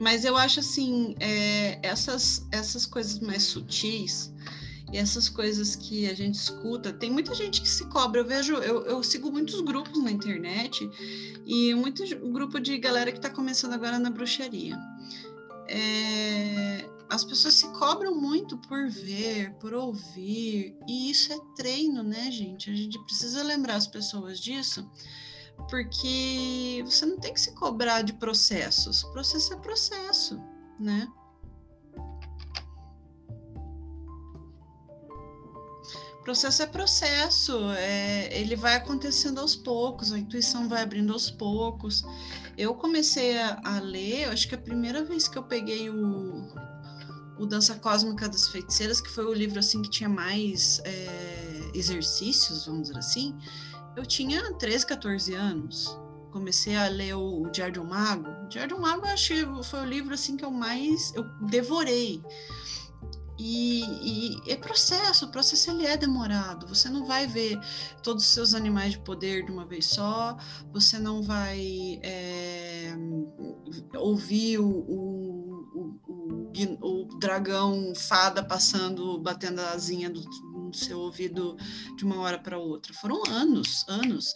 Mas 0.00 0.24
eu 0.24 0.34
acho 0.34 0.60
assim, 0.60 1.14
é, 1.20 1.78
essas, 1.86 2.48
essas 2.50 2.86
coisas 2.86 3.20
mais 3.20 3.42
sutis 3.42 4.32
e 4.92 4.96
essas 4.96 5.28
coisas 5.28 5.76
que 5.76 6.08
a 6.08 6.14
gente 6.14 6.34
escuta, 6.34 6.92
tem 6.92 7.10
muita 7.10 7.34
gente 7.34 7.62
que 7.62 7.68
se 7.68 7.84
cobra. 7.86 8.20
Eu 8.20 8.24
vejo, 8.24 8.54
eu, 8.54 8.84
eu 8.86 9.02
sigo 9.02 9.30
muitos 9.30 9.60
grupos 9.60 10.02
na 10.02 10.10
internet 10.10 10.88
e 11.46 11.74
muito 11.74 12.02
grupo 12.32 12.58
de 12.58 12.76
galera 12.78 13.12
que 13.12 13.18
está 13.18 13.30
começando 13.30 13.72
agora 13.72 13.98
na 13.98 14.10
bruxaria. 14.10 14.76
É, 15.68 16.90
as 17.08 17.22
pessoas 17.22 17.54
se 17.54 17.68
cobram 17.68 18.14
muito 18.14 18.58
por 18.58 18.88
ver, 18.88 19.52
por 19.54 19.72
ouvir, 19.74 20.76
e 20.88 21.10
isso 21.10 21.32
é 21.32 21.38
treino, 21.54 22.02
né, 22.02 22.30
gente? 22.30 22.70
A 22.70 22.74
gente 22.74 22.98
precisa 23.04 23.42
lembrar 23.44 23.76
as 23.76 23.86
pessoas 23.86 24.40
disso, 24.40 24.88
porque 25.68 26.82
você 26.84 27.06
não 27.06 27.18
tem 27.18 27.32
que 27.32 27.40
se 27.40 27.52
cobrar 27.54 28.02
de 28.02 28.12
processos. 28.14 29.04
Processo 29.04 29.52
é 29.52 29.56
processo, 29.56 30.40
né? 30.78 31.08
Processo 36.24 36.62
é 36.62 36.66
processo, 36.66 37.58
é, 37.72 38.38
ele 38.38 38.54
vai 38.54 38.76
acontecendo 38.76 39.40
aos 39.40 39.56
poucos, 39.56 40.12
a 40.12 40.18
intuição 40.18 40.68
vai 40.68 40.82
abrindo 40.82 41.12
aos 41.12 41.30
poucos. 41.30 42.04
Eu 42.58 42.74
comecei 42.74 43.38
a, 43.38 43.58
a 43.64 43.80
ler, 43.80 44.28
acho 44.28 44.46
que 44.46 44.54
a 44.54 44.58
primeira 44.58 45.02
vez 45.02 45.26
que 45.26 45.38
eu 45.38 45.42
peguei 45.42 45.88
o, 45.88 46.46
o 47.38 47.46
Dança 47.46 47.74
Cósmica 47.76 48.28
das 48.28 48.48
Feiticeiras, 48.48 49.00
que 49.00 49.08
foi 49.08 49.24
o 49.24 49.32
livro 49.32 49.58
assim 49.58 49.80
que 49.80 49.88
tinha 49.88 50.10
mais 50.10 50.80
é, 50.84 51.70
exercícios, 51.72 52.66
vamos 52.66 52.88
dizer 52.88 52.98
assim, 52.98 53.34
eu 53.96 54.04
tinha 54.04 54.52
13, 54.54 54.86
14 54.86 55.34
anos. 55.34 55.98
Comecei 56.32 56.76
a 56.76 56.86
ler 56.86 57.14
o, 57.14 57.42
o 57.42 57.50
Diário 57.50 57.82
um 57.82 57.86
Mago. 57.86 58.28
O 58.44 58.48
Diário 58.48 58.76
um 58.76 58.80
Mago, 58.80 59.06
eu 59.06 59.14
que 59.14 59.64
foi 59.64 59.80
o 59.80 59.84
livro 59.84 60.14
assim 60.14 60.36
que 60.36 60.44
eu 60.44 60.50
mais 60.50 61.12
eu 61.14 61.24
devorei 61.46 62.22
e, 63.42 64.36
e, 64.44 64.52
é 64.52 64.56
processo, 64.56 65.24
o 65.24 65.30
processo 65.30 65.70
ele 65.70 65.86
é 65.86 65.96
demorado. 65.96 66.66
Você 66.66 66.90
não 66.90 67.06
vai 67.06 67.26
ver 67.26 67.58
todos 68.02 68.22
os 68.22 68.30
seus 68.30 68.52
animais 68.52 68.92
de 68.92 68.98
poder 68.98 69.46
de 69.46 69.50
uma 69.50 69.64
vez 69.64 69.86
só, 69.86 70.36
você 70.70 70.98
não 70.98 71.22
vai 71.22 71.98
é, 72.02 72.92
ouvir 73.96 74.58
o, 74.58 74.68
o, 74.68 76.00
o, 76.04 76.50
o, 76.82 77.18
dragão 77.18 77.94
fada 77.96 78.44
passando, 78.44 79.18
batendo 79.18 79.60
a 79.62 79.70
asinha 79.70 80.10
do, 80.10 80.20
ser 80.78 80.94
ouvido 80.94 81.56
de 81.96 82.04
uma 82.04 82.20
hora 82.20 82.38
para 82.38 82.58
outra. 82.58 82.92
Foram 82.94 83.22
anos, 83.28 83.84
anos. 83.88 84.34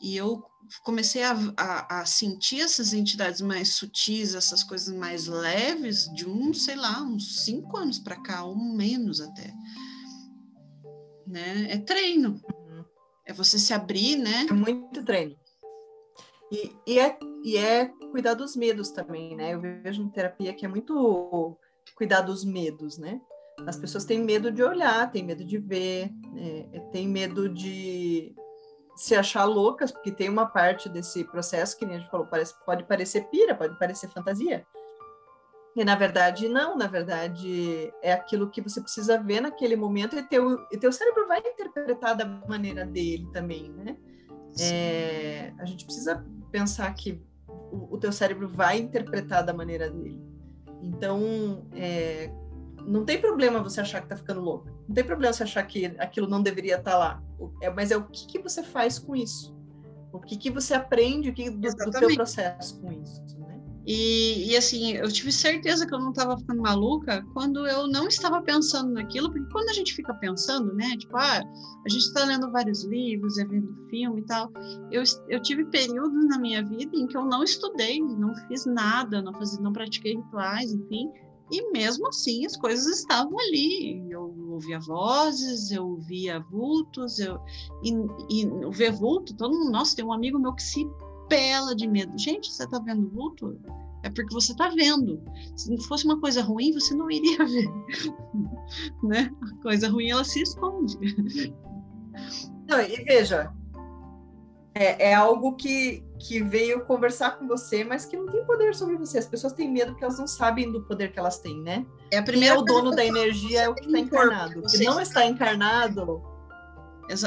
E 0.00 0.16
eu 0.16 0.42
comecei 0.82 1.22
a, 1.22 1.34
a, 1.56 2.00
a, 2.00 2.06
sentir 2.06 2.60
essas 2.60 2.92
entidades 2.92 3.40
mais 3.40 3.74
sutis, 3.74 4.34
essas 4.34 4.62
coisas 4.62 4.94
mais 4.94 5.26
leves, 5.26 6.04
de 6.14 6.28
um, 6.28 6.52
sei 6.52 6.76
lá, 6.76 7.02
uns 7.02 7.44
cinco 7.44 7.76
anos 7.76 7.98
para 7.98 8.20
cá, 8.20 8.44
ou 8.44 8.56
menos 8.56 9.20
até. 9.20 9.52
Né? 11.26 11.70
É 11.70 11.78
treino. 11.78 12.40
Uhum. 12.50 12.84
É 13.24 13.32
você 13.32 13.58
se 13.58 13.72
abrir, 13.72 14.16
né? 14.16 14.46
É 14.48 14.52
muito 14.52 15.04
treino. 15.04 15.36
E, 16.52 16.76
e, 16.86 16.98
é, 16.98 17.18
e 17.42 17.56
é 17.56 17.86
cuidar 18.10 18.34
dos 18.34 18.54
medos 18.54 18.90
também, 18.90 19.34
né? 19.34 19.54
Eu 19.54 19.60
vejo 19.60 20.02
em 20.02 20.10
terapia 20.10 20.54
que 20.54 20.64
é 20.64 20.68
muito 20.68 21.58
cuidar 21.96 22.20
dos 22.20 22.44
medos, 22.44 22.98
né? 22.98 23.20
As 23.64 23.76
pessoas 23.76 24.04
têm 24.04 24.22
medo 24.22 24.50
de 24.50 24.62
olhar, 24.62 25.10
têm 25.10 25.24
medo 25.24 25.44
de 25.44 25.58
ver, 25.58 26.10
é, 26.36 26.80
têm 26.92 27.08
medo 27.08 27.48
de 27.48 28.34
se 28.96 29.14
achar 29.14 29.44
loucas, 29.44 29.92
porque 29.92 30.10
tem 30.10 30.28
uma 30.28 30.46
parte 30.46 30.88
desse 30.88 31.22
processo 31.24 31.76
que 31.78 31.84
nem 31.84 31.96
a 31.96 31.98
gente 32.00 32.10
falou, 32.10 32.26
parece, 32.26 32.54
pode 32.64 32.84
parecer 32.84 33.28
pira, 33.28 33.54
pode 33.54 33.78
parecer 33.78 34.08
fantasia. 34.08 34.66
E 35.76 35.84
na 35.84 35.94
verdade, 35.94 36.48
não, 36.48 36.76
na 36.76 36.86
verdade, 36.86 37.92
é 38.02 38.10
aquilo 38.10 38.50
que 38.50 38.62
você 38.62 38.80
precisa 38.80 39.22
ver 39.22 39.42
naquele 39.42 39.76
momento 39.76 40.16
e 40.16 40.22
teu, 40.22 40.58
e 40.72 40.78
teu 40.78 40.90
cérebro 40.90 41.28
vai 41.28 41.40
interpretar 41.40 42.16
da 42.16 42.24
maneira 42.24 42.86
dele 42.86 43.28
também, 43.30 43.70
né? 43.70 43.96
É, 44.58 45.52
a 45.58 45.66
gente 45.66 45.84
precisa 45.84 46.24
pensar 46.50 46.90
que 46.94 47.22
o, 47.46 47.94
o, 47.94 47.98
teu 47.98 48.10
cérebro 48.10 48.48
vai 48.48 48.78
interpretar 48.78 49.44
da 49.44 49.52
maneira 49.52 49.90
dele. 49.90 50.18
Então, 50.82 51.68
é, 51.74 52.30
não 52.86 53.04
tem 53.04 53.20
problema 53.20 53.62
você 53.62 53.80
achar 53.80 54.00
que 54.00 54.08
tá 54.08 54.16
ficando 54.16 54.40
louco. 54.40 54.68
Não 54.88 54.94
tem 54.94 55.04
problema 55.04 55.32
você 55.32 55.42
achar 55.42 55.62
que 55.64 55.86
aquilo 55.98 56.28
não 56.28 56.42
deveria 56.42 56.76
estar 56.76 56.92
tá 56.92 56.98
lá. 56.98 57.22
É, 57.60 57.70
mas 57.70 57.90
é 57.90 57.96
o 57.96 58.04
que, 58.04 58.26
que 58.26 58.38
você 58.38 58.62
faz 58.62 58.98
com 58.98 59.16
isso. 59.16 59.54
O 60.12 60.20
que, 60.20 60.36
que 60.36 60.50
você 60.50 60.72
aprende 60.72 61.32
que, 61.32 61.50
do, 61.50 61.68
do 61.68 61.90
teu 61.90 62.14
processo 62.14 62.80
com 62.80 62.92
isso. 62.92 63.22
Né? 63.38 63.60
E, 63.86 64.50
e, 64.50 64.56
assim, 64.56 64.92
eu 64.92 65.10
tive 65.10 65.30
certeza 65.30 65.86
que 65.86 65.94
eu 65.94 65.98
não 65.98 66.10
estava 66.10 66.38
ficando 66.38 66.62
maluca 66.62 67.24
quando 67.34 67.66
eu 67.66 67.86
não 67.88 68.08
estava 68.08 68.40
pensando 68.40 68.92
naquilo, 68.92 69.30
porque 69.30 69.52
quando 69.52 69.68
a 69.68 69.72
gente 69.72 69.94
fica 69.94 70.14
pensando, 70.14 70.72
né, 70.74 70.96
tipo, 70.96 71.16
ah, 71.16 71.40
a 71.40 71.88
gente 71.88 72.02
está 72.02 72.24
lendo 72.24 72.50
vários 72.50 72.84
livros, 72.84 73.36
é 73.36 73.44
vendo 73.44 73.76
filme 73.90 74.20
e 74.20 74.24
tal, 74.24 74.50
eu, 74.90 75.02
eu 75.28 75.40
tive 75.42 75.64
períodos 75.66 76.26
na 76.26 76.38
minha 76.38 76.64
vida 76.64 76.96
em 76.96 77.06
que 77.06 77.16
eu 77.16 77.24
não 77.24 77.44
estudei, 77.44 78.00
não 78.00 78.34
fiz 78.48 78.64
nada, 78.64 79.20
não, 79.20 79.34
fazia, 79.34 79.60
não 79.60 79.72
pratiquei 79.72 80.16
rituais, 80.16 80.72
enfim, 80.72 81.10
e 81.50 81.70
mesmo 81.70 82.08
assim 82.08 82.44
as 82.44 82.56
coisas 82.56 82.86
estavam 82.86 83.38
ali. 83.38 84.10
Eu 84.10 84.34
ouvia 84.50 84.80
vozes, 84.80 85.70
eu 85.70 85.86
ouvia 85.86 86.40
vultos, 86.50 87.18
eu 87.18 87.40
e, 87.82 87.92
e 88.30 88.46
ver 88.70 88.92
vulto, 88.92 89.36
todo 89.36 89.56
mundo, 89.56 89.70
nossa, 89.70 89.96
tem 89.96 90.04
um 90.04 90.12
amigo 90.12 90.38
meu 90.38 90.54
que 90.54 90.62
se 90.62 90.86
pela 91.28 91.74
de 91.74 91.86
medo. 91.86 92.16
Gente, 92.18 92.50
você 92.50 92.64
está 92.64 92.78
vendo 92.78 93.08
vulto? 93.10 93.58
É 94.02 94.10
porque 94.10 94.32
você 94.32 94.52
está 94.52 94.68
vendo. 94.68 95.20
Se 95.56 95.70
não 95.70 95.78
fosse 95.78 96.04
uma 96.04 96.20
coisa 96.20 96.42
ruim, 96.42 96.72
você 96.72 96.94
não 96.94 97.10
iria 97.10 97.38
ver. 97.44 97.68
né? 99.02 99.30
A 99.42 99.62
coisa 99.62 99.88
ruim 99.88 100.10
ela 100.10 100.24
se 100.24 100.42
esconde. 100.42 100.96
Não, 102.68 102.80
e 102.80 103.04
veja, 103.04 103.52
é, 104.78 105.10
é, 105.10 105.14
algo 105.14 105.56
que, 105.56 106.04
que 106.18 106.42
veio 106.42 106.84
conversar 106.84 107.38
com 107.38 107.48
você, 107.48 107.82
mas 107.82 108.04
que 108.04 108.14
não 108.14 108.26
tem 108.26 108.44
poder 108.44 108.74
sobre 108.74 108.94
você. 108.96 109.16
As 109.16 109.26
pessoas 109.26 109.54
têm 109.54 109.72
medo 109.72 109.92
porque 109.92 110.04
elas 110.04 110.18
não 110.18 110.26
sabem 110.26 110.70
do 110.70 110.82
poder 110.82 111.12
que 111.12 111.18
elas 111.18 111.38
têm, 111.38 111.58
né? 111.62 111.86
É 112.10 112.18
a 112.18 112.22
primeira 112.22 112.56
Quem 112.56 112.60
é 112.60 112.62
o 112.62 112.66
dono 112.66 112.90
da 112.90 113.02
energia 113.02 113.62
é 113.62 113.68
o 113.70 113.74
que 113.74 113.86
está 113.86 113.98
encarnado. 113.98 114.60
O 114.60 114.62
que 114.66 114.84
não 114.84 115.00
está 115.00 115.24
encarnado. 115.24 116.22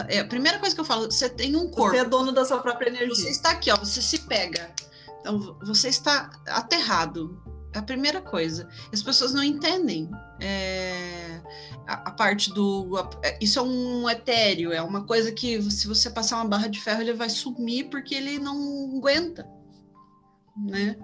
É 0.10 0.20
a 0.20 0.26
primeira 0.26 0.60
coisa 0.60 0.76
que 0.76 0.82
eu 0.82 0.86
falo, 0.86 1.06
você 1.10 1.28
tem 1.28 1.56
um 1.56 1.72
corpo. 1.72 1.96
Você 1.96 2.02
é 2.02 2.06
dono 2.06 2.32
da 2.32 2.46
sua 2.46 2.60
própria 2.60 2.90
energia. 2.90 3.16
Você 3.16 3.30
está 3.32 3.52
aqui, 3.52 3.72
ó, 3.72 3.78
você 3.78 4.00
se 4.00 4.20
pega. 4.20 4.70
Então, 5.20 5.58
você 5.64 5.90
está 5.90 6.30
aterrado. 6.46 7.42
A 7.76 7.82
primeira 7.82 8.22
coisa. 8.22 8.68
As 8.92 9.02
pessoas 9.04 9.34
não 9.34 9.44
entendem. 9.44 10.10
É, 10.40 11.42
a, 11.88 12.10
a, 12.10 12.12
parte 12.12 12.52
do. 12.52 12.98
A, 12.98 13.10
é, 13.24 13.38
isso 13.42 13.60
é 13.60 13.62
um 13.62 14.10
etéreo, 14.10 14.72
é 14.72 14.82
uma 14.82 15.06
coisa 15.06 15.32
que 15.32 15.62
se 15.72 15.88
você 15.88 16.10
passar 16.10 16.38
uma 16.38 16.48
barra 16.48 16.68
de 16.68 16.82
ferro, 16.82 17.02
ele 17.02 17.14
vai 17.14 17.30
sumir 17.30 17.90
porque 17.90 18.16
ele 18.16 18.40
não 18.40 18.98
aguenta. 18.98 19.48
Né? 20.58 20.98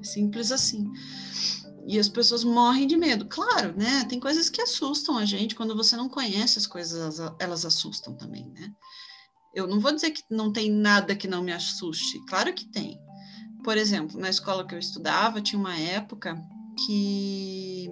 É 0.00 0.04
simples 0.04 0.52
assim. 0.52 0.90
E 1.86 1.98
as 1.98 2.08
pessoas 2.08 2.44
morrem 2.44 2.86
de 2.86 2.96
medo. 2.96 3.26
Claro, 3.26 3.74
né? 3.76 4.04
Tem 4.08 4.20
coisas 4.20 4.48
que 4.48 4.62
assustam 4.62 5.18
a 5.18 5.24
gente. 5.24 5.56
Quando 5.56 5.76
você 5.76 5.96
não 5.96 6.08
conhece 6.08 6.58
as 6.58 6.66
coisas, 6.66 7.18
elas 7.40 7.64
assustam 7.64 8.14
também, 8.14 8.48
né? 8.50 8.72
Eu 9.54 9.66
não 9.66 9.80
vou 9.80 9.92
dizer 9.92 10.12
que 10.12 10.22
não 10.30 10.52
tem 10.52 10.70
nada 10.70 11.14
que 11.14 11.28
não 11.28 11.42
me 11.42 11.52
assuste. 11.52 12.24
Claro 12.26 12.54
que 12.54 12.64
tem. 12.66 12.98
Por 13.62 13.76
exemplo, 13.76 14.18
na 14.18 14.28
escola 14.28 14.66
que 14.66 14.74
eu 14.74 14.78
estudava, 14.78 15.40
tinha 15.40 15.58
uma 15.58 15.76
época 15.76 16.36
que 16.84 17.90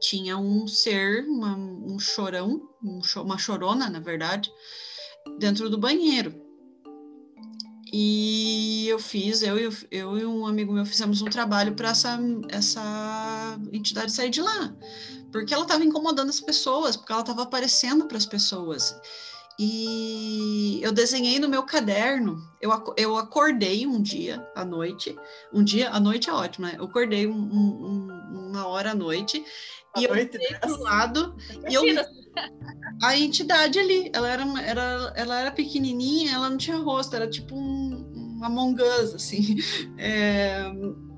tinha 0.00 0.36
um 0.36 0.66
ser, 0.66 1.24
uma, 1.28 1.56
um 1.56 1.98
chorão, 1.98 2.68
um, 2.82 3.00
uma 3.22 3.38
chorona, 3.38 3.88
na 3.88 4.00
verdade, 4.00 4.50
dentro 5.38 5.70
do 5.70 5.78
banheiro. 5.78 6.46
E 7.92 8.88
eu 8.88 8.98
fiz, 8.98 9.42
eu, 9.42 9.56
eu, 9.56 9.72
eu 9.90 10.18
e 10.18 10.26
um 10.26 10.46
amigo 10.46 10.72
meu 10.72 10.84
fizemos 10.84 11.22
um 11.22 11.26
trabalho 11.26 11.74
para 11.74 11.90
essa, 11.90 12.18
essa 12.48 13.58
entidade 13.72 14.10
sair 14.10 14.28
de 14.28 14.42
lá, 14.42 14.76
porque 15.30 15.54
ela 15.54 15.62
estava 15.62 15.84
incomodando 15.84 16.28
as 16.28 16.40
pessoas, 16.40 16.96
porque 16.96 17.12
ela 17.12 17.20
estava 17.20 17.42
aparecendo 17.42 18.06
para 18.06 18.18
as 18.18 18.26
pessoas. 18.26 18.94
E 19.58 20.80
eu 20.82 20.92
desenhei 20.92 21.38
no 21.38 21.48
meu 21.48 21.62
caderno. 21.62 22.38
Eu, 22.60 22.70
eu 22.96 23.16
acordei 23.16 23.86
um 23.86 24.02
dia 24.02 24.46
à 24.54 24.64
noite. 24.64 25.16
Um 25.52 25.64
dia, 25.64 25.90
à 25.90 25.98
noite 25.98 26.28
é 26.28 26.32
ótimo, 26.32 26.66
né? 26.66 26.74
Eu 26.76 26.84
acordei 26.84 27.26
um, 27.26 27.32
um, 27.32 28.48
uma 28.50 28.66
hora 28.66 28.90
à 28.90 28.94
noite. 28.94 29.42
e 29.96 30.04
eu 30.04 30.10
olhei 30.10 30.26
para 30.26 30.70
o 30.70 30.82
lado. 30.82 31.36
e 31.68 31.74
eu, 31.74 31.82
a 33.02 33.16
entidade 33.16 33.78
ali, 33.78 34.10
ela 34.12 34.28
era, 34.28 34.44
era, 34.62 35.12
ela 35.16 35.40
era 35.40 35.50
pequenininha, 35.50 36.34
ela 36.34 36.50
não 36.50 36.58
tinha 36.58 36.76
rosto, 36.76 37.16
era 37.16 37.28
tipo 37.28 37.56
um, 37.56 38.38
um 38.38 38.44
Among 38.44 38.80
Us, 38.82 39.14
assim. 39.14 39.56
É, 39.98 40.66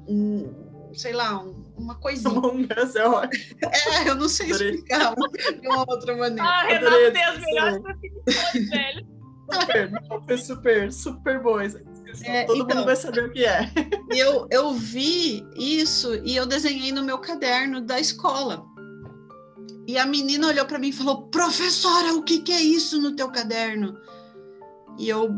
um, 0.09 0.91
sei 0.95 1.13
lá, 1.13 1.39
um 1.41 1.68
uma 1.79 1.95
coisinha. 2.01 2.31
Among 2.31 2.69
Us 2.83 2.97
é 2.97 3.07
ótimo. 3.07 3.45
É, 3.63 4.09
eu 4.09 4.15
não 4.15 4.29
sei 4.29 4.51
Adorei. 4.51 4.71
explicar 4.71 5.15
de 5.15 5.69
uma 5.69 5.81
outra 5.89 6.17
maneira. 6.17 6.43
Ah, 6.43 6.63
Renato 6.65 7.13
tem 7.13 7.25
as 7.25 7.39
melhores 7.41 7.83
definições, 7.83 8.69
velho. 8.71 9.19
Super, 9.51 9.91
foi 10.27 10.37
super, 10.37 10.93
super 10.93 11.43
boa. 11.43 11.65
É, 11.65 12.45
Todo 12.45 12.63
então, 12.63 12.77
mundo 12.77 12.87
vai 12.87 12.97
saber 12.97 13.25
o 13.25 13.33
que 13.33 13.45
é. 13.45 13.71
Eu, 14.11 14.47
eu 14.51 14.73
vi 14.75 15.47
isso 15.57 16.15
e 16.25 16.37
eu 16.37 16.45
desenhei 16.45 16.93
no 16.93 17.03
meu 17.03 17.19
caderno 17.19 17.81
da 17.81 17.99
escola. 17.99 18.65
E 19.87 19.97
a 19.97 20.05
menina 20.05 20.49
olhou 20.49 20.67
para 20.67 20.79
mim 20.79 20.89
e 20.89 20.93
falou: 20.93 21.29
Professora, 21.29 22.13
o 22.13 22.23
que, 22.23 22.41
que 22.41 22.53
é 22.53 22.61
isso 22.61 23.01
no 23.01 23.17
teu 23.17 23.31
caderno? 23.31 23.99
E 24.99 25.09
eu 25.09 25.31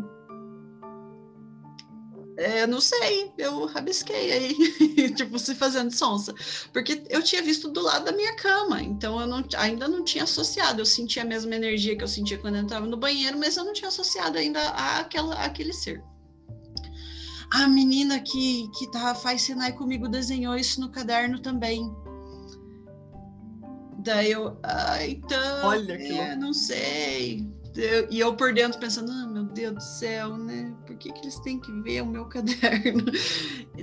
é, 2.41 2.67
não 2.67 2.81
sei, 2.81 3.31
eu 3.37 3.67
rabisquei 3.67 4.33
aí, 4.33 4.55
tipo, 5.15 5.39
se 5.39 5.55
fazendo 5.55 5.91
sonsa. 5.91 6.35
Porque 6.73 7.03
eu 7.11 7.23
tinha 7.23 7.43
visto 7.43 7.69
do 7.69 7.83
lado 7.83 8.07
da 8.07 8.13
minha 8.13 8.35
cama, 8.35 8.83
então 8.83 9.21
eu 9.21 9.27
não, 9.27 9.45
ainda 9.59 9.87
não 9.87 10.03
tinha 10.03 10.25
associado. 10.25 10.81
Eu 10.81 10.87
sentia 10.87 11.23
a 11.23 11.27
mesma 11.27 11.55
energia 11.55 11.95
que 11.95 12.03
eu 12.03 12.09
sentia 12.09 12.39
quando 12.39 12.55
eu 12.55 12.63
entrava 12.63 12.87
no 12.87 12.97
banheiro, 12.97 13.39
mas 13.39 13.59
eu 13.59 13.65
não 13.65 13.75
tinha 13.75 13.89
associado 13.89 14.39
ainda 14.39 14.59
àquela, 14.71 15.35
àquele 15.35 15.75
ser. 15.75 16.03
A 17.53 17.69
menina 17.69 18.19
que, 18.21 18.71
que 18.79 18.91
tá, 18.91 19.15
faz 19.15 19.43
Sinai 19.43 19.73
comigo 19.73 20.09
desenhou 20.09 20.57
isso 20.57 20.81
no 20.81 20.89
caderno 20.89 21.41
também. 21.41 21.95
Daí 23.99 24.33
eu, 24.33 24.57
ah, 24.63 25.07
então, 25.07 25.67
Olha 25.67 25.99
que 25.99 26.19
é, 26.19 26.35
não 26.35 26.55
sei 26.55 27.60
eu, 27.77 28.09
e 28.11 28.21
eu 28.21 28.35
por 28.35 28.53
dentro 28.53 28.79
pensando, 28.79 29.11
ah, 29.13 29.27
meu 29.27 29.45
Deus 29.45 29.75
do 29.75 29.83
céu, 29.83 30.37
né? 30.37 30.75
Por 30.87 30.97
que, 30.97 31.13
que 31.13 31.21
eles 31.21 31.39
têm 31.41 31.61
que 31.61 31.73
ver 31.83 32.03
o 32.03 32.07
meu 32.07 32.27
caderno? 32.31 33.05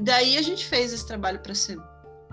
Daí 0.02 0.38
a 0.38 0.42
gente 0.42 0.66
fez 0.66 0.94
esse 0.94 1.06
trabalho 1.06 1.40
para 1.40 1.56
ser 1.56 1.78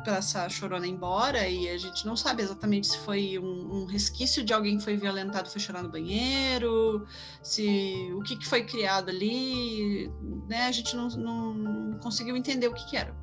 para 0.04 0.18
essa 0.18 0.46
chorona 0.50 0.86
embora 0.86 1.48
e 1.48 1.66
a 1.66 1.78
gente 1.78 2.04
não 2.04 2.14
sabe 2.14 2.42
exatamente 2.42 2.88
se 2.88 2.98
foi 2.98 3.38
um, 3.38 3.74
um, 3.74 3.84
resquício 3.86 4.44
de 4.44 4.52
alguém 4.52 4.76
que 4.76 4.84
foi 4.84 4.98
violentado 4.98 5.48
foi 5.48 5.60
chorar 5.60 5.82
no 5.82 5.88
banheiro 5.88 7.06
se 7.42 8.10
o 8.14 8.20
que, 8.20 8.36
que 8.36 8.46
foi 8.46 8.64
criado 8.64 9.08
ali 9.08 10.12
né 10.46 10.66
a 10.66 10.72
gente 10.72 10.94
não, 10.94 11.08
não 11.08 11.98
conseguiu 12.00 12.36
entender 12.36 12.68
o 12.68 12.74
que, 12.74 12.84
que 12.90 12.98
era 12.98 13.16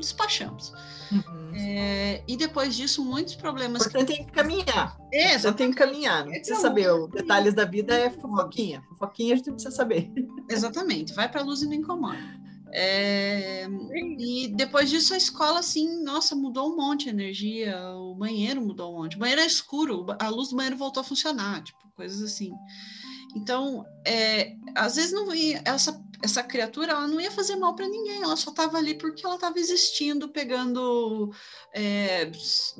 despachamos. 0.00 0.72
Uhum. 1.12 1.52
É, 1.54 2.22
e 2.26 2.36
depois 2.36 2.74
disso, 2.74 3.04
muitos 3.04 3.34
problemas. 3.34 3.82
Portanto, 3.82 4.08
tem 4.08 4.24
que 4.24 4.32
caminhar. 4.32 4.96
É, 5.12 5.38
Você 5.38 5.52
tem 5.52 5.70
que 5.70 5.76
caminhar. 5.76 6.24
Não 6.24 6.32
precisa 6.32 6.60
saber 6.60 6.92
os 6.92 7.10
detalhes 7.10 7.54
da 7.54 7.64
vida, 7.64 7.94
é 7.94 8.10
fofoquinha. 8.10 8.82
Fofoquinha 8.90 9.34
a 9.34 9.36
gente 9.36 9.50
precisa 9.52 9.74
saber. 9.74 10.10
Exatamente. 10.48 11.14
Vai 11.14 11.28
para 11.30 11.40
a 11.40 11.44
luz 11.44 11.62
e 11.62 11.66
não 11.66 11.74
incomoda. 11.74 12.40
É, 12.72 13.66
e 14.18 14.48
depois 14.54 14.88
disso 14.90 15.12
a 15.12 15.16
escola, 15.16 15.58
assim, 15.58 16.02
nossa, 16.04 16.36
mudou 16.36 16.72
um 16.72 16.76
monte 16.76 17.08
a 17.08 17.12
energia, 17.12 17.76
o 17.94 18.14
banheiro 18.14 18.60
mudou 18.60 18.94
um 18.94 19.02
monte. 19.02 19.16
O 19.16 19.18
banheiro 19.18 19.40
é 19.40 19.46
escuro, 19.46 20.06
a 20.18 20.28
luz 20.28 20.50
do 20.50 20.56
banheiro 20.56 20.76
voltou 20.76 21.00
a 21.00 21.04
funcionar, 21.04 21.62
tipo, 21.62 21.78
coisas 21.96 22.22
assim. 22.22 22.52
Então, 23.34 23.84
é, 24.06 24.54
às 24.74 24.96
vezes 24.96 25.12
não 25.12 25.28
essa, 25.64 26.00
essa 26.22 26.42
criatura 26.42 26.92
ela 26.92 27.08
não 27.08 27.20
ia 27.20 27.30
fazer 27.30 27.56
mal 27.56 27.74
para 27.74 27.88
ninguém, 27.88 28.22
ela 28.22 28.36
só 28.36 28.50
estava 28.50 28.76
ali 28.78 28.94
porque 28.94 29.24
ela 29.24 29.36
estava 29.36 29.58
existindo, 29.58 30.28
pegando 30.28 31.32
é, 31.72 32.30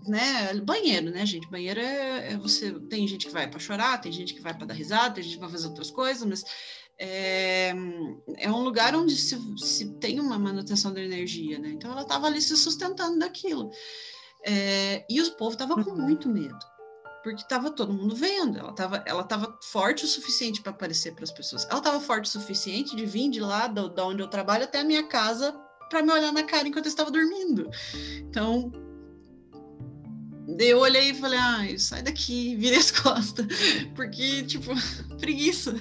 né, 0.06 0.54
banheiro, 0.62 1.10
né, 1.10 1.24
gente? 1.24 1.50
Banheiro 1.50 1.80
é, 1.80 2.32
é, 2.32 2.36
você 2.36 2.72
tem 2.88 3.06
gente 3.08 3.26
que 3.26 3.32
vai 3.32 3.48
para 3.48 3.58
chorar, 3.58 4.00
tem 4.00 4.12
gente 4.12 4.34
que 4.34 4.40
vai 4.40 4.54
para 4.54 4.66
dar 4.66 4.74
risada, 4.74 5.14
tem 5.14 5.24
gente 5.24 5.34
que 5.34 5.40
vai 5.40 5.50
fazer 5.50 5.68
outras 5.68 5.90
coisas, 5.90 6.24
mas 6.24 6.44
é, 6.98 7.72
é 8.36 8.50
um 8.50 8.62
lugar 8.62 8.94
onde 8.94 9.16
se, 9.16 9.38
se 9.56 9.94
tem 9.94 10.20
uma 10.20 10.38
manutenção 10.38 10.92
da 10.92 11.02
energia, 11.02 11.58
né? 11.58 11.70
Então 11.70 11.90
ela 11.90 12.02
estava 12.02 12.26
ali 12.26 12.42
se 12.42 12.56
sustentando 12.56 13.18
daquilo. 13.18 13.70
É, 14.44 15.04
e 15.08 15.20
o 15.20 15.30
povo 15.32 15.52
estava 15.52 15.82
com 15.82 15.90
uhum. 15.90 16.02
muito 16.02 16.28
medo 16.28 16.58
porque 17.22 17.42
estava 17.42 17.70
todo 17.70 17.92
mundo 17.92 18.14
vendo. 18.14 18.58
Ela 18.58 18.70
estava 18.70 19.02
ela 19.06 19.24
tava 19.24 19.58
forte 19.62 20.04
o 20.04 20.08
suficiente 20.08 20.62
para 20.62 20.70
aparecer 20.72 21.14
para 21.14 21.24
as 21.24 21.30
pessoas. 21.30 21.66
Ela 21.68 21.78
estava 21.78 22.00
forte 22.00 22.26
o 22.26 22.28
suficiente 22.28 22.96
de 22.96 23.06
vir 23.06 23.30
de 23.30 23.40
lá, 23.40 23.66
da, 23.66 23.88
da 23.88 24.06
onde 24.06 24.22
eu 24.22 24.28
trabalho, 24.28 24.64
até 24.64 24.80
a 24.80 24.84
minha 24.84 25.06
casa 25.06 25.54
para 25.88 26.02
me 26.02 26.12
olhar 26.12 26.32
na 26.32 26.44
cara 26.44 26.68
enquanto 26.68 26.86
eu 26.86 26.90
estava 26.90 27.10
dormindo. 27.10 27.68
Então, 28.20 28.70
eu 30.58 30.78
olhei 30.78 31.10
e 31.10 31.14
falei, 31.14 31.38
ai, 31.38 31.78
sai 31.78 32.02
daqui, 32.02 32.54
virei 32.56 32.78
as 32.78 32.90
costas. 32.90 33.46
Porque, 33.94 34.42
tipo, 34.44 34.72
preguiça. 35.18 35.74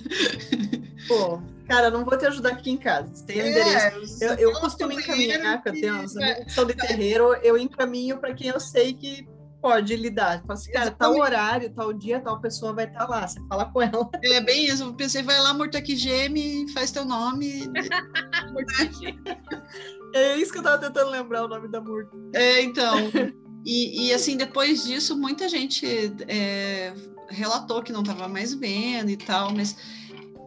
Pô, 1.07 1.41
cara, 1.69 1.91
não 1.91 2.03
vou 2.03 2.17
te 2.17 2.25
ajudar 2.25 2.49
aqui 2.49 2.71
em 2.71 2.77
casa. 2.77 3.13
Você 3.13 3.25
tem 3.25 3.39
é, 3.39 3.49
endereço. 3.49 4.23
Eu, 4.23 4.33
eu 4.35 4.53
costumo 4.59 4.91
encaminhar, 4.91 5.61
que 5.61 5.69
eu 5.69 5.73
tenho 5.73 5.93
uma 5.93 6.41
opção 6.41 6.65
de 6.65 6.73
terreiro, 6.73 7.35
eu 7.43 7.57
encaminho 7.57 8.17
para 8.17 8.33
quem 8.33 8.47
eu 8.47 8.59
sei 8.59 8.93
que 8.93 9.27
pode 9.61 9.95
lidar. 9.95 10.41
Fala 10.41 10.53
assim, 10.53 10.71
cara, 10.71 10.91
tal 10.91 11.15
horário, 11.15 11.73
tal 11.73 11.93
dia, 11.93 12.19
tal 12.19 12.39
pessoa 12.39 12.73
vai 12.73 12.85
estar 12.85 12.99
tá 12.99 13.07
lá. 13.07 13.27
Você 13.27 13.39
fala 13.47 13.65
com 13.65 13.81
ela. 13.81 14.09
É 14.23 14.41
bem 14.41 14.65
isso. 14.65 14.83
Eu 14.83 14.93
pensei, 14.93 15.21
vai 15.21 15.39
lá, 15.39 15.53
Mortaki 15.53 15.95
Geme, 15.95 16.69
faz 16.71 16.91
teu 16.91 17.05
nome. 17.05 17.69
é 20.13 20.37
isso 20.37 20.51
que 20.51 20.59
eu 20.59 20.63
tava 20.63 20.79
tentando 20.79 21.11
lembrar 21.11 21.45
o 21.45 21.47
nome 21.47 21.67
da 21.67 21.81
Murta. 21.81 22.15
É, 22.33 22.61
então. 22.61 22.95
E, 23.65 24.07
e, 24.07 24.13
assim, 24.13 24.37
depois 24.37 24.85
disso, 24.85 25.17
muita 25.17 25.49
gente 25.49 25.85
é, 26.27 26.93
relatou 27.29 27.83
que 27.83 27.91
não 27.91 28.01
estava 28.01 28.27
mais 28.27 28.53
vendo 28.53 29.09
e 29.09 29.17
tal, 29.17 29.53
mas 29.53 29.75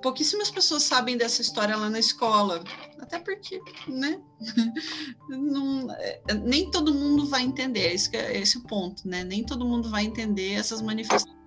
pouquíssimas 0.02 0.50
pessoas 0.50 0.82
sabem 0.82 1.16
dessa 1.16 1.40
história 1.40 1.76
lá 1.76 1.88
na 1.88 1.98
escola. 1.98 2.62
Até 3.00 3.18
porque, 3.18 3.60
né? 3.86 4.20
Não, 5.30 5.90
é, 5.92 6.20
nem 6.34 6.70
todo 6.70 6.92
mundo 6.92 7.26
vai 7.26 7.42
entender, 7.42 7.94
esse 7.94 8.14
é 8.16 8.38
esse 8.38 8.58
o 8.58 8.62
ponto, 8.62 9.08
né? 9.08 9.24
Nem 9.24 9.44
todo 9.44 9.64
mundo 9.64 9.88
vai 9.88 10.04
entender 10.04 10.52
essas 10.54 10.82
manifestações. 10.82 11.40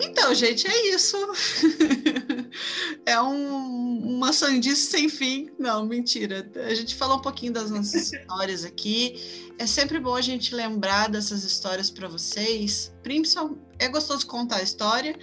Então, 0.00 0.34
gente, 0.34 0.66
é 0.66 0.94
isso. 0.94 1.16
é 3.06 3.20
um, 3.20 4.16
uma 4.16 4.32
sandice 4.32 4.82
sem 4.82 5.08
fim. 5.08 5.50
Não, 5.58 5.86
mentira. 5.86 6.50
A 6.66 6.74
gente 6.74 6.94
falou 6.94 7.18
um 7.18 7.22
pouquinho 7.22 7.52
das 7.52 7.70
nossas 7.70 8.12
histórias 8.12 8.64
aqui. 8.64 9.50
É 9.58 9.66
sempre 9.66 10.00
bom 10.00 10.14
a 10.14 10.20
gente 10.20 10.54
lembrar 10.54 11.08
dessas 11.08 11.44
histórias 11.44 11.90
para 11.90 12.08
vocês. 12.08 12.92
Principalmente, 13.02 13.60
é 13.78 13.88
gostoso 13.88 14.26
contar 14.26 14.56
a 14.56 14.62
história 14.62 15.16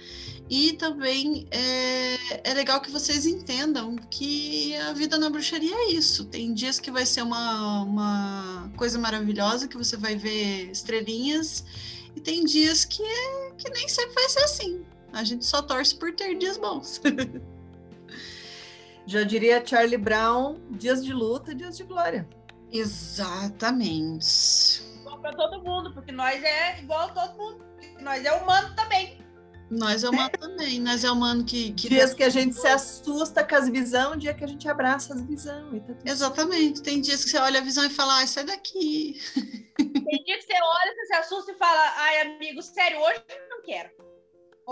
e 0.48 0.74
também 0.74 1.46
é, 1.50 2.50
é 2.50 2.54
legal 2.54 2.80
que 2.80 2.90
vocês 2.90 3.24
entendam 3.24 3.96
que 4.10 4.74
a 4.76 4.92
vida 4.92 5.16
na 5.16 5.30
bruxaria 5.30 5.74
é 5.74 5.92
isso. 5.92 6.26
Tem 6.26 6.52
dias 6.52 6.78
que 6.78 6.90
vai 6.90 7.06
ser 7.06 7.22
uma, 7.22 7.82
uma 7.82 8.72
coisa 8.76 8.98
maravilhosa, 8.98 9.66
que 9.66 9.76
você 9.76 9.96
vai 9.96 10.16
ver 10.16 10.70
estrelinhas, 10.70 11.64
e 12.14 12.20
tem 12.20 12.44
dias 12.44 12.84
que, 12.84 13.02
é, 13.02 13.50
que 13.56 13.70
nem 13.70 13.88
sempre 13.88 14.14
vai 14.14 14.28
ser 14.28 14.40
assim. 14.40 14.84
A 15.12 15.24
gente 15.24 15.44
só 15.44 15.60
torce 15.62 15.94
por 15.94 16.14
ter 16.14 16.36
dias 16.36 16.56
bons. 16.56 17.00
Já 19.06 19.24
diria 19.24 19.64
Charlie 19.64 19.98
Brown, 19.98 20.60
dias 20.70 21.04
de 21.04 21.12
luta, 21.12 21.54
dias 21.54 21.76
de 21.76 21.84
glória. 21.84 22.28
Exatamente. 22.70 24.26
Bom 25.04 25.18
para 25.18 25.32
todo 25.34 25.62
mundo, 25.62 25.92
porque 25.92 26.12
nós 26.12 26.42
é 26.42 26.78
igual 26.80 27.12
todo 27.12 27.36
mundo. 27.36 27.62
Nós 28.00 28.24
é 28.24 28.32
humano 28.32 28.74
também. 28.74 29.20
Nós 29.70 30.04
é 30.04 30.08
humano 30.10 30.30
também. 30.38 30.80
Nós 30.80 31.02
é 31.02 31.10
humano 31.10 31.44
que. 31.44 31.72
que 31.72 31.88
dias 31.88 32.14
que 32.14 32.22
a 32.22 32.28
gente 32.28 32.54
se 32.54 32.66
assusta 32.66 33.42
com 33.42 33.56
as 33.56 33.68
visões, 33.68 34.20
dia 34.20 34.34
que 34.34 34.44
a 34.44 34.46
gente 34.46 34.68
abraça 34.68 35.14
as 35.14 35.22
visões. 35.22 35.82
Tá 35.82 35.94
Exatamente. 36.04 36.82
Tem 36.82 37.00
dias 37.00 37.24
que 37.24 37.30
você 37.30 37.38
olha 37.38 37.60
a 37.60 37.62
visão 37.62 37.84
e 37.84 37.90
fala, 37.90 38.18
ai, 38.18 38.26
sai 38.26 38.44
daqui. 38.44 39.18
Tem 39.76 40.24
dia 40.24 40.38
que 40.38 40.42
você 40.42 40.54
olha, 40.54 40.94
você 40.94 41.06
se 41.06 41.14
assusta 41.14 41.52
e 41.52 41.54
fala, 41.56 41.92
ai, 41.96 42.20
amigo, 42.22 42.62
sério, 42.62 42.98
hoje 43.00 43.22
eu 43.28 43.48
não 43.48 43.62
quero. 43.62 43.90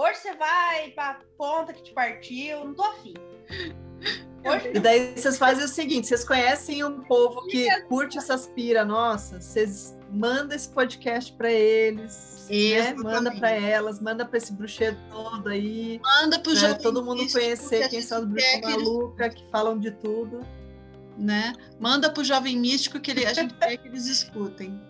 Hoje 0.01 0.17
você 0.17 0.35
vai 0.35 0.93
pra 0.93 1.21
ponta 1.37 1.75
que 1.75 1.83
te 1.83 1.93
partiu, 1.93 2.65
não 2.65 2.73
tô 2.73 2.83
afim. 2.85 3.13
Hoje... 4.43 4.71
E 4.75 4.81
daí 4.81 5.13
vocês 5.15 5.37
fazem 5.37 5.63
o 5.63 5.69
seguinte: 5.69 6.07
vocês 6.07 6.25
conhecem 6.25 6.83
um 6.83 7.03
povo 7.03 7.47
que 7.49 7.69
curte 7.83 8.17
essas 8.17 8.47
pira, 8.47 8.83
nossa, 8.83 9.39
vocês 9.39 9.95
mandam 10.11 10.57
esse 10.57 10.71
podcast 10.71 11.31
para 11.35 11.53
eles, 11.53 12.49
né? 12.49 12.95
manda 12.95 13.31
para 13.31 13.51
elas, 13.51 14.01
manda 14.01 14.25
para 14.25 14.39
esse 14.39 14.55
bruxeiro 14.55 14.97
todo 15.11 15.51
aí. 15.51 16.01
Manda 16.03 16.39
pro 16.39 16.55
né? 16.55 16.75
todo 16.77 17.05
mundo 17.05 17.31
conhecer 17.31 17.91
quem 17.91 18.01
são 18.01 18.21
os 18.21 18.25
bruxos 18.27 18.61
maluca 18.63 19.29
que 19.29 19.47
falam 19.51 19.79
de 19.79 19.91
tudo. 19.91 20.41
Né? 21.19 21.53
Manda 21.79 22.11
pro 22.11 22.25
jovem 22.25 22.59
místico 22.59 22.99
que 22.99 23.11
ele, 23.11 23.27
a 23.27 23.35
gente 23.35 23.53
quer 23.53 23.77
que 23.77 23.87
eles 23.87 24.07
escutem. 24.07 24.81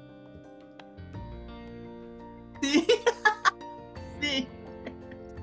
Sim. 2.63 2.87
Sim. 4.23 4.60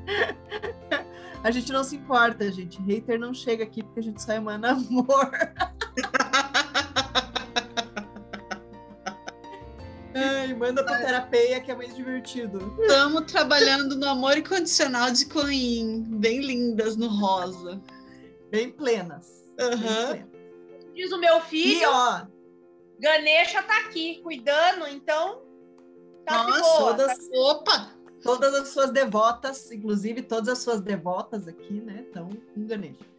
A 1.43 1.51
gente 1.51 1.71
não 1.71 1.83
se 1.83 1.95
importa, 1.95 2.51
gente. 2.51 2.81
Hater 2.81 3.19
não 3.19 3.33
chega 3.33 3.63
aqui 3.63 3.83
porque 3.83 3.99
a 3.99 4.03
gente 4.03 4.21
só 4.21 4.33
emana 4.33 4.71
amor. 4.75 5.31
Ai, 10.13 10.53
manda 10.55 10.83
pra 10.83 10.97
terapia 10.97 11.61
que 11.61 11.71
é 11.71 11.75
mais 11.75 11.95
divertido. 11.95 12.75
Estamos 12.81 13.31
trabalhando 13.31 13.95
no 13.95 14.09
amor 14.09 14.37
incondicional 14.37 15.11
de 15.11 15.25
Coin. 15.27 16.03
Bem 16.19 16.41
lindas 16.41 16.95
no 16.95 17.07
rosa. 17.07 17.81
Bem 18.49 18.71
plenas. 18.71 19.45
Uhum. 19.59 19.69
Bem 19.69 20.25
plenas. 20.25 20.93
Diz 20.95 21.11
o 21.11 21.19
meu 21.19 21.39
filho. 21.41 21.81
E 21.81 21.85
ó. 21.85 22.25
Ganesha 22.99 23.61
tá 23.61 23.79
aqui 23.81 24.19
cuidando, 24.23 24.87
então. 24.87 25.43
Tá 26.25 26.43
Nossa, 26.43 26.61
boa, 26.61 26.95
todas... 26.95 27.17
Tá... 27.17 27.37
Opa! 27.37 27.96
Todas 28.23 28.53
as 28.53 28.69
suas 28.69 28.91
devotas, 28.91 29.71
inclusive 29.71 30.21
todas 30.21 30.49
as 30.49 30.59
suas 30.59 30.81
devotas 30.81 31.47
aqui, 31.47 31.81
né? 31.81 32.03
Estão 32.07 32.29
com 32.53 32.65
Ganesha. 32.65 33.17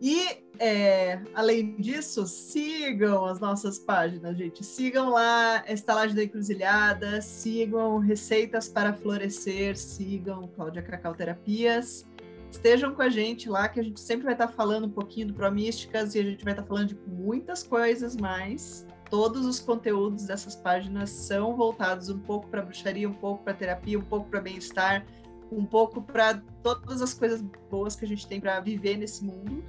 E, 0.00 0.42
é, 0.58 1.20
além 1.34 1.76
disso, 1.76 2.26
sigam 2.26 3.26
as 3.26 3.38
nossas 3.38 3.78
páginas, 3.78 4.36
gente. 4.36 4.64
Sigam 4.64 5.10
lá 5.10 5.62
Estalagem 5.68 6.16
da 6.16 6.24
Encruzilhada, 6.24 7.20
sigam 7.20 7.98
Receitas 7.98 8.66
para 8.66 8.94
Florescer, 8.94 9.76
sigam 9.76 10.48
Cláudia 10.56 10.80
Cacau 10.80 11.14
Terapias. 11.14 12.06
Estejam 12.50 12.94
com 12.94 13.02
a 13.02 13.10
gente 13.10 13.48
lá, 13.48 13.68
que 13.68 13.78
a 13.78 13.82
gente 13.82 14.00
sempre 14.00 14.24
vai 14.24 14.32
estar 14.32 14.48
falando 14.48 14.86
um 14.86 14.90
pouquinho 14.90 15.28
do 15.28 15.34
Promísticas 15.34 16.14
e 16.14 16.18
a 16.18 16.22
gente 16.22 16.42
vai 16.42 16.54
estar 16.54 16.64
falando 16.64 16.88
de 16.88 16.98
muitas 17.06 17.62
coisas 17.62 18.16
mais 18.16 18.86
todos 19.10 19.44
os 19.44 19.58
conteúdos 19.58 20.24
dessas 20.24 20.54
páginas 20.54 21.10
são 21.10 21.56
voltados 21.56 22.08
um 22.08 22.18
pouco 22.18 22.48
para 22.48 22.62
bruxaria, 22.62 23.08
um 23.08 23.12
pouco 23.12 23.42
para 23.42 23.52
terapia, 23.52 23.98
um 23.98 24.04
pouco 24.04 24.30
para 24.30 24.40
bem-estar, 24.40 25.04
um 25.50 25.64
pouco 25.64 26.00
para 26.00 26.40
todas 26.62 27.02
as 27.02 27.12
coisas 27.12 27.42
boas 27.68 27.96
que 27.96 28.04
a 28.04 28.08
gente 28.08 28.26
tem 28.26 28.40
para 28.40 28.60
viver 28.60 28.96
nesse 28.96 29.24
mundo. 29.24 29.64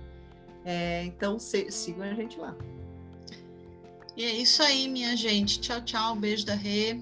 É, 0.63 1.03
então 1.05 1.39
se, 1.39 1.71
sigam 1.71 2.03
a 2.03 2.13
gente 2.13 2.39
lá. 2.39 2.55
E 4.15 4.23
é 4.23 4.31
isso 4.31 4.61
aí, 4.61 4.87
minha 4.87 5.15
gente. 5.17 5.59
Tchau, 5.59 5.81
tchau. 5.81 6.15
Beijo 6.15 6.45
da 6.45 6.53
Rê. 6.53 6.99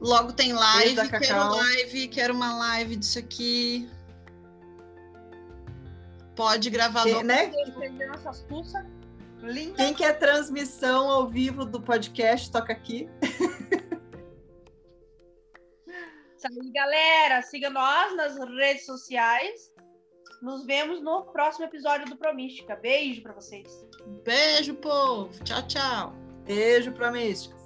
Logo 0.00 0.32
tem 0.32 0.52
live. 0.54 0.96
Quero 1.10 1.56
live, 1.56 2.08
quero 2.08 2.34
uma 2.34 2.56
live 2.56 2.96
disso 2.96 3.18
aqui. 3.18 3.90
Pode 6.34 6.70
gravar 6.70 7.04
no. 7.04 7.22
Né? 7.22 7.52
Nossas 8.08 8.40
pulsas. 8.42 8.99
Linda. 9.42 9.76
Quem 9.76 9.94
quer 9.94 10.18
transmissão 10.18 11.08
ao 11.08 11.28
vivo 11.28 11.64
do 11.64 11.80
podcast, 11.80 12.50
toca 12.50 12.72
aqui. 12.72 13.08
Galera. 16.72 17.42
Siga 17.42 17.68
nós 17.70 18.16
nas 18.16 18.38
redes 18.38 18.86
sociais. 18.86 19.72
Nos 20.40 20.64
vemos 20.64 21.02
no 21.02 21.24
próximo 21.24 21.66
episódio 21.66 22.06
do 22.06 22.16
Promística. 22.16 22.74
Beijo 22.76 23.22
para 23.22 23.34
vocês. 23.34 23.86
Beijo, 24.24 24.74
povo. 24.74 25.30
Tchau, 25.44 25.66
tchau. 25.66 26.14
Beijo, 26.46 26.92
Promística. 26.92 27.59